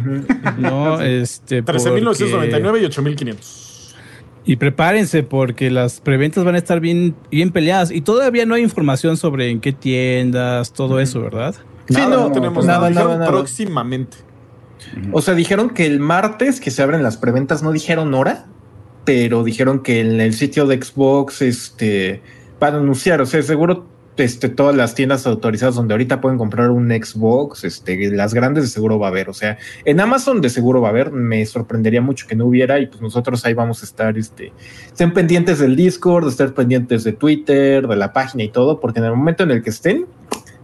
¿no? 0.57 1.01
Este, 1.01 1.63
13.999 1.63 2.81
y 2.81 2.85
8.500. 2.85 3.66
Y 4.47 4.55
prepárense 4.55 5.23
porque 5.23 5.69
las 5.69 5.99
preventas 5.99 6.45
van 6.45 6.55
a 6.55 6.57
estar 6.57 6.79
bien, 6.79 7.15
bien 7.29 7.51
peleadas 7.51 7.91
y 7.91 7.99
todavía 7.99 8.45
no 8.45 8.55
hay 8.55 8.63
información 8.63 9.17
sobre 9.17 9.51
en 9.51 9.59
qué 9.59 9.73
tiendas, 9.73 10.71
todo 10.71 11.01
eso, 11.01 11.21
¿verdad? 11.21 11.53
Sí, 11.89 11.95
Nada, 11.95 12.15
no, 12.15 12.29
No 12.29 12.31
tenemos 12.31 12.65
nada, 12.65 12.89
nada, 12.89 13.17
nada. 13.17 13.27
próximamente. 13.27 14.17
O 15.11 15.21
sea, 15.21 15.33
dijeron 15.33 15.71
que 15.71 15.85
el 15.85 15.99
martes 15.99 16.61
que 16.61 16.71
se 16.71 16.81
abren 16.81 17.03
las 17.03 17.17
preventas 17.17 17.61
no 17.61 17.73
dijeron 17.73 18.13
hora, 18.13 18.45
pero 19.03 19.43
dijeron 19.43 19.83
que 19.83 19.99
en 19.99 20.21
el 20.21 20.33
sitio 20.33 20.65
de 20.65 20.81
Xbox 20.81 21.41
este 21.41 22.21
van 22.59 22.75
a 22.75 22.77
anunciar, 22.77 23.21
o 23.21 23.25
sea, 23.25 23.41
seguro 23.41 23.85
este 24.23 24.49
todas 24.49 24.75
las 24.75 24.95
tiendas 24.95 25.25
autorizadas 25.27 25.75
donde 25.75 25.93
ahorita 25.93 26.21
pueden 26.21 26.37
comprar 26.37 26.69
un 26.71 26.89
Xbox, 26.89 27.63
este 27.63 28.11
las 28.11 28.33
grandes 28.33 28.63
de 28.63 28.69
seguro 28.69 28.99
va 28.99 29.07
a 29.07 29.09
haber, 29.09 29.29
o 29.29 29.33
sea, 29.33 29.57
en 29.85 29.99
Amazon 29.99 30.41
de 30.41 30.49
seguro 30.49 30.81
va 30.81 30.89
a 30.89 30.91
haber, 30.91 31.11
me 31.11 31.45
sorprendería 31.45 32.01
mucho 32.01 32.27
que 32.27 32.35
no 32.35 32.45
hubiera 32.45 32.79
y 32.79 32.87
pues 32.87 33.01
nosotros 33.01 33.45
ahí 33.45 33.53
vamos 33.53 33.81
a 33.81 33.85
estar 33.85 34.17
este 34.17 34.51
estén 34.85 35.13
pendientes 35.13 35.59
del 35.59 35.75
Discord, 35.75 36.27
estén 36.27 36.53
pendientes 36.53 37.03
de 37.03 37.13
Twitter, 37.13 37.87
de 37.87 37.95
la 37.95 38.13
página 38.13 38.43
y 38.43 38.49
todo, 38.49 38.79
porque 38.79 38.99
en 38.99 39.05
el 39.05 39.11
momento 39.11 39.43
en 39.43 39.51
el 39.51 39.63
que 39.63 39.69
estén 39.69 40.05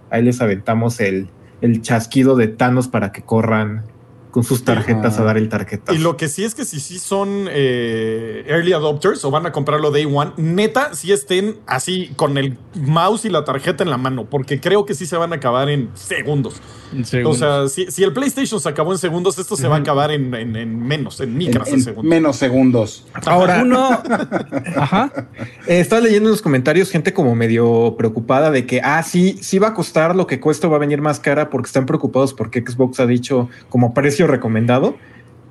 ahí 0.10 0.24
les 0.24 0.42
aventamos 0.42 1.00
el 1.00 1.30
el 1.64 1.82
chasquido 1.82 2.36
de 2.36 2.50
Thanos 2.50 2.90
para 2.90 3.14
que 3.14 3.22
corran 3.22 3.86
con 4.34 4.44
sus 4.44 4.64
tarjetas 4.66 5.14
Ajá. 5.14 5.22
a 5.22 5.26
dar 5.26 5.38
el 5.38 5.48
tarjetazo. 5.48 5.94
Y 5.94 6.02
lo 6.02 6.18
que 6.18 6.28
sí 6.28 6.44
es 6.44 6.56
que 6.56 6.66
si 6.66 6.80
sí 6.80 6.98
son 6.98 7.46
eh, 7.52 8.44
early 8.48 8.74
adopters 8.74 9.24
o 9.26 9.30
van 9.30 9.46
a 9.46 9.52
comprarlo 9.52 9.92
day 9.92 10.06
one, 10.12 10.32
neta, 10.38 10.96
si 10.96 11.12
estén 11.12 11.58
así 11.68 12.12
con 12.16 12.40
el 12.40 12.58
mouse 12.76 13.26
y 13.26 13.30
la 13.30 13.46
tarjeta 13.46 13.84
en 13.84 13.92
la 13.92 13.98
mano, 13.98 14.26
porque 14.28 14.60
creo 14.60 14.86
que 14.88 14.96
sí 14.96 15.06
se 15.06 15.18
van 15.18 15.34
a 15.34 15.36
acabar 15.36 15.70
en 15.70 15.90
segundos. 15.94 16.56
O 17.26 17.34
sea, 17.36 17.68
si, 17.70 17.92
si 17.92 18.04
el 18.04 18.12
PlayStation 18.14 18.60
se 18.60 18.70
acabó 18.70 18.92
en 18.92 18.98
segundos, 18.98 19.38
esto 19.38 19.56
se 19.56 19.68
va 19.68 19.76
a 19.78 19.80
acabar 19.80 20.12
en, 20.12 20.34
en- 20.34 20.56
en 20.56 20.80
menos, 20.80 21.20
en 21.22 21.30
En, 21.30 21.38
micras 21.38 21.68
en, 21.68 21.76
en 21.76 21.82
segundos. 21.82 22.10
menos 22.10 22.36
segundos. 22.36 23.06
Ahora, 23.26 23.62
uno, 23.64 23.90
ajá, 24.76 25.12
eh, 25.68 25.80
estaba 25.80 26.02
leyendo 26.02 26.30
en 26.30 26.32
los 26.32 26.42
comentarios 26.42 26.90
gente 26.90 27.14
como 27.14 27.36
medio 27.36 27.96
preocupada 27.98 28.52
de 28.52 28.66
que, 28.66 28.82
ah, 28.84 29.02
sí, 29.04 29.38
sí 29.42 29.60
va 29.60 29.70
a 29.70 29.74
costar 29.74 30.16
lo 30.16 30.28
que 30.28 30.40
cuesta, 30.40 30.68
va 30.68 30.76
a 30.78 30.80
venir 30.80 31.02
más 31.02 31.20
cara 31.20 31.50
porque 31.50 31.68
están 31.68 31.86
preocupados 31.86 32.34
porque 32.34 32.62
Xbox 32.66 33.00
ha 33.00 33.06
dicho 33.08 33.50
como 33.70 33.94
precio 33.94 34.23
recomendado. 34.28 34.96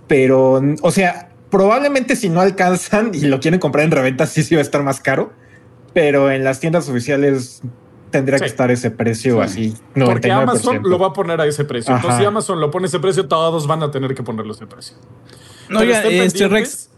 Pero, 0.08 0.60
o 0.82 0.90
sea, 0.90 1.30
probablemente 1.50 2.16
si 2.16 2.28
no 2.28 2.40
alcanzan 2.40 3.10
y 3.14 3.20
lo 3.22 3.40
quieren 3.40 3.60
comprar 3.60 3.84
en 3.84 3.90
reventa, 3.90 4.26
sí, 4.26 4.42
sí 4.42 4.54
va 4.54 4.60
a 4.60 4.62
estar 4.62 4.82
más 4.82 5.00
caro. 5.00 5.32
Pero 5.94 6.30
en 6.30 6.44
las 6.44 6.60
tiendas 6.60 6.88
oficiales 6.88 7.62
tendría 8.10 8.38
Sí. 8.38 8.44
que 8.44 8.48
estar 8.50 8.70
ese 8.70 8.90
precio 8.90 9.36
Sí. 9.36 9.40
así. 9.42 9.74
Porque 9.94 10.28
99%. 10.28 10.32
Amazon 10.42 10.80
lo 10.82 10.98
va 10.98 11.08
a 11.08 11.12
poner 11.12 11.40
a 11.40 11.46
ese 11.46 11.64
precio. 11.64 11.94
Entonces, 11.94 12.18
si 12.20 12.24
Amazon 12.26 12.60
lo 12.60 12.70
pone 12.70 12.84
a 12.84 12.88
ese 12.88 13.00
precio, 13.00 13.26
todos 13.26 13.66
van 13.66 13.82
a 13.82 13.90
tener 13.90 14.14
que 14.14 14.22
ponerlo 14.22 14.52
a 14.52 14.56
ese 14.56 14.66
precio. 14.66 14.96
no, 15.68 15.78
Pero 15.80 15.90
ya, 15.92 16.02
este. 16.04 16.48
Rex, 16.48 16.90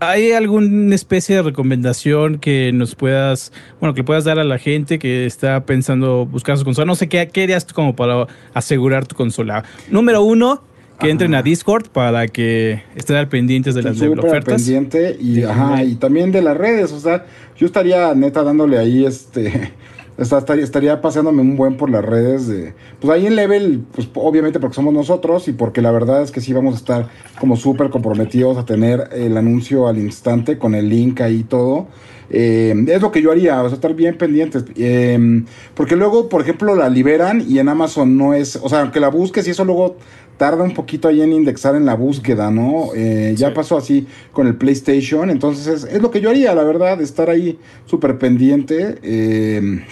¿hay 0.00 0.32
alguna 0.32 0.94
especie 0.94 1.36
de 1.36 1.42
recomendación 1.42 2.38
que 2.38 2.70
nos 2.72 2.94
puedas, 2.94 3.52
bueno, 3.80 3.94
que 3.94 4.04
puedas 4.04 4.24
dar 4.24 4.38
a 4.38 4.44
la 4.44 4.58
gente 4.58 4.98
que 4.98 5.26
está 5.26 5.64
pensando 5.66 6.24
buscar 6.24 6.56
su 6.56 6.64
consola? 6.64 6.86
No 6.86 6.94
sé 6.94 7.08
qué, 7.08 7.28
qué 7.28 7.42
harías 7.42 7.66
tú 7.66 7.74
como 7.74 7.94
para 7.96 8.26
asegurar 8.54 9.06
tu 9.06 9.16
consola. 9.16 9.64
Número 9.90 10.22
uno, 10.22 10.62
que 10.98 11.10
entren 11.10 11.34
a 11.34 11.42
Discord 11.42 11.88
para 11.90 12.26
que 12.28 12.82
estén 12.96 13.16
al 13.16 13.28
pendientes 13.28 13.74
de 13.74 13.82
las 13.82 14.00
ofertas. 14.00 14.62
pendiente 14.62 15.16
y, 15.20 15.42
ajá, 15.44 15.84
y 15.84 15.94
también 15.96 16.32
de 16.32 16.42
las 16.42 16.56
redes. 16.56 16.92
O 16.92 17.00
sea, 17.00 17.24
yo 17.56 17.66
estaría 17.66 18.14
neta 18.14 18.42
dándole 18.42 18.78
ahí 18.78 19.04
este. 19.06 19.72
esta- 20.18 20.38
Estaría, 20.38 20.64
estaría 20.64 21.00
paseándome 21.00 21.42
un 21.42 21.56
buen 21.56 21.76
por 21.76 21.88
las 21.90 22.04
redes 22.04 22.48
de. 22.48 22.74
Pues 23.00 23.12
ahí 23.12 23.26
en 23.26 23.36
level, 23.36 23.84
pues 23.92 24.08
obviamente 24.14 24.58
porque 24.58 24.74
somos 24.74 24.92
nosotros 24.92 25.46
y 25.48 25.52
porque 25.52 25.80
la 25.82 25.92
verdad 25.92 26.22
es 26.22 26.32
que 26.32 26.40
sí 26.40 26.52
vamos 26.52 26.74
a 26.74 26.78
estar 26.78 27.08
como 27.38 27.56
súper 27.56 27.90
comprometidos 27.90 28.56
a 28.58 28.64
tener 28.64 29.08
el 29.12 29.36
anuncio 29.36 29.86
al 29.86 29.98
instante 29.98 30.58
con 30.58 30.74
el 30.74 30.88
link 30.88 31.20
ahí 31.20 31.36
y 31.36 31.44
todo. 31.44 31.86
Eh, 32.30 32.74
es 32.88 33.00
lo 33.00 33.10
que 33.10 33.22
yo 33.22 33.30
haría, 33.30 33.62
o 33.62 33.68
sea, 33.68 33.76
estar 33.76 33.94
bien 33.94 34.18
pendientes. 34.18 34.64
Eh, 34.76 35.44
porque 35.74 35.96
luego, 35.96 36.28
por 36.28 36.42
ejemplo, 36.42 36.74
la 36.74 36.90
liberan 36.90 37.42
y 37.48 37.58
en 37.58 37.68
Amazon 37.70 38.18
no 38.18 38.34
es. 38.34 38.56
O 38.56 38.68
sea, 38.68 38.80
aunque 38.82 39.00
la 39.00 39.08
busques 39.08 39.46
y 39.46 39.52
eso 39.52 39.64
luego 39.64 39.96
tarda 40.38 40.62
un 40.64 40.72
poquito 40.72 41.08
ahí 41.08 41.20
en 41.20 41.32
indexar 41.32 41.74
en 41.74 41.84
la 41.84 41.94
búsqueda, 41.94 42.50
¿no? 42.50 42.90
Eh, 42.94 43.34
ya 43.36 43.48
Sí. 43.48 43.54
pasó 43.54 43.76
así 43.76 44.06
con 44.32 44.46
el 44.46 44.54
PlayStation, 44.56 45.28
entonces 45.30 45.66
es, 45.66 45.84
es 45.92 46.00
lo 46.00 46.10
que 46.10 46.20
yo 46.20 46.30
haría, 46.30 46.54
la 46.54 46.62
verdad, 46.64 47.00
estar 47.02 47.28
ahí 47.28 47.58
súper 47.84 48.16
pendiente. 48.18 48.98
Eh, 49.02 49.84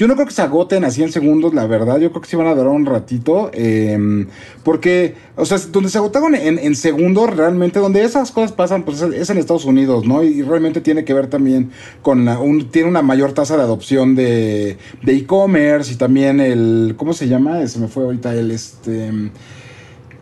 yo 0.00 0.08
no 0.08 0.14
creo 0.14 0.26
que 0.26 0.32
se 0.32 0.40
agoten 0.40 0.82
así 0.84 1.02
en 1.02 1.12
segundos, 1.12 1.52
la 1.52 1.66
verdad. 1.66 1.98
Yo 1.98 2.08
creo 2.08 2.22
que 2.22 2.28
sí 2.30 2.34
van 2.34 2.46
a 2.46 2.54
durar 2.54 2.72
un 2.72 2.86
ratito. 2.86 3.50
eh, 3.52 4.26
porque, 4.64 5.14
o 5.36 5.44
sea, 5.44 5.58
donde 5.70 5.90
se 5.90 5.98
agotaron 5.98 6.34
en, 6.34 6.58
en 6.58 6.74
segundos, 6.74 7.36
realmente, 7.36 7.80
donde 7.80 8.02
esas 8.02 8.30
cosas 8.30 8.52
pasan, 8.52 8.84
pues 8.84 9.02
es, 9.02 9.28
en 9.28 9.36
Estados 9.36 9.66
Unidos, 9.66 10.06
¿no? 10.06 10.22
Y 10.22 10.40
realmente 10.40 10.80
tiene 10.80 11.04
que 11.04 11.12
ver 11.12 11.26
también 11.26 11.70
con 12.00 12.24
la, 12.24 12.38
un, 12.38 12.70
tiene 12.70 12.88
una 12.88 13.02
mayor 13.02 13.32
tasa 13.34 13.58
de 13.58 13.62
adopción 13.62 14.14
de 14.14 14.78
de 15.02 15.16
e-commerce 15.16 15.92
y 15.92 15.96
también 15.96 16.40
el, 16.40 16.94
¿cómo 16.96 17.12
se 17.12 17.28
llama? 17.28 17.66
Se 17.66 17.78
me 17.78 17.88
fue 17.88 18.04
ahorita 18.04 18.34
el, 18.34 18.50
este 18.52 19.10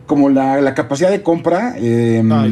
como 0.09 0.27
la, 0.29 0.59
la 0.59 0.73
capacidad 0.73 1.11
de 1.11 1.21
compra, 1.21 1.75
eh, 1.77 2.23
Ah, 2.31 2.47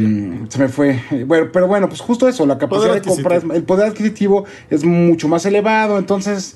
se 0.48 0.60
me 0.60 0.68
fue. 0.68 1.02
Bueno, 1.26 1.48
pero 1.52 1.66
bueno, 1.68 1.90
pues 1.90 2.02
justo 2.02 2.28
eso, 2.28 2.46
la 2.46 2.60
capacidad 2.60 2.94
de 2.94 3.02
compra, 3.02 3.38
el 3.38 3.64
poder 3.64 3.88
adquisitivo 3.88 4.46
es 4.70 4.86
mucho 4.86 5.28
más 5.28 5.44
elevado, 5.44 5.98
entonces, 5.98 6.56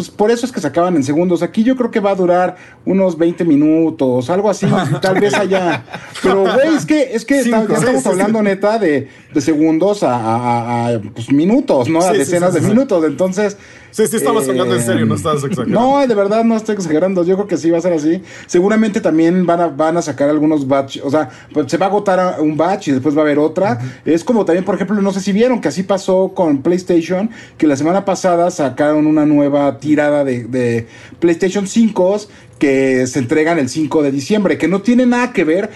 pues 0.00 0.16
por 0.16 0.30
eso 0.30 0.46
es 0.46 0.52
que 0.52 0.60
se 0.60 0.66
acaban 0.66 0.96
en 0.96 1.04
segundos. 1.04 1.42
Aquí 1.42 1.62
yo 1.62 1.76
creo 1.76 1.90
que 1.90 2.00
va 2.00 2.10
a 2.12 2.14
durar 2.14 2.56
unos 2.86 3.18
20 3.18 3.44
minutos, 3.44 4.30
algo 4.30 4.48
así, 4.48 4.66
tal 5.02 5.20
vez 5.20 5.34
allá. 5.34 5.84
Pero, 6.22 6.42
güey, 6.42 6.74
es 6.76 6.86
que, 6.86 7.14
es 7.14 7.24
que 7.24 7.42
Cinco, 7.42 7.66
sí, 7.68 7.74
estamos 7.74 8.02
sí, 8.02 8.08
hablando 8.08 8.42
neta 8.42 8.78
de, 8.78 9.08
de 9.34 9.40
segundos 9.40 10.02
a, 10.02 10.14
a- 10.16 10.86
a- 10.88 11.00
pues, 11.00 11.30
minutos, 11.32 11.88
¿no? 11.88 12.00
A 12.00 12.12
decenas 12.12 12.54
de 12.54 12.60
minutos, 12.62 13.04
entonces... 13.04 13.56
Sí, 13.92 14.06
sí, 14.06 14.18
estabas 14.18 14.46
Eh, 14.46 14.50
hablando 14.50 14.76
en 14.76 14.82
serio, 14.82 15.04
no 15.04 15.16
estabas 15.16 15.42
exagerando. 15.42 15.80
No, 15.80 16.06
de 16.06 16.14
verdad 16.14 16.44
no 16.44 16.54
estoy 16.54 16.76
exagerando. 16.76 17.24
Yo 17.24 17.34
creo 17.34 17.48
que 17.48 17.56
sí 17.56 17.72
va 17.72 17.78
a 17.78 17.80
ser 17.80 17.92
así. 17.92 18.22
Seguramente 18.46 19.00
también 19.00 19.44
van 19.46 19.60
a, 19.60 19.66
van 19.66 19.96
a 19.96 20.02
sacar 20.02 20.30
algunos 20.30 20.68
batch. 20.68 21.00
O 21.02 21.10
sea, 21.10 21.28
pues, 21.52 21.68
se 21.68 21.76
va 21.76 21.86
a 21.86 21.88
agotar 21.88 22.36
un 22.40 22.56
batch 22.56 22.86
y 22.86 22.92
después 22.92 23.16
va 23.16 23.22
a 23.22 23.24
haber 23.24 23.40
otra. 23.40 23.80
Es 24.04 24.22
como 24.22 24.44
también, 24.44 24.64
por 24.64 24.76
ejemplo, 24.76 25.02
no 25.02 25.10
sé 25.12 25.18
si 25.20 25.32
vieron 25.32 25.60
que 25.60 25.66
así 25.66 25.82
pasó 25.82 26.30
con 26.36 26.62
PlayStation, 26.62 27.30
que 27.58 27.66
la 27.66 27.74
semana 27.74 28.04
pasada 28.04 28.52
sacaron 28.52 29.08
una 29.08 29.26
nueva 29.26 29.78
tirada 29.90 30.24
de, 30.24 30.86
PlayStation 31.18 31.66
5 31.66 32.20
que 32.60 33.08
se 33.08 33.18
entregan 33.18 33.58
el 33.58 33.68
5 33.68 34.04
de 34.04 34.12
diciembre, 34.12 34.56
que 34.56 34.68
no 34.68 34.82
tiene 34.82 35.04
nada 35.04 35.32
que 35.32 35.42
ver. 35.42 35.70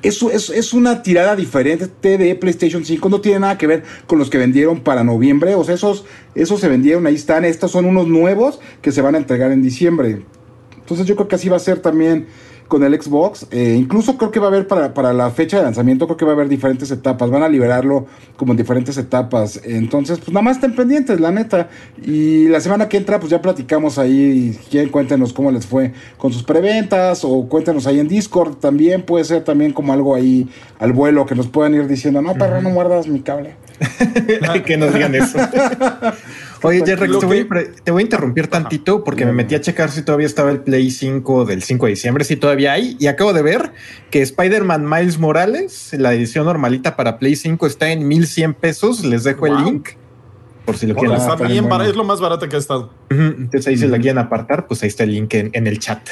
Eso 0.00 0.30
es, 0.30 0.48
es 0.50 0.72
una 0.72 1.02
tirada 1.02 1.34
diferente 1.34 2.18
de 2.18 2.36
PlayStation 2.36 2.84
5, 2.84 3.08
no 3.08 3.20
tiene 3.20 3.40
nada 3.40 3.58
que 3.58 3.66
ver 3.66 3.82
con 4.06 4.20
los 4.20 4.30
que 4.30 4.38
vendieron 4.38 4.78
para 4.82 5.02
noviembre, 5.02 5.56
o 5.56 5.64
sea, 5.64 5.74
esos, 5.74 6.04
esos 6.36 6.60
se 6.60 6.68
vendieron, 6.68 7.04
ahí 7.08 7.16
están, 7.16 7.44
estos 7.44 7.72
son 7.72 7.84
unos 7.84 8.06
nuevos 8.06 8.60
que 8.80 8.92
se 8.92 9.02
van 9.02 9.16
a 9.16 9.18
entregar 9.18 9.50
en 9.50 9.60
diciembre. 9.60 10.22
Entonces 10.76 11.04
yo 11.04 11.16
creo 11.16 11.26
que 11.26 11.34
así 11.34 11.48
va 11.48 11.56
a 11.56 11.60
ser 11.60 11.80
también 11.80 12.28
con 12.68 12.84
el 12.84 13.00
Xbox. 13.00 13.46
Eh, 13.50 13.76
incluso 13.78 14.16
creo 14.16 14.30
que 14.30 14.38
va 14.38 14.46
a 14.46 14.48
haber 14.50 14.66
para, 14.66 14.94
para 14.94 15.12
la 15.12 15.30
fecha 15.30 15.56
de 15.56 15.62
lanzamiento, 15.64 16.06
creo 16.06 16.16
que 16.16 16.24
va 16.24 16.32
a 16.32 16.34
haber 16.34 16.48
diferentes 16.48 16.90
etapas. 16.90 17.30
Van 17.30 17.42
a 17.42 17.48
liberarlo 17.48 18.06
como 18.36 18.52
en 18.52 18.58
diferentes 18.58 18.96
etapas. 18.98 19.60
Entonces, 19.64 20.18
pues 20.18 20.30
nada 20.30 20.42
más 20.42 20.56
estén 20.56 20.76
pendientes, 20.76 21.18
la 21.18 21.30
neta. 21.30 21.68
Y 22.02 22.48
la 22.48 22.60
semana 22.60 22.88
que 22.88 22.98
entra, 22.98 23.18
pues 23.18 23.30
ya 23.30 23.42
platicamos 23.42 23.98
ahí. 23.98 24.58
Quieren, 24.70 24.90
cuéntenos 24.90 25.32
cómo 25.32 25.50
les 25.50 25.66
fue 25.66 25.92
con 26.18 26.32
sus 26.32 26.44
preventas. 26.44 27.24
O 27.24 27.48
cuéntenos 27.48 27.86
ahí 27.86 27.98
en 27.98 28.08
Discord 28.08 28.56
también. 28.56 29.02
Puede 29.02 29.24
ser 29.24 29.42
también 29.42 29.72
como 29.72 29.92
algo 29.92 30.14
ahí 30.14 30.48
al 30.78 30.92
vuelo 30.92 31.26
que 31.26 31.34
nos 31.34 31.48
puedan 31.48 31.74
ir 31.74 31.88
diciendo, 31.88 32.22
no, 32.22 32.34
perro, 32.34 32.60
no 32.60 32.70
muerdas 32.70 33.08
mi 33.08 33.20
cable. 33.20 33.56
que 34.66 34.76
nos 34.76 34.92
digan 34.92 35.14
eso. 35.14 35.38
Oye, 36.62 36.82
Jerry, 36.84 37.10
te, 37.18 37.26
voy 37.26 37.36
a 37.38 37.40
que- 37.42 37.44
pre- 37.46 37.64
te 37.84 37.90
voy 37.90 38.00
a 38.00 38.04
interrumpir 38.04 38.48
tantito 38.48 39.04
porque 39.04 39.24
me 39.24 39.32
metí 39.32 39.54
a 39.54 39.60
checar 39.60 39.90
si 39.90 40.02
todavía 40.02 40.26
estaba 40.26 40.50
el 40.50 40.60
Play 40.60 40.90
5 40.90 41.44
del 41.44 41.62
5 41.62 41.86
de 41.86 41.90
diciembre, 41.90 42.24
si 42.24 42.36
todavía 42.36 42.72
hay. 42.72 42.96
Y 42.98 43.06
acabo 43.06 43.32
de 43.32 43.42
ver 43.42 43.72
que 44.10 44.22
Spider-Man 44.22 44.88
Miles 44.88 45.18
Morales, 45.18 45.90
la 45.98 46.12
edición 46.14 46.46
normalita 46.46 46.96
para 46.96 47.18
Play 47.18 47.36
5, 47.36 47.66
está 47.66 47.90
en 47.92 48.08
1100 48.08 48.54
pesos. 48.54 49.04
Les 49.04 49.24
dejo 49.24 49.46
el 49.46 49.54
Wow. 49.54 49.64
link 49.64 49.88
por 50.64 50.76
si 50.76 50.86
lo 50.86 50.94
quieren. 50.94 51.16
Está 51.16 51.36
bien 51.36 51.66
es 51.82 51.96
lo 51.96 52.04
más 52.04 52.20
barato 52.20 52.48
que 52.48 52.56
ha 52.56 52.58
estado. 52.58 52.92
Entonces 53.10 53.66
ahí 53.66 53.76
se 53.76 53.88
la 53.88 53.98
quieren 53.98 54.18
apartar, 54.18 54.66
pues 54.66 54.82
ahí 54.82 54.88
está 54.88 55.04
el 55.04 55.12
link 55.12 55.32
en, 55.34 55.50
en 55.52 55.66
el 55.66 55.78
chat. 55.78 56.06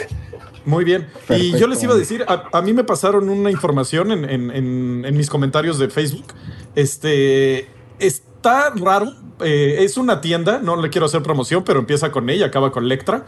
Muy 0.64 0.84
bien. 0.84 1.06
Y 1.28 1.56
yo 1.58 1.66
les 1.68 1.80
iba 1.82 1.94
a 1.94 1.96
decir, 1.96 2.24
a, 2.26 2.48
a 2.52 2.62
mí 2.62 2.72
me 2.72 2.82
pasaron 2.82 3.28
una 3.28 3.50
información 3.50 4.10
en- 4.10 4.24
en- 4.50 5.04
en 5.04 5.16
mis 5.16 5.28
comentarios 5.30 5.78
de 5.78 5.88
Facebook. 5.90 6.26
Este 6.74 7.66
está 7.98 8.70
raro. 8.76 9.12
Eh, 9.40 9.76
es 9.80 9.96
una 9.96 10.20
tienda, 10.20 10.58
no 10.58 10.76
le 10.76 10.90
quiero 10.90 11.06
hacer 11.06 11.22
promoción, 11.22 11.62
pero 11.64 11.78
empieza 11.78 12.10
con 12.10 12.30
ella, 12.30 12.46
acaba 12.46 12.72
con 12.72 12.88
Lectra. 12.88 13.24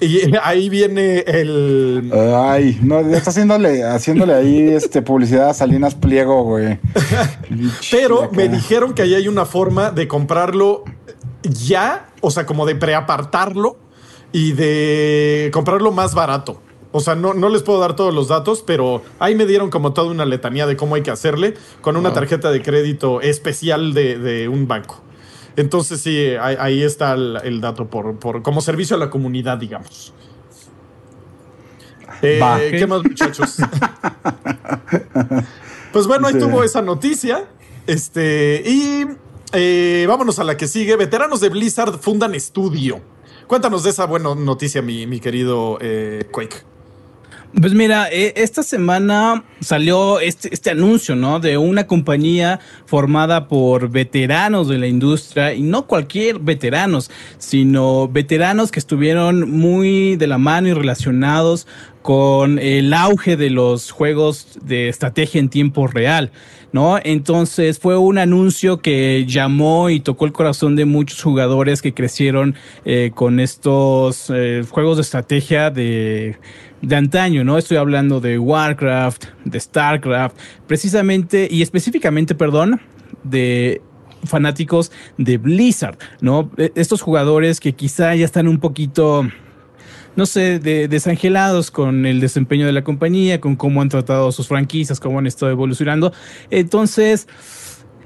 Y 0.00 0.36
ahí 0.42 0.68
viene 0.68 1.20
el. 1.20 2.10
Ay, 2.12 2.78
no, 2.82 3.00
está 3.00 3.30
haciéndole, 3.30 3.84
haciéndole 3.84 4.34
ahí 4.34 4.68
este 4.68 5.02
publicidad 5.02 5.50
a 5.50 5.54
Salinas 5.54 5.94
Pliego, 5.94 6.42
güey. 6.44 6.78
Pero 7.90 8.30
me 8.32 8.48
dijeron 8.48 8.94
que 8.94 9.02
ahí 9.02 9.14
hay 9.14 9.28
una 9.28 9.46
forma 9.46 9.90
de 9.90 10.06
comprarlo 10.08 10.84
ya, 11.42 12.08
o 12.20 12.30
sea, 12.30 12.44
como 12.44 12.66
de 12.66 12.74
preapartarlo 12.74 13.78
y 14.32 14.52
de 14.52 15.50
comprarlo 15.52 15.92
más 15.92 16.14
barato. 16.14 16.60
O 16.92 17.00
sea, 17.00 17.14
no, 17.14 17.34
no 17.34 17.48
les 17.48 17.62
puedo 17.62 17.78
dar 17.78 17.94
todos 17.94 18.14
los 18.14 18.28
datos, 18.28 18.62
pero 18.66 19.02
ahí 19.18 19.34
me 19.34 19.44
dieron 19.44 19.68
como 19.68 19.92
toda 19.92 20.10
una 20.10 20.24
letanía 20.24 20.66
de 20.66 20.76
cómo 20.76 20.94
hay 20.94 21.02
que 21.02 21.10
hacerle 21.10 21.54
con 21.82 21.96
una 21.96 22.14
tarjeta 22.14 22.50
de 22.50 22.62
crédito 22.62 23.20
especial 23.20 23.92
de, 23.92 24.18
de 24.18 24.48
un 24.48 24.66
banco. 24.66 25.02
Entonces 25.56 26.00
sí, 26.00 26.30
ahí, 26.40 26.56
ahí 26.58 26.82
está 26.82 27.14
el, 27.14 27.38
el 27.42 27.60
dato 27.60 27.88
por, 27.88 28.18
por 28.18 28.42
como 28.42 28.60
servicio 28.60 28.96
a 28.96 28.98
la 28.98 29.10
comunidad, 29.10 29.58
digamos. 29.58 30.12
Eh. 32.22 32.40
¿Qué 32.70 32.86
más, 32.86 33.02
muchachos? 33.02 33.56
pues 35.92 36.06
bueno, 36.06 36.26
ahí 36.26 36.34
Sí. 36.34 36.40
tuvo 36.40 36.62
esa 36.64 36.82
noticia. 36.82 37.46
Este, 37.86 38.62
y 38.66 39.06
eh, 39.52 40.04
vámonos 40.08 40.38
a 40.38 40.44
la 40.44 40.56
que 40.56 40.66
sigue. 40.66 40.96
Veteranos 40.96 41.40
de 41.40 41.48
Blizzard 41.48 41.98
fundan 41.98 42.34
estudio. 42.34 43.00
Cuéntanos 43.46 43.84
de 43.84 43.90
esa 43.90 44.06
buena 44.06 44.34
noticia, 44.34 44.82
mi, 44.82 45.06
mi 45.06 45.20
querido 45.20 45.78
eh, 45.80 46.28
Quake. 46.32 46.56
Pues 47.52 47.72
mira, 47.72 48.08
eh, 48.10 48.34
esta 48.36 48.62
semana 48.62 49.44
salió 49.60 50.20
este, 50.20 50.52
este 50.52 50.70
anuncio, 50.70 51.16
¿no? 51.16 51.40
De 51.40 51.56
una 51.56 51.86
compañía 51.86 52.60
formada 52.84 53.48
por 53.48 53.88
veteranos 53.88 54.68
de 54.68 54.78
la 54.78 54.86
industria 54.86 55.54
y 55.54 55.62
no 55.62 55.86
cualquier 55.86 56.38
veteranos, 56.38 57.10
sino 57.38 58.08
veteranos 58.08 58.70
que 58.70 58.78
estuvieron 58.78 59.50
muy 59.50 60.16
de 60.16 60.26
la 60.26 60.38
mano 60.38 60.68
y 60.68 60.74
relacionados 60.74 61.66
con 62.02 62.60
el 62.60 62.94
auge 62.94 63.36
de 63.36 63.50
los 63.50 63.90
juegos 63.90 64.58
de 64.62 64.88
estrategia 64.88 65.40
en 65.40 65.48
tiempo 65.48 65.88
real, 65.88 66.30
¿no? 66.70 67.00
Entonces 67.02 67.80
fue 67.80 67.98
un 67.98 68.18
anuncio 68.18 68.78
que 68.78 69.24
llamó 69.26 69.90
y 69.90 69.98
tocó 69.98 70.24
el 70.24 70.32
corazón 70.32 70.76
de 70.76 70.84
muchos 70.84 71.20
jugadores 71.20 71.82
que 71.82 71.94
crecieron 71.94 72.54
eh, 72.84 73.10
con 73.12 73.40
estos 73.40 74.30
eh, 74.32 74.62
juegos 74.70 74.98
de 74.98 75.02
estrategia 75.02 75.70
de 75.70 76.38
de 76.82 76.96
antaño, 76.96 77.44
¿no? 77.44 77.58
Estoy 77.58 77.76
hablando 77.78 78.20
de 78.20 78.38
Warcraft, 78.38 79.24
de 79.44 79.58
Starcraft, 79.60 80.36
precisamente 80.66 81.48
y 81.50 81.62
específicamente, 81.62 82.34
perdón, 82.34 82.80
de 83.24 83.80
fanáticos 84.24 84.92
de 85.18 85.38
Blizzard, 85.38 85.98
¿no? 86.20 86.50
E- 86.56 86.72
Estos 86.74 87.00
jugadores 87.02 87.60
que 87.60 87.72
quizá 87.74 88.14
ya 88.14 88.24
están 88.24 88.48
un 88.48 88.58
poquito 88.58 89.26
no 90.16 90.24
sé, 90.24 90.58
de- 90.60 90.88
desangelados 90.88 91.70
con 91.70 92.06
el 92.06 92.20
desempeño 92.20 92.64
de 92.64 92.72
la 92.72 92.82
compañía, 92.82 93.38
con 93.38 93.54
cómo 93.54 93.82
han 93.82 93.90
tratado 93.90 94.32
sus 94.32 94.48
franquicias, 94.48 94.98
cómo 94.98 95.18
han 95.18 95.26
estado 95.26 95.52
evolucionando. 95.52 96.10
Entonces, 96.48 97.28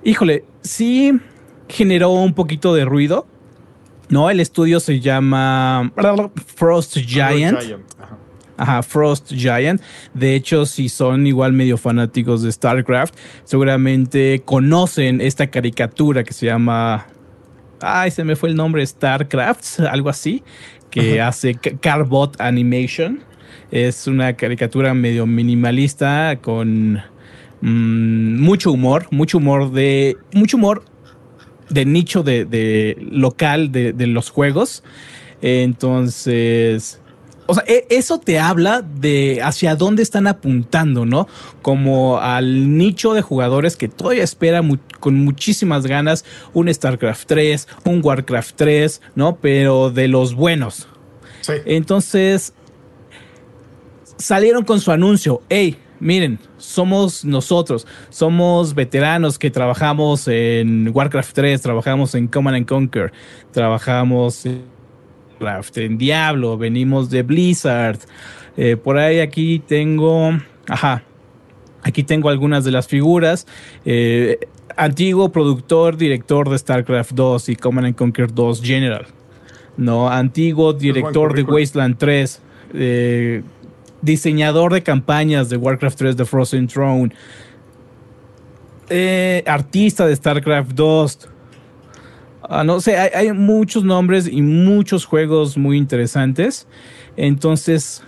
híjole, 0.03 0.45
sí 0.61 1.13
generó 1.69 2.11
un 2.11 2.35
poquito 2.35 2.75
de 2.75 2.85
ruido. 2.85 3.29
No, 4.09 4.29
el 4.29 4.41
estudio 4.41 4.81
se 4.81 4.99
llama 4.99 5.93
Frost 6.57 6.97
Giant. 6.97 7.59
Ajá. 8.03 8.19
Ajá, 8.61 8.83
Frost 8.83 9.33
Giant. 9.33 9.81
De 10.13 10.35
hecho, 10.35 10.67
si 10.67 10.91
son 10.91 11.27
igual 11.27 11.55
medio 11.55 11.79
fanáticos 11.79 12.43
de 12.43 12.53
StarCraft, 12.53 13.15
seguramente 13.45 14.43
conocen 14.45 15.23
esta 15.23 15.47
caricatura 15.47 16.25
que 16.25 16.35
se 16.35 16.45
llama. 16.47 17.07
Ay, 17.81 18.11
se 18.11 18.23
me 18.23 18.37
fue 18.37 18.51
el 18.51 18.57
nombre, 18.57 18.85
StarCraft, 18.87 19.81
algo 19.81 20.11
así, 20.11 20.43
que 20.91 21.23
hace 21.23 21.55
Ca- 21.55 21.79
Carbot 21.81 22.39
Animation. 22.39 23.21
Es 23.71 24.07
una 24.07 24.35
caricatura 24.35 24.93
medio 24.93 25.25
minimalista 25.27 26.39
con 26.43 27.01
mm, 27.63 28.41
mucho 28.43 28.73
humor, 28.73 29.07
mucho 29.11 29.39
humor 29.39 29.73
de. 29.73 30.19
mucho 30.35 30.59
humor 30.59 30.85
de 31.71 31.85
nicho 31.87 32.23
de, 32.23 32.45
de 32.45 32.99
local 33.11 33.73
de, 33.73 33.95
de 33.95 34.07
los 34.07 34.29
juegos. 34.29 34.83
Entonces, 35.41 37.01
o 37.51 37.55
sea, 37.55 37.65
e- 37.67 37.87
eso 37.91 38.19
te 38.21 38.39
habla 38.39 38.83
de 38.83 39.41
hacia 39.43 39.75
dónde 39.77 40.03
están 40.03 40.27
apuntando, 40.27 41.05
¿no? 41.05 41.27
Como 41.63 42.19
al 42.19 42.77
nicho 42.79 43.13
de 43.15 43.23
jugadores 43.23 43.77
que 43.77 43.89
todavía 43.89 44.25
espera 44.25 44.63
mu- 44.63 44.79
con 45.01 45.17
muchísimas 45.25 45.87
ganas 45.87 46.25
un 46.55 46.73
StarCraft 46.73 47.27
3, 47.27 47.69
un 47.85 48.01
Warcraft 48.05 48.53
3, 48.57 49.03
¿no? 49.15 49.37
Pero 49.37 49.91
de 49.91 50.09
los 50.09 50.35
buenos. 50.35 50.89
Sí. 51.43 51.55
Entonces, 51.67 52.53
salieron 54.17 54.65
con 54.65 54.81
su 54.81 54.91
anuncio. 54.93 55.43
Hey, 55.49 55.77
miren, 55.99 56.39
somos 56.59 57.25
nosotros. 57.25 57.87
Somos 58.11 58.75
veteranos 58.75 59.39
que 59.39 59.51
trabajamos 59.51 60.29
en 60.29 60.91
Warcraft 60.93 61.33
3, 61.35 61.61
trabajamos 61.63 62.15
en 62.15 62.27
Command 62.29 62.57
and 62.59 62.67
Conquer, 62.67 63.13
trabajamos 63.53 64.45
en, 64.47 64.63
Warcraft, 65.41 65.79
en 65.79 65.99
Diablo, 65.99 66.59
venimos 66.59 67.09
de 67.11 67.23
Blizzard. 67.23 67.99
Eh, 68.57 68.77
por 68.77 68.99
ahí 68.99 69.21
aquí 69.21 69.59
tengo, 69.59 70.33
ajá, 70.69 71.03
aquí 71.83 72.03
tengo 72.03 72.29
algunas 72.29 72.65
de 72.65 72.71
las 72.71 72.87
figuras. 72.87 73.47
Eh, 73.85 74.39
antiguo 74.77 75.33
productor, 75.33 75.97
director 75.97 76.49
de 76.51 76.59
StarCraft 76.59 77.13
2 77.13 77.49
y 77.49 77.57
Command 77.57 77.87
and 77.87 77.97
Conquer 77.97 78.33
2 78.33 78.63
General. 78.63 79.07
No, 79.77 80.11
antiguo 80.11 80.75
director 80.75 81.35
de. 81.35 81.43
Wasteland 81.43 81.97
3, 81.97 82.43
eh, 82.75 83.43
diseñador 84.03 84.75
de 84.75 84.83
campañas 84.83 85.49
de 85.49 85.57
Warcraft 85.57 85.99
3 85.99 86.17
de 86.19 86.25
Frozen 86.27 86.67
Throne, 86.67 87.13
eh, 88.91 89.43
artista 89.47 90.07
de 90.07 90.15
StarCraft 90.15 90.73
2. 90.73 91.29
Ah, 92.43 92.65
no 92.65 92.81
sé, 92.81 92.97
hay, 92.97 93.11
hay 93.15 93.33
muchos 93.33 93.85
nombres 93.85 94.29
y 94.31 94.43
muchos 94.43 95.05
juegos 95.05 95.57
muy 95.59 95.77
interesantes. 95.77 96.67
Entonces, 97.17 98.03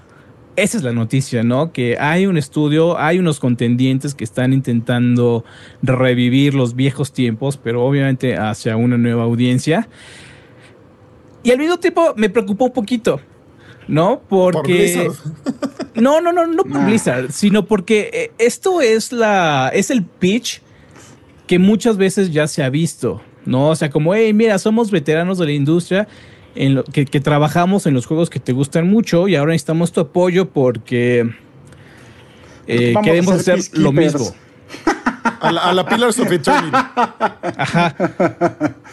esa 0.57 0.77
es 0.79 0.83
la 0.83 0.93
noticia, 0.93 1.43
¿no? 1.43 1.73
Que 1.73 1.97
hay 1.99 2.27
un 2.27 2.37
estudio, 2.37 2.99
hay 2.99 3.19
unos 3.19 3.41
contendientes 3.41 4.15
que 4.15 4.25
están 4.25 4.53
intentando 4.53 5.45
revivir 5.83 6.55
los 6.55 6.75
viejos 6.75 7.13
tiempos, 7.13 7.57
pero 7.57 7.85
obviamente 7.85 8.37
hacia 8.37 8.77
una 8.77 8.99
nueva 8.99 9.25
audiencia. 9.25 9.89
Y 11.43 11.51
al 11.51 11.59
mismo 11.59 11.79
tiempo 11.79 12.13
me 12.17 12.29
preocupó 12.29 12.67
un 12.67 12.73
poquito, 12.73 13.21
¿no? 13.89 14.21
Por 14.29 14.55
Porque... 14.55 14.73
Blizzard. 14.73 15.13
No, 15.95 16.23
no, 16.23 16.33
no, 16.33 16.47
no 16.47 16.63
por 16.63 16.73
Nah. 16.73 16.87
Blizzard, 16.87 17.33
sino 17.33 17.67
porque 17.67 18.09
eh, 18.15 18.33
esto 18.39 18.81
es 18.81 19.13
la, 19.13 19.71
es 19.75 19.91
el 19.91 20.03
pitch 20.05 20.63
que 21.47 21.59
muchas 21.59 21.99
veces 21.99 22.33
ya 22.33 22.47
se 22.47 22.63
ha 22.63 22.71
visto, 22.71 23.21
¿no? 23.47 23.71
O 23.71 23.77
sea, 23.77 23.91
como, 23.91 24.15
hey, 24.15 24.33
mira, 24.33 24.59
somos 24.59 24.91
veteranos 24.91 25.39
de 25.39 25.47
la 25.47 25.53
industria 25.53 26.09
en 26.55 26.75
lo, 26.75 26.85
que, 26.85 27.07
que 27.07 27.21
trabajamos 27.21 27.87
en 27.87 27.95
los 27.95 28.07
juegos 28.07 28.31
que 28.31 28.41
te 28.41 28.53
gustan 28.53 28.89
mucho 28.89 29.29
y 29.29 29.37
ahora 29.37 29.53
necesitamos 29.53 29.93
tu 29.93 30.01
apoyo 30.01 30.51
porque 30.51 31.31
eh, 32.67 32.95
queremos 33.03 33.35
hacer 33.35 33.61
lo 33.73 33.93
mismo. 33.93 34.35
A 35.41 35.53
la, 35.53 35.61
a 35.63 35.73
la 35.73 35.87
Pillars 35.87 36.19
of 36.19 36.31
Eternity. 36.31 36.77
Ajá. 37.57 37.95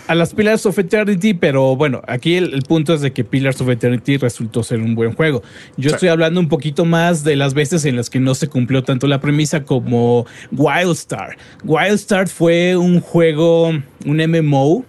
A 0.08 0.16
las 0.16 0.34
Pillars 0.34 0.66
of 0.66 0.78
Eternity, 0.80 1.34
pero 1.34 1.76
bueno, 1.76 2.02
aquí 2.08 2.36
el, 2.36 2.54
el 2.54 2.62
punto 2.64 2.94
es 2.94 3.02
de 3.02 3.12
que 3.14 3.24
Pillars 3.24 3.62
of 3.62 3.70
Eternity 3.70 4.18
resultó 4.18 4.64
ser 4.64 4.80
un 4.80 4.96
buen 4.96 5.14
juego. 5.14 5.42
Yo 5.78 5.90
Sí. 5.90 5.96
estoy 5.96 6.10
hablando 6.10 6.40
un 6.40 6.48
poquito 6.50 6.86
más 6.86 7.24
de 7.24 7.36
las 7.36 7.54
veces 7.54 7.86
en 7.86 7.96
las 7.96 8.10
que 8.10 8.20
no 8.20 8.36
se 8.36 8.48
cumplió 8.48 8.84
tanto 8.84 9.08
la 9.08 9.20
premisa 9.20 9.64
como 9.64 10.26
Wildstar. 10.52 11.38
Wildstar 11.64 12.28
fue 12.28 12.76
un 12.78 13.00
juego, 13.02 13.70
un 13.70 14.18
MMO 14.18 14.86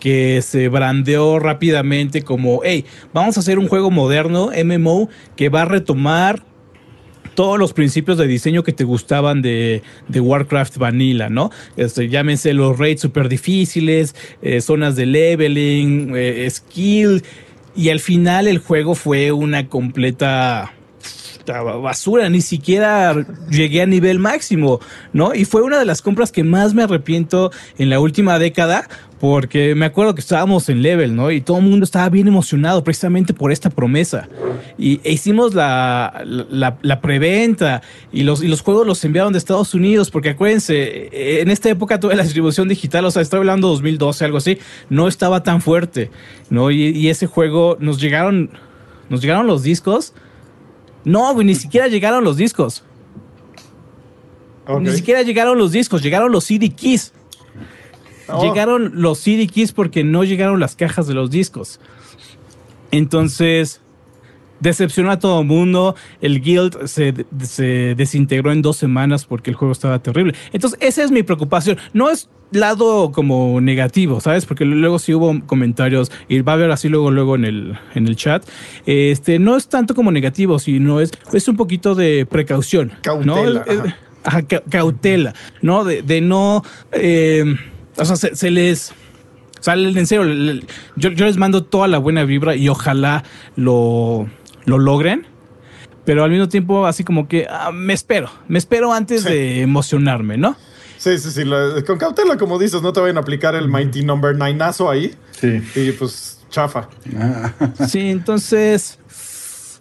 que 0.00 0.42
se 0.42 0.68
brandeó 0.68 1.38
rápidamente 1.38 2.22
como, 2.22 2.60
hey, 2.64 2.84
vamos 3.12 3.36
a 3.36 3.40
hacer 3.40 3.58
un 3.60 3.68
juego 3.68 3.90
moderno, 3.90 4.50
MMO, 4.64 5.08
que 5.36 5.48
va 5.48 5.62
a 5.62 5.64
retomar 5.64 6.42
todos 7.34 7.58
los 7.58 7.72
principios 7.72 8.18
de 8.18 8.26
diseño 8.26 8.62
que 8.62 8.72
te 8.72 8.84
gustaban 8.84 9.42
de, 9.42 9.82
de 10.08 10.20
Warcraft 10.20 10.78
Vanilla, 10.78 11.28
¿no? 11.28 11.50
Este, 11.76 12.08
llámense 12.08 12.52
los 12.52 12.78
raids 12.78 13.00
súper 13.00 13.28
difíciles, 13.28 14.14
eh, 14.42 14.60
zonas 14.60 14.96
de 14.96 15.06
leveling, 15.06 16.12
eh, 16.16 16.48
skill, 16.50 17.22
y 17.74 17.88
al 17.88 18.00
final 18.00 18.48
el 18.48 18.58
juego 18.58 18.94
fue 18.94 19.32
una 19.32 19.68
completa 19.68 20.72
basura, 21.46 22.28
ni 22.28 22.40
siquiera 22.40 23.14
llegué 23.50 23.82
a 23.82 23.86
nivel 23.86 24.18
máximo, 24.18 24.80
¿no? 25.12 25.34
Y 25.34 25.44
fue 25.44 25.62
una 25.62 25.78
de 25.78 25.84
las 25.84 26.02
compras 26.02 26.32
que 26.32 26.44
más 26.44 26.74
me 26.74 26.82
arrepiento 26.82 27.50
en 27.78 27.90
la 27.90 28.00
última 28.00 28.38
década, 28.38 28.88
porque 29.22 29.76
me 29.76 29.86
acuerdo 29.86 30.16
que 30.16 30.20
estábamos 30.20 30.68
en 30.68 30.82
level, 30.82 31.14
¿no? 31.14 31.30
Y 31.30 31.40
todo 31.40 31.58
el 31.58 31.62
mundo 31.62 31.84
estaba 31.84 32.08
bien 32.08 32.26
emocionado 32.26 32.82
precisamente 32.82 33.32
por 33.32 33.52
esta 33.52 33.70
promesa. 33.70 34.28
Y 34.76 35.00
e 35.04 35.12
hicimos 35.12 35.54
la, 35.54 36.24
la, 36.24 37.00
preventa 37.00 37.82
y 38.12 38.24
los, 38.24 38.42
y 38.42 38.48
los 38.48 38.62
juegos 38.62 38.84
los 38.84 39.04
enviaron 39.04 39.32
de 39.32 39.38
Estados 39.38 39.74
Unidos, 39.74 40.10
porque 40.10 40.30
acuérdense, 40.30 41.40
en 41.40 41.50
esta 41.50 41.68
época 41.70 42.00
toda 42.00 42.16
la 42.16 42.24
distribución 42.24 42.66
digital, 42.66 43.04
o 43.04 43.12
sea, 43.12 43.22
estoy 43.22 43.38
hablando 43.38 43.68
2012, 43.68 44.24
algo 44.24 44.38
así, 44.38 44.58
no 44.90 45.06
estaba 45.06 45.44
tan 45.44 45.60
fuerte, 45.60 46.10
¿no? 46.50 46.72
Y, 46.72 46.88
y 46.88 47.08
ese 47.08 47.28
juego 47.28 47.76
nos 47.78 48.00
llegaron, 48.00 48.50
nos 49.08 49.20
llegaron 49.20 49.46
los 49.46 49.62
discos 49.62 50.14
no, 51.04 51.34
güey, 51.34 51.46
ni 51.46 51.54
siquiera 51.54 51.88
llegaron 51.88 52.24
los 52.24 52.36
discos. 52.36 52.84
Ni 54.80 54.90
siquiera 54.92 55.22
llegaron 55.22 55.58
los 55.58 55.72
discos, 55.72 56.02
llegaron 56.02 56.32
los 56.32 56.44
CD 56.44 56.70
keys. 56.70 57.12
Oh. 58.28 58.42
Llegaron 58.42 58.92
los 58.94 59.18
CD 59.18 59.46
keys 59.46 59.72
porque 59.72 60.04
no 60.04 60.24
llegaron 60.24 60.60
las 60.60 60.76
cajas 60.76 61.06
de 61.06 61.14
los 61.14 61.30
discos. 61.30 61.80
Entonces, 62.90 63.81
decepcionó 64.62 65.10
a 65.10 65.18
todo 65.18 65.40
el 65.40 65.46
mundo. 65.46 65.94
El 66.20 66.40
guild 66.40 66.86
se, 66.86 67.14
se, 67.42 67.94
desintegró 67.94 68.52
en 68.52 68.62
dos 68.62 68.76
semanas 68.76 69.26
porque 69.26 69.50
el 69.50 69.56
juego 69.56 69.72
estaba 69.72 69.98
terrible. 69.98 70.34
Entonces, 70.52 70.78
esa 70.80 71.02
es 71.02 71.10
mi 71.10 71.22
preocupación. 71.22 71.76
No 71.92 72.10
es 72.10 72.28
lado 72.52 73.12
como 73.12 73.60
negativo, 73.60 74.20
¿sabes? 74.20 74.46
Porque 74.46 74.64
luego 74.64 74.98
sí 74.98 75.14
hubo 75.14 75.40
comentarios 75.46 76.12
y 76.28 76.40
va 76.40 76.52
a 76.52 76.54
haber 76.56 76.70
así 76.70 76.88
luego 76.88 77.10
luego 77.10 77.34
en 77.34 77.44
el, 77.44 77.78
en 77.94 78.06
el 78.06 78.16
chat. 78.16 78.46
Este, 78.86 79.38
no 79.38 79.56
es 79.56 79.68
tanto 79.68 79.94
como 79.94 80.12
negativo, 80.12 80.58
sino 80.58 81.00
es, 81.00 81.12
es 81.32 81.48
un 81.48 81.56
poquito 81.56 81.94
de 81.94 82.26
precaución. 82.26 82.92
Cautela. 83.02 83.64
¿no? 83.66 83.92
cautela, 84.70 85.34
¿no? 85.60 85.84
De, 85.84 86.20
no... 86.20 86.62
Eh, 86.92 87.56
o 87.96 88.04
sea, 88.04 88.16
se, 88.16 88.50
les... 88.50 88.92
O 89.58 89.62
sea, 89.64 89.74
en 89.74 90.06
serio, 90.06 90.60
yo, 90.96 91.10
yo 91.10 91.26
les 91.26 91.36
mando 91.36 91.64
toda 91.64 91.88
la 91.88 91.98
buena 91.98 92.24
vibra 92.24 92.56
y 92.56 92.68
ojalá 92.68 93.22
lo, 93.54 94.28
lo 94.64 94.78
logren 94.78 95.26
pero 96.04 96.24
al 96.24 96.30
mismo 96.30 96.48
tiempo 96.48 96.86
así 96.86 97.04
como 97.04 97.28
que 97.28 97.46
ah, 97.48 97.70
me 97.72 97.92
espero, 97.92 98.30
me 98.48 98.58
espero 98.58 98.92
antes 98.92 99.24
de 99.24 99.60
emocionarme, 99.60 100.36
¿no? 100.36 100.56
Sí, 100.98 101.18
sí, 101.18 101.30
sí. 101.32 101.42
con 101.84 101.98
cautela, 101.98 102.36
como 102.36 102.58
dices, 102.58 102.80
no 102.80 102.92
te 102.92 103.00
vayan 103.00 103.16
a 103.16 103.20
aplicar 103.20 103.56
el 103.56 103.68
Mighty 103.68 104.04
Number 104.04 104.36
Nine 104.36 104.62
ahí. 104.88 105.12
Sí. 105.32 105.60
Y 105.74 105.90
pues, 105.92 106.40
chafa. 106.48 106.88
Sí, 107.88 108.08
entonces. 108.08 108.98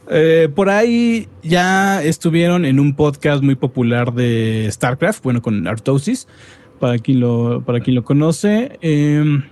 Eh, 0.10 0.50
por 0.54 0.70
ahí 0.70 1.30
ya 1.44 2.04
estuvieron 2.04 2.66
en 2.66 2.80
un 2.80 2.96
podcast 2.96 3.44
muy 3.44 3.54
popular 3.54 4.14
de 4.14 4.68
StarCraft, 4.72 5.24
bueno, 5.24 5.44
con 5.44 5.68
Artosis, 5.68 6.28
para 6.80 6.98
quien 6.98 7.20
lo, 7.20 7.64
para 7.64 7.82
quien 7.82 7.96
lo 7.96 8.04
conoce. 8.04 8.80
Em, 8.82 9.44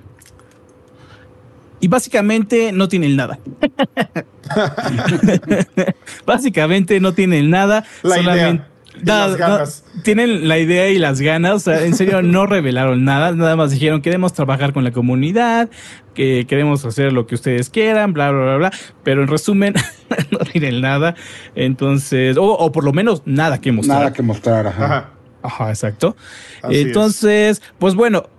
y 1.80 1.88
básicamente 1.88 2.71
no 2.71 2.88
tienen 2.88 3.15
nada. 3.15 3.39
básicamente 6.25 6.99
no 6.99 7.13
tienen 7.13 7.49
nada. 7.49 7.86
La 8.03 8.15
solamente, 8.15 8.63
tienen 10.03 10.47
la 10.47 10.57
idea 10.59 10.89
y 10.89 10.97
las 10.97 11.21
ganas. 11.21 11.67
en 11.67 11.95
serio, 11.95 12.21
no 12.23 12.45
revelaron 12.45 13.03
nada. 13.05 13.32
Nada 13.32 13.55
más 13.55 13.71
dijeron, 13.71 14.01
queremos 14.01 14.34
trabajar 14.34 14.73
con 14.73 14.84
la 14.84 14.91
comunidad, 14.91 15.69
que 16.13 16.45
queremos 16.47 16.86
hacer 16.86 17.13
lo 17.13 17.27
que 17.27 17.36
ustedes 17.36 17.69
quieran, 17.69 18.13
bla, 18.13 18.32
bla, 18.32 18.41
bla, 18.41 18.57
bla. 18.57 18.71
Pero 19.03 19.21
en 19.23 19.27
resumen, 19.27 19.73
no 20.32 20.39
tienen 20.39 20.82
nada. 20.82 21.15
Entonces, 21.55 22.38
o, 22.39 22.71
por 22.71 22.84
lo 22.84 22.93
menos 22.93 23.23
nada 23.25 23.61
que 23.61 23.71
mostrar. 23.71 23.99
Nada 23.99 24.13
que 24.13 24.21
mostrar, 24.21 24.67
ajá. 24.67 25.11
Ajá, 25.41 25.69
exacto. 25.69 26.17
Entonces, 26.63 27.61
pues 27.77 27.95
bueno, 27.95 28.30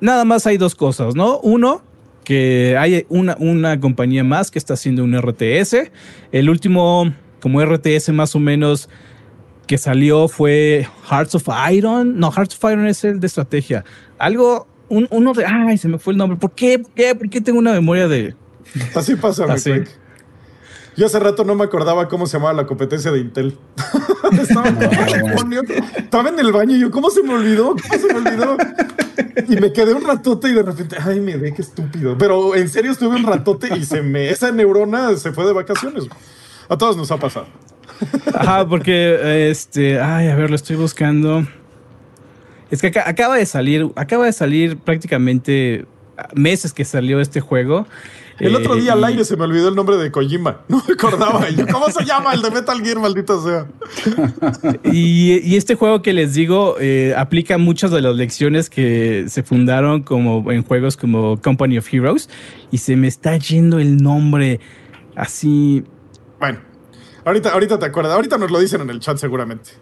nada 0.00 0.24
más 0.24 0.44
hay 0.46 0.56
dos 0.56 0.74
cosas, 0.74 1.14
¿no? 1.14 1.38
Uno, 1.38 1.84
que 2.28 2.76
hay 2.78 3.06
una, 3.08 3.38
una 3.40 3.80
compañía 3.80 4.22
más 4.22 4.50
que 4.50 4.58
está 4.58 4.74
haciendo 4.74 5.02
un 5.02 5.18
RTS. 5.18 5.90
El 6.30 6.50
último, 6.50 7.10
como 7.40 7.64
RTS 7.64 8.10
más 8.10 8.34
o 8.34 8.38
menos 8.38 8.90
que 9.66 9.78
salió 9.78 10.28
fue 10.28 10.86
Hearts 11.08 11.36
of 11.36 11.48
Iron. 11.72 12.18
No, 12.18 12.30
Hearts 12.30 12.54
of 12.62 12.70
Iron 12.70 12.86
es 12.86 13.02
el 13.04 13.18
de 13.18 13.28
estrategia. 13.28 13.82
Algo, 14.18 14.68
uno 14.90 15.32
de. 15.32 15.46
Ay, 15.46 15.78
se 15.78 15.88
me 15.88 15.98
fue 15.98 16.12
el 16.12 16.18
nombre. 16.18 16.38
¿Por 16.38 16.52
qué? 16.52 16.78
¿Por 16.78 16.92
qué? 16.92 17.14
¿Por 17.14 17.30
qué 17.30 17.40
tengo 17.40 17.60
una 17.60 17.72
memoria 17.72 18.06
de.? 18.08 18.34
Así 18.94 19.16
pasa, 19.16 19.46
Así. 19.48 19.72
Yo 20.98 21.06
hace 21.06 21.20
rato 21.20 21.44
no 21.44 21.54
me 21.54 21.62
acordaba 21.62 22.08
cómo 22.08 22.26
se 22.26 22.38
llamaba 22.38 22.54
la 22.54 22.66
competencia 22.66 23.12
de 23.12 23.20
Intel. 23.20 23.56
estaba, 24.42 24.68
estaba, 25.96 26.28
en 26.28 26.40
el 26.40 26.50
baño 26.50 26.74
y 26.74 26.80
yo, 26.80 26.90
¿cómo 26.90 27.08
se 27.08 27.22
me 27.22 27.34
olvidó? 27.34 27.76
¿Cómo 27.88 28.00
se 28.00 28.12
me 28.12 28.28
olvidó? 28.28 28.56
Y 29.48 29.60
me 29.60 29.72
quedé 29.72 29.94
un 29.94 30.04
ratote 30.04 30.48
y 30.48 30.54
de 30.54 30.64
repente, 30.64 30.96
ay, 31.00 31.20
me 31.20 31.36
ve 31.36 31.54
qué 31.54 31.62
estúpido. 31.62 32.18
Pero 32.18 32.56
en 32.56 32.68
serio 32.68 32.90
estuve 32.90 33.14
un 33.14 33.22
ratote 33.22 33.78
y 33.78 33.84
se 33.84 34.02
me, 34.02 34.28
esa 34.28 34.50
neurona 34.50 35.16
se 35.16 35.30
fue 35.30 35.46
de 35.46 35.52
vacaciones. 35.52 36.08
A 36.68 36.76
todos 36.76 36.96
nos 36.96 37.12
ha 37.12 37.16
pasado. 37.16 37.46
Ajá, 38.34 38.66
porque 38.66 39.50
este, 39.50 40.00
ay, 40.00 40.26
a 40.26 40.34
ver, 40.34 40.50
lo 40.50 40.56
estoy 40.56 40.74
buscando. 40.74 41.46
Es 42.72 42.82
que 42.82 42.88
acaba 42.88 43.36
de 43.36 43.46
salir, 43.46 43.88
acaba 43.94 44.26
de 44.26 44.32
salir 44.32 44.76
prácticamente 44.78 45.86
meses 46.34 46.72
que 46.72 46.84
salió 46.84 47.20
este 47.20 47.40
juego. 47.40 47.86
El 48.38 48.54
otro 48.54 48.76
día 48.76 48.92
al 48.92 49.02
eh, 49.02 49.08
aire 49.08 49.24
se 49.24 49.36
me 49.36 49.44
olvidó 49.44 49.68
el 49.68 49.74
nombre 49.74 49.96
de 49.96 50.10
Kojima. 50.10 50.60
No 50.68 50.82
me 50.86 50.94
acordaba. 50.94 51.44
¿Cómo 51.70 51.90
se 51.90 52.04
llama 52.04 52.34
el 52.34 52.42
de 52.42 52.50
Metal 52.50 52.80
Gear, 52.82 52.98
maldita 52.98 53.34
sea? 53.40 53.66
Y, 54.92 55.56
este 55.56 55.74
juego 55.74 56.02
que 56.02 56.12
les 56.12 56.34
digo 56.34 56.76
eh, 56.78 57.14
aplica 57.16 57.58
muchas 57.58 57.90
de 57.90 58.00
las 58.00 58.14
lecciones 58.14 58.70
que 58.70 59.24
se 59.28 59.42
fundaron 59.42 60.02
como 60.02 60.52
en 60.52 60.62
juegos 60.62 60.96
como 60.96 61.40
Company 61.40 61.78
of 61.78 61.92
Heroes. 61.92 62.28
Y 62.70 62.78
se 62.78 62.96
me 62.96 63.08
está 63.08 63.36
yendo 63.36 63.78
el 63.78 63.96
nombre 63.96 64.60
así. 65.16 65.84
Bueno, 66.38 66.60
Ahorita, 67.28 67.52
ahorita 67.52 67.78
te 67.78 67.84
acuerdas. 67.84 68.14
Ahorita 68.14 68.38
nos 68.38 68.50
lo 68.50 68.58
dicen 68.58 68.80
en 68.80 68.88
el 68.88 69.00
chat 69.00 69.18
seguramente. 69.18 69.72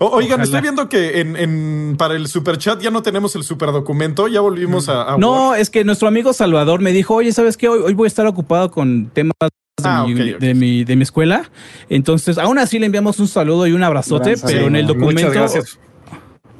Oigan, 0.00 0.40
estoy 0.40 0.60
viendo 0.60 0.88
que 0.88 1.20
en, 1.20 1.96
para 1.96 2.14
el 2.14 2.26
super 2.26 2.58
chat 2.58 2.80
ya 2.80 2.90
no 2.90 3.02
tenemos 3.02 3.36
el 3.36 3.42
super 3.42 3.70
documento, 3.72 4.28
ya 4.28 4.40
volvimos 4.40 4.88
a, 4.88 5.16
No, 5.18 5.54
es 5.54 5.70
que 5.70 5.84
nuestro 5.84 6.08
amigo 6.08 6.32
Salvador 6.32 6.80
me 6.80 6.92
dijo, 6.92 7.14
oye, 7.14 7.32
¿sabes 7.32 7.56
qué? 7.56 7.68
Hoy, 7.68 7.80
hoy 7.84 7.94
voy 7.94 8.06
a 8.06 8.08
estar 8.08 8.26
ocupado 8.26 8.70
con 8.70 9.10
temas 9.10 9.34
de, 9.40 9.88
ah, 9.88 10.04
mi, 10.06 10.84
de, 10.84 10.96
mi, 10.96 11.02
escuela. 11.02 11.50
Entonces, 11.88 12.38
aún 12.38 12.58
así 12.58 12.78
le 12.78 12.86
enviamos 12.86 13.18
un 13.18 13.28
saludo 13.28 13.66
y 13.66 13.72
un 13.72 13.82
abrazote, 13.82 14.34
pero 14.44 14.66
en 14.66 14.76
el 14.76 14.86
documento. 14.86 15.28
Muchas 15.28 15.32
gracias. 15.32 15.78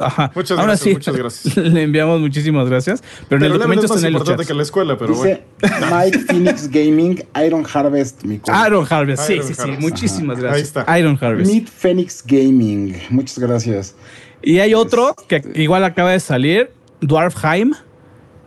Ajá. 0.00 0.32
Muchas 0.34 0.56
gracias, 0.56 0.80
sí, 0.80 0.92
muchas 0.92 1.16
gracias. 1.16 1.56
Le 1.56 1.82
enviamos 1.82 2.20
muchísimas 2.20 2.68
gracias. 2.68 3.02
Pero, 3.28 3.44
en 3.44 3.52
el 3.52 3.58
documento 3.58 3.86
está 3.86 3.98
en 3.98 4.06
el 4.06 4.12
importante 4.12 4.46
que 4.46 4.54
la 4.54 4.62
escuela, 4.62 4.96
pero 4.96 5.14
Dice 5.14 5.44
bueno. 5.60 5.86
Mike 5.96 6.18
Phoenix 6.20 6.68
Gaming, 6.70 7.22
Iron 7.44 7.66
Harvest, 7.72 8.24
mi 8.24 8.40
Iron 8.66 8.86
Harvest, 8.88 9.24
sí, 9.24 9.40
sí, 9.42 9.54
sí. 9.54 9.70
Muchísimas 9.78 10.40
gracias. 10.40 10.56
Ahí 10.56 10.82
está. 10.84 10.98
Iron 10.98 11.18
Harvest. 11.20 11.50
Meet 11.50 11.68
Phoenix 11.68 12.24
Gaming, 12.26 12.96
muchas 13.10 13.38
gracias. 13.38 13.94
Y 14.42 14.58
hay 14.58 14.74
otro 14.74 15.14
que 15.28 15.42
igual 15.54 15.84
acaba 15.84 16.12
de 16.12 16.20
salir, 16.20 16.70
Dwarfheim, 17.00 17.72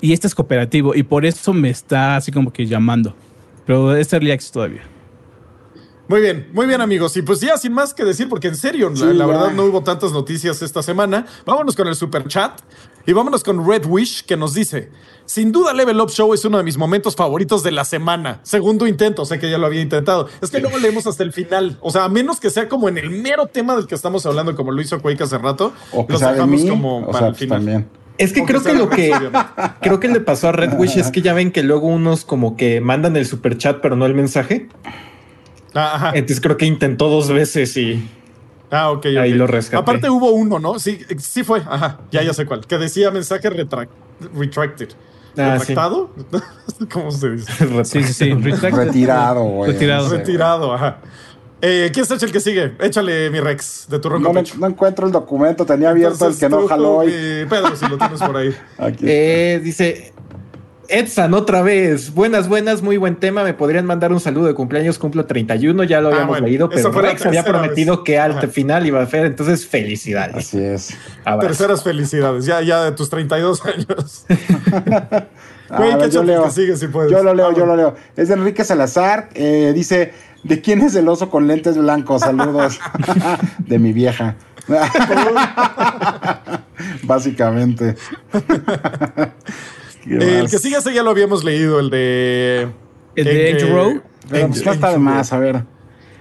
y 0.01 0.13
este 0.13 0.27
es 0.27 0.35
cooperativo, 0.35 0.95
y 0.95 1.03
por 1.03 1.25
eso 1.25 1.53
me 1.53 1.69
está 1.69 2.15
así 2.15 2.31
como 2.31 2.51
que 2.51 2.65
llamando. 2.65 3.15
Pero 3.65 3.95
es 3.95 4.11
Early 4.11 4.31
Access 4.31 4.51
todavía. 4.51 4.92
Muy 6.13 6.21
bien, 6.21 6.47
muy 6.53 6.67
bien 6.67 6.79
amigos. 6.79 7.17
Y 7.17 7.23
pues 7.23 7.39
ya 7.39 7.57
sin 7.57 7.73
más 7.73 7.91
que 7.91 8.05
decir, 8.05 8.29
porque 8.29 8.47
en 8.47 8.55
serio, 8.55 8.91
la, 8.91 9.25
verdad 9.25 9.51
no 9.51 9.63
hubo 9.63 9.81
tantas 9.81 10.11
noticias 10.11 10.61
esta 10.61 10.83
semana. 10.83 11.25
Vámonos 11.43 11.75
con 11.75 11.87
el 11.87 11.95
super 11.95 12.27
chat 12.27 12.51
y 13.07 13.13
vámonos 13.13 13.43
con 13.43 13.67
Red 13.67 13.87
Wish 13.87 14.23
que 14.23 14.37
nos 14.37 14.53
dice, 14.53 14.91
sin 15.25 15.51
duda 15.51 15.73
Level 15.73 15.99
Up 15.99 16.11
Show 16.11 16.31
es 16.35 16.45
uno 16.45 16.59
de 16.59 16.63
mis 16.63 16.77
momentos 16.77 17.15
favoritos 17.15 17.63
de 17.63 17.71
la 17.71 17.83
semana. 17.83 18.41
Segundo 18.43 18.85
intento, 18.85 19.25
sé 19.25 19.39
que 19.39 19.49
ya 19.49 19.57
lo 19.57 19.65
había 19.65 19.81
intentado. 19.81 20.29
Es 20.39 20.51
que 20.51 20.59
luego 20.59 20.77
leemos 20.77 21.07
hasta 21.07 21.23
el 21.23 21.33
final. 21.33 21.79
O 21.81 21.89
sea, 21.89 22.03
a 22.03 22.09
menos 22.09 22.39
que 22.39 22.51
sea 22.51 22.69
como 22.69 22.87
en 22.89 22.99
el 22.99 23.09
mero 23.09 23.47
tema 23.47 23.75
del 23.75 23.87
que 23.87 23.95
estamos 23.95 24.23
hablando, 24.27 24.55
como 24.55 24.71
lo 24.71 24.79
hizo 24.83 25.01
Quake 25.01 25.23
hace 25.23 25.39
rato, 25.39 25.73
o 25.93 26.05
los 26.07 26.21
dejamos 26.21 26.63
como 26.65 27.09
para 27.09 27.29
el 27.29 27.33
final. 27.33 27.87
Es 28.19 28.33
que 28.33 28.43
creo 28.43 28.61
que 28.61 28.73
lo 28.75 28.87
que 28.87 29.11
creo 29.81 29.99
que 29.99 30.09
le 30.09 30.19
pasó 30.19 30.49
a 30.49 30.51
Red 30.51 30.77
Wish 30.77 30.95
es 30.95 31.09
que 31.09 31.23
ya 31.23 31.33
ven 31.33 31.51
que 31.51 31.63
luego 31.63 31.87
unos 31.87 32.23
como 32.23 32.55
que 32.55 32.81
mandan 32.81 33.17
el 33.17 33.25
super 33.25 33.57
chat, 33.57 33.79
pero 33.81 33.95
no 33.95 34.05
el 34.05 34.13
mensaje. 34.13 34.69
Ah, 35.75 36.11
Entonces 36.13 36.39
creo 36.41 36.57
que 36.57 36.65
intentó 36.65 37.07
dos 37.09 37.29
veces 37.29 37.75
y. 37.77 38.09
Ah, 38.71 38.91
ok. 38.91 39.05
Ahí 39.19 39.33
lo 39.33 39.47
rescaté. 39.47 39.77
Aparte 39.77 40.09
hubo 40.09 40.31
uno, 40.31 40.59
¿no? 40.59 40.79
Sí, 40.79 40.99
sí 41.19 41.43
fue. 41.43 41.61
Ajá, 41.67 41.99
ya, 42.11 42.21
ya 42.23 42.33
sé 42.33 42.45
cuál. 42.45 42.61
Que 42.65 42.77
decía 42.77 43.11
mensaje 43.11 43.49
retracted. 43.49 44.89
Ah, 45.37 45.57
¿Retractado? 45.57 46.11
¿Cómo 46.91 47.11
se 47.11 47.31
dice? 47.31 47.51
sí, 47.85 48.03
sí, 48.03 48.13
sí. 48.13 48.33
Retirado, 48.33 49.43
güey. 49.43 49.71
Retirado. 49.71 50.09
Retirado, 50.09 50.73
ajá. 50.73 50.97
Eh, 51.61 51.89
¿Quién 51.93 52.05
es 52.09 52.21
el 52.23 52.31
que 52.31 52.39
sigue? 52.41 52.73
Échale 52.81 53.29
mi 53.29 53.39
Rex 53.39 53.85
de 53.89 53.97
tu 53.97 54.09
ronco 54.09 54.27
No, 54.27 54.33
me- 54.33 54.41
pecho. 54.41 54.55
no 54.59 54.67
encuentro 54.67 55.05
el 55.07 55.13
documento, 55.13 55.65
tenía 55.65 55.91
abierto 55.91 56.15
Entonces, 56.15 56.43
el 56.43 56.49
que 56.49 56.55
no 56.55 56.67
jaló 56.67 56.97
hoy. 56.97 57.09
Pedro, 57.49 57.75
si 57.75 57.87
lo 57.87 57.97
tienes 57.97 58.19
por 58.19 58.35
ahí. 58.35 58.53
Aquí. 58.77 59.05
Eh, 59.07 59.61
dice 59.63 60.13
Edsan 60.89 61.33
otra 61.33 61.61
vez. 61.61 62.13
Buenas, 62.13 62.47
buenas, 62.47 62.81
muy 62.81 62.97
buen 62.97 63.15
tema. 63.15 63.43
Me 63.43 63.53
podrían 63.53 63.85
mandar 63.85 64.11
un 64.11 64.19
saludo 64.19 64.47
de 64.47 64.53
cumpleaños. 64.53 64.99
Cumplo 64.99 65.25
31, 65.25 65.83
ya 65.85 66.01
lo 66.01 66.09
Ah, 66.09 66.11
habíamos 66.11 66.29
bueno, 66.29 66.47
leído, 66.47 66.69
pero 66.69 66.91
Rex 66.91 67.25
había 67.25 67.43
prometido 67.43 67.97
vez. 67.97 68.03
que 68.05 68.19
al 68.19 68.31
Ajá. 68.37 68.47
final 68.47 68.85
iba 68.85 68.99
a 68.99 69.03
hacer, 69.03 69.25
entonces 69.25 69.65
felicidades. 69.65 70.35
Así 70.35 70.59
es. 70.61 70.93
Abrazo. 71.23 71.47
Terceras 71.47 71.83
felicidades, 71.83 72.45
ya, 72.45 72.61
ya 72.61 72.83
de 72.83 72.91
tus 72.91 73.09
32 73.09 73.61
años. 73.65 74.25
A 75.69 75.77
Güey, 75.77 75.95
ver, 75.95 76.03
que 76.05 76.11
yo 76.11 76.23
leo. 76.23 76.51
sigue 76.51 76.75
si 76.75 76.87
puedes. 76.87 77.09
Yo 77.11 77.23
lo 77.23 77.33
leo, 77.33 77.47
Ah, 77.47 77.53
yo 77.53 77.65
bueno. 77.65 77.75
lo 77.75 77.77
leo. 77.77 77.95
Es 78.15 78.27
de 78.27 78.35
Enrique 78.35 78.63
Salazar. 78.63 79.29
eh, 79.33 79.71
dice: 79.73 80.13
¿De 80.43 80.61
quién 80.61 80.81
es 80.81 80.93
el 80.95 81.07
oso 81.07 81.29
con 81.29 81.47
lentes 81.47 81.77
blancos? 81.77 82.21
Saludos. 82.21 82.79
de 83.57 83.79
mi 83.79 83.91
vieja. 83.93 84.35
Básicamente. 87.03 87.95
¿Qué 90.03 90.15
El 90.39 90.49
que 90.49 90.57
sigue 90.57 90.77
ese 90.77 90.93
ya 90.93 91.03
lo 91.03 91.11
habíamos 91.11 91.43
leído, 91.43 91.79
el 91.79 91.89
de. 91.89 92.67
¿El 93.15 93.25
de 93.25 93.51
Edge 93.51 93.69
Row? 93.69 94.01
Pero 94.29 94.47
pues 94.47 94.65
no 94.65 94.71
está 94.71 94.91
de 94.91 94.97
más, 94.97 95.31
a 95.33 95.39
ver. 95.39 95.63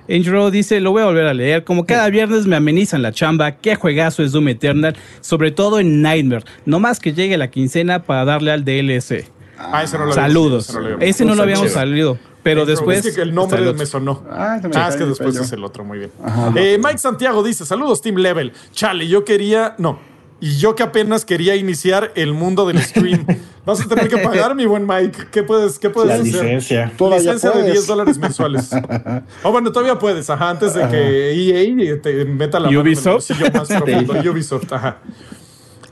Angel 0.09 0.51
dice, 0.51 0.81
lo 0.81 0.91
voy 0.91 1.03
a 1.03 1.07
volver 1.07 1.27
a 1.27 1.35
leer. 1.35 1.65
Como 1.65 1.87
cada 1.87 2.09
viernes 2.11 2.47
me 2.47 2.57
amenizan 2.57 3.03
la 3.03 3.13
chamba, 3.13 3.53
qué 3.53 3.77
juegazo 3.77 4.23
es 4.23 4.33
Doom 4.33 4.49
Eternal, 4.49 4.97
sobre 5.21 5.53
todo 5.53 5.79
en 5.79 6.03
Nightmare. 6.03 6.45
No 6.67 6.81
más 6.81 6.99
que 7.01 7.13
llegue 7.13 7.37
la 7.39 7.51
quincena 7.51 8.03
para 8.03 8.25
darle 8.25 8.51
al 8.51 8.65
DLC. 8.65 9.27
Ah, 9.59 9.85
ese 9.85 9.97
no 9.97 10.07
lo 10.07 10.13
habíamos 10.13 10.15
Saludos. 10.15 10.75
leído, 10.75 10.81
ese 10.83 10.85
no 10.85 10.85
lo 10.85 10.93
habíamos 10.93 11.09
Ese 11.09 11.25
no 11.25 11.35
lo 11.35 11.43
habíamos 11.43 11.71
salido, 11.73 12.19
pero 12.43 12.67
después... 12.67 13.07
Es 13.07 13.15
que 13.15 13.23
el 13.23 13.33
nombre 13.33 13.63
el 13.63 13.75
me 13.75 13.87
sonó. 13.87 14.25
Ah, 14.29 14.61
me 14.63 14.71
Ah, 14.75 14.89
es 14.89 14.97
que 14.97 15.05
después 15.05 15.37
es 15.37 15.53
el 15.53 15.63
otro, 15.63 15.85
muy 15.85 15.99
bien. 15.99 16.11
Ajá. 16.25 16.53
Eh, 16.57 16.79
Mike 16.83 16.99
Santiago 16.99 17.43
dice: 17.45 17.65
Saludos, 17.65 18.03
Team 18.03 18.17
Level. 18.17 18.53
Chale, 18.73 19.07
yo 19.07 19.25
quería. 19.25 19.77
No. 19.79 20.01
Y 20.43 20.57
yo 20.59 20.75
que 20.75 20.83
apenas 20.83 21.25
quería 21.25 21.55
iniciar 21.55 22.11
el 22.17 22.33
mundo 22.35 22.67
del 22.67 22.83
stream. 22.83 23.25
Vas 23.65 23.81
a 23.81 23.87
tener 23.87 24.09
que 24.09 24.19
pagar, 24.19 24.57
mi 24.57 24.67
buen 24.67 24.85
Mike. 24.89 25.27
¿Qué 25.31 25.45
puedes, 25.45 25.79
qué 25.79 25.89
puedes 25.89 26.09
La 26.09 26.15
hacer? 26.17 26.27
licencia. 26.27 26.93
Todavía 26.99 27.19
Licencia 27.35 27.51
de 27.51 27.55
puedes. 27.61 27.73
10 27.75 27.87
dólares 27.87 28.19
mensuales. 28.19 28.71
O 29.45 29.53
bueno, 29.53 29.71
todavía 29.71 30.01
puedes, 30.01 30.29
ajá, 30.31 30.51
antes 30.51 30.75
de 30.75 30.89
que 30.89 31.31
EA 31.31 32.03
te 32.03 32.25
meta 32.25 32.59
la 32.59 32.67
mano 32.67 32.81
en 32.81 32.87
el 32.89 32.93
Ubisoft. 32.93 33.31
más 33.55 33.69
profundo. 33.83 34.33
Ubisoft, 34.33 34.73
ajá. 34.73 34.99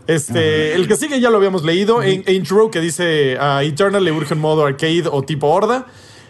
Este, 0.09 0.75
el 0.75 0.89
que 0.89 0.97
sigue 0.97 1.21
ya 1.21 1.31
lo 1.31 1.37
habíamos 1.37 1.63
leído, 1.63 2.03
en 2.03 2.25
Intro, 2.27 2.73
que 2.73 2.81
dice 2.81 3.37
a 3.39 3.63
Eternal 3.63 4.05
le 4.05 4.11
urge 4.11 4.35
un 4.35 4.41
modo 4.41 4.67
arcade 4.67 5.05
o 5.09 5.23
tipo 5.23 5.47
horda. 5.47 5.87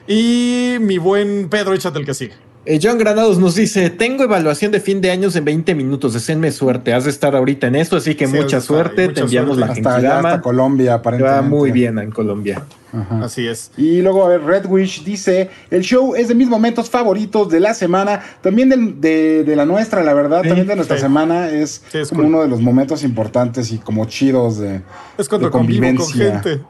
Y 0.07 0.77
mi 0.81 0.99
buen 0.99 1.49
Pedro, 1.49 1.73
échate 1.73 1.99
el 1.99 2.05
que 2.05 2.13
sigue. 2.13 2.35
Eh, 2.67 2.79
John 2.83 2.99
Granados 2.99 3.39
nos 3.39 3.55
dice: 3.55 3.89
Tengo 3.89 4.23
evaluación 4.25 4.71
de 4.71 4.81
fin 4.81 5.01
de 5.01 5.11
años 5.11 5.35
en 5.35 5.47
20 5.47 5.75
minutos. 5.75 6.13
Deseenme 6.13 6.53
suerte. 6.53 6.93
Has 6.93 7.05
de 7.05 7.11
estar 7.11 7.35
ahorita 7.35 7.67
en 7.69 7.75
esto, 7.75 7.97
así 7.97 8.15
que 8.15 8.27
Sí, 8.27 8.37
mucha 8.37 8.61
suerte. 8.61 9.05
mucha 9.05 9.15
Te 9.15 9.21
enviamos 9.23 9.57
suerte. 9.57 9.81
la 9.83 9.91
Hasta, 9.97 10.19
hasta 10.19 10.41
Colombia, 10.43 10.91
Te 10.91 10.93
aparentemente. 10.93 11.41
va 11.41 11.43
muy 11.49 11.71
bien 11.73 11.99
en 11.99 12.11
Colombia. 12.11 12.63
Así 13.23 13.47
es. 13.47 13.71
Y 13.79 14.03
luego, 14.03 14.27
a 14.27 14.29
ver, 14.29 14.43
Red 14.45 14.67
Wish 14.67 15.05
dice: 15.05 15.49
El 15.71 15.81
show 15.83 16.15
es 16.15 16.29
de 16.29 16.35
mis 16.35 16.49
momentos 16.49 16.91
favoritos 16.91 17.49
de 17.49 17.61
la 17.61 17.73
semana, 17.73 18.21
también 18.43 18.69
del- 18.69 19.01
de, 19.01 19.43
de 19.45 19.57
la 19.57 19.65
nuestra, 19.65 20.03
la 20.03 20.13
verdad, 20.13 20.43
también 20.43 20.67
de 20.67 20.77
nuestra 20.77 20.97
sí. 20.97 21.03
semana. 21.03 21.49
Es, 21.49 21.83
Sí, 21.91 21.97
es 21.99 22.09
como 22.11 22.23
cool. 22.25 22.29
uno 22.35 22.43
de 22.43 22.49
los 22.49 22.61
momentos 22.61 23.03
importantes 23.05 23.73
y 23.73 23.79
como 23.79 24.05
chidos 24.05 24.59
de. 24.59 24.83
Es 25.17 25.31
cuando 25.31 25.47
de 25.47 25.53
convivo 25.53 25.87
con 25.87 25.97
convivencia. 25.97 26.43
gente. 26.43 26.61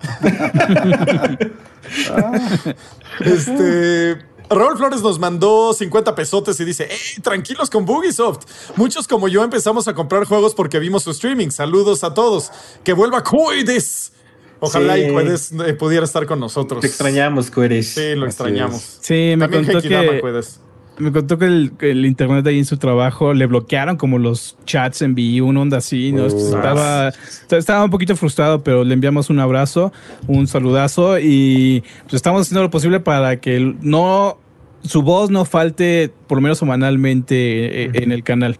este. 3.25 4.30
Raúl 4.51 4.77
Flores 4.77 5.01
nos 5.03 5.19
mandó 5.19 5.73
50 5.73 6.15
pesotes 6.15 6.59
y 6.61 6.65
dice: 6.65 6.89
¡Ey, 6.91 7.23
tranquilos 7.23 7.71
con 7.71 7.85
Bugisoft! 7.87 8.45
Muchos 8.77 9.07
como 9.07 9.29
yo 9.29 9.43
empezamos 9.45 9.87
a 9.89 9.95
comprar 9.95 10.25
juegos 10.25 10.55
porque 10.55 10.79
vimos 10.79 11.05
su 11.05 11.13
streaming. 11.13 11.51
Saludos 11.51 12.03
a 12.05 12.13
todos. 12.15 12.51
Que 12.85 12.93
vuelva 12.93 13.23
Cuides. 13.23 14.13
Ojalá 14.59 14.97
Sí. 14.97 15.03
y 15.05 15.13
Cuedes 15.13 15.53
eh, 15.53 15.73
pudiera 15.75 16.05
estar 16.05 16.27
con 16.27 16.39
nosotros. 16.39 16.81
Te 16.83 16.87
extrañamos, 16.87 17.51
Cueres. 17.51 17.95
Sí, 17.95 18.15
lo 18.15 18.27
Así 18.27 18.31
extrañamos. 18.31 18.99
Sí, 19.01 19.35
me 19.37 19.45
También 19.45 19.65
contó 19.65 19.81
Genkidama, 19.81 20.11
que... 20.13 20.21
Cuedes. 20.21 20.61
Me 21.01 21.13
contó 21.13 21.39
que 21.39 21.47
el, 21.47 21.73
que 21.79 21.91
el 21.91 22.05
internet 22.05 22.47
ahí 22.47 22.59
en 22.59 22.65
su 22.65 22.77
trabajo 22.77 23.33
le 23.33 23.47
bloquearon 23.47 23.97
como 23.97 24.19
los 24.19 24.57
chats 24.67 25.03
en 25.03 25.15
VI, 25.15 25.41
una 25.41 25.61
onda 25.63 25.79
así, 25.79 26.13
¿no? 26.13 26.25
Uh. 26.25 26.27
estaba, 26.27 27.13
estaba 27.51 27.85
un 27.85 27.91
poquito 27.91 28.17
frustrado, 28.17 28.63
pero 28.63 28.85
le 28.85 28.95
enviamos 28.95 29.31
un 29.31 29.41
abrazo, 29.41 29.93
un 30.27 30.47
saludazo 30.47 31.19
y 31.19 31.83
pues 32.03 32.15
estamos 32.15 32.43
haciendo 32.43 32.63
lo 32.63 32.71
posible 32.71 33.01
para 33.01 33.41
que 33.41 33.75
no 33.81 34.39
su 34.83 35.03
voz 35.03 35.31
no 35.31 35.45
falte 35.45 36.13
por 36.27 36.39
lo 36.39 36.43
menos 36.43 36.59
semanalmente 36.59 37.85
eh, 37.85 37.91
en 37.95 38.13
el 38.13 38.23
canal. 38.23 38.59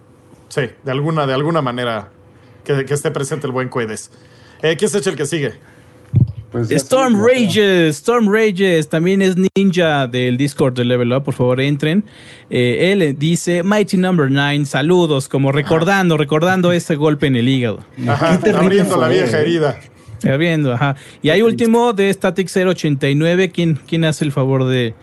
Sí, 0.49 0.63
de 0.85 0.91
alguna, 0.91 1.27
de 1.27 1.35
alguna 1.35 1.63
manera 1.63 2.11
que, 2.65 2.85
que 2.85 2.95
esté 2.95 3.11
presente 3.11 3.47
el 3.47 3.53
buen 3.53 3.69
Cuedes. 3.69 4.11
Eh, 4.63 4.77
¿Quién 4.77 4.91
es 4.95 5.07
el 5.07 5.17
que 5.17 5.27
sigue? 5.27 5.55
Pues 6.51 6.71
Storm 6.73 7.25
Rages, 7.25 7.97
Storm 7.99 8.29
Rages, 8.29 8.89
también 8.89 9.23
es 9.23 9.37
ninja 9.57 10.09
del 10.09 10.37
Discord 10.37 10.75
de 10.75 10.85
Level 10.85 11.13
Up, 11.13 11.23
por 11.23 11.35
favor 11.35 11.61
entren. 11.61 12.05
Eh, 12.49 12.91
él 12.93 13.17
dice 13.19 13.63
Mighty 13.63 13.97
Number 13.97 14.29
9, 14.31 14.65
saludos, 14.67 15.29
como 15.29 15.53
recordando, 15.53 16.17
recordando 16.17 16.73
ese 16.73 16.97
golpe 16.97 17.29
en 17.29 17.37
el 17.37 17.49
hígado. 17.49 17.85
Ajá, 18.09 18.41
abriendo 18.55 18.97
la 18.97 19.09
vieja 19.09 19.39
herida. 19.39 19.79
Está 20.15 20.37
viendo, 20.37 20.73
ajá. 20.73 20.97
Y 21.23 21.31
hay 21.31 21.41
último 21.43 21.93
de 21.93 22.13
Static 22.13 22.49
089, 22.49 23.51
¿quién, 23.51 23.79
quién 23.87 24.05
hace 24.05 24.25
el 24.25 24.33
favor 24.33 24.67
de, 24.67 24.95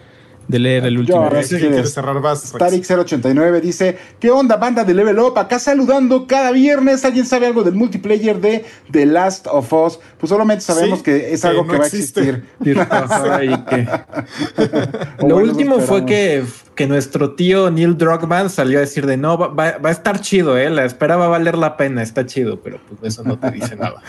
de 0.48 0.60
leer 0.60 0.86
el 0.86 0.98
último? 0.99 1.22
ahora 1.24 1.40
Eh, 1.41 1.44
sí 1.44 1.49
¿Quién 1.57 1.72
quieres. 1.72 1.76
quiere 1.76 1.90
cerrar? 1.90 2.22
Vas, 2.22 2.53
Rex. 2.53 2.90
Static089 2.90 3.61
dice: 3.61 3.98
¿Qué 4.19 4.30
onda, 4.32 4.56
banda 4.57 4.84
de 4.84 4.94
Level 4.94 5.19
Up? 5.19 5.38
Acá 5.38 5.60
saludando 5.60 6.26
cada 6.28 6.52
viernes. 6.52 7.03
¿Alguien 7.06 7.26
sabe 7.26 7.48
algo 7.48 7.64
del 7.64 7.76
multiplayer 7.76 8.40
de 8.40 8.65
The 8.91 9.06
Last 9.06 9.48
of 9.49 9.72
Us? 9.74 9.99
Pues 10.19 10.30
solamente 10.30 10.64
sabemos 10.64 10.99
Sí, 10.99 11.06
que 11.06 11.34
es 11.34 11.41
que 11.41 11.48
algo 11.48 11.64
no 11.65 11.72
que 11.74 11.78
va 11.80 11.84
a 11.84 11.88
existir. 11.88 12.44
Que- 12.64 12.74
Lo 15.28 15.36
bueno, 15.36 15.52
último 15.52 15.80
fue 15.80 16.06
que, 16.06 16.44
que 16.76 16.88
nuestro 16.88 17.34
tío 17.36 17.69
Neil 17.72 17.98
Druckmann 17.98 18.49
salió 18.49 18.78
a 18.78 18.82
decir 18.82 19.06
de 19.06 19.18
no, 19.18 19.38
va, 19.38 19.48
va- 19.48 19.78
va 19.78 19.90
a 19.90 19.91
estar 19.91 20.19
chido, 20.22 20.57
eh, 20.57 20.69
la 20.69 20.86
espera 20.86 21.15
va 21.18 21.26
a 21.26 21.30
valer 21.30 21.57
la 21.57 21.76
pena, 21.78 22.02
está 22.03 22.26
chido, 22.26 22.60
pero 22.61 22.80
pues 22.88 23.14
eso 23.14 23.24
no 23.24 23.38
te 23.38 23.52
dice 23.52 23.76
nada. 23.76 24.02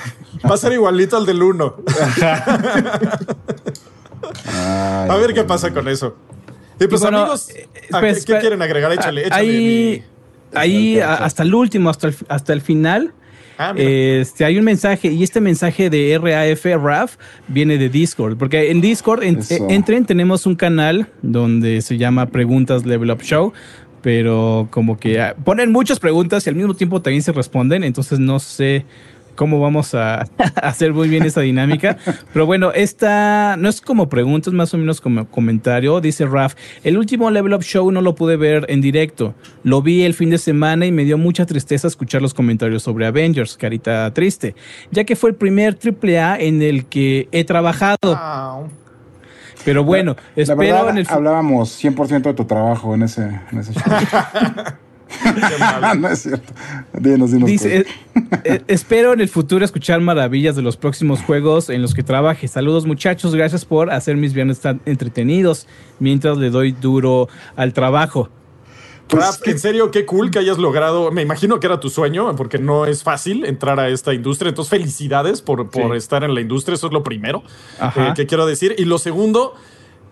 Va 0.49 0.55
a 0.55 0.59
ser 0.59 0.73
igualito 0.73 1.17
al 1.17 1.27
del 1.27 1.43
1. 1.43 1.77
Ay, 4.47 5.11
A 5.11 5.17
ver 5.17 5.35
qué 5.35 5.45
pasa 5.45 5.73
con 5.73 5.89
eso. 5.89 6.17
Y 6.81 6.87
pues 6.87 7.01
Y 7.01 7.05
bueno, 7.05 7.19
amigos, 7.23 7.49
eh, 7.51 7.69
¿a 7.93 8.07
espera, 8.07 8.37
¿qué, 8.39 8.41
quieren 8.41 8.63
agregar? 8.63 8.93
Échale, 8.93 9.27
échale. 9.27 9.35
Ahí, 9.41 10.05
mi- 10.53 10.59
ahí 10.59 11.01
hasta 11.01 11.43
el 11.43 11.55
último, 11.55 11.91
hasta 11.91 12.09
el, 12.09 12.17
hasta 12.29 12.53
el 12.53 12.61
final. 12.61 13.13
Ah. 13.61 13.75
Este, 13.77 14.45
hay 14.45 14.57
un 14.57 14.65
mensaje 14.65 15.09
y 15.09 15.25
este 15.25 15.41
mensaje 15.41 15.91
de 15.91 16.17
RAF 16.23 16.65
RAF 16.65 17.17
viene 17.49 17.77
de 17.77 17.89
Discord, 17.89 18.37
porque 18.37 18.71
en 18.71 18.81
Discord 18.81 19.25
en- 19.25 19.41
eh, 19.51 19.59
entren, 19.69 20.05
tenemos 20.07 20.47
un 20.47 20.55
canal 20.55 21.09
donde 21.23 21.83
se 21.83 21.99
llama 21.99 22.27
Preguntas 22.27 22.87
Level 22.87 23.11
Up 23.11 23.23
Show, 23.23 23.53
pero 24.01 24.69
como 24.71 24.97
que 25.01 25.21
ah, 25.21 25.35
ponen 25.45 25.73
muchas 25.73 25.99
preguntas 25.99 26.47
y 26.47 26.51
al 26.51 26.55
mismo 26.55 26.75
tiempo 26.75 27.03
también 27.03 27.23
se 27.25 27.33
responden, 27.33 27.83
entonces 27.83 28.21
no 28.21 28.39
sé 28.39 28.85
cómo 29.39 29.61
vamos 29.61 29.95
a 29.95 30.27
hacer 30.57 30.93
muy 30.93 31.09
bien 31.09 31.25
esa 31.25 31.41
dinámica. 31.41 31.97
Pero 32.33 32.45
bueno, 32.45 32.73
esta 32.73 33.57
no 33.57 33.69
es 33.69 33.81
como 33.81 34.09
preguntas, 34.09 34.53
más 34.53 34.75
o 34.75 34.79
menos 34.79 35.01
como 35.01 35.29
comentario. 35.31 36.01
Dice 36.01 36.27
Raf, 36.27 36.55
el 36.83 36.99
último 36.99 37.31
Level 37.31 37.55
Up 37.55 37.63
Show 37.63 37.91
no 37.93 38.03
lo 38.03 38.17
pude 38.17 38.37
ver 38.37 38.67
en 38.69 38.81
directo. 38.81 39.35
Lo 39.63 39.81
vi 39.81 40.03
el 40.03 40.15
fin 40.15 40.31
de 40.31 40.39
semana 40.39 40.87
y 40.87 40.93
me 40.93 41.05
dio 41.05 41.17
mucha 41.17 41.47
tristeza 41.47 41.87
escuchar 41.87 42.21
los 42.21 42.35
comentarios 42.35 42.83
sobre 42.83 43.07
Avengers, 43.07 43.57
carita 43.57 44.13
triste, 44.13 44.57
ya 44.91 45.05
que 45.05 45.15
fue 45.15 45.31
el 45.31 45.37
primer 45.37 45.79
AAA 45.79 46.41
en 46.41 46.61
el 46.61 46.87
que 46.87 47.29
he 47.31 47.45
trabajado. 47.45 47.99
Pero 49.65 49.85
bueno, 49.85 50.17
La 50.35 50.43
espero 50.43 50.59
verdad, 50.59 50.91
en 50.91 50.99
el 50.99 51.07
hablábamos 51.09 51.83
100% 51.83 52.23
de 52.23 52.35
tu 52.35 52.45
trabajo 52.45 52.93
en 52.95 53.05
ese, 53.05 53.23
en 53.53 53.59
ese 53.59 53.73
show. 53.73 53.85
no 55.99 56.09
es 56.09 56.23
cierto. 56.23 56.53
Dinos, 56.93 57.33
dinos. 57.33 57.47
Dice, 57.49 57.79
eh, 57.79 57.87
eh, 58.45 58.63
espero 58.69 59.13
en 59.13 59.21
el 59.21 59.29
futuro 59.29 59.65
escuchar 59.65 60.01
maravillas 60.01 60.57
de 60.57 60.63
los 60.63 60.77
próximos 60.77 61.21
juegos 61.23 61.71
en 61.71 61.83
los 61.83 61.95
que 61.95 62.03
trabaje. 62.03 62.49
Saludos 62.49 62.87
muchachos, 62.87 63.35
gracias 63.35 63.65
por 63.65 63.91
hacer 63.91 64.17
mis 64.17 64.33
viernes 64.33 64.61
tan 64.61 64.81
entretenidos 64.87 65.67
mientras 65.99 66.39
le 66.39 66.51
doy 66.51 66.73
duro 66.73 67.29
al 67.57 67.73
trabajo. 67.73 68.29
Pues, 69.09 69.41
en 69.47 69.59
serio, 69.59 69.91
qué 69.91 70.05
cool 70.05 70.31
que 70.31 70.39
hayas 70.39 70.59
logrado. 70.59 71.11
Me 71.11 71.23
imagino 71.23 71.59
que 71.61 71.67
era 71.67 71.81
tu 71.81 71.89
sueño, 71.89 72.37
porque 72.37 72.59
no 72.59 72.85
es 72.85 73.03
fácil 73.03 73.47
entrar 73.47 73.81
a 73.81 73.89
esta 73.89 74.13
industria. 74.13 74.51
Entonces, 74.51 74.69
felicidades 74.69 75.41
por, 75.41 75.71
por 75.71 75.93
Sí. 75.93 75.97
estar 75.97 76.25
en 76.25 76.35
la 76.35 76.43
industria. 76.43 76.75
Eso 76.75 76.89
es 76.89 76.93
lo 76.93 77.03
primero 77.03 77.43
eh, 77.97 78.13
que 78.15 78.27
quiero 78.27 78.45
decir. 78.45 78.75
Y 78.77 78.85
lo 78.85 78.99
segundo, 78.99 79.55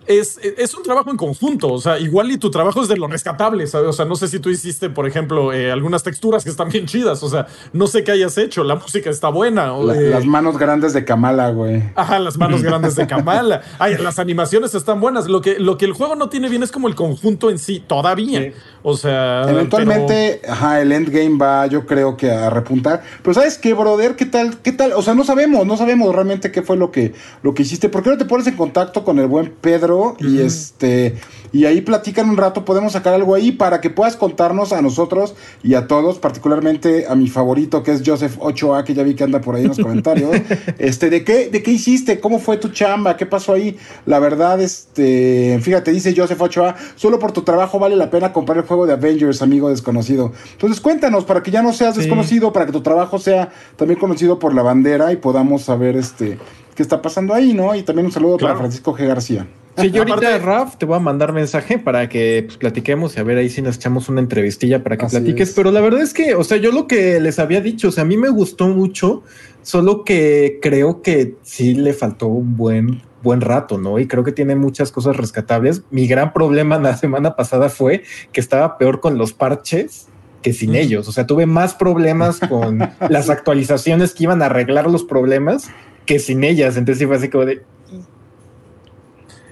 es, 0.07 0.39
es 0.57 0.73
un 0.75 0.83
trabajo 0.83 1.11
en 1.11 1.17
conjunto. 1.17 1.71
O 1.71 1.79
sea, 1.79 1.99
igual 1.99 2.31
y 2.31 2.37
tu 2.37 2.49
trabajo 2.51 2.81
es 2.81 2.87
de 2.87 2.97
lo 2.97 3.07
rescatable, 3.07 3.67
¿sabes? 3.67 3.89
O 3.89 3.93
sea, 3.93 4.05
no 4.05 4.15
sé 4.15 4.27
si 4.27 4.39
tú 4.39 4.49
hiciste, 4.49 4.89
por 4.89 5.07
ejemplo, 5.07 5.53
eh, 5.53 5.71
algunas 5.71 6.03
texturas 6.03 6.43
que 6.43 6.49
están 6.49 6.69
bien 6.69 6.85
chidas. 6.85 7.21
O 7.23 7.29
sea, 7.29 7.47
no 7.73 7.87
sé 7.87 8.03
qué 8.03 8.11
hayas 8.13 8.37
hecho. 8.37 8.63
La 8.63 8.75
música 8.75 9.09
está 9.09 9.29
buena. 9.29 9.73
o, 9.73 9.85
La- 9.85 9.95
eh, 9.95 10.09
las 10.09 10.25
manos 10.25 10.57
grandes 10.57 10.93
de 10.93 11.05
Kamala, 11.05 11.49
güey. 11.51 11.83
Ajá, 11.95 12.19
las 12.19 12.37
manos 12.37 12.61
grandes 12.63 12.95
de 12.95 13.05
Kamala. 13.07 13.61
Ay, 13.79 13.97
las 13.97 14.19
animaciones 14.19 14.73
están 14.75 14.99
buenas. 15.01 15.27
Lo 15.27 15.41
que, 15.41 15.59
lo 15.59 15.77
que 15.77 15.85
el 15.85 15.93
juego 15.93 16.15
no 16.15 16.29
tiene 16.29 16.49
bien 16.49 16.63
es 16.63 16.71
como 16.71 16.87
el 16.87 16.95
conjunto 16.95 17.49
en 17.49 17.59
sí, 17.59 17.83
todavía. 17.85 18.39
Sí. 18.41 18.51
O 18.83 18.95
sea. 18.95 19.43
Eventualmente, 19.49 20.41
ajá, 20.47 20.81
el 20.81 20.91
endgame 20.91 21.37
va, 21.37 21.67
yo 21.67 21.85
creo 21.85 22.15
que 22.17 22.31
a 22.31 22.49
repuntar. 22.49 23.03
Pero 23.21 23.33
¿sabes 23.33 23.57
qué, 23.57 23.73
brother? 23.73 24.15
¿Qué 24.15 24.25
tal? 24.25 24.57
¿Qué 24.61 24.71
tal? 24.71 24.93
O 24.93 25.01
sea, 25.01 25.13
no 25.13 25.23
sabemos, 25.23 25.65
no 25.65 25.77
sabemos 25.77 26.13
realmente 26.15 26.51
qué 26.51 26.61
fue 26.61 26.77
lo 26.77 26.91
que, 26.91 27.13
lo 27.43 27.53
que 27.53 27.63
hiciste. 27.63 27.89
¿Por 27.89 28.03
qué 28.03 28.09
no 28.11 28.17
te 28.17 28.25
pones 28.25 28.47
en 28.47 28.55
contacto 28.55 29.03
con 29.03 29.19
el 29.19 29.27
buen 29.27 29.51
Pedro? 29.61 29.96
Y 30.19 30.39
este, 30.41 31.15
y 31.53 31.65
ahí 31.65 31.81
platican 31.81 32.29
un 32.29 32.37
rato, 32.37 32.65
podemos 32.65 32.93
sacar 32.93 33.13
algo 33.13 33.33
ahí 33.35 33.51
para 33.51 33.79
que 33.81 33.89
puedas 33.89 34.15
contarnos 34.15 34.73
a 34.73 34.81
nosotros 34.81 35.33
y 35.63 35.73
a 35.75 35.87
todos, 35.87 36.19
particularmente 36.19 37.05
a 37.07 37.15
mi 37.15 37.27
favorito, 37.29 37.83
que 37.83 37.91
es 37.93 38.03
Joseph 38.05 38.37
8A, 38.39 38.83
que 38.83 38.93
ya 38.93 39.03
vi 39.03 39.15
que 39.15 39.23
anda 39.23 39.39
por 39.41 39.55
ahí 39.55 39.63
en 39.63 39.69
los 39.69 39.79
comentarios. 39.79 40.31
este, 40.77 41.09
¿de 41.09 41.23
qué, 41.23 41.49
de 41.49 41.63
qué 41.63 41.71
hiciste? 41.71 42.19
¿Cómo 42.19 42.39
fue 42.39 42.57
tu 42.57 42.69
chamba? 42.69 43.15
¿Qué 43.17 43.25
pasó 43.25 43.53
ahí? 43.53 43.77
La 44.05 44.19
verdad, 44.19 44.59
este, 44.61 45.59
fíjate, 45.61 45.91
dice 45.91 46.13
Joseph 46.15 46.39
8A, 46.39 46.75
solo 46.95 47.17
por 47.19 47.31
tu 47.31 47.41
trabajo 47.43 47.79
vale 47.79 47.95
la 47.95 48.09
pena 48.09 48.33
comprar 48.33 48.57
el 48.57 48.65
juego 48.65 48.85
de 48.85 48.93
Avengers, 48.93 49.41
amigo 49.41 49.69
desconocido. 49.69 50.31
Entonces 50.53 50.81
cuéntanos, 50.81 51.23
para 51.25 51.41
que 51.43 51.51
ya 51.51 51.61
no 51.61 51.73
seas 51.73 51.95
Sí. 51.95 52.01
desconocido, 52.01 52.51
para 52.53 52.65
que 52.65 52.71
tu 52.71 52.81
trabajo 52.81 53.17
sea 53.19 53.49
también 53.77 53.99
conocido 53.99 54.37
por 54.39 54.53
la 54.53 54.61
bandera 54.61 55.11
y 55.13 55.17
podamos 55.17 55.63
saber 55.63 55.95
este 55.95 56.37
qué 56.75 56.83
está 56.83 57.01
pasando 57.01 57.33
ahí, 57.33 57.53
¿no? 57.53 57.73
Y 57.73 57.81
también 57.83 58.05
un 58.05 58.11
saludo 58.11 58.37
Claro. 58.37 58.53
para 58.53 58.59
Francisco 58.67 58.95
G. 58.95 59.07
García. 59.07 59.47
Sí, 59.77 59.91
yo 59.91 60.03
ahorita, 60.03 60.39
Raf, 60.39 60.77
te 60.77 60.85
voy 60.85 60.95
a 60.95 60.99
mandar 60.99 61.33
mensaje 61.33 61.77
para 61.77 62.09
que 62.09 62.43
pues, 62.45 62.57
platiquemos 62.57 63.15
y 63.15 63.19
a 63.19 63.23
ver 63.23 63.37
ahí 63.37 63.49
si 63.49 63.61
nos 63.61 63.75
echamos 63.75 64.09
una 64.09 64.21
entrevistilla 64.21 64.83
para 64.83 64.97
que 64.97 65.05
platiques. 65.05 65.49
es. 65.49 65.55
Pero 65.55 65.71
la 65.71 65.81
verdad 65.81 66.01
es 66.01 66.13
que, 66.13 66.33
o 66.35 66.43
sea, 66.43 66.57
yo 66.57 66.71
lo 66.71 66.87
que 66.87 67.19
les 67.19 67.37
había 67.37 67.61
dicho, 67.61 67.89
o 67.89 67.91
sea, 67.91 68.03
a 68.03 68.07
mí 68.07 68.17
me 68.17 68.29
gustó 68.29 68.67
mucho, 68.67 69.23
solo 69.61 70.03
que 70.03 70.59
creo 70.61 71.01
que 71.01 71.35
sí 71.43 71.75
le 71.75 71.93
faltó 71.93 72.27
un 72.27 72.57
buen 72.57 73.01
buen 73.21 73.41
rato, 73.41 73.77
¿no? 73.77 73.99
Y 73.99 74.07
creo 74.07 74.23
que 74.23 74.31
tiene 74.31 74.55
muchas 74.55 74.91
cosas 74.91 75.17
rescatables. 75.17 75.83
Mi 75.91 76.07
gran 76.07 76.33
problema 76.33 76.79
la 76.79 76.97
semana 76.97 77.35
pasada 77.35 77.69
fue 77.69 78.03
que 78.31 78.39
estaba 78.39 78.77
peor 78.77 78.99
con 78.99 79.17
los 79.17 79.33
parches 79.33 80.07
que 80.41 80.53
sin 80.53 80.75
ellos. 80.75 81.07
O 81.07 81.11
sea, 81.11 81.27
tuve 81.27 81.45
más 81.45 81.75
problemas 81.75 82.39
con 82.39 82.79
las 83.09 83.29
actualizaciones 83.29 84.13
que 84.13 84.23
iban 84.23 84.41
a 84.41 84.45
arreglar 84.45 84.89
los 84.89 85.03
problemas 85.03 85.69
que 86.05 86.19
sin 86.19 86.43
ellas. 86.43 86.77
Entonces 86.77 86.99
sí 86.99 87.05
fue 87.05 87.17
así 87.17 87.29
como 87.29 87.45
de, 87.45 87.63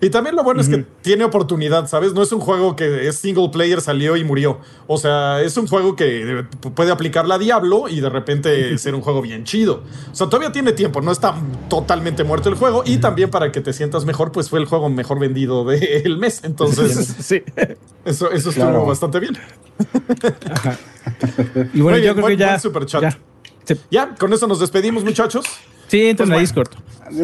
Y 0.01 0.09
también 0.09 0.35
lo 0.35 0.43
bueno 0.43 0.61
es 0.61 0.67
que 0.69 0.85
tiene 1.01 1.23
oportunidad, 1.23 1.87
¿sabes? 1.87 2.13
No 2.13 2.21
es 2.21 2.31
un 2.31 2.39
juego 2.41 2.75
que 2.75 3.07
es 3.07 3.15
single 3.17 3.49
player, 3.49 3.79
salió 3.81 4.17
y 4.17 4.23
murió. 4.23 4.59
O 4.87 4.97
sea, 4.97 5.41
es 5.41 5.55
un 5.57 5.67
juego 5.67 5.95
que 5.95 6.39
eh, 6.39 6.43
puede 6.75 6.91
aplicar 6.91 7.25
la 7.25 7.37
Diablo 7.39 7.87
y 7.89 8.01
de 8.01 8.09
repente 8.09 8.77
ser 8.77 8.93
un 8.93 9.01
juego 9.01 9.21
bien 9.21 9.45
chido. 9.45 9.83
O 10.11 10.15
sea, 10.15 10.27
todavía 10.27 10.51
tiene 10.51 10.73
tiempo, 10.73 11.01
no 11.01 11.11
está 11.11 11.35
totalmente 11.69 12.23
muerto 12.23 12.49
el 12.49 12.55
juego. 12.55 12.83
Y 12.85 12.97
también 12.97 13.29
para 13.31 13.51
que 13.51 13.61
te 13.61 13.71
sientas 13.73 14.05
mejor, 14.05 14.31
pues 14.31 14.49
fue 14.49 14.59
el 14.59 14.65
juego 14.65 14.89
mejor 14.89 15.17
vendido 15.17 15.63
del 15.65 16.17
mes. 16.19 16.41
Entonces, 16.43 17.15
Sí. 17.19 17.41
eso, 18.03 18.29
eso 18.31 18.49
estuvo 18.49 18.65
Claro. 18.65 18.85
bastante 18.85 19.19
bien. 19.19 19.37
Y 21.73 21.81
bueno, 21.81 21.97
bien, 21.97 22.07
yo 22.07 22.13
creo 22.13 22.25
buen- 22.25 22.33
que 22.37 22.43
ya. 22.43 22.57
ya. 23.01 23.17
Sí. 23.65 23.75
Ya, 23.89 24.15
con 24.15 24.31
eso 24.33 24.47
nos 24.47 24.59
despedimos, 24.59 25.03
muchachos. 25.03 25.45
Sí, 25.87 26.07
entren 26.07 26.29
Pues 26.29 26.29
a 26.29 26.33
bueno. 26.33 26.39
Discord. 26.41 26.69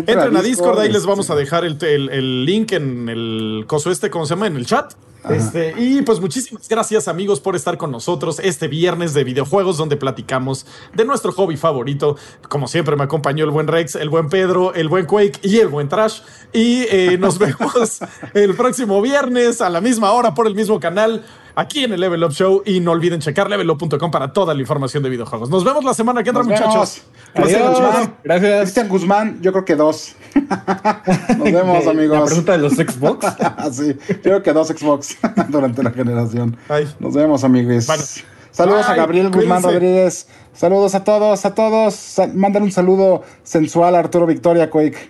Entren 0.07 0.37
a 0.37 0.41
Discord, 0.41 0.79
ahí 0.79 0.87
les 0.89 0.97
este, 0.97 1.09
vamos 1.09 1.29
a 1.29 1.35
dejar 1.35 1.65
el, 1.65 1.77
el- 1.83 2.09
el 2.09 2.45
link 2.45 2.71
en 2.73 3.09
el 3.09 3.63
coso 3.67 3.89
este, 3.91 4.09
¿cómo 4.09 4.25
se 4.25 4.35
llama? 4.35 4.47
En 4.47 4.55
el 4.55 4.65
chat. 4.65 4.93
Este, 5.29 5.75
y 5.77 6.01
pues 6.01 6.19
muchísimas 6.19 6.67
gracias 6.67 7.07
amigos 7.07 7.39
por 7.39 7.55
estar 7.55 7.77
con 7.77 7.91
nosotros 7.91 8.39
este 8.39 8.67
viernes 8.67 9.13
de 9.13 9.23
videojuegos 9.23 9.77
donde 9.77 9.95
platicamos 9.95 10.65
de 10.95 11.05
nuestro 11.05 11.31
hobby 11.31 11.57
favorito. 11.57 12.15
Como 12.49 12.67
siempre 12.67 12.95
me 12.95 13.03
acompañó 13.03 13.43
el 13.45 13.51
buen 13.51 13.67
Rex, 13.67 13.95
el 13.95 14.09
buen 14.09 14.29
Pedro, 14.29 14.73
el 14.73 14.87
buen 14.89 15.05
Quake 15.05 15.39
y 15.43 15.57
el 15.59 15.67
buen 15.67 15.89
Trash. 15.89 16.21
Y 16.53 16.85
eh, 16.89 17.17
nos 17.19 17.37
vemos 17.39 17.99
el 18.33 18.55
próximo 18.55 18.99
viernes 18.99 19.61
a 19.61 19.69
la 19.69 19.79
misma 19.79 20.11
hora 20.11 20.33
por 20.33 20.47
el 20.47 20.55
mismo 20.55 20.79
canal 20.79 21.23
aquí 21.55 21.83
en 21.83 21.93
el 21.93 21.99
Level 21.99 22.23
Up 22.23 22.31
Show. 22.31 22.63
Y 22.65 22.79
no 22.79 22.91
olviden 22.91 23.19
checar 23.19 23.49
levelup.com 23.49 24.11
para 24.11 24.33
toda 24.33 24.53
la 24.53 24.61
información 24.61 25.03
de 25.03 25.09
videojuegos. 25.09 25.49
Nos 25.49 25.63
vemos 25.63 25.83
la 25.83 25.93
semana 25.93 26.23
que 26.23 26.29
entra 26.29 26.43
Nos 26.43 26.51
muchachos. 26.51 27.03
Adiós. 27.33 27.69
Guzmán. 27.69 28.15
Gracias. 28.23 28.61
Cristian 28.61 28.89
Guzmán, 28.89 29.39
yo 29.41 29.51
creo 29.51 29.65
que 29.65 29.75
dos. 29.75 30.15
Nos 31.37 31.51
vemos, 31.51 31.85
La 31.85 31.91
amigos. 31.91 32.25
pregunta 32.29 32.51
de 32.53 32.57
los 32.57 32.73
Xbox. 32.73 33.25
sí, 33.71 33.95
yo 34.07 34.21
creo 34.21 34.43
que 34.43 34.53
dos 34.53 34.67
Xbox 34.67 35.17
durante 35.49 35.83
la 35.83 35.91
generación. 35.91 36.57
Ay. 36.69 36.87
Nos 36.99 37.13
vemos, 37.13 37.43
amigos. 37.43 37.87
Bueno. 37.87 38.03
Saludos 38.51 38.85
a 38.89 38.95
Gabriel 38.95 39.29
Guzmán 39.29 39.61
cuídense. 39.61 39.71
Rodríguez. 39.71 40.27
Saludos 40.53 40.93
a 40.95 41.03
todos, 41.05 41.45
a 41.45 41.55
todos. 41.55 42.15
Mandan 42.33 42.63
un 42.63 42.71
saludo 42.71 43.23
sensual 43.43 43.95
a 43.95 43.99
Arturo 43.99 44.25
Victoria 44.25 44.69
Quake. 44.69 45.09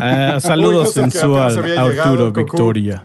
Ah, 0.00 0.32
Uy, 0.36 0.40
saludos 0.40 0.92
sé 0.92 1.00
sensual, 1.02 1.58
había 1.58 1.82
Arturo 1.82 2.26
llegado. 2.28 2.32
Victoria. 2.32 3.04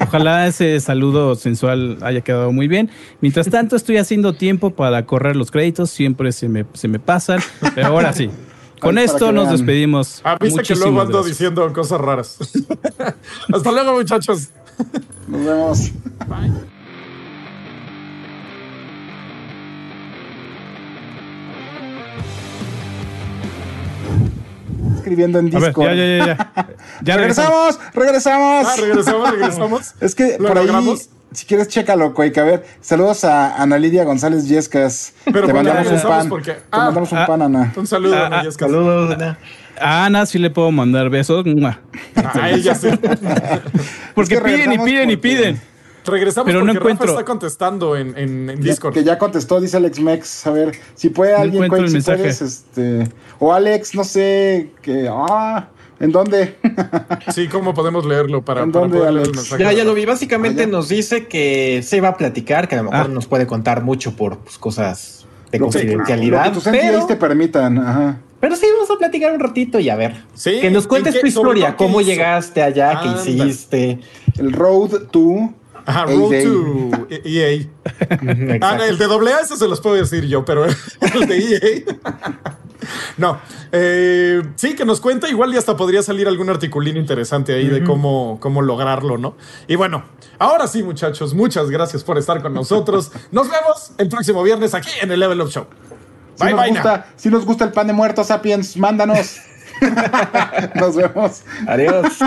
Ojalá 0.00 0.46
ese 0.46 0.78
saludo 0.80 1.34
sensual 1.36 1.98
haya 2.02 2.20
quedado 2.22 2.52
muy 2.52 2.68
bien. 2.68 2.90
Mientras 3.20 3.48
tanto, 3.48 3.76
estoy 3.76 3.96
haciendo 3.98 4.32
tiempo 4.34 4.70
para 4.70 5.06
correr 5.06 5.36
los 5.36 5.50
créditos. 5.50 5.90
Siempre 5.90 6.32
se 6.32 6.48
me, 6.48 6.64
se 6.74 6.88
me 6.88 6.98
pasan. 6.98 7.40
Pero 7.74 7.88
ahora 7.88 8.12
sí. 8.12 8.30
Con 8.80 8.98
Ay, 8.98 9.04
esto 9.04 9.32
nos 9.32 9.44
vean. 9.46 9.56
despedimos. 9.56 10.20
Ah, 10.24 10.36
viste 10.38 10.62
que 10.62 10.74
luego 10.74 11.00
ando 11.00 11.12
gracias. 11.18 11.38
diciendo 11.38 11.72
cosas 11.72 12.00
raras. 12.00 12.38
Hasta 13.52 13.72
luego, 13.72 13.92
muchachos. 13.94 14.48
Nos 15.28 15.44
vemos. 15.44 15.92
Escribiendo 25.04 25.38
en 25.38 25.48
A 25.54 25.58
ver, 25.58 25.68
Discord. 25.68 25.94
ya, 25.94 25.94
ya, 25.94 26.26
ya. 26.26 26.66
Ya, 27.02 27.16
regresamos. 27.18 27.78
regresamos, 27.92 27.94
regresamos. 27.94 28.66
Ah, 28.66 28.74
regresamos, 28.80 29.30
regresamos. 29.30 29.94
Es 30.00 30.14
que 30.14 30.38
¿Lo 30.38 30.48
por 30.48 30.58
ahí, 30.58 30.68
si 31.32 31.44
quieres, 31.46 31.68
chécalo, 31.68 32.14
Quake. 32.14 32.38
A 32.40 32.44
ver, 32.44 32.64
saludos 32.80 33.24
a 33.24 33.56
Ana 33.60 33.76
Lidia 33.76 34.04
González 34.04 34.48
Yescas. 34.48 35.12
Pero 35.24 35.46
Te 35.46 35.52
bueno, 35.52 35.74
mandamos 35.74 36.02
un 36.04 36.08
pan. 36.08 36.28
porque- 36.28 36.52
Te 36.52 36.60
ah, 36.70 36.78
mandamos 36.86 37.12
un 37.12 37.18
ah, 37.18 37.26
pan, 37.26 37.42
Ana. 37.42 37.72
Un 37.76 37.86
saludo, 37.86 38.16
Ah, 38.16 38.26
Ana 38.26 38.38
ah, 38.40 38.44
Yescas. 38.44 38.70
Saludos. 38.70 39.14
Ana. 39.14 39.38
A 39.80 40.04
Ana 40.06 40.24
sí 40.26 40.38
le 40.38 40.50
puedo 40.50 40.70
mandar 40.70 41.10
besos. 41.10 41.44
Ah, 42.16 42.50
ella 42.50 42.74
sí. 42.76 42.88
Porque 44.14 44.34
Es 44.34 44.40
que 44.40 44.46
piden 44.46 44.72
y 44.72 44.78
piden 44.78 45.10
y 45.10 45.16
piden. 45.16 45.60
Regresamos 46.06 46.46
Pero 46.46 46.60
no 46.60 46.66
porque 46.66 46.78
Rafa 46.78 46.90
encuentro. 46.92 47.10
está 47.14 47.24
contestando 47.24 47.96
en, 47.96 48.16
en, 48.18 48.50
en 48.50 48.56
Ya- 48.58 48.70
Discord. 48.70 48.92
que 48.94 49.04
ya 49.04 49.18
contestó, 49.18 49.60
dice 49.60 49.76
Alex 49.78 50.00
Mex. 50.00 50.46
A 50.46 50.50
ver, 50.50 50.72
si 50.94 51.08
puede 51.10 51.32
No 51.32 51.38
alguien, 51.38 51.64
encuentro 51.64 51.86
Quake, 51.88 51.96
el 51.96 52.02
si 52.02 52.10
mensaje. 52.10 52.18
puedes, 52.18 52.42
este. 52.42 53.08
O 53.38 53.52
Alex, 53.52 53.94
no 53.94 54.04
sé, 54.04 54.70
que. 54.82 55.08
Ah, 55.10 55.68
¿en 56.00 56.12
dónde? 56.12 56.56
Sí, 57.34 57.48
¿cómo 57.48 57.72
podemos 57.74 58.04
leerlo 58.04 58.44
para, 58.44 58.62
¿En 58.62 58.70
para 58.72 58.82
dónde, 58.82 58.98
poder 58.98 59.12
leer 59.14 59.26
el 59.28 59.34
mensaje? 59.34 59.62
Ya, 59.62 59.72
ya 59.72 59.84
lo 59.84 59.90
Rafa? 59.90 60.00
vi. 60.00 60.04
Básicamente 60.06 60.62
Ah, 60.64 60.66
nos 60.66 60.88
dice 60.88 61.26
que 61.26 61.82
se 61.82 62.00
va 62.00 62.08
a 62.08 62.16
platicar, 62.16 62.68
que 62.68 62.74
a 62.74 62.82
lo 62.82 62.90
mejor 62.90 63.06
Ah. 63.06 63.12
nos 63.12 63.26
puede 63.26 63.46
contar 63.46 63.82
mucho 63.82 64.14
por 64.14 64.38
pues, 64.38 64.58
cosas 64.58 65.26
de 65.50 65.58
Lo 65.58 65.68
que- 65.70 65.78
confidencialidad. 65.78 66.38
Lo 66.46 66.50
que 66.50 66.54
tus 66.54 66.64
pero, 66.64 67.06
te 67.06 67.16
permitan. 67.16 67.78
Ajá. 67.78 68.18
pero 68.40 68.56
sí, 68.56 68.66
vamos 68.74 68.90
a 68.90 68.98
platicar 68.98 69.32
un 69.32 69.40
ratito 69.40 69.78
y 69.80 69.88
a 69.88 69.96
ver. 69.96 70.22
Sí, 70.34 70.60
que 70.60 70.70
nos 70.70 70.86
cuentes 70.86 71.14
¿en 71.14 71.18
qué- 71.18 71.20
tu 71.22 71.26
historia, 71.28 71.76
cómo 71.76 72.00
hizo? 72.02 72.10
llegaste 72.10 72.62
allá, 72.62 73.00
qué 73.02 73.30
hiciste. 73.32 73.98
El 74.38 74.52
Road 74.52 75.06
to. 75.10 75.50
Ajá. 75.86 76.06
Road 76.06 76.42
to 76.42 77.06
EA. 77.10 77.66
Ah, 78.60 78.76
no, 78.76 78.84
el 78.84 78.98
de 78.98 79.06
doble 79.06 79.32
A, 79.32 79.40
eso 79.40 79.56
se 79.56 79.68
los 79.68 79.80
puedo 79.80 79.96
decir 79.96 80.26
yo, 80.26 80.44
pero 80.44 80.64
el 81.14 81.26
de 81.26 81.38
EA. 81.38 81.94
No, 83.16 83.38
eh, 83.72 84.42
sí, 84.56 84.74
que 84.74 84.84
nos 84.84 85.00
cuenta, 85.00 85.28
igual 85.28 85.54
y 85.54 85.56
hasta 85.56 85.76
podría 85.76 86.02
salir 86.02 86.26
algún 86.28 86.50
articulín 86.50 86.96
interesante 86.96 87.54
ahí 87.54 87.68
de 87.68 87.84
cómo, 87.84 88.38
cómo 88.40 88.62
lograrlo, 88.62 89.16
¿no? 89.18 89.36
Y 89.68 89.76
bueno, 89.76 90.04
ahora 90.38 90.66
sí, 90.66 90.82
muchachos, 90.82 91.34
muchas 91.34 91.70
gracias 91.70 92.04
por 92.04 92.18
estar 92.18 92.42
con 92.42 92.52
nosotros. 92.54 93.12
Nos 93.30 93.48
vemos 93.50 93.92
el 93.98 94.08
próximo 94.08 94.42
viernes 94.42 94.74
aquí 94.74 94.90
en 95.00 95.12
el 95.12 95.20
Level 95.20 95.40
Up 95.40 95.50
Show. 95.50 95.66
Si 96.34 96.44
Bye, 96.44 96.52
nos, 96.52 96.60
bye. 96.60 96.72
now. 96.72 96.82
gusta, 96.82 97.06
si 97.16 97.28
nos 97.30 97.44
gusta 97.44 97.64
el 97.64 97.72
pan 97.72 97.86
de 97.86 97.92
muertos, 97.92 98.26
Sapiens, 98.26 98.76
mándanos. 98.76 99.38
Nos 100.74 100.96
vemos. 100.96 101.42
Adiós. 101.66 102.18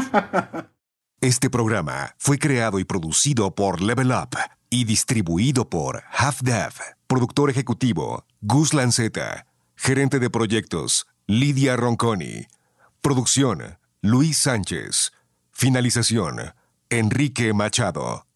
Este 1.21 1.49
programa 1.49 2.13
fue 2.19 2.37
creado 2.37 2.77
y 2.77 2.85
producido 2.85 3.55
por 3.55 3.81
Level 3.81 4.11
Up 4.11 4.37
y 4.69 4.85
distribuido 4.85 5.67
por 5.67 6.03
Half 6.11 6.41
Dev. 6.41 6.73
Productor 7.07 7.49
ejecutivo 7.49 8.27
Gus 8.41 8.75
Lanceta. 8.75 9.47
Gerente 9.75 10.19
de 10.19 10.29
proyectos 10.29 11.07
Lidia 11.25 11.75
Ronconi. 11.75 12.45
Producción 13.01 13.79
Luis 13.99 14.37
Sánchez. 14.37 15.11
Finalización 15.51 16.53
Enrique 16.91 17.51
Machado. 17.51 18.26